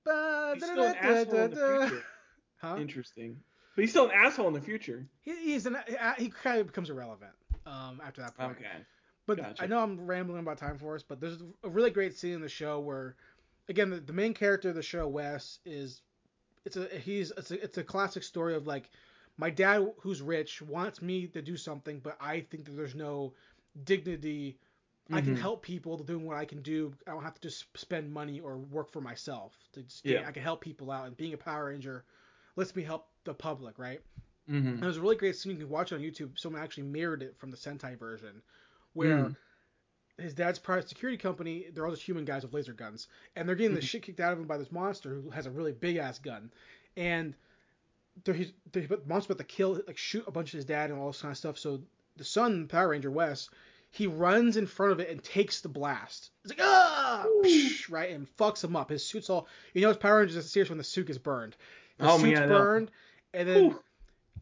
He's 0.06 0.64
still 0.64 0.86
an 0.86 0.96
asshole 0.96 1.36
in 1.40 1.52
the 1.52 1.88
future. 1.90 2.04
Huh? 2.62 2.78
Interesting. 2.80 3.38
But 3.76 3.82
he's 3.82 3.90
still 3.90 4.06
an 4.06 4.12
asshole 4.14 4.48
in 4.48 4.54
the 4.54 4.62
future. 4.62 5.08
He, 5.24 5.36
he's 5.36 5.66
an 5.66 5.76
he 6.20 6.30
kind 6.30 6.62
of 6.62 6.68
becomes 6.68 6.92
irrelevant 6.92 7.32
um, 7.66 8.00
after 8.06 8.22
that 8.22 8.38
point. 8.38 8.52
Okay. 8.52 8.68
But 9.26 9.38
Gotcha. 9.38 9.64
I 9.64 9.66
know 9.66 9.80
I'm 9.80 10.06
rambling 10.06 10.42
about 10.42 10.60
Time 10.60 10.78
Force, 10.78 11.04
but 11.04 11.20
there's 11.20 11.42
a 11.64 11.70
really 11.70 11.90
great 11.90 12.16
scene 12.16 12.34
in 12.34 12.42
the 12.42 12.48
show 12.48 12.80
where, 12.80 13.16
again, 13.68 13.90
the, 13.90 14.00
the 14.00 14.14
main 14.14 14.36
character 14.36 14.70
of 14.70 14.76
the 14.76 14.84
show, 14.84 15.08
Wes, 15.08 15.58
is 15.66 16.02
it's 16.66 16.78
a 16.78 16.88
he's 17.00 17.32
it's 17.38 17.52
a, 17.52 17.64
it's 17.64 17.78
a 17.78 17.84
classic 17.84 18.24
story 18.24 18.56
of 18.56 18.68
like 18.68 18.90
my 19.38 19.50
dad 19.50 19.92
who's 20.00 20.22
rich 20.22 20.62
wants 20.62 21.02
me 21.02 21.28
to 21.28 21.42
do 21.42 21.58
something, 21.58 22.00
but 22.00 22.18
I 22.20 22.42
think 22.42 22.66
that 22.66 22.72
there's 22.72 22.96
no 22.96 23.34
dignity. 23.86 24.58
I 25.12 25.20
can 25.22 25.36
Mhm. 25.36 25.40
help 25.40 25.62
people 25.64 25.98
doing 25.98 26.26
what 26.26 26.38
I 26.38 26.46
can 26.46 26.62
do. 26.62 26.94
I 27.08 27.12
don't 27.12 27.24
have 27.24 27.34
to 27.36 27.42
just 27.42 27.66
spend 27.78 28.12
money 28.14 28.40
or 28.40 28.58
work 28.58 28.92
for 28.92 29.02
myself. 29.02 29.58
To 29.74 29.84
just 29.84 30.06
Yeah. 30.06 30.28
I 30.28 30.32
can 30.32 30.44
help 30.44 30.62
people 30.62 30.92
out, 30.92 31.08
and 31.08 31.18
being 31.18 31.34
a 31.34 31.38
Power 31.38 31.66
Ranger 31.66 32.06
lets 32.56 32.76
me 32.76 32.84
help 32.84 33.08
the 33.24 33.34
public, 33.34 33.80
right? 33.80 34.02
Mm-hmm. 34.50 34.68
And 34.68 34.80
there's 34.80 34.98
a 34.98 35.02
really 35.02 35.16
great 35.16 35.36
scene 35.36 35.54
you 35.54 35.60
can 35.60 35.70
watch 35.70 35.92
on 35.94 36.00
YouTube. 36.02 36.38
Someone 36.38 36.62
actually 36.62 36.84
mirrored 36.84 37.24
it 37.24 37.38
from 37.38 37.52
the 37.52 37.58
Sentai 37.58 37.98
version, 37.98 38.42
where 38.94 39.26
Mm. 39.30 39.36
His 40.22 40.34
dad's 40.34 40.60
private 40.60 40.88
security 40.90 41.18
company, 41.18 41.68
they're 41.74 41.86
all 41.86 41.92
just 41.92 42.04
human 42.04 42.26
guys 42.26 42.44
with 42.44 42.54
laser 42.54 42.74
guns, 42.74 43.08
and 43.36 43.48
they're 43.48 43.56
getting 43.56 43.76
the 43.76 43.82
Mhm. 43.82 43.86
shit 43.86 44.04
kicked 44.04 44.20
out 44.20 44.32
of 44.34 44.38
them 44.38 44.48
by 44.48 44.58
this 44.58 44.72
monster 44.72 45.10
who 45.14 45.30
has 45.32 45.46
a 45.46 45.52
really 45.52 45.72
big 45.74 45.98
ass 45.98 46.20
gun, 46.20 46.52
and 46.98 47.34
they're, 48.24 48.34
he's, 48.36 48.52
they're, 48.72 48.88
the 48.88 49.02
monster's 49.06 49.32
about 49.36 49.38
to 49.40 49.44
kill, 49.56 49.82
like 49.88 49.98
shoot 49.98 50.24
a 50.28 50.32
bunch 50.32 50.54
of 50.54 50.58
his 50.58 50.66
dad 50.66 50.90
and 50.90 51.00
all 51.00 51.08
this 51.08 51.22
kind 51.22 51.32
of 51.32 51.38
stuff. 51.38 51.58
So 51.58 51.82
the 52.18 52.24
son, 52.26 52.68
Power 52.68 52.90
Ranger 52.90 53.10
Wes, 53.12 53.50
he 53.90 54.08
runs 54.08 54.58
in 54.58 54.68
front 54.68 54.92
of 54.94 55.00
it 55.00 55.10
and 55.10 55.24
takes 55.24 55.62
the 55.62 55.70
blast. 55.70 56.32
It's 56.44 56.52
like 56.58 56.62
ah, 56.66 57.26
psh, 57.44 57.90
right, 57.90 58.12
and 58.12 58.28
fucks 58.38 58.64
him 58.64 58.76
up. 58.76 58.90
His 58.90 59.06
suit's 59.06 59.30
all, 59.30 59.48
you 59.74 59.82
know, 59.82 59.88
his 59.90 59.98
Power 59.98 60.20
Rangers 60.20 60.38
are 60.38 60.42
serious 60.42 60.70
when 60.70 60.78
the 60.78 60.84
suit 60.84 61.10
is 61.10 61.18
burned. 61.18 61.56
His 62.00 62.08
Oh, 62.10 62.18
suit's 62.18 62.40
man, 62.40 62.50
burned, 62.50 62.92
and 63.34 63.48
then 63.50 63.64
Whew. 63.72 63.84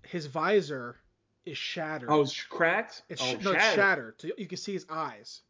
his 0.04 0.26
visor 0.28 0.98
is 1.46 1.58
shattered. 1.58 2.10
Oh, 2.12 2.22
it's 2.22 2.44
cracked. 2.44 3.02
it's, 3.10 3.22
oh, 3.22 3.26
sh- 3.40 3.44
no, 3.44 3.52
it's 3.52 3.74
shattered. 3.74 4.16
So 4.20 4.30
you 4.38 4.48
can 4.48 4.58
see 4.58 4.74
his 4.74 4.86
eyes. 4.90 5.42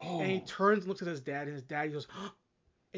Oh. 0.00 0.20
And 0.20 0.30
he 0.30 0.40
turns 0.40 0.80
and 0.80 0.88
looks 0.88 1.02
at 1.02 1.08
his 1.08 1.20
dad, 1.20 1.46
and 1.46 1.54
his 1.54 1.62
dad 1.62 1.92
goes, 1.92 2.06
and 2.20 2.30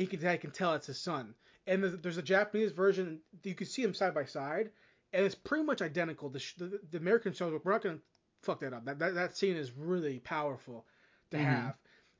he 0.03 0.07
can, 0.07 0.21
dad 0.21 0.41
can 0.41 0.51
tell 0.51 0.75
it's 0.75 0.87
his 0.87 0.99
son. 1.01 1.35
And 1.67 1.83
there's, 1.83 1.99
there's 2.01 2.17
a 2.19 2.23
Japanese 2.23 2.73
version, 2.73 3.21
you 3.43 3.55
can 3.55 3.67
see 3.67 3.83
them 3.83 3.95
side 3.95 4.15
by 4.15 4.25
side, 4.25 4.71
and 5.13 5.25
it's 5.25 5.35
pretty 5.35 5.65
much 5.65 5.83
identical. 5.83 6.29
The, 6.29 6.43
the, 6.59 6.81
the 6.93 6.99
American 6.99 7.33
shows, 7.33 7.59
we're 7.65 7.73
not 7.73 7.83
going 7.83 7.97
to 7.97 8.03
fuck 8.43 8.61
that 8.61 8.73
up. 8.73 8.85
That, 8.85 8.99
that, 8.99 9.15
that 9.15 9.37
scene 9.37 9.57
is 9.57 9.73
really 9.73 10.19
powerful 10.21 10.85
to 11.31 11.37
Mhm. 11.37 11.45
have. 11.45 11.75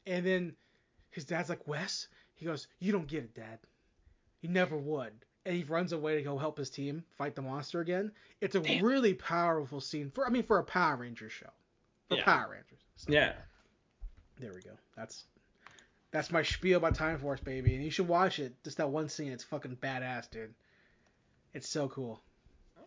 And 0.07 0.25
then 0.27 0.57
his 1.11 1.25
dad's 1.25 1.49
like, 1.49 1.67
Wes? 1.69 2.09
He 2.35 2.45
goes, 2.47 2.67
You 2.79 2.93
don't 2.93 3.07
get 3.09 3.25
it, 3.25 3.35
dad. 3.35 3.59
He 4.41 4.49
never 4.49 4.77
would. 4.77 5.13
And 5.45 5.57
he 5.57 5.63
runs 5.65 5.93
away 5.93 6.17
to 6.17 6.23
go 6.23 6.37
help 6.39 6.59
his 6.59 6.71
team 6.71 7.05
fight 7.17 7.35
the 7.37 7.43
monster 7.43 7.81
again. 7.81 8.11
It's 8.41 8.55
a 8.57 8.61
Damn. 8.61 8.85
really 8.85 9.15
powerful 9.15 9.81
scene 9.81 10.11
for, 10.11 10.27
I 10.27 10.31
mean, 10.31 10.43
for 10.45 10.59
a 10.59 10.65
Power 10.65 10.97
Ranger 10.97 11.31
show. 11.31 11.51
For 12.09 12.17
Yeah. 12.17 12.25
Power 12.25 12.51
Rangers. 12.51 12.81
So- 12.97 13.13
Yeah. 13.13 13.35
There 14.39 14.53
we 14.55 14.61
go. 14.63 14.73
That's 14.97 15.25
that's 16.13 16.31
my 16.31 16.43
spiel 16.43 16.79
about 16.79 16.95
Time 16.95 17.19
Force, 17.19 17.41
baby. 17.41 17.75
And 17.75 17.85
you 17.85 17.91
should 17.91 18.09
watch 18.09 18.39
it. 18.39 18.55
Just 18.65 18.79
that 18.79 18.91
one 18.91 19.09
scene. 19.09 19.33
It's 19.33 19.45
fucking 19.45 19.77
badass, 19.83 20.31
dude. 20.31 20.55
It's 21.55 21.69
so 21.69 21.89
cool. 21.89 22.21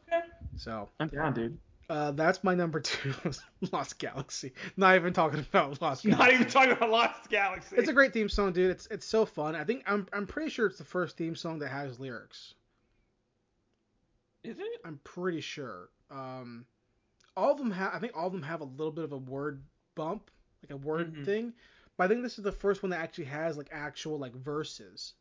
Okay. 0.07 0.21
So 0.57 0.89
I'm 0.99 1.07
down, 1.09 1.33
dude. 1.33 1.57
uh, 1.89 2.11
that's 2.11 2.43
my 2.43 2.55
number 2.55 2.79
two, 2.79 3.13
Lost 3.71 3.97
Galaxy. 3.99 4.53
Not 4.77 4.95
even 4.95 5.13
talking 5.13 5.39
about 5.39 5.81
Lost 5.81 6.03
Galaxy. 6.03 6.09
Not 6.09 6.33
even 6.33 6.47
talking 6.47 6.71
about 6.71 6.89
Lost 6.89 7.29
Galaxy. 7.29 7.75
It's 7.77 7.89
a 7.89 7.93
great 7.93 8.13
theme 8.13 8.29
song, 8.29 8.53
dude. 8.53 8.71
It's 8.71 8.87
it's 8.87 9.05
so 9.05 9.25
fun. 9.25 9.55
I 9.55 9.63
think 9.63 9.83
I'm 9.87 10.07
I'm 10.13 10.27
pretty 10.27 10.49
sure 10.49 10.67
it's 10.67 10.77
the 10.77 10.83
first 10.83 11.17
theme 11.17 11.35
song 11.35 11.59
that 11.59 11.69
has 11.69 11.99
lyrics. 11.99 12.53
Is 14.43 14.59
it? 14.59 14.65
I'm 14.85 14.99
pretty 15.03 15.41
sure. 15.41 15.89
Um, 16.09 16.65
all 17.35 17.51
of 17.51 17.57
them 17.57 17.71
have. 17.71 17.93
I 17.93 17.99
think 17.99 18.13
all 18.15 18.27
of 18.27 18.33
them 18.33 18.43
have 18.43 18.61
a 18.61 18.65
little 18.65 18.91
bit 18.91 19.03
of 19.03 19.11
a 19.11 19.17
word 19.17 19.63
bump, 19.95 20.31
like 20.63 20.71
a 20.71 20.77
word 20.77 21.13
Mhm. 21.13 21.25
thing. 21.25 21.53
But 21.97 22.05
I 22.05 22.07
think 22.07 22.21
this 22.23 22.37
is 22.37 22.43
the 22.43 22.51
first 22.51 22.81
one 22.83 22.89
that 22.91 22.99
actually 23.01 23.25
has 23.25 23.57
like 23.57 23.69
actual 23.71 24.17
like 24.17 24.33
verses. 24.33 25.13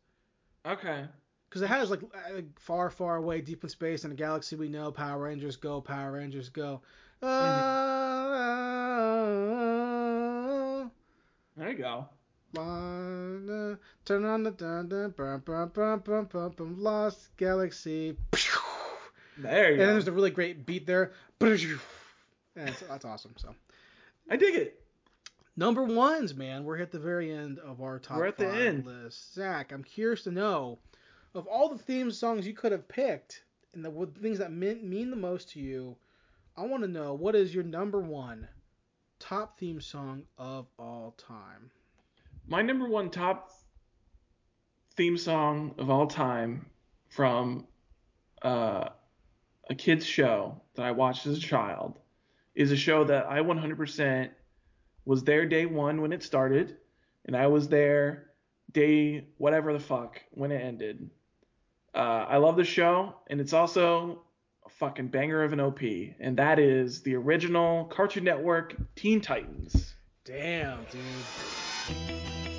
Okay. 0.64 1.06
Because 1.48 1.62
it 1.62 1.66
has 1.68 1.90
like 1.90 2.02
uh, 2.02 2.42
far, 2.56 2.90
far 2.90 3.16
away, 3.16 3.40
deep 3.40 3.62
in 3.64 3.70
space, 3.70 4.04
in 4.04 4.12
a 4.12 4.14
galaxy 4.14 4.54
we 4.56 4.68
know. 4.68 4.92
Power 4.92 5.22
Rangers 5.24 5.56
go, 5.56 5.80
Power 5.80 6.12
Rangers 6.12 6.48
go. 6.50 6.82
Ah, 9.98 10.90
There 11.56 11.70
you 11.70 11.78
go. 11.78 12.08
turn 14.04 14.24
on 14.24 14.42
the 14.42 14.50
dun 14.52 14.88
dun 14.88 15.10
bum 15.16 15.40
bum 15.44 15.68
bum 15.74 16.00
bum 16.00 16.24
bum 16.26 16.52
bum 16.56 16.80
Lost 16.82 17.36
Galaxy. 17.36 18.16
There 19.36 19.70
you 19.72 19.76
go. 19.76 19.82
And 19.82 19.92
there's 19.92 20.08
a 20.08 20.12
really 20.12 20.30
great 20.30 20.64
beat 20.66 20.86
there. 20.86 21.12
And 21.40 21.50
it's, 22.56 22.80
that's 22.80 23.04
awesome. 23.04 23.34
So 23.36 23.54
I 24.30 24.36
dig 24.36 24.54
it. 24.54 24.82
Number 25.58 25.82
ones, 25.82 26.34
man. 26.34 26.64
We're 26.64 26.78
at 26.78 26.92
the 26.92 27.00
very 27.00 27.32
end 27.32 27.58
of 27.58 27.82
our 27.82 27.98
top 27.98 28.18
We're 28.18 28.26
at 28.26 28.38
the 28.38 28.46
five 28.46 28.60
end. 28.60 28.86
list. 28.86 29.34
Zach, 29.34 29.72
I'm 29.72 29.82
curious 29.82 30.22
to 30.22 30.30
know 30.30 30.78
of 31.34 31.46
all 31.46 31.68
the 31.68 31.78
theme 31.78 32.10
songs 32.10 32.46
you 32.46 32.54
could 32.54 32.72
have 32.72 32.88
picked 32.88 33.42
and 33.74 33.84
the 33.84 34.08
things 34.22 34.38
that 34.38 34.52
mean, 34.52 34.88
mean 34.88 35.10
the 35.10 35.16
most 35.16 35.50
to 35.50 35.60
you. 35.60 35.96
I 36.56 36.62
want 36.62 36.82
to 36.84 36.88
know 36.88 37.14
what 37.14 37.34
is 37.34 37.54
your 37.54 37.64
number 37.64 38.00
one 38.00 38.48
top 39.18 39.58
theme 39.58 39.80
song 39.80 40.22
of 40.38 40.66
all 40.78 41.14
time. 41.18 41.70
My 42.46 42.62
number 42.62 42.88
one 42.88 43.10
top 43.10 43.50
theme 44.96 45.18
song 45.18 45.74
of 45.78 45.90
all 45.90 46.06
time 46.06 46.66
from 47.08 47.66
uh, 48.42 48.88
a 49.68 49.74
kid's 49.74 50.06
show 50.06 50.60
that 50.74 50.84
I 50.84 50.92
watched 50.92 51.26
as 51.26 51.36
a 51.36 51.40
child 51.40 51.98
is 52.54 52.72
a 52.72 52.76
show 52.76 53.04
that 53.04 53.26
I 53.26 53.40
100% 53.40 54.30
was 55.08 55.24
there 55.24 55.46
day 55.46 55.64
one 55.64 56.02
when 56.02 56.12
it 56.12 56.22
started, 56.22 56.76
and 57.24 57.34
I 57.34 57.46
was 57.46 57.66
there 57.66 58.26
day 58.72 59.24
whatever 59.38 59.72
the 59.72 59.80
fuck 59.80 60.20
when 60.32 60.52
it 60.52 60.62
ended. 60.62 61.08
Uh, 61.94 62.26
I 62.28 62.36
love 62.36 62.56
the 62.56 62.64
show, 62.64 63.14
and 63.28 63.40
it's 63.40 63.54
also 63.54 64.20
a 64.66 64.68
fucking 64.68 65.08
banger 65.08 65.42
of 65.42 65.54
an 65.54 65.60
OP, 65.60 65.80
and 66.20 66.36
that 66.36 66.58
is 66.58 67.00
the 67.00 67.14
original 67.14 67.86
Cartoon 67.86 68.24
Network 68.24 68.76
Teen 68.96 69.22
Titans. 69.22 69.94
Damn, 70.26 70.84
dude. 70.92 72.57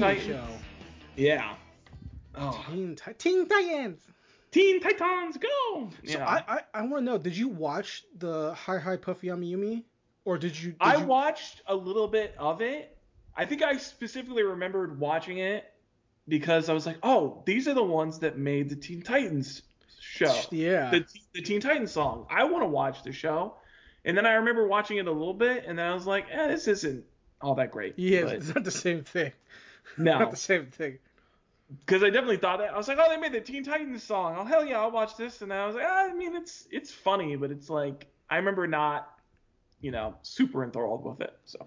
Titans. 0.00 0.26
show. 0.26 0.44
Yeah. 1.16 1.54
Oh. 2.34 2.64
Teen, 2.70 2.96
Ti- 2.96 3.12
Teen 3.18 3.48
Titans. 3.48 4.00
Teen 4.50 4.80
Titans, 4.80 5.36
go! 5.36 5.90
So 6.04 6.18
yeah. 6.18 6.26
I, 6.26 6.54
I, 6.54 6.60
I 6.74 6.82
want 6.82 7.04
to 7.04 7.10
know, 7.12 7.18
did 7.18 7.36
you 7.36 7.48
watch 7.48 8.04
the 8.18 8.54
Hi 8.54 8.78
Hi 8.78 8.96
Puffy 8.96 9.26
Yumi 9.28 9.52
Yumi? 9.54 9.82
Or 10.24 10.38
did 10.38 10.58
you? 10.60 10.70
Did 10.70 10.76
I 10.80 10.96
you- 10.96 11.06
watched 11.06 11.62
a 11.66 11.74
little 11.74 12.08
bit 12.08 12.34
of 12.38 12.60
it. 12.60 12.96
I 13.36 13.44
think 13.44 13.62
I 13.62 13.76
specifically 13.76 14.42
remembered 14.42 14.98
watching 14.98 15.38
it 15.38 15.64
because 16.26 16.68
I 16.68 16.72
was 16.72 16.86
like, 16.86 16.96
oh, 17.02 17.42
these 17.46 17.68
are 17.68 17.74
the 17.74 17.82
ones 17.82 18.18
that 18.20 18.36
made 18.38 18.68
the 18.68 18.76
Teen 18.76 19.02
Titans 19.02 19.62
show. 20.00 20.34
Yeah. 20.50 20.90
The, 20.90 21.04
the 21.34 21.42
Teen 21.42 21.60
Titans 21.60 21.92
song. 21.92 22.26
I 22.30 22.44
want 22.44 22.62
to 22.64 22.68
watch 22.68 23.02
the 23.02 23.12
show. 23.12 23.54
And 24.04 24.16
then 24.16 24.26
I 24.26 24.32
remember 24.34 24.66
watching 24.66 24.96
it 24.96 25.06
a 25.06 25.12
little 25.12 25.34
bit, 25.34 25.64
and 25.66 25.78
then 25.78 25.86
I 25.90 25.94
was 25.94 26.06
like, 26.06 26.26
eh, 26.32 26.48
this 26.48 26.68
isn't 26.68 27.04
all 27.40 27.54
that 27.56 27.70
great. 27.70 27.94
yeah, 27.98 28.22
But 28.22 28.32
it's 28.34 28.54
not 28.54 28.64
the 28.64 28.70
same 28.70 29.04
thing. 29.04 29.32
no, 29.98 30.18
Not 30.18 30.30
the 30.30 30.36
same 30.36 30.66
thing. 30.66 30.98
because 31.80 32.02
I 32.02 32.10
definitely 32.10 32.36
thought 32.38 32.58
that. 32.58 32.72
I 32.74 32.76
was 32.76 32.88
like, 32.88 32.98
oh, 33.00 33.08
they 33.08 33.16
made 33.16 33.32
the 33.32 33.40
Teen 33.40 33.64
Titans 33.64 34.02
song. 34.02 34.36
Oh 34.38 34.44
hell 34.44 34.64
yeah, 34.64 34.80
I'll 34.80 34.90
watch 34.90 35.16
this. 35.16 35.42
And 35.42 35.52
I 35.52 35.66
was 35.66 35.74
like, 35.76 35.84
ah, 35.86 36.08
I 36.10 36.12
mean, 36.14 36.34
it's 36.36 36.66
it's 36.70 36.90
funny, 36.92 37.36
but 37.36 37.50
it's 37.50 37.68
like 37.70 38.06
I 38.30 38.36
remember 38.36 38.66
not, 38.66 39.08
you 39.80 39.90
know, 39.90 40.14
super 40.22 40.62
enthralled 40.64 41.04
with 41.04 41.20
it. 41.20 41.36
So, 41.46 41.66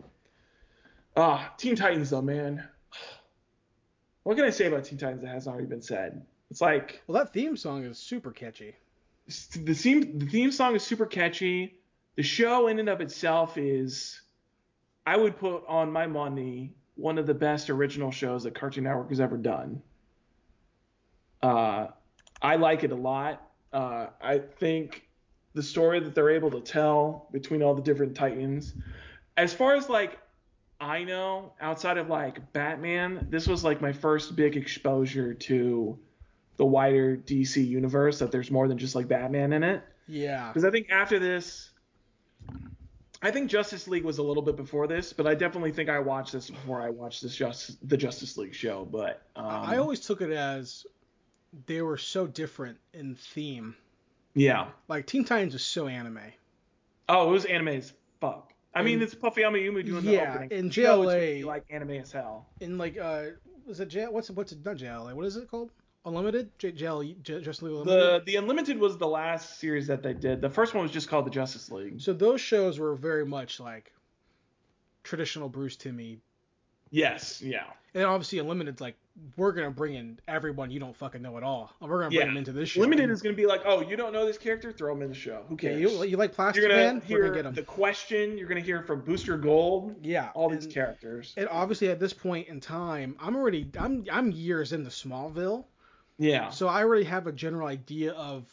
ah, 1.17 1.53
Teen 1.57 1.75
Titans 1.75 2.09
though, 2.11 2.21
man. 2.21 2.63
What 4.23 4.35
can 4.37 4.45
I 4.45 4.51
say 4.51 4.67
about 4.67 4.83
Teen 4.85 4.99
Titans 4.99 5.23
that 5.23 5.29
hasn't 5.29 5.51
already 5.51 5.67
been 5.67 5.81
said? 5.81 6.23
It's 6.51 6.61
like 6.61 7.01
Well, 7.07 7.23
that 7.23 7.33
theme 7.33 7.57
song 7.57 7.85
is 7.85 7.97
super 7.97 8.29
catchy. 8.31 8.75
the 9.55 9.73
theme 9.73 10.19
the 10.19 10.27
theme 10.27 10.51
song 10.51 10.75
is 10.75 10.83
super 10.83 11.07
catchy. 11.07 11.75
The 12.17 12.23
show 12.23 12.67
in 12.67 12.77
and 12.77 12.87
of 12.89 13.01
itself 13.01 13.57
is, 13.57 14.21
I 15.07 15.17
would 15.17 15.37
put 15.37 15.63
on 15.67 15.91
my 15.91 16.05
money 16.05 16.75
one 16.95 17.17
of 17.17 17.25
the 17.25 17.33
best 17.33 17.69
original 17.69 18.11
shows 18.11 18.43
that 18.43 18.53
Cartoon 18.53 18.83
Network 18.83 19.09
has 19.09 19.19
ever 19.19 19.37
done. 19.37 19.81
Uh, 21.41 21.87
I 22.41 22.55
like 22.55 22.83
it 22.83 22.91
a 22.91 22.95
lot. 22.95 23.41
Uh, 23.73 24.07
I 24.21 24.39
think 24.39 25.07
the 25.53 25.63
story 25.63 25.99
that 25.99 26.15
they're 26.15 26.29
able 26.29 26.51
to 26.51 26.61
tell 26.61 27.27
between 27.31 27.63
all 27.63 27.73
the 27.73 27.81
different 27.81 28.15
Titans, 28.15 28.73
as 29.37 29.53
far 29.53 29.75
as 29.75 29.89
like 29.89 30.19
I 30.79 31.03
know, 31.03 31.53
outside 31.61 31.97
of 31.97 32.09
like 32.09 32.53
Batman, 32.53 33.27
this 33.29 33.47
was 33.47 33.63
like 33.63 33.81
my 33.81 33.93
first 33.93 34.35
big 34.35 34.57
exposure 34.57 35.33
to 35.33 35.99
the 36.57 36.65
wider 36.65 37.17
DC 37.17 37.65
universe. 37.65 38.19
That 38.19 38.31
there's 38.31 38.51
more 38.51 38.67
than 38.67 38.77
just 38.77 38.95
like 38.95 39.07
Batman 39.07 39.53
in 39.53 39.63
it. 39.63 39.83
Yeah. 40.07 40.47
Because 40.47 40.65
I 40.65 40.71
think 40.71 40.89
after 40.89 41.19
this, 41.19 41.70
I 43.21 43.29
think 43.31 43.49
Justice 43.49 43.87
League 43.87 44.03
was 44.03 44.17
a 44.17 44.23
little 44.23 44.41
bit 44.41 44.55
before 44.55 44.87
this, 44.87 45.13
but 45.13 45.27
I 45.27 45.35
definitely 45.35 45.71
think 45.71 45.89
I 45.89 45.99
watched 45.99 46.33
this 46.33 46.49
before 46.49 46.81
I 46.81 46.89
watched 46.89 47.21
this 47.21 47.35
just 47.35 47.87
the 47.87 47.97
Justice 47.97 48.37
League 48.37 48.55
show. 48.55 48.85
But 48.85 49.21
um, 49.35 49.45
I 49.45 49.77
always 49.77 49.99
took 49.99 50.21
it 50.21 50.31
as 50.31 50.85
they 51.67 51.81
were 51.81 51.97
so 51.97 52.25
different 52.25 52.77
in 52.93 53.15
theme. 53.15 53.75
yeah. 54.33 54.69
Like 54.87 55.05
Teen 55.05 55.23
Titans 55.23 55.53
is 55.53 55.63
so 55.63 55.87
anime. 55.87 56.19
Oh, 57.09 57.29
it 57.29 57.31
was 57.31 57.45
anime 57.45 57.69
as 57.69 57.93
fuck. 58.19 58.53
I 58.73 58.83
mean, 58.83 59.01
it's 59.01 59.13
Puffy 59.13 59.41
AmiYumi 59.41 59.85
doing 59.85 60.05
the 60.05 60.21
opening. 60.21 60.49
Yeah, 60.49 60.57
in 60.57 60.71
You 60.71 60.83
know 60.83 61.01
it's 61.03 61.11
gonna 61.11 61.21
JLA 61.21 61.45
like 61.45 61.65
anime 61.69 61.91
as 61.91 62.11
hell. 62.11 62.47
In 62.61 62.77
like 62.77 62.97
uh, 62.97 63.23
was 63.65 63.79
it 63.81 63.89
J? 63.89 64.07
What's 64.07 64.31
what's 64.31 64.53
it? 64.53 64.65
Not 64.65 64.77
JLA. 64.77 65.13
What 65.13 65.25
is 65.25 65.35
it 65.35 65.49
called? 65.49 65.71
Unlimited? 66.05 66.49
J, 66.57 66.71
Justice 66.71 67.61
League 67.61 67.73
The 67.73 67.81
Unlimited. 67.81 68.21
the 68.25 68.31
the 68.31 68.35
Unlimited 68.37 68.79
was 68.79 68.97
the 68.97 69.07
last 69.07 69.59
series 69.59 69.87
that 69.87 70.01
they 70.01 70.13
did. 70.13 70.41
The 70.41 70.49
first 70.49 70.73
one 70.73 70.83
was 70.83 70.91
just 70.91 71.07
called 71.09 71.25
the 71.25 71.29
Justice 71.31 71.69
League. 71.71 72.01
So 72.01 72.13
those 72.13 72.41
shows 72.41 72.79
were 72.79 72.95
very 72.95 73.25
much 73.25 73.59
like 73.59 73.91
traditional 75.03 75.49
Bruce 75.49 75.75
Timmy. 75.75 76.19
Yes, 76.89 77.41
yeah. 77.41 77.63
And 77.93 78.03
obviously 78.05 78.39
Unlimited's 78.39 78.81
like 78.81 78.95
we're 79.37 79.51
gonna 79.51 79.69
bring 79.71 79.93
in 79.95 80.19
everyone 80.27 80.71
you 80.71 80.79
don't 80.79 80.95
fucking 80.95 81.21
know 81.21 81.37
at 81.37 81.43
all. 81.43 81.71
We're 81.81 81.99
gonna 81.99 82.09
bring 82.09 82.19
Yeah. 82.21 82.25
them 82.25 82.37
into 82.37 82.51
this 82.51 82.69
show. 82.69 82.81
Limited 82.81 83.09
is 83.09 83.21
gonna 83.21 83.35
be 83.35 83.45
like, 83.45 83.61
oh, 83.65 83.81
you 83.81 83.95
don't 83.95 84.11
know 84.13 84.25
this 84.25 84.37
character? 84.37 84.71
Throw 84.71 84.93
him 84.93 85.01
in 85.03 85.09
the 85.09 85.15
show. 85.15 85.43
Who 85.49 85.57
yeah, 85.61 85.71
you, 85.75 86.03
you 86.05 86.17
like 86.17 86.33
Plastic 86.33 86.61
You're 86.61 86.69
gonna 86.71 86.93
Man? 86.93 87.01
We're 87.09 87.21
gonna 87.23 87.35
get 87.35 87.45
him. 87.45 87.53
the 87.53 87.63
question. 87.63 88.37
You're 88.37 88.47
gonna 88.47 88.61
hear 88.61 88.81
from 88.83 89.01
Booster 89.01 89.37
Gold. 89.37 89.95
Yeah, 90.01 90.29
all 90.33 90.49
these 90.49 90.65
characters. 90.65 91.33
And 91.37 91.47
obviously 91.49 91.89
at 91.89 91.99
this 91.99 92.13
point 92.13 92.47
in 92.47 92.59
time, 92.59 93.15
I'm 93.19 93.35
already 93.35 93.69
I'm 93.77 94.05
I'm 94.11 94.31
years 94.31 94.71
into 94.73 94.89
Smallville, 94.89 95.65
Yeah. 96.21 96.49
so 96.51 96.67
I 96.67 96.83
already 96.83 97.05
have 97.05 97.25
a 97.27 97.31
general 97.31 97.67
idea 97.67 98.11
of 98.13 98.45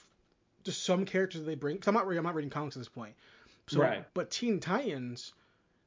just 0.64 0.84
some 0.84 1.04
characters 1.04 1.44
they 1.44 1.54
bring. 1.54 1.76
Cause 1.78 1.88
I'm 1.88 1.94
not 1.94 2.06
reading 2.06 2.18
I'm 2.20 2.24
not 2.24 2.34
reading 2.34 2.50
comics 2.50 2.76
at 2.76 2.80
this 2.80 2.88
point. 2.88 3.14
So, 3.66 3.80
Right. 3.80 4.04
But 4.14 4.30
Teen 4.30 4.58
Titans, 4.60 5.34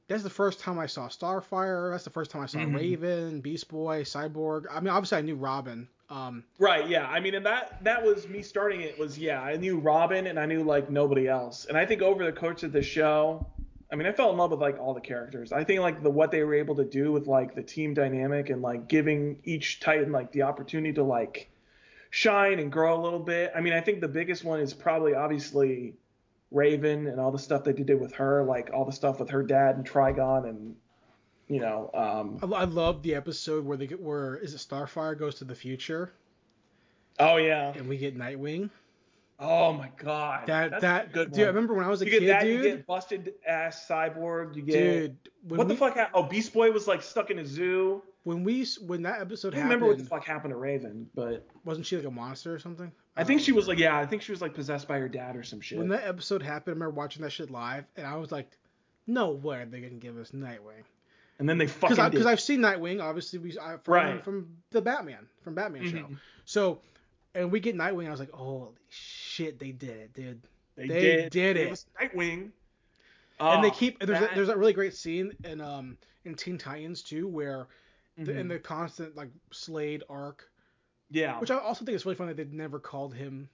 that's 0.07 0.21
the 0.23 0.29
first 0.29 0.59
time 0.59 0.77
I 0.77 0.85
saw 0.85 1.07
Starfire. 1.07 1.91
That's 1.91 2.03
the 2.03 2.09
first 2.11 2.29
time 2.29 2.43
I 2.43 2.45
saw 2.45 2.59
Mhm. 2.59 2.75
Raven, 2.75 3.41
Beast 3.41 3.67
Boy, 3.69 4.03
Cyborg. 4.03 4.65
I 4.69 4.79
mean, 4.79 4.89
obviously 4.89 5.17
I 5.17 5.21
knew 5.21 5.35
Robin. 5.35 5.87
Um, 6.09 6.43
Right, 6.59 6.87
yeah. 6.87 7.07
I 7.07 7.19
mean, 7.19 7.33
and 7.35 7.45
that 7.45 7.83
that 7.83 8.03
was 8.03 8.27
me 8.27 8.41
starting 8.43 8.81
it 8.81 8.99
was 8.99 9.17
yeah, 9.17 9.41
I 9.41 9.55
knew 9.57 9.79
Robin 9.79 10.27
and 10.27 10.39
I 10.39 10.45
knew 10.45 10.63
like 10.63 10.89
nobody 10.91 11.27
else. 11.27 11.65
And 11.65 11.77
I 11.77 11.85
think 11.85 12.01
over 12.03 12.23
the 12.23 12.31
course 12.33 12.61
of 12.63 12.71
the 12.71 12.81
show, 12.83 13.45
I 13.91 13.95
mean, 13.95 14.07
I 14.07 14.11
fell 14.11 14.29
in 14.29 14.37
love 14.37 14.51
with 14.51 14.61
like 14.61 14.77
all 14.79 14.93
the 14.93 15.01
characters. 15.01 15.51
I 15.51 15.63
think 15.63 15.81
like 15.81 16.03
the 16.03 16.09
what 16.09 16.31
they 16.31 16.43
were 16.43 16.53
able 16.55 16.75
to 16.75 16.85
do 16.85 17.11
with 17.11 17.27
like 17.27 17.55
the 17.55 17.63
team 17.63 17.93
dynamic 17.93 18.49
and 18.49 18.61
like 18.61 18.87
giving 18.87 19.39
each 19.43 19.79
Titan 19.79 20.11
like 20.11 20.31
the 20.31 20.43
opportunity 20.43 20.93
to 20.93 21.03
like 21.03 21.49
shine 22.11 22.59
and 22.59 22.71
grow 22.71 22.99
a 22.99 23.01
little 23.01 23.19
bit. 23.19 23.51
I 23.55 23.61
mean, 23.61 23.73
I 23.73 23.81
think 23.81 24.01
the 24.01 24.07
biggest 24.07 24.43
one 24.43 24.59
is 24.59 24.73
probably 24.73 25.15
obviously 25.15 25.95
Raven 26.51 27.07
and 27.07 27.19
all 27.19 27.31
the 27.31 27.39
stuff 27.39 27.63
that 27.63 27.77
they 27.77 27.83
did 27.83 27.99
with 27.99 28.13
her, 28.15 28.43
like 28.43 28.69
all 28.73 28.85
the 28.85 28.91
stuff 28.91 29.19
with 29.19 29.29
her 29.29 29.41
dad 29.41 29.77
and 29.77 29.89
Trigon 29.89 30.47
and 30.47 30.75
you 31.47 31.59
know, 31.59 31.89
um 31.93 32.53
I, 32.53 32.61
I 32.61 32.63
love 32.65 33.01
the 33.01 33.15
episode 33.15 33.65
where 33.65 33.77
they 33.77 33.87
get 33.87 33.99
where 33.99 34.37
is 34.37 34.53
it 34.53 34.57
Starfire 34.57 35.17
goes 35.17 35.35
to 35.35 35.45
the 35.45 35.55
future 35.55 36.13
oh 37.19 37.37
yeah. 37.37 37.73
and 37.75 37.87
we 37.89 37.97
get 37.97 38.17
Nightwing. 38.17 38.69
Oh 39.39 39.73
my 39.73 39.89
god. 39.97 40.47
That 40.47 40.71
That's 40.71 40.81
that 40.81 41.13
good 41.13 41.31
dude, 41.31 41.45
I 41.45 41.47
remember 41.47 41.73
when 41.73 41.85
I 41.85 41.89
was 41.89 42.01
a 42.01 42.05
you 42.05 42.11
get 42.11 42.19
kid, 42.19 42.29
that, 42.29 42.43
dude. 42.43 42.63
you 42.63 42.69
get 42.71 42.85
busted 42.85 43.33
ass 43.47 43.85
cyborg, 43.87 44.55
you 44.55 44.61
get 44.61 44.73
dude, 44.73 45.17
what 45.47 45.67
we, 45.67 45.73
the 45.73 45.79
fuck? 45.79 45.97
Oh, 46.13 46.23
Beast 46.23 46.53
Boy 46.53 46.71
was 46.71 46.87
like 46.87 47.01
stuck 47.01 47.31
in 47.31 47.39
a 47.39 47.45
zoo. 47.45 48.03
When 48.23 48.43
we 48.43 48.65
when 48.85 49.01
that 49.03 49.19
episode 49.19 49.55
I 49.55 49.57
don't 49.57 49.63
happened, 49.63 49.81
remember 49.81 49.87
what 49.87 49.97
the 49.97 50.05
fuck 50.09 50.25
happened 50.25 50.51
to 50.51 50.57
Raven, 50.57 51.09
but 51.15 51.47
wasn't 51.65 51.87
she 51.87 51.95
like 51.97 52.05
a 52.05 52.11
monster 52.11 52.53
or 52.53 52.59
something? 52.59 52.91
I 53.17 53.23
think 53.23 53.41
she 53.41 53.51
was 53.51 53.67
like 53.67 53.79
yeah, 53.79 53.97
I 53.97 54.05
think 54.05 54.21
she 54.21 54.31
was 54.31 54.41
like 54.41 54.53
possessed 54.53 54.87
by 54.87 54.99
her 54.99 55.09
dad 55.09 55.35
or 55.35 55.43
some 55.43 55.59
shit. 55.59 55.79
When 55.79 55.87
that 55.89 56.03
episode 56.03 56.43
happened, 56.43 56.73
I 56.73 56.75
remember 56.75 56.93
watching 56.95 57.23
that 57.23 57.31
shit 57.31 57.49
live, 57.49 57.85
and 57.97 58.05
I 58.05 58.15
was 58.17 58.31
like, 58.31 58.51
"No 59.07 59.31
way 59.31 59.65
they're 59.67 59.81
gonna 59.81 59.93
give 59.95 60.17
us 60.17 60.31
Nightwing." 60.31 60.83
and 61.39 61.49
then 61.49 61.57
they 61.57 61.65
fucking 61.65 61.95
Because 61.95 62.11
because 62.11 62.25
I've 62.27 62.39
seen 62.39 62.59
Nightwing, 62.59 63.01
obviously 63.01 63.39
we 63.39 63.57
I, 63.59 63.77
from 63.77 63.93
Right. 63.93 64.23
from 64.23 64.55
the 64.69 64.81
Batman 64.81 65.27
from 65.43 65.55
Batman 65.55 65.89
show. 65.89 65.97
Mhm. 65.97 66.19
So, 66.45 66.79
and 67.33 67.51
we 67.51 67.59
get 67.59 67.75
Nightwing, 67.75 68.07
I 68.07 68.11
was 68.11 68.19
like, 68.19 68.29
"Holy 68.31 68.69
shit, 68.89 69.57
they 69.57 69.71
did 69.71 69.97
it, 69.97 70.13
dude!" 70.13 70.41
they, 70.75 70.85
they 70.87 70.99
did, 70.99 71.23
They 71.25 71.29
did 71.29 71.57
It 71.57 71.67
it. 71.67 71.69
was 71.71 71.87
Nightwing. 71.99 72.51
and 73.39 73.63
they 73.63 73.69
Oh, 73.69 73.71
keep 73.71 73.97
there's 73.99 74.19
that- 74.19 74.33
a, 74.33 74.35
there's 74.35 74.49
a 74.49 74.55
really 74.57 74.73
great 74.73 74.93
scene 74.93 75.33
in 75.43 75.59
um 75.59 75.97
in 76.23 76.35
Teen 76.35 76.59
Titans 76.59 77.01
too 77.01 77.27
where 77.27 77.65
the, 78.17 78.37
in 78.37 78.47
Mhm. 78.47 78.49
the 78.49 78.59
constant 78.59 79.15
like 79.15 79.29
Slade 79.51 80.03
arc, 80.09 80.49
yeah. 81.09 81.39
which 81.39 81.51
I 81.51 81.57
also 81.57 81.85
think 81.85 81.95
is 81.95 82.05
really 82.05 82.15
funny. 82.15 82.33
That 82.33 82.49
they 82.51 82.55
never 82.57 82.79
called 82.79 83.13
him. 83.13 83.49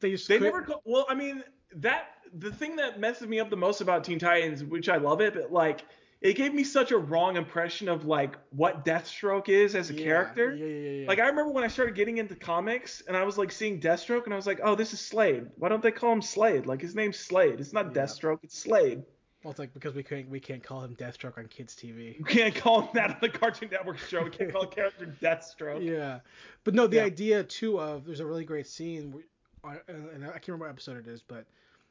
They 0.00 0.10
just 0.10 0.28
They 0.28 0.38
quit- 0.38 0.52
never. 0.52 0.64
Co- 0.64 0.82
well, 0.84 1.06
I 1.08 1.14
mean, 1.14 1.44
that 1.76 2.08
the 2.32 2.52
thing 2.52 2.76
that 2.76 2.98
messes 3.00 3.28
me 3.28 3.40
up 3.40 3.50
the 3.50 3.56
most 3.56 3.80
about 3.80 4.04
Teen 4.04 4.18
Titans, 4.18 4.64
which 4.64 4.88
I 4.88 4.96
love 4.96 5.20
it, 5.20 5.34
but 5.34 5.52
like 5.52 5.84
it 6.20 6.36
gave 6.36 6.54
me 6.54 6.64
such 6.64 6.90
a 6.90 6.96
wrong 6.96 7.36
impression 7.36 7.86
of 7.88 8.06
like 8.06 8.36
what 8.50 8.84
Deathstroke 8.84 9.50
is 9.50 9.74
as 9.74 9.90
a 9.90 9.94
Yeah, 9.94 10.04
character. 10.04 10.54
Yeah, 10.54 10.64
yeah. 10.64 10.90
yeah. 11.02 11.08
Like 11.08 11.18
I 11.18 11.26
remember 11.28 11.52
when 11.52 11.64
I 11.64 11.68
started 11.68 11.94
getting 11.94 12.16
into 12.16 12.34
comics 12.34 13.02
and 13.06 13.14
I 13.16 13.24
was 13.24 13.36
like 13.36 13.52
seeing 13.52 13.78
Deathstroke 13.78 14.24
and 14.24 14.32
I 14.32 14.36
was 14.36 14.46
like, 14.46 14.60
oh, 14.62 14.74
this 14.74 14.94
is 14.94 15.00
Slade. 15.00 15.50
Why 15.56 15.68
don't 15.68 15.82
they 15.82 15.90
call 15.92 16.12
him 16.12 16.22
Slade? 16.22 16.64
Like 16.66 16.80
his 16.80 16.94
name's 16.94 17.18
Slade. 17.18 17.60
It's 17.60 17.74
not 17.74 17.94
Yeah. 17.94 18.02
Deathstroke. 18.02 18.38
It's 18.42 18.58
Slade. 18.58 19.04
Well, 19.44 19.50
it's 19.50 19.58
like 19.60 19.74
because 19.74 19.94
we 19.94 20.02
can't 20.02 20.28
we 20.28 20.40
can't 20.40 20.62
call 20.62 20.82
him 20.82 20.96
Deathstroke 20.96 21.36
on 21.38 21.46
kids 21.46 21.74
TV. 21.76 22.18
You 22.18 22.24
can't 22.28 22.54
call 22.54 22.80
him 22.82 22.88
that 22.94 23.10
on 23.10 23.16
the 23.20 23.28
Cartoon 23.28 23.68
Network 23.70 23.98
show. 23.98 24.24
We 24.24 24.30
can't 24.30 24.50
call 24.52 24.62
a 24.62 24.66
character 24.66 25.06
Deathstroke. 25.22 25.84
Yeah, 25.84 26.20
but 26.64 26.74
no, 26.74 26.86
the 26.86 26.96
Yeah. 26.96 27.04
idea 27.04 27.44
too 27.44 27.78
of 27.78 28.04
there's 28.06 28.20
a 28.20 28.26
really 28.26 28.44
great 28.44 28.66
scene, 28.66 29.12
where, 29.12 29.82
and 29.88 30.24
I 30.24 30.30
can't 30.32 30.48
remember 30.48 30.64
what 30.64 30.70
episode 30.70 30.96
it 30.96 31.06
is, 31.06 31.22
but 31.22 31.44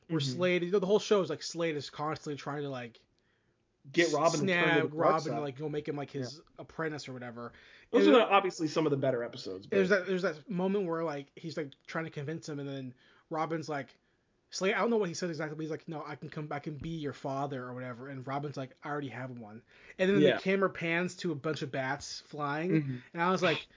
where 0.09 0.19
Mhm. 0.19 0.33
Slade, 0.35 0.63
you 0.63 0.71
know, 0.71 0.79
the 0.79 0.85
whole 0.87 0.99
show 0.99 1.21
is 1.21 1.29
like 1.29 1.43
Slade 1.43 1.75
is 1.77 1.89
constantly 1.89 2.35
trying 2.37 2.63
to 2.63 2.69
like 2.69 2.99
Get 3.91 4.13
Robin 4.13 4.39
snag 4.39 4.83
to 4.83 4.87
the 4.89 4.95
dark 4.95 5.11
Robin, 5.11 5.21
side. 5.33 5.39
like 5.39 5.57
go 5.59 5.67
make 5.67 5.87
him 5.87 5.97
like 5.97 6.09
his 6.09 6.39
apprentice 6.57 7.07
or 7.09 7.13
whatever. 7.13 7.51
Those 7.91 8.07
And 8.07 8.15
are 8.15 8.31
obviously 8.31 8.67
some 8.69 8.85
of 8.87 8.91
the 8.91 8.97
better 8.97 9.23
episodes. 9.23 9.67
But 9.67 9.75
there's 9.75 9.89
that 9.89 10.07
there's 10.07 10.21
that 10.21 10.49
moment 10.49 10.87
where 10.87 11.03
like 11.03 11.27
he's 11.35 11.57
like 11.57 11.69
trying 11.85 12.05
to 12.05 12.09
convince 12.09 12.47
him, 12.49 12.59
and 12.59 12.67
then 12.67 12.93
Robin's 13.29 13.67
like. 13.69 13.93
Slade, 14.53 14.75
I 14.75 14.81
don't 14.81 14.91
know 14.91 14.97
what 14.97 15.09
he 15.09 15.15
said 15.15 15.31
exactly, 15.31 15.55
but 15.55 15.63
he's 15.63 15.71
like, 15.71 15.87
"No, 15.87 16.03
I 16.05 16.15
can 16.15 16.29
come, 16.29 16.47
I 16.51 16.59
can 16.59 16.75
be 16.75 16.89
your 16.89 17.11
father 17.13 17.63
or 17.63 17.73
whatever." 17.73 18.09
And 18.09 18.25
Robin's 18.27 18.55
like, 18.55 18.75
"I 18.83 18.89
already 18.89 19.09
have 19.09 19.31
one." 19.31 19.63
And 19.97 20.09
then 20.09 20.21
Yeah. 20.21 20.35
the 20.35 20.39
camera 20.39 20.69
pans 20.69 21.15
to 21.17 21.31
a 21.31 21.35
bunch 21.35 21.63
of 21.63 21.71
bats 21.71 22.21
flying, 22.27 22.69
Mhm. 22.69 23.01
and 23.13 23.21
I 23.21 23.31
was 23.31 23.41
like, 23.41 23.67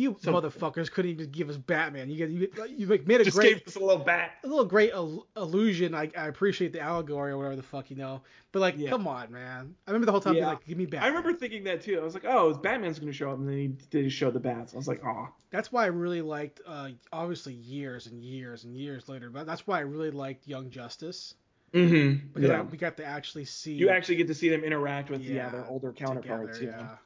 "You 0.00 0.16
So- 0.20 0.32
motherfuckers 0.32 0.90
couldn't 0.90 1.10
even 1.10 1.30
give 1.30 1.50
us 1.50 1.56
Batman. 1.56 2.08
You 2.10 2.26
you 2.26 2.48
you 2.76 2.86
like 2.86 3.06
made 3.06 3.20
a 3.20 3.24
just 3.24 3.36
great 3.36 3.58
gave 3.58 3.66
us 3.68 3.76
a 3.76 3.80
little 3.80 4.02
bat. 4.02 4.32
a 4.42 4.46
little 4.46 4.64
great 4.64 4.90
il- 4.92 5.26
illusion. 5.36 5.94
I, 5.94 6.10
I 6.16 6.26
appreciate 6.28 6.72
the 6.72 6.80
allegory 6.80 7.32
or 7.32 7.36
whatever 7.38 7.56
the 7.56 7.62
fuck 7.62 7.90
you 7.90 7.96
know, 7.96 8.22
but 8.52 8.60
like, 8.60 8.76
Yeah. 8.78 8.90
come 8.90 9.06
on, 9.06 9.30
man. 9.30 9.74
I 9.86 9.90
remember 9.90 10.06
the 10.06 10.12
whole 10.12 10.20
time 10.20 10.32
being 10.34 10.44
Yeah. 10.44 10.50
like, 10.50 10.66
"Give 10.66 10.78
me 10.78 10.86
Batman." 10.86 11.02
I 11.04 11.08
remember 11.08 11.32
thinking 11.38 11.64
that 11.64 11.82
too. 11.82 11.98
I 12.00 12.02
was 12.04 12.14
like, 12.14 12.24
oh, 12.24 12.54
Batman's 12.54 12.98
gonna 12.98 13.12
show 13.12 13.30
up, 13.30 13.38
and 13.38 13.48
then 13.48 13.56
he 13.92 14.02
just 14.02 14.16
showed 14.16 14.32
the 14.34 14.40
bats. 14.40 14.72
I 14.74 14.76
was 14.76 14.88
like, 14.88 15.04
oh, 15.04 15.28
That's 15.50 15.72
why 15.72 15.82
I 15.82 15.86
really 15.88 16.22
liked, 16.22 16.60
uh, 16.64 16.90
obviously 17.12 17.54
years 17.54 18.06
and 18.06 18.22
years 18.22 18.62
and 18.64 18.76
years 18.76 19.08
later, 19.08 19.30
but 19.30 19.46
that's 19.46 19.66
why 19.66 19.78
I 19.78 19.80
really 19.82 20.12
liked 20.12 20.46
Young 20.46 20.70
Justice 20.70 21.34
Mm-hmm. 21.74 22.28
because 22.34 22.48
Yeah. 22.50 22.62
we 22.62 22.76
got 22.78 22.96
to 22.96 23.04
actually 23.04 23.44
see 23.44 23.74
You 23.74 23.90
actually 23.90 24.16
get 24.16 24.26
to 24.28 24.34
see 24.34 24.48
them 24.48 24.64
interact 24.64 25.08
with 25.10 25.22
yeah, 25.22 25.34
yeah, 25.34 25.48
their 25.50 25.66
older 25.66 25.92
counterparts. 25.92 26.58
together, 26.58 26.76
yeah. 26.80 26.96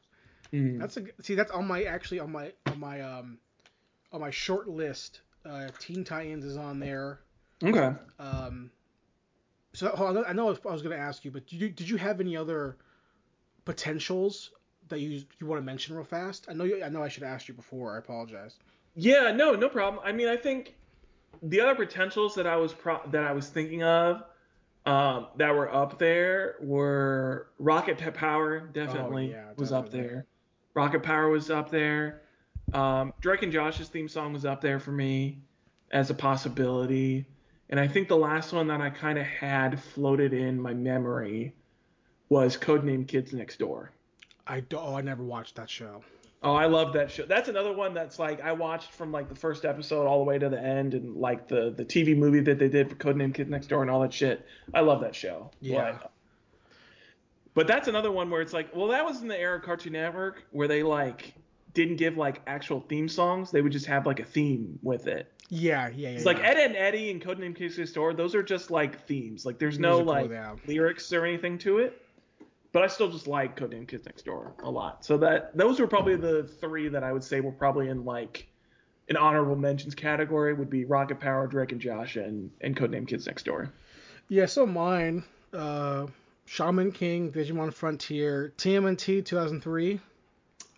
Mhm. 0.55 0.79
That's 0.79 0.97
a 0.97 1.01
g- 1.03 1.11
see. 1.21 1.35
That's 1.35 1.51
on 1.51 1.67
my 1.67 1.83
actually 1.83 2.21
on 2.21 2.31
my 2.31 2.53
on 2.67 2.79
my 2.79 3.01
um 3.01 3.39
on 4.13 4.21
my 4.21 4.31
short 4.31 4.69
list. 4.69 5.21
Uh, 5.45 5.69
Teen 5.79 6.05
Titans 6.05 6.45
is 6.45 6.57
on 6.57 6.79
there. 6.79 7.21
Okay. 7.63 7.93
Um, 8.19 8.71
so 9.73 9.89
hold 9.89 10.17
on, 10.17 10.25
I 10.27 10.33
know 10.33 10.47
I 10.47 10.51
was, 10.51 10.59
I 10.67 10.73
was 10.73 10.83
going 10.83 10.97
to 10.97 11.03
ask 11.03 11.25
you, 11.25 11.31
but 11.31 11.47
did 11.47 11.61
you 11.61 11.69
did 11.69 11.89
you 11.89 11.97
have 11.97 12.21
any 12.21 12.37
other 12.37 12.77
potentials 13.65 14.51
that 14.89 15.01
you 15.01 15.25
you 15.41 15.47
want 15.47 15.61
to 15.61 15.65
mention 15.65 15.95
real 15.97 16.05
fast? 16.05 16.47
I 16.49 16.53
know 16.53 16.65
you, 16.65 16.83
I 16.85 16.89
know 16.89 17.03
I 17.03 17.09
should 17.09 17.23
have 17.25 17.33
asked 17.33 17.49
you 17.49 17.55
before. 17.55 17.95
I 17.97 17.99
apologize. 17.99 18.57
Yeah, 18.95 19.33
no, 19.33 19.55
no 19.55 19.69
problem. 19.69 20.03
I 20.05 20.13
mean, 20.13 20.29
I 20.29 20.37
think 20.37 20.75
the 21.43 21.61
other 21.61 21.75
potentials 21.75 22.35
that 22.37 22.47
I 22.47 22.57
was 22.57 22.73
pro- 22.73 23.05
that 23.11 23.25
I 23.25 23.33
was 23.33 23.49
thinking 23.49 23.83
of 23.83 24.23
um, 24.87 25.27
that 25.37 25.55
were 25.55 25.73
up 25.75 25.99
there 25.99 26.57
were 26.61 27.49
Rocket 27.59 27.99
Power. 28.15 28.61
Definitely 28.61 29.35
Oh, 29.35 29.37
yeah, 29.37 29.53
was 29.57 29.73
up 29.73 29.91
there. 29.91 30.27
Rocket 30.75 31.03
Power 31.03 31.29
was 31.29 31.51
up 31.51 31.71
there. 31.71 32.23
Um, 32.73 33.13
Drake 33.21 33.43
and 33.43 33.53
Josh's 33.53 33.89
theme 33.89 34.09
song 34.09 34.33
was 34.33 34.45
up 34.45 34.61
there 34.61 34.81
for 34.81 34.91
me 34.91 35.39
as 35.91 36.11
a 36.11 36.15
possibility. 36.15 37.27
And 37.71 37.79
I 37.81 37.89
think 37.89 38.09
the 38.09 38.17
last 38.17 38.53
one 38.53 38.67
that 38.69 38.81
I 38.81 38.91
kind 38.91 39.19
of 39.19 39.27
had 39.27 39.81
floated 39.81 40.33
in 40.33 40.61
my 40.61 40.75
memory 40.75 41.55
was 42.29 42.57
Codename 42.57 43.07
Kids 43.07 43.33
Next 43.33 43.59
Door. 43.59 43.93
I 44.47 44.61
don't. 44.61 44.85
Oh, 44.85 44.97
I 44.97 45.01
never 45.01 45.23
watched 45.23 45.57
that 45.57 45.71
show. 45.71 46.03
Oh, 46.43 46.55
I 46.55 46.67
love 46.67 46.93
that 46.93 47.11
show. 47.11 47.25
That's 47.25 47.49
another 47.49 47.73
one 47.73 47.95
that's 47.95 48.19
like 48.19 48.43
I 48.43 48.53
watched 48.53 48.93
from 48.93 49.11
like 49.11 49.31
the 49.31 49.35
first 49.35 49.65
episode 49.65 50.07
all 50.07 50.19
the 50.19 50.25
way 50.25 50.39
to 50.39 50.51
the 50.51 50.61
end, 50.61 50.93
and 50.93 51.17
like 51.17 51.49
the 51.49 51.73
the 51.75 51.85
TV 51.85 52.17
movie 52.17 52.41
that 52.41 52.59
they 52.59 52.69
did 52.69 52.91
for 52.91 52.97
Codename 52.97 53.33
Kids 53.33 53.49
Next 53.49 53.69
Door 53.69 53.83
and 53.83 53.91
all 53.91 54.01
that 54.01 54.13
shit. 54.13 54.47
I 54.75 54.81
love 54.81 55.01
that 55.01 55.15
show. 55.15 55.51
Yeah. 55.61 55.97
But, 56.03 56.13
but 57.55 57.67
that's 57.67 57.89
another 57.89 58.11
one 58.11 58.31
where 58.31 58.41
it's 58.41 58.53
like, 58.53 58.75
well, 58.75 58.89
that 58.89 59.05
was 59.05 59.23
in 59.23 59.29
the 59.29 59.39
era 59.39 59.59
of 59.59 59.63
Cartoon 59.63 59.93
Network 59.93 60.45
where 60.51 60.69
they 60.69 60.83
like 60.83 61.35
didn't 61.73 61.97
give 61.97 62.17
like 62.17 62.41
actual 62.47 62.81
theme 62.81 63.09
songs. 63.09 63.51
They 63.51 63.63
would 63.63 63.73
just 63.73 63.87
have 63.87 64.07
like 64.07 64.21
a 64.21 64.25
theme 64.25 64.79
with 64.83 65.07
it. 65.07 65.31
Yeah, 65.51 65.89
yeah, 65.89 66.09
yeah. 66.09 66.17
It's 66.17 66.25
like 66.25 66.39
yeah. 66.39 66.51
Ed 66.51 66.57
and 66.59 66.77
Eddy 66.77 67.11
and 67.11 67.23
Codename 67.23 67.55
Kids 67.55 67.79
Next 67.79 67.93
Door. 67.93 68.15
Those 68.15 68.35
are 68.35 68.43
just 68.43 68.71
like 68.71 69.07
themes. 69.07 69.45
Like 69.45 69.59
there's 69.59 69.79
no 69.79 70.03
Musical, 70.03 70.13
like 70.13 70.31
yeah. 70.31 70.57
lyrics 70.67 71.13
or 71.13 71.25
anything 71.25 71.59
to 71.59 71.79
it. 71.79 72.01
But 72.73 72.83
I 72.83 72.89
still 72.89 73.09
just 73.09 73.29
like 73.29 73.57
Codename 73.57 73.87
Kids 73.87 74.05
Next 74.07 74.25
Door 74.25 74.55
a 74.63 74.71
lot. 74.71 75.05
So 75.05 75.17
that 75.19 75.57
those 75.57 75.79
were 75.79 75.87
probably 75.87 76.17
the 76.17 76.45
three 76.61 76.89
that 76.89 77.05
I 77.05 77.13
would 77.13 77.23
say 77.23 77.41
were 77.41 77.53
probably 77.53 77.89
in 77.89 78.05
like 78.05 78.49
an 79.09 79.17
honorable 79.17 79.55
mentions 79.55 79.95
category 79.95 80.55
would 80.55 80.71
be 80.71 80.85
Rocket 80.85 81.21
Power, 81.21 81.47
Drake 81.47 81.73
and 81.73 81.81
Josh, 81.81 82.17
and 82.17 82.51
and 82.63 82.77
Codename 82.77 83.07
Kids 83.07 83.27
Next 83.27 83.45
Door. 83.45 83.73
Yeah, 84.29 84.47
so 84.47 84.65
mine, 84.65 85.23
uh, 85.53 86.07
Shaman 86.47 86.93
King, 86.93 87.33
Digimon 87.33 87.73
Frontier, 87.73 88.53
TMNT 88.59 89.25
2003. 89.25 90.01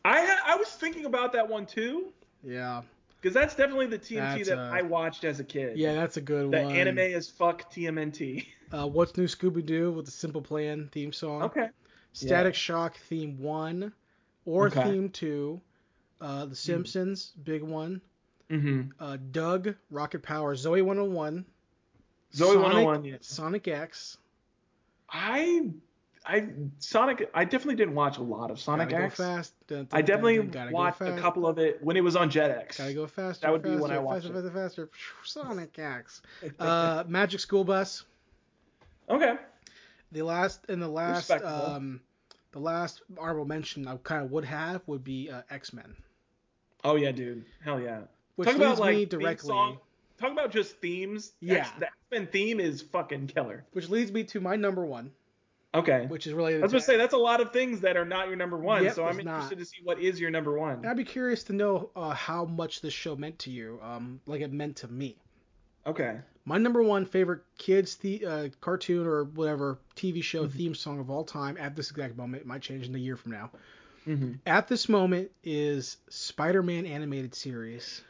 I 0.05 0.25
ha- 0.25 0.43
I 0.47 0.57
was 0.57 0.69
thinking 0.69 1.05
about 1.07 1.33
that 1.33 1.49
one 1.49 1.67
too 1.67 2.13
Yeah, 2.45 2.83
because 3.21 3.35
that's 3.35 3.57
definitely 3.57 3.87
the 3.87 3.99
TMT 3.99 4.37
That's 4.45 4.49
that 4.51 4.59
a- 4.59 4.71
I 4.73 4.83
watched 4.83 5.25
as 5.25 5.41
a 5.41 5.45
kid. 5.45 5.77
yeah, 5.77 5.95
that's 5.95 6.17
a 6.17 6.21
good 6.21 6.51
The 6.53 6.63
one. 6.63 6.73
The 6.73 6.81
anime 6.81 6.99
is 6.99 7.29
fuck 7.29 7.71
TMNT. 7.73 8.47
Uh, 8.73 8.85
What's 8.85 9.17
New 9.17 9.27
Scooby 9.29 9.65
Doo 9.65 9.93
with 9.93 10.07
the 10.07 10.11
Simple 10.11 10.43
Plan 10.43 10.89
theme 10.91 11.13
song. 11.13 11.43
okay. 11.45 11.69
Static 12.13 12.57
Shock 12.57 12.97
theme 13.09 13.39
one, 13.39 13.93
or 14.45 14.67
Okay. 14.67 14.83
theme 14.83 15.09
two. 15.09 15.61
Uh, 16.21 16.47
The 16.47 16.57
Simpsons, 16.57 17.31
big 17.45 17.63
one. 17.63 18.01
Mm-hmm. 18.51 18.91
Uh, 18.99 19.19
Doug, 19.31 19.77
Rocket 19.91 20.21
Power, 20.25 20.57
Zoey 20.57 20.83
101. 20.83 21.45
Zoey 22.35 22.39
Sonic, 22.55 22.63
101, 22.63 23.05
yeah. 23.05 23.17
Sonic 23.21 23.69
X. 23.69 24.19
I 25.11 25.71
I 26.25 26.49
Sonic 26.79 27.31
I 27.35 27.45
definitely 27.45 27.77
didn't 27.77 27.95
watch 27.95 28.19
a 28.19 28.23
lot 28.23 28.51
of 28.51 28.61
Sonic 28.61 28.91
gotta 28.91 29.05
X. 29.05 29.17
Go 29.19 29.25
fast. 29.25 29.55
Dun, 29.69 29.79
dun, 29.85 29.89
I 29.93 30.03
definitely 30.03 30.39
dun, 30.47 30.73
watched 30.73 31.01
a 31.01 31.17
couple 31.17 31.47
of 31.47 31.59
it 31.59 31.83
when 31.83 31.97
it 31.97 32.03
was 32.03 32.17
on 32.17 32.31
Jetix. 32.31 32.79
Gotta 32.79 32.95
go 32.95 33.07
faster. 33.07 33.47
That 33.47 33.53
would 33.53 33.63
be 33.63 33.71
faster, 33.71 33.83
when 33.83 33.91
I 33.93 33.99
watched 33.99 34.27
faster, 34.27 34.39
it. 34.47 34.53
faster, 34.53 34.87
faster. 34.87 34.91
Sonic 35.25 35.79
X. 35.79 36.23
Uh, 36.59 37.05
Magic 37.07 37.41
School 37.41 37.65
Bus. 37.65 38.05
Okay. 39.09 39.37
The 40.13 40.23
last 40.23 40.65
in 40.69 40.81
the 40.81 40.89
last 40.89 41.31
um, 41.31 42.01
the 42.53 42.59
last 42.59 43.03
honorable 43.19 43.45
mention 43.45 43.87
I 43.87 43.97
kind 44.03 44.25
of 44.25 44.31
would 44.33 44.45
have 44.45 44.83
would 44.87 45.05
be 45.05 45.31
uh, 45.31 45.43
X 45.51 45.73
Men, 45.73 45.95
Oh 46.85 46.97
yeah, 46.97 47.13
dude. 47.13 47.45
Hell 47.65 47.81
yeah. 47.81 48.01
which 48.37 48.49
talk 48.49 48.59
leads 48.59 48.65
about 48.67 48.79
like 48.79 48.97
me 48.97 49.05
directly, 49.05 49.49
song- 49.49 49.79
Talk 50.19 50.33
about 50.33 50.51
just 50.51 50.77
themes. 50.79 51.33
Yeah. 51.41 51.69
The 51.79 51.87
X-Men 51.87 52.27
theme 52.29 52.61
is 52.61 52.83
fucking 52.83 53.27
killer. 53.29 53.65
which 53.73 53.89
leads 53.89 54.11
me 54.13 54.25
to 54.25 54.41
my 54.41 54.57
number 54.57 54.85
one, 54.87 55.13
Okay. 55.75 56.07
which 56.09 56.27
is 56.27 56.33
related. 56.33 56.61
I 56.61 56.63
was 56.63 56.71
to 56.73 56.77
gonna 56.77 56.85
say 56.85 56.97
that's 56.97 57.13
a 57.15 57.19
lot 57.19 57.41
of 57.41 57.53
things 57.53 57.81
that 57.81 57.97
are 57.97 58.05
not 58.07 58.29
your 58.29 58.37
number 58.37 58.57
one. 58.57 58.83
Yep, 58.85 58.95
so 58.95 59.05
I'm 59.05 59.17
it's 59.19 59.25
not. 59.27 59.35
interested 59.35 59.59
to 59.59 59.65
see 59.67 59.79
what 59.85 60.01
is 60.01 60.19
your 60.19 60.31
number 60.31 60.59
one. 60.59 60.77
And 60.79 60.87
I'd 60.87 60.97
be 60.97 61.05
curious 61.05 61.43
to 61.45 61.53
know 61.53 61.91
uh, 61.95 62.11
how 62.11 62.45
much 62.47 62.81
this 62.81 62.95
show 62.95 63.15
meant 63.17 63.39
to 63.41 63.51
you, 63.51 63.79
um, 63.83 64.21
like 64.27 64.41
it 64.41 64.53
meant 64.53 64.77
to 64.77 64.89
me. 64.89 65.17
Okay. 65.87 66.19
My 66.47 66.59
number 66.59 66.83
one 66.83 67.05
favorite 67.05 67.43
kids 67.59 67.97
the 67.97 68.25
uh, 68.25 68.49
cartoon 68.61 69.07
or 69.07 69.25
whatever 69.25 69.79
TV 69.97 70.23
show 70.23 70.45
Mm-hmm. 70.47 70.57
theme 70.59 70.75
song 70.75 70.99
of 71.01 71.11
all 71.11 71.25
time 71.25 71.57
at 71.61 71.77
this 71.77 71.91
exact 71.91 72.17
moment. 72.17 72.41
It 72.43 72.47
might 72.47 72.63
change 72.63 72.87
in 72.89 72.95
a 72.95 72.99
year 72.99 73.17
from 73.17 73.33
now. 73.33 73.51
Mm-hmm. 74.07 74.33
At 74.47 74.69
this 74.69 74.89
moment 74.89 75.31
is 75.45 75.97
Spider-Man 76.09 76.87
animated 76.87 77.35
series. 77.35 78.03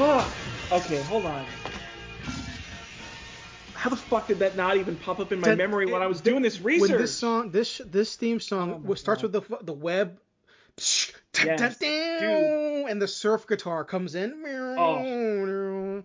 Fuck. 0.00 0.28
Okay, 0.72 1.02
hold 1.02 1.26
on. 1.26 1.44
How 3.74 3.90
the 3.90 3.96
fuck 3.96 4.28
did 4.28 4.38
that 4.38 4.56
not 4.56 4.76
even 4.76 4.94
pop 4.94 5.18
up 5.18 5.32
in 5.32 5.40
my 5.40 5.48
That- 5.48 5.58
memory 5.58 5.86
when 5.86 6.00
it- 6.00 6.04
I 6.04 6.06
was 6.06 6.20
doing 6.20 6.42
this 6.42 6.60
research? 6.60 6.90
When 6.90 6.98
this 7.00 7.12
song, 7.16 7.50
this 7.50 7.80
this 7.84 8.14
theme 8.14 8.38
song 8.38 8.84
Oh 8.88 8.94
starts 8.94 9.22
God. 9.22 9.32
with 9.32 9.48
the 9.48 9.64
the 9.64 9.72
web, 9.72 10.16
Yes, 10.78 11.12
and 11.82 13.02
the 13.02 13.08
surf 13.08 13.48
guitar 13.48 13.84
comes 13.84 14.14
in, 14.14 14.44
Oh. 14.78 16.04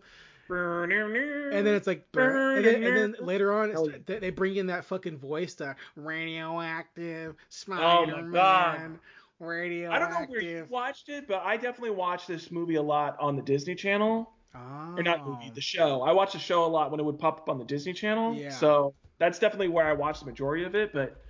and 0.49 1.65
then 1.67 1.75
it's 1.75 1.85
like, 1.87 2.05
and 2.15 2.65
then, 2.65 2.83
and 2.83 2.97
then 2.97 3.15
later 3.25 3.53
on, 3.53 4.03
they 4.07 4.31
bring 4.31 4.55
in 4.55 4.67
that 4.67 4.85
fucking 4.85 5.17
voice, 5.19 5.53
the 5.53 5.75
radioactive 5.95 7.35
Oh 7.35 7.45
Spider-Man, 7.49 8.31
God. 8.31 8.99
Radioactive. 9.39 9.93
I 9.93 9.99
don't 9.99 10.11
know 10.21 10.27
where 10.31 10.41
you 10.41 10.65
watched 10.69 11.09
it, 11.09 11.27
but 11.27 11.41
I 11.43 11.57
definitely 11.57 11.91
watched 11.91 12.27
this 12.27 12.51
movie 12.51 12.75
a 12.75 12.81
lot 12.81 13.17
on 13.19 13.35
the 13.35 13.41
Disney 13.41 13.75
Channel. 13.75 14.31
Or 14.53 15.03
not 15.03 15.25
movie, 15.27 15.47
Oh. 15.49 15.53
the 15.53 15.59
show. 15.59 16.01
I 16.01 16.13
watched 16.13 16.31
the 16.31 16.39
show 16.39 16.63
a 16.63 16.67
lot 16.67 16.89
when 16.89 17.01
it 17.01 17.03
would 17.03 17.19
pop 17.19 17.39
up 17.41 17.49
on 17.49 17.57
the 17.57 17.65
Disney 17.65 17.91
Channel. 17.91 18.35
Yeah. 18.35 18.51
So 18.51 18.93
that's 19.17 19.37
definitely 19.37 19.67
where 19.67 19.85
I 19.85 19.91
watched 19.91 20.21
the 20.21 20.25
majority 20.27 20.63
of 20.63 20.75
it. 20.75 20.93
But 20.93 21.21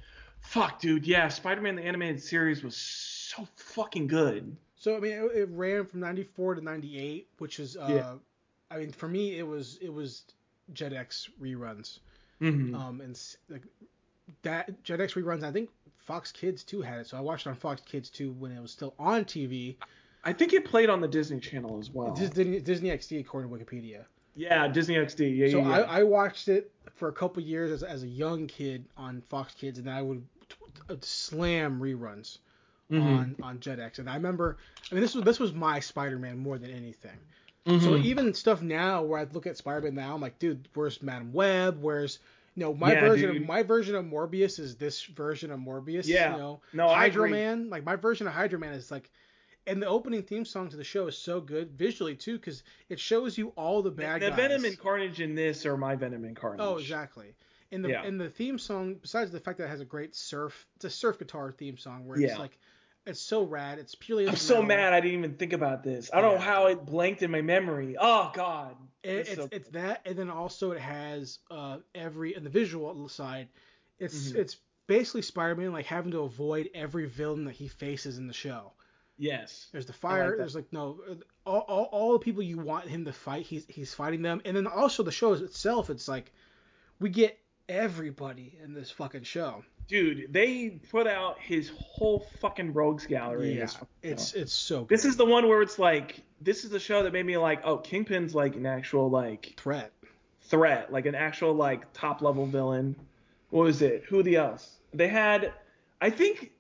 fuck, 0.41 0.79
dude, 0.79 1.07
yeah, 1.07 1.27
Spider-Man 1.29 1.75
the 1.75 1.81
animated 1.81 2.21
series 2.21 2.63
was 2.63 2.77
so 2.77 3.47
fucking 3.55 4.05
good. 4.05 4.55
So 4.77 4.95
I 4.95 4.99
mean, 4.99 5.13
it, 5.13 5.31
it 5.35 5.49
ran 5.51 5.87
from 5.87 6.01
'94 6.01 6.55
to 6.55 6.61
'98, 6.61 7.27
which 7.39 7.59
is, 7.59 7.75
uh, 7.75 7.87
Yeah. 7.89 8.13
I 8.69 8.77
mean, 8.77 8.91
for 8.91 9.07
me, 9.07 9.39
it 9.39 9.47
was 9.47 9.79
it 9.81 9.91
was 9.91 10.25
Jetix 10.73 11.27
reruns. 11.41 11.97
Mm-hmm. 12.41 12.75
Um, 12.75 13.01
and 13.01 13.19
like 13.49 13.63
that 14.43 14.83
Jetix 14.83 15.13
reruns, 15.13 15.43
I 15.43 15.51
think 15.51 15.71
Fox 16.05 16.31
Kids 16.31 16.63
too 16.63 16.81
had 16.81 16.99
it, 16.99 17.07
so 17.07 17.17
I 17.17 17.21
watched 17.21 17.45
it 17.47 17.49
on 17.49 17.55
Fox 17.55 17.81
Kids 17.85 18.09
too 18.09 18.31
when 18.33 18.51
it 18.51 18.61
was 18.61 18.71
still 18.71 18.93
on 18.99 19.25
TV. 19.25 19.75
I 20.23 20.33
think 20.33 20.53
it 20.53 20.65
played 20.65 20.89
on 20.89 21.01
the 21.01 21.07
Disney 21.07 21.39
Channel 21.39 21.79
as 21.79 21.89
well. 21.91 22.13
Disney, 22.13 22.59
Disney 22.59 22.89
XD 22.89 23.19
according 23.19 23.49
to 23.49 23.55
Wikipedia. 23.65 24.05
yeah, 24.35 24.67
Disney 24.67 24.95
XD. 24.95 25.35
Yeah, 25.37 25.49
So 25.49 25.57
yeah, 25.59 25.67
yeah. 25.69 25.75
I, 25.85 25.99
I 25.99 26.03
watched 26.03 26.47
it 26.47 26.71
for 26.95 27.07
a 27.09 27.13
couple 27.13 27.41
years 27.43 27.71
as, 27.71 27.83
as 27.83 28.03
a 28.03 28.07
young 28.07 28.47
kid 28.47 28.85
on 28.97 29.21
Fox 29.29 29.53
Kids, 29.53 29.79
and 29.79 29.89
I 29.89 30.01
would 30.01 30.23
t- 30.49 30.55
t- 30.89 30.95
slam 31.01 31.79
reruns 31.79 32.37
Mhm. 32.91 33.17
on 33.17 33.35
on 33.41 33.57
Jetix. 33.59 33.97
And 33.99 34.07
I 34.09 34.15
remember, 34.15 34.57
I 34.91 34.93
mean, 34.95 35.01
this 35.01 35.15
was 35.15 35.23
this 35.23 35.39
was 35.39 35.53
my 35.53 35.79
Spider-Man 35.79 36.37
more 36.37 36.57
than 36.59 36.69
anything. 36.71 37.17
So 37.65 37.71
Mhm. 37.93 38.03
even 38.03 38.33
stuff 38.35 38.61
now 38.61 39.01
where 39.01 39.19
I 39.19 39.23
look 39.33 39.47
at 39.47 39.57
Spider-Man 39.57 39.95
now, 39.95 40.13
I'm 40.13 40.21
like, 40.21 40.37
dude, 40.37 40.67
where's 40.75 41.01
Madam 41.01 41.33
Web? 41.33 41.81
Where's 41.81 42.19
know 42.55 42.73
my 42.73 42.93
Yeah, 42.93 43.01
version 43.01 43.33
dude. 43.33 43.41
of 43.41 43.47
my 43.47 43.63
version 43.63 43.95
of 43.95 44.05
Morbius 44.05 44.59
is 44.59 44.75
this 44.77 45.03
version 45.03 45.51
of 45.51 45.59
Morbius. 45.59 46.05
Yeah. 46.07 46.33
You 46.33 46.37
know, 46.37 46.61
No, 46.73 46.87
Hydro. 46.89 47.29
Man, 47.29 47.69
like 47.69 47.83
my 47.83 47.95
version 47.95 48.27
of 48.27 48.33
Hydro 48.33 48.59
Man 48.59 48.73
is 48.73 48.91
like, 48.91 49.09
and 49.67 49.81
the 49.81 49.87
opening 49.87 50.21
theme 50.23 50.45
song 50.45 50.69
to 50.69 50.77
the 50.77 50.83
show 50.83 51.07
is 51.07 51.17
so 51.17 51.41
good 51.41 51.71
visually 51.71 52.15
too 52.15 52.37
because 52.37 52.63
it 52.89 52.99
shows 52.99 53.37
you 53.37 53.49
all 53.55 53.81
the 53.81 53.91
bad 53.91 54.21
the 54.21 54.29
guys. 54.29 54.37
Venom 54.37 54.65
and 54.65 54.77
Carnage 54.79 55.19
in 55.21 55.35
this 55.35 55.65
are 55.65 55.75
my 55.77 55.95
Venom 55.95 56.23
and 56.23 56.35
Carnage. 56.35 56.61
Oh, 56.61 56.77
exactly. 56.77 57.35
And 57.71 57.83
the 57.83 57.89
Yeah. 57.89 58.03
and 58.03 58.21
the 58.21 58.29
theme 58.29 58.59
song, 58.59 58.95
besides 59.01 59.31
the 59.31 59.39
fact 59.39 59.57
that 59.57 59.65
it 59.65 59.69
has 59.69 59.81
a 59.81 59.85
great 59.85 60.15
surf, 60.15 60.67
it's 60.75 60.85
a 60.85 60.89
surf 60.89 61.17
guitar 61.19 61.51
theme 61.51 61.77
song 61.77 62.05
where 62.07 62.19
it's 62.19 62.37
like 62.39 62.57
It's 63.07 63.19
so 63.21 63.43
rad. 63.43 63.77
It's 63.77 63.93
purely. 63.93 64.27
I'm 64.27 64.35
so 64.35 64.63
mad 64.63 64.93
I 64.93 64.99
didn't 64.99 65.19
even 65.19 65.33
think 65.35 65.53
about 65.53 65.83
this. 65.83 66.09
I 66.11 66.21
don't 66.21 66.35
know 66.35 66.41
how 66.41 66.67
it 66.67 66.85
blanked 66.85 67.21
in 67.21 67.29
my 67.29 67.41
memory. 67.41 67.95
Oh 67.99 68.31
god. 68.33 68.75
It, 69.05 69.17
It's 69.17 69.29
it's 69.29 69.41
so 69.41 69.49
it's 69.51 69.69
that, 69.69 70.01
and 70.05 70.17
then 70.17 70.29
also 70.29 70.71
it 70.71 70.81
has 70.81 71.39
uh 71.51 71.77
every 71.93 72.35
in 72.35 72.43
the 72.43 72.49
visual 72.49 73.07
side, 73.09 73.47
it's 73.99 74.31
Mhm. 74.31 74.35
it's 74.35 74.57
basically 74.87 75.21
Spider-Man 75.21 75.71
like 75.71 75.85
having 75.85 76.11
to 76.11 76.21
avoid 76.21 76.69
every 76.73 77.05
villain 77.05 77.45
that 77.45 77.53
he 77.55 77.67
faces 77.67 78.17
in 78.17 78.27
the 78.27 78.33
show. 78.33 78.71
Yes. 79.17 79.67
There's 79.71 79.85
the 79.85 79.93
fire. 79.93 80.31
that. 80.31 80.37
there's 80.37 80.55
like 80.55 80.71
no 80.73 80.99
all, 81.45 81.59
all 81.61 81.83
all 81.85 82.13
the 82.13 82.19
people 82.19 82.43
you 82.43 82.57
want 82.57 82.87
him 82.87 83.05
to 83.05 83.13
fight. 83.13 83.45
He's 83.45 83.65
he's 83.67 83.93
fighting 83.93 84.21
them, 84.21 84.41
and 84.43 84.57
then 84.57 84.67
also 84.67 85.03
the 85.03 85.11
show 85.11 85.33
itself. 85.33 85.89
It's 85.89 86.07
like 86.07 86.31
we 86.99 87.09
get 87.09 87.39
everybody 87.69 88.57
in 88.63 88.73
this 88.73 88.91
fucking 88.91 89.23
show. 89.23 89.63
Dude, 89.87 90.33
they 90.33 90.79
put 90.89 91.05
out 91.05 91.39
his 91.39 91.71
whole 91.77 92.25
fucking 92.39 92.73
rogues 92.73 93.05
gallery. 93.05 93.57
Yeah, 93.57 93.67
it's 94.01 94.31
show. 94.31 94.39
it's 94.39 94.53
so 94.53 94.79
good. 94.81 94.89
This 94.89 95.05
is 95.05 95.15
the 95.15 95.25
one 95.25 95.47
where 95.47 95.61
it's 95.61 95.77
like 95.77 96.23
this 96.41 96.63
is 96.63 96.71
the 96.71 96.79
show 96.79 97.03
that 97.03 97.13
made 97.13 97.25
me 97.25 97.37
like, 97.37 97.61
oh, 97.63 97.77
Kingpin's 97.77 98.33
like 98.33 98.55
an 98.55 98.65
actual 98.65 99.09
like 99.09 99.53
threat. 99.57 99.91
threat, 100.41 100.91
like 100.91 101.05
an 101.05 101.15
actual 101.15 101.53
like 101.53 101.91
top 101.93 102.21
level 102.21 102.45
villain. 102.45 102.95
What 103.51 103.63
was 103.63 103.81
it? 103.81 104.05
Who 104.09 104.23
the 104.23 104.37
else? 104.37 104.77
They 104.93 105.07
had 105.07 105.53
I 106.01 106.09
think 106.09 106.51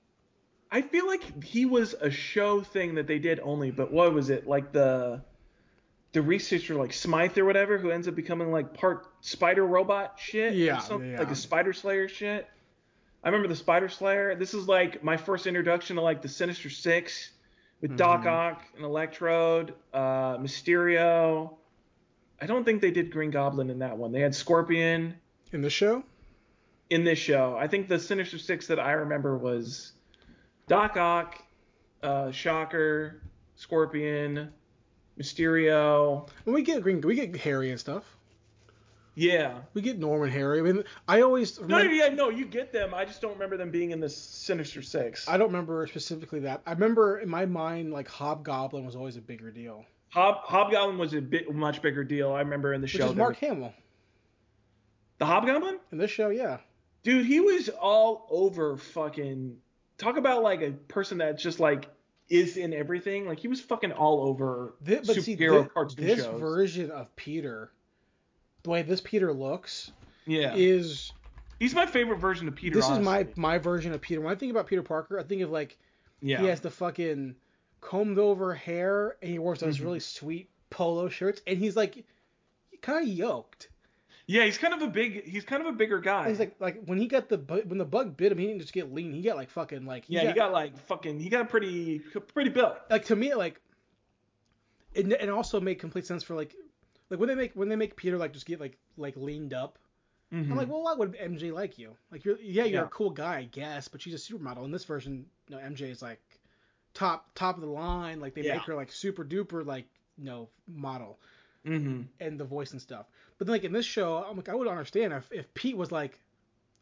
I 0.71 0.81
feel 0.81 1.07
like 1.07 1.43
he 1.43 1.65
was 1.65 1.93
a 1.93 2.11
show 2.11 2.61
thing 2.61 2.95
that 2.95 3.07
they 3.07 3.19
did 3.19 3.39
only, 3.39 3.71
but 3.71 3.91
what 3.91 4.13
was 4.13 4.29
it? 4.29 4.47
Like 4.47 4.71
the 4.71 5.21
the 6.11 6.21
researcher 6.21 6.75
like 6.75 6.93
Smythe 6.93 7.37
or 7.37 7.45
whatever 7.45 7.77
who 7.77 7.91
ends 7.91 8.07
up 8.07 8.15
becoming 8.15 8.51
like 8.51 8.73
part 8.73 9.07
spider 9.21 9.65
robot 9.65 10.17
shit. 10.17 10.53
or 10.53 10.55
Yeah, 10.55 10.79
yeah. 11.01 11.19
like 11.19 11.31
a 11.31 11.35
spider 11.35 11.73
slayer 11.73 12.07
shit. 12.07 12.47
I 13.25 13.29
remember 13.29 13.47
the 13.47 13.55
Spider 13.55 13.89
Slayer. 13.89 14.35
This 14.35 14.53
is 14.53 14.67
like 14.67 15.03
my 15.03 15.17
first 15.17 15.47
introduction 15.47 15.95
to 15.95 16.01
like 16.03 16.21
the 16.21 16.29
Sinister 16.29 16.69
Six 16.69 17.31
with 17.81 17.97
Doc 17.97 18.21
Mhm. 18.23 18.27
Ock 18.27 18.63
and 18.75 18.85
Electrode, 18.85 19.73
uh, 19.93 20.37
Mysterio. 20.37 21.57
I 22.39 22.45
don't 22.45 22.63
think 22.63 22.81
they 22.81 22.91
did 22.91 23.11
Green 23.11 23.31
Goblin 23.31 23.69
in 23.71 23.79
that 23.79 23.97
one. 23.97 24.11
They 24.11 24.21
had 24.21 24.35
Scorpion 24.35 25.15
In 25.51 25.61
the 25.61 25.69
show, 25.71 26.03
in 26.91 27.03
this 27.03 27.17
show. 27.17 27.55
I 27.57 27.67
think 27.67 27.87
the 27.87 27.97
Sinister 27.97 28.37
Six 28.37 28.67
that 28.67 28.79
I 28.79 28.91
remember 28.91 29.37
was 29.37 29.93
Doc 30.67 30.95
Ock, 30.95 31.41
uh, 32.03 32.29
Shocker, 32.31 33.23
Scorpion, 33.55 34.51
Mysterio. 35.19 36.29
when 36.43 36.53
we 36.53 36.61
get 36.61 36.83
Green, 36.83 37.01
we 37.01 37.15
get 37.15 37.35
Harry 37.37 37.71
and 37.71 37.79
stuff. 37.79 38.14
Yeah. 39.17 39.59
We 39.73 39.81
get 39.81 39.97
Norman 39.97 40.29
Harry. 40.29 40.59
I 40.59 40.61
mean, 40.61 40.83
I 41.07 41.21
always 41.21 41.59
No, 41.61 41.81
yeah, 41.81 42.09
no, 42.09 42.29
you 42.29 42.45
get 42.45 42.73
them. 42.73 42.93
I 42.93 43.05
just 43.05 43.21
don't 43.21 43.31
remember 43.33 43.55
them 43.55 43.71
being 43.71 43.91
in 43.91 43.99
the 44.01 44.09
Sinister 44.09 44.81
Six. 44.81 45.27
I 45.29 45.37
don't 45.37 45.47
remember 45.47 45.87
specifically 45.87 46.41
that. 46.41 46.61
I 46.65 46.73
remember 46.73 47.19
in 47.19 47.29
my 47.29 47.45
mind 47.45 47.93
like 47.93 48.07
Hobgoblin 48.09 48.85
was 48.85 48.95
always 48.95 49.15
a 49.15 49.21
bigger 49.21 49.51
deal, 49.51 49.85
Hob- 50.09 50.43
Hobgoblin 50.43 50.97
was 50.97 51.13
a 51.13 51.21
bit 51.21 51.53
much 51.53 51.81
bigger 51.81 52.03
deal. 52.03 52.33
I 52.33 52.39
remember 52.41 52.73
in 52.73 52.81
the 52.81 52.85
which 52.85 52.91
show. 52.91 53.05
is 53.05 53.09
than- 53.11 53.17
Mark 53.17 53.37
Hamill 53.37 53.73
The 55.17 55.25
Hobgoblin? 55.25 55.79
in 55.91 55.97
this 55.97 56.11
show. 56.11 56.29
Yeah, 56.29 56.57
Dude, 57.03 57.25
he 57.25 57.39
was 57.39 57.69
all 57.69 58.27
over 58.29 58.77
fucking. 58.77 59.57
Talk 59.97 60.17
about 60.17 60.43
like 60.43 60.61
a 60.61 60.71
person 60.71 61.19
that 61.19 61.37
just 61.37 61.59
like 61.61 61.87
is 62.27 62.57
in 62.57 62.73
everything. 62.73 63.25
Like 63.27 63.39
he 63.39 63.47
was 63.47 63.61
fucking 63.61 63.93
all 63.93 64.21
over 64.27 64.73
Thi- 64.83 64.95
but 65.05 65.15
see, 65.21 65.37
superhero 65.37 65.63
thi- 65.63 65.69
cartoon 65.69 66.05
this 66.05 66.23
shows. 66.23 66.39
version 66.39 66.91
of 66.91 67.15
Peter, 67.15 67.71
the 68.65 68.69
way 68.71 68.81
this 68.81 69.01
Peter 69.01 69.31
looks, 69.31 69.91
yeah, 70.27 70.53
is 70.55 71.13
he's 71.59 71.73
my 71.73 71.85
favorite 71.85 72.17
version 72.17 72.47
of 72.47 72.55
Peter. 72.55 72.75
this 72.75 72.89
is 72.89 72.99
my 72.99 73.25
my 73.35 73.57
version 73.57 73.93
of 73.93 74.01
Peter. 74.01 74.19
When 74.21 74.31
I 74.33 74.35
think 74.35 74.51
about 74.51 74.67
Peter 74.67 74.83
Parker, 74.83 75.17
I 75.19 75.23
think 75.23 75.41
of 75.41 75.49
like 75.49 75.77
yeah. 76.21 76.41
he 76.41 76.47
has 76.47 76.59
the 76.59 76.69
fucking 76.69 77.35
combed 77.81 78.19
over 78.19 78.53
hair 78.53 79.15
and 79.21 79.31
he 79.31 79.39
wears 79.39 79.59
those 79.59 79.77
Mhm. 79.77 79.83
really 79.83 79.99
sweet 79.99 80.49
polo 80.69 81.07
shirts 81.07 81.41
and 81.47 81.57
he's 81.59 81.75
like 81.75 82.03
kind 82.81 83.03
of 83.07 83.07
yoked. 83.07 83.69
yeah, 84.27 84.43
he's 84.43 84.57
kind 84.57 84.73
of 84.73 84.81
a 84.81 84.87
big. 84.87 85.23
He's 85.25 85.45
kind 85.45 85.61
of 85.61 85.67
a 85.67 85.77
bigger 85.77 85.99
guy. 85.99 86.29
He's 86.29 86.39
like 86.39 86.55
like 86.59 86.83
when 86.85 86.97
he 86.97 87.07
got 87.07 87.29
the 87.29 87.37
when 87.37 87.77
the 87.77 87.85
bug 87.85 88.17
bit 88.17 88.31
him, 88.31 88.37
he 88.39 88.47
didn't 88.47 88.61
just 88.61 88.73
get 88.73 88.91
lean. 88.91 89.13
He 89.13 89.21
got 89.21 89.35
like 89.37 89.49
fucking 89.51 89.85
like 89.85 90.05
yeah, 90.07 90.27
he 90.27 90.33
got 90.33 90.51
like 90.51 90.77
fucking. 90.87 91.19
He 91.19 91.29
got 91.29 91.49
pretty 91.49 91.99
pretty 92.33 92.49
built. 92.49 92.75
like 92.89 93.05
to 93.05 93.15
me 93.15 93.33
like 93.35 93.61
it 94.95 95.11
it 95.11 95.29
also 95.29 95.59
made 95.59 95.75
complete 95.75 96.05
sense 96.07 96.23
for 96.23 96.35
like 96.35 96.55
like 97.09 97.19
when 97.19 97.29
they 97.29 97.35
make 97.35 97.53
when 97.53 97.69
they 97.69 97.75
make 97.75 97.95
Peter 97.95 98.17
like 98.17 98.33
just 98.33 98.45
get 98.45 98.59
like 98.59 98.77
like 98.97 99.15
leaned 99.17 99.53
up. 99.53 99.77
Mhm. 100.33 100.49
I'm 100.51 100.57
like, 100.57 100.67
well, 100.69 100.81
why 100.83 100.93
would 100.93 101.13
MJ 101.17 101.53
like 101.53 101.77
you? 101.77 101.95
Like 102.11 102.25
you're 102.25 102.37
yeah 102.41 102.63
you're 102.63 102.81
Yeah. 102.81 102.85
a 102.87 102.89
cool 102.89 103.11
guy 103.11 103.37
I 103.37 103.43
guess, 103.43 103.87
but 103.87 104.01
she's 104.01 104.13
a 104.13 104.17
supermodel. 104.33 104.65
In 104.65 104.71
this 104.71 104.83
version, 104.85 105.25
you 105.47 105.55
know, 105.55 105.61
MJ 105.61 105.81
is 105.91 106.01
like 106.01 106.19
top 106.93 107.29
top 107.35 107.55
of 107.55 107.61
the 107.61 107.67
line. 107.69 108.19
Like 108.19 108.33
they 108.33 108.41
Yeah. 108.41 108.53
make 108.55 108.63
her 108.63 108.75
like 108.75 108.91
super 108.91 109.23
duper 109.23 109.65
like 109.65 109.85
you 110.17 110.25
know 110.25 110.49
model. 110.67 111.19
mm-hmm. 111.65 112.01
and 112.19 112.39
the 112.39 112.45
voice 112.45 112.71
and 112.71 112.81
stuff. 112.81 113.05
But 113.37 113.47
like 113.47 113.63
in 113.63 113.73
this 113.73 113.85
show, 113.85 114.17
I'm 114.27 114.35
like 114.37 114.49
I 114.49 114.55
would 114.55 114.67
understand 114.67 115.13
if, 115.13 115.31
if 115.31 115.53
Pete 115.53 115.75
was 115.77 115.91
like 115.91 116.19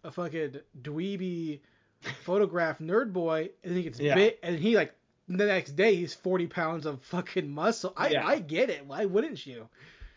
a 0.03 0.11
fucking 0.11 0.57
dweeby 0.81 1.59
photograph 2.23 2.79
nerd 2.79 3.13
boy, 3.13 3.49
and 3.63 3.71
then 3.71 3.77
he 3.77 3.83
gets 3.83 3.99
Yeah. 3.99 4.15
bit, 4.15 4.39
and 4.43 4.57
he 4.59 4.75
like 4.75 4.93
the 5.29 5.45
next 5.45 5.71
day 5.77 5.95
he's 5.95 6.13
40 6.13 6.47
pounds 6.47 6.85
of 6.85 7.01
fucking 7.03 7.49
muscle. 7.49 7.93
I 7.95 8.09
Yeah. 8.09 8.27
I 8.27 8.39
get 8.39 8.69
it. 8.69 8.85
Why 8.85 9.05
wouldn't 9.05 9.45
you? 9.45 9.67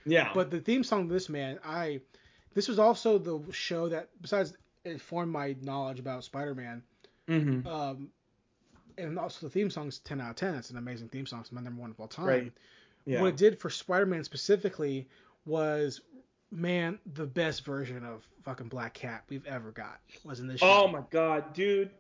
Yeah. 0.06 0.30
But 0.34 0.50
the 0.50 0.60
theme 0.60 0.84
song 0.84 1.02
of 1.02 1.08
this 1.08 1.28
man, 1.28 1.58
I 1.64 2.00
this 2.54 2.68
was 2.68 2.78
also 2.78 3.18
the 3.18 3.40
show 3.52 3.88
that 3.88 4.08
besides 4.22 4.54
it 4.84 5.00
formed 5.00 5.32
my 5.32 5.56
knowledge 5.60 5.98
about 5.98 6.24
Spider-Man. 6.24 6.82
mm-hmm. 7.28 7.66
Um, 7.66 8.08
and 8.98 9.18
also 9.18 9.46
the 9.46 9.50
theme 9.50 9.68
song's 9.68 9.98
10 9.98 10.20
out 10.20 10.30
of 10.30 10.36
10. 10.36 10.54
It's 10.54 10.70
an 10.70 10.78
amazing 10.78 11.08
theme 11.08 11.26
song. 11.26 11.40
It's 11.40 11.52
my 11.52 11.60
number 11.60 11.80
one 11.80 11.90
of 11.90 12.00
all 12.00 12.06
time 12.08 12.24
Right. 12.24 12.52
yeah. 13.04 13.20
what 13.20 13.28
it 13.28 13.36
did 13.36 13.58
for 13.60 13.68
Spider-Man 13.68 14.24
specifically 14.24 15.06
was, 15.44 16.00
man, 16.50 16.98
the 17.14 17.26
best 17.26 17.64
version 17.64 18.04
of 18.06 18.26
fucking 18.44 18.68
Black 18.68 18.94
Cat 18.94 19.24
we've 19.28 19.44
ever 19.46 19.70
got 19.72 19.98
was 20.24 20.40
in 20.40 20.46
this 20.46 20.60
show. 20.60 20.84
Oh 20.84 20.88
my 20.88 21.02
god, 21.10 21.52
dude. 21.52 21.90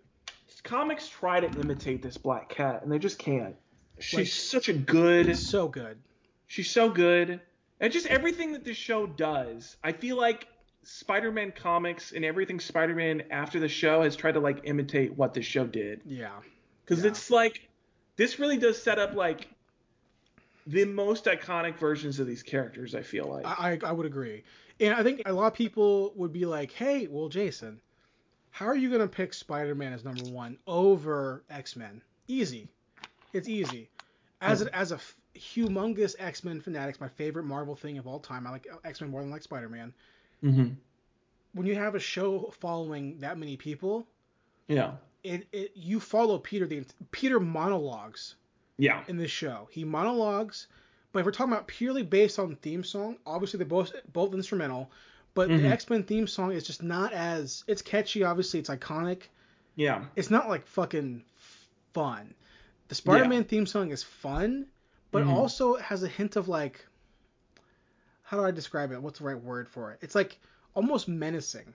Comics 0.62 1.08
try 1.08 1.38
to 1.40 1.60
imitate 1.60 2.02
this 2.02 2.16
Black 2.16 2.48
Cat 2.48 2.82
and 2.82 2.90
they 2.90 2.98
just 2.98 3.18
can't. 3.18 3.56
She's 3.98 4.18
Like- 4.18 4.26
such 4.28 4.68
a 4.68 4.72
good. 4.72 5.36
So 5.36 5.68
good. 5.68 5.98
She's 6.46 6.70
so 6.70 6.88
good. 6.88 7.40
And 7.80 7.92
just 7.92 8.06
everything 8.06 8.52
that 8.52 8.64
this 8.64 8.76
show 8.76 9.06
does, 9.06 9.76
I 9.84 9.92
feel 9.92 10.16
like 10.16 10.48
Spider-Man 10.82 11.52
comics 11.52 12.12
and 12.12 12.24
everything 12.24 12.60
Spider-Man 12.60 13.24
after 13.30 13.60
the 13.60 13.68
show 13.68 14.02
has 14.02 14.16
tried 14.16 14.32
to 14.32 14.40
like 14.40 14.60
imitate 14.64 15.12
what 15.14 15.34
the 15.34 15.42
show 15.42 15.66
did. 15.66 16.00
Yeah. 16.06 16.30
Because 16.84 17.02
Yeah. 17.02 17.10
it's 17.10 17.30
like 17.30 17.68
this 18.16 18.38
really 18.38 18.56
does 18.56 18.80
set 18.80 18.98
up 18.98 19.14
like 19.14 19.48
the 20.66 20.84
most 20.84 21.26
iconic 21.26 21.76
versions 21.76 22.18
of 22.18 22.26
these 22.26 22.42
characters. 22.42 22.94
I 22.94 23.02
feel 23.02 23.26
like. 23.26 23.46
I, 23.46 23.78
I 23.84 23.92
would 23.92 24.06
agree. 24.06 24.44
And 24.80 24.94
I 24.94 25.02
think 25.02 25.22
a 25.26 25.32
lot 25.32 25.48
of 25.48 25.54
people 25.54 26.12
would 26.16 26.32
be 26.32 26.46
like, 26.46 26.72
hey, 26.72 27.06
well, 27.08 27.28
Jason, 27.28 27.80
how 28.50 28.66
are 28.66 28.76
you 28.76 28.90
gonna 28.90 29.08
pick 29.08 29.34
Spider-Man 29.34 29.92
as 29.92 30.04
number 30.04 30.24
one 30.24 30.56
over 30.66 31.44
X-Men? 31.50 32.00
Easy. 32.28 32.68
It's 33.32 33.48
easy. 33.48 33.90
As 34.40 34.60
hmm. 34.60 34.68
a, 34.68 34.76
as 34.76 34.92
a 34.92 35.00
humongous 35.38 36.14
X-Men 36.18 36.60
fanatics, 36.60 37.00
my 37.00 37.08
favorite 37.08 37.44
Marvel 37.44 37.74
thing 37.76 37.98
of 37.98 38.06
all 38.06 38.18
time. 38.18 38.46
I 38.46 38.50
like 38.50 38.66
X-Men 38.84 39.10
more 39.10 39.20
than 39.22 39.30
I 39.30 39.34
like 39.34 39.42
Spider-Man. 39.42 39.92
mm-hmm. 40.42 40.68
When 41.52 41.66
you 41.66 41.74
have 41.74 41.94
a 41.94 42.00
show 42.00 42.52
following 42.60 43.18
that 43.20 43.38
many 43.38 43.56
people, 43.56 44.06
Yeah. 44.68 44.92
it, 45.24 45.46
it 45.52 45.72
you 45.74 46.00
follow 46.00 46.38
Peter 46.38 46.66
the 46.66 46.84
Peter 47.12 47.40
monologues 47.40 48.34
Yeah. 48.76 49.02
in 49.08 49.16
this 49.16 49.30
show. 49.30 49.68
He 49.70 49.82
monologues, 49.84 50.66
but 51.12 51.20
if 51.20 51.26
we're 51.26 51.32
talking 51.32 51.52
about 51.54 51.66
purely 51.66 52.02
based 52.02 52.38
on 52.38 52.56
theme 52.56 52.84
song, 52.84 53.16
obviously 53.24 53.56
they're 53.58 53.66
both 53.66 53.92
both 54.12 54.34
instrumental, 54.34 54.90
but 55.32 55.48
Mhm. 55.48 55.62
the 55.62 55.68
X 55.68 55.88
Men 55.88 56.02
theme 56.02 56.26
song 56.26 56.52
is 56.52 56.66
just 56.66 56.82
not 56.82 57.12
as 57.14 57.64
it's 57.66 57.80
catchy. 57.80 58.22
Obviously, 58.22 58.60
it's 58.60 58.68
iconic. 58.70 59.22
Yeah. 59.76 60.04
It's 60.14 60.30
not 60.30 60.48
like 60.50 60.66
fucking 60.66 61.24
fun. 61.94 62.34
The 62.88 62.94
Spider 62.94 63.28
Man 63.28 63.44
theme 63.44 63.64
song 63.66 63.90
is 63.92 64.02
fun, 64.02 64.66
but 65.10 65.24
Mhm. 65.24 65.32
also 65.32 65.74
it 65.74 65.82
has 65.82 66.02
a 66.02 66.08
hint 66.08 66.36
of 66.36 66.48
like 66.48 66.86
how 68.22 68.36
do 68.36 68.44
I 68.44 68.50
describe 68.50 68.90
it? 68.90 69.00
What's 69.00 69.20
the 69.20 69.24
right 69.24 69.40
word 69.40 69.68
for 69.68 69.92
it? 69.92 69.98
It's 70.02 70.16
like 70.16 70.38
almost 70.74 71.06
menacing. 71.06 71.72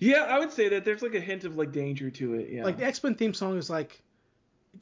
Yeah, 0.00 0.24
I 0.24 0.40
would 0.40 0.50
say 0.50 0.68
that 0.70 0.84
there's 0.84 1.00
like 1.00 1.14
a 1.14 1.20
hint 1.20 1.44
of 1.44 1.56
like 1.56 1.70
danger 1.70 2.10
to 2.10 2.34
it. 2.34 2.50
Yeah. 2.50 2.64
Like 2.64 2.76
the 2.76 2.84
X 2.84 3.02
Men 3.02 3.14
theme 3.14 3.32
song 3.32 3.56
is 3.56 3.70
like 3.70 4.02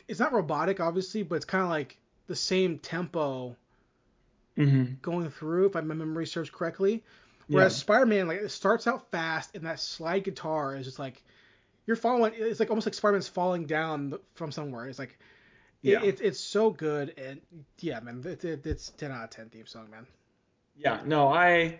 it's 0.08 0.20
not 0.20 0.32
robotic, 0.32 0.80
obviously, 0.80 1.22
but 1.22 1.36
it's 1.36 1.44
kind 1.44 1.62
of 1.62 1.70
like 1.70 1.98
the 2.26 2.36
same 2.36 2.78
tempo 2.78 3.56
mm-hmm. 4.56 4.94
going 5.02 5.30
through, 5.30 5.66
if 5.66 5.74
my 5.74 5.80
memory 5.80 6.26
serves 6.26 6.50
correctly. 6.50 7.02
Whereas 7.48 7.76
Spider-Man, 7.76 8.28
like, 8.28 8.42
it 8.42 8.50
starts 8.50 8.86
out 8.86 9.10
fast, 9.10 9.56
and 9.56 9.66
that 9.66 9.80
slide 9.80 10.22
guitar 10.22 10.76
is 10.76 10.86
just 10.86 11.00
like 11.00 11.20
you're 11.84 11.96
following. 11.96 12.32
It's 12.36 12.60
like 12.60 12.70
almost 12.70 12.86
like 12.86 12.94
Spider-Man's 12.94 13.26
falling 13.26 13.66
down 13.66 14.14
from 14.34 14.52
somewhere. 14.52 14.86
It's 14.86 15.00
like 15.00 15.18
it, 15.82 15.88
Yeah. 15.92 16.02
it's 16.02 16.20
it's 16.20 16.40
so 16.40 16.70
good, 16.70 17.14
and 17.18 17.40
yeah, 17.78 18.00
man, 18.00 18.22
it, 18.24 18.44
it, 18.44 18.66
it's 18.66 18.90
10 18.90 19.10
out 19.12 19.24
of 19.24 19.30
10 19.30 19.48
theme 19.50 19.66
song, 19.66 19.88
man. 19.90 20.06
Yeah, 20.76 21.00
no, 21.04 21.28
I 21.28 21.78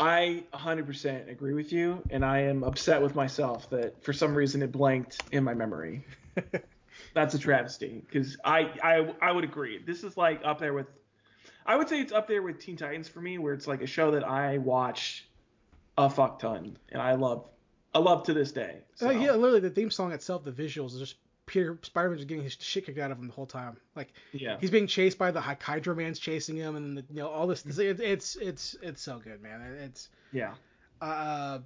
I 0.00 0.44
100% 0.52 1.30
agree 1.30 1.54
with 1.54 1.72
you, 1.72 2.02
and 2.10 2.24
I 2.24 2.40
am 2.40 2.64
upset 2.64 3.00
with 3.00 3.14
myself 3.14 3.70
that 3.70 4.02
for 4.04 4.12
some 4.12 4.34
reason 4.34 4.62
it 4.62 4.72
blanked 4.72 5.22
in 5.32 5.44
my 5.44 5.54
memory. 5.54 6.04
That's 7.14 7.34
a 7.34 7.38
travesty 7.38 8.02
because 8.04 8.36
I, 8.44 8.70
I 8.82 9.14
I 9.20 9.32
would 9.32 9.44
agree. 9.44 9.78
This 9.84 10.02
is 10.02 10.16
like 10.16 10.40
up 10.44 10.58
there 10.58 10.72
with, 10.74 10.86
I 11.64 11.76
would 11.76 11.88
say 11.88 12.00
it's 12.00 12.12
up 12.12 12.26
there 12.26 12.42
with 12.42 12.58
Teen 12.58 12.76
Titans 12.76 13.08
for 13.08 13.20
me, 13.20 13.38
where 13.38 13.54
it's 13.54 13.68
like 13.68 13.82
a 13.82 13.86
show 13.86 14.10
that 14.12 14.24
I 14.24 14.58
watch 14.58 15.26
a 15.96 16.10
fuck 16.10 16.40
ton 16.40 16.76
and 16.90 17.00
I 17.00 17.14
love, 17.14 17.48
I 17.94 18.00
love 18.00 18.24
to 18.24 18.34
this 18.34 18.50
day. 18.50 18.78
So, 18.96 19.08
Uh, 19.08 19.12
yeah, 19.12 19.32
literally 19.32 19.60
the 19.60 19.70
theme 19.70 19.92
song 19.92 20.10
itself, 20.10 20.42
the 20.44 20.50
visuals 20.50 20.94
is 20.94 20.98
just 20.98 21.16
Peter 21.46 21.78
Spider-Man 21.82 22.18
just 22.18 22.28
getting 22.28 22.44
his 22.44 22.56
shit 22.60 22.86
kicked 22.86 22.98
out 22.98 23.10
of 23.10 23.18
him 23.18 23.26
the 23.26 23.32
whole 23.32 23.46
time. 23.46 23.76
Like 23.94 24.12
yeah, 24.32 24.56
he's 24.60 24.70
being 24.70 24.86
chased 24.86 25.18
by 25.18 25.30
the 25.30 25.40
Hy- 25.40 25.58
Hydro 25.60 25.94
Man's 25.94 26.18
chasing 26.18 26.56
him, 26.56 26.76
and 26.76 26.96
the, 26.98 27.04
you 27.10 27.20
know 27.20 27.28
all 27.28 27.46
this. 27.46 27.62
this 27.62 27.78
it, 27.78 28.00
it's 28.00 28.36
it's 28.36 28.76
it's 28.82 29.02
so 29.02 29.18
good, 29.18 29.42
man. 29.42 29.60
It's 29.80 30.08
yeah, 30.32 30.54
uh 31.00 31.58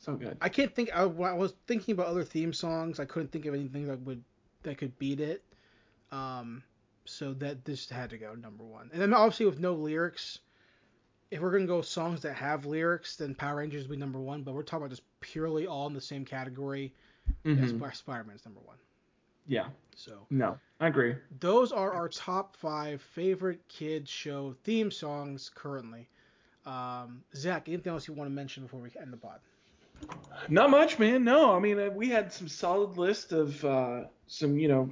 so 0.00 0.14
good. 0.14 0.36
I 0.40 0.48
can't 0.48 0.74
think. 0.74 0.90
I, 0.94 1.02
I 1.02 1.32
was 1.34 1.54
thinking 1.66 1.92
about 1.92 2.06
other 2.06 2.24
theme 2.24 2.52
songs. 2.52 3.00
I 3.00 3.04
couldn't 3.04 3.32
think 3.32 3.46
of 3.46 3.54
anything 3.54 3.86
that 3.88 4.00
would 4.02 4.22
that 4.62 4.78
could 4.78 4.98
beat 4.98 5.20
it. 5.20 5.42
Um, 6.10 6.62
so 7.04 7.32
that 7.34 7.64
this 7.64 7.88
had 7.88 8.10
to 8.10 8.18
go 8.18 8.34
number 8.34 8.64
one. 8.64 8.90
And 8.92 9.00
then 9.00 9.12
obviously 9.14 9.46
with 9.46 9.60
no 9.60 9.74
lyrics, 9.74 10.38
if 11.30 11.40
we're 11.40 11.52
gonna 11.52 11.66
go 11.66 11.82
songs 11.82 12.22
that 12.22 12.34
have 12.34 12.64
lyrics, 12.66 13.16
then 13.16 13.34
Power 13.34 13.56
Rangers 13.56 13.82
would 13.88 13.90
be 13.90 13.96
number 13.96 14.20
one. 14.20 14.42
But 14.42 14.54
we're 14.54 14.62
talking 14.62 14.84
about 14.84 14.90
just 14.90 15.02
purely 15.20 15.66
all 15.66 15.86
in 15.86 15.94
the 15.94 16.00
same 16.00 16.24
category. 16.24 16.94
Mhm. 17.44 17.80
Yeah, 17.80 17.90
Spider 17.90 18.24
Man's 18.24 18.44
number 18.44 18.60
one. 18.60 18.76
Yeah, 19.48 19.66
So 19.96 20.26
no, 20.30 20.58
I 20.80 20.86
agree. 20.88 21.16
those 21.40 21.72
are 21.72 21.92
our 21.92 22.08
top 22.08 22.56
five 22.56 23.02
favorite 23.02 23.60
kids 23.68 24.10
show 24.10 24.54
theme 24.64 24.90
songs 24.90 25.50
currently. 25.54 26.08
Um, 26.66 27.22
Zach, 27.34 27.68
anything 27.68 27.92
else 27.92 28.06
you 28.06 28.14
want 28.14 28.28
to 28.30 28.34
mention 28.34 28.64
before 28.64 28.80
we 28.80 28.90
end 29.00 29.12
the 29.12 29.16
pod? 29.16 29.40
Not 30.48 30.70
much, 30.70 30.98
man. 30.98 31.24
No, 31.24 31.54
I 31.56 31.58
mean 31.58 31.78
uh, 31.78 31.88
we 31.90 32.08
had 32.08 32.32
some 32.32 32.48
solid 32.48 32.96
list 32.98 33.32
of 33.32 33.64
uh, 33.64 34.04
some 34.26 34.58
you 34.58 34.68
know 34.68 34.90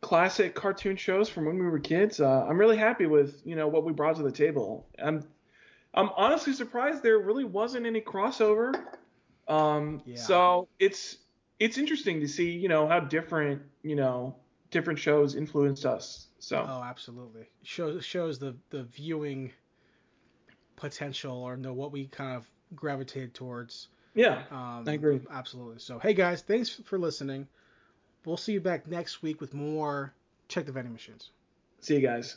classic 0.00 0.54
cartoon 0.54 0.96
shows 0.96 1.28
from 1.28 1.44
when 1.46 1.58
we 1.58 1.66
were 1.66 1.78
kids. 1.78 2.20
Uh, 2.20 2.46
I'm 2.48 2.58
really 2.58 2.76
happy 2.78 3.06
with 3.06 3.42
you 3.44 3.56
know 3.56 3.68
what 3.68 3.84
we 3.84 3.92
brought 3.92 4.16
to 4.16 4.22
the 4.22 4.32
table. 4.32 4.86
I'm 5.02 5.24
I'm 5.92 6.10
honestly 6.16 6.52
surprised 6.54 7.02
there 7.02 7.18
really 7.18 7.44
wasn't 7.44 7.86
any 7.86 8.00
crossover. 8.00 8.74
Um, 9.48 10.00
Yeah. 10.06 10.16
So 10.16 10.68
it's 10.78 11.18
it's 11.60 11.78
interesting 11.78 12.20
to 12.20 12.26
see 12.28 12.50
you 12.50 12.68
know 12.68 12.88
how 12.88 12.98
different 13.00 13.62
you 13.82 13.94
know 13.94 14.34
different 14.70 14.98
shows 14.98 15.34
influenced 15.36 15.86
us. 15.86 16.26
So 16.40 16.64
Oh, 16.68 16.82
absolutely. 16.82 17.48
Shows 17.62 18.04
shows 18.04 18.38
the 18.38 18.56
the 18.70 18.82
viewing 18.84 19.52
potential 20.76 21.36
or 21.36 21.56
know 21.56 21.72
what 21.74 21.92
we 21.92 22.06
kind 22.06 22.36
of 22.36 22.50
gravitated 22.74 23.34
towards. 23.34 23.88
yeah, 24.14 24.42
Um, 24.50 24.84
I 24.88 24.92
agree. 24.94 25.20
Absolutely. 25.30 25.78
So, 25.78 25.98
hey 25.98 26.14
guys, 26.14 26.42
thanks 26.42 26.70
for 26.70 26.98
listening. 26.98 27.46
We'll 28.24 28.36
see 28.36 28.52
you 28.52 28.60
back 28.60 28.86
next 28.86 29.22
week 29.22 29.40
with 29.40 29.54
more 29.54 30.12
Check 30.48 30.66
the 30.66 30.72
Vending 30.72 30.92
Machines. 30.92 31.30
see 31.80 31.94
you 31.96 32.00
guys. 32.00 32.36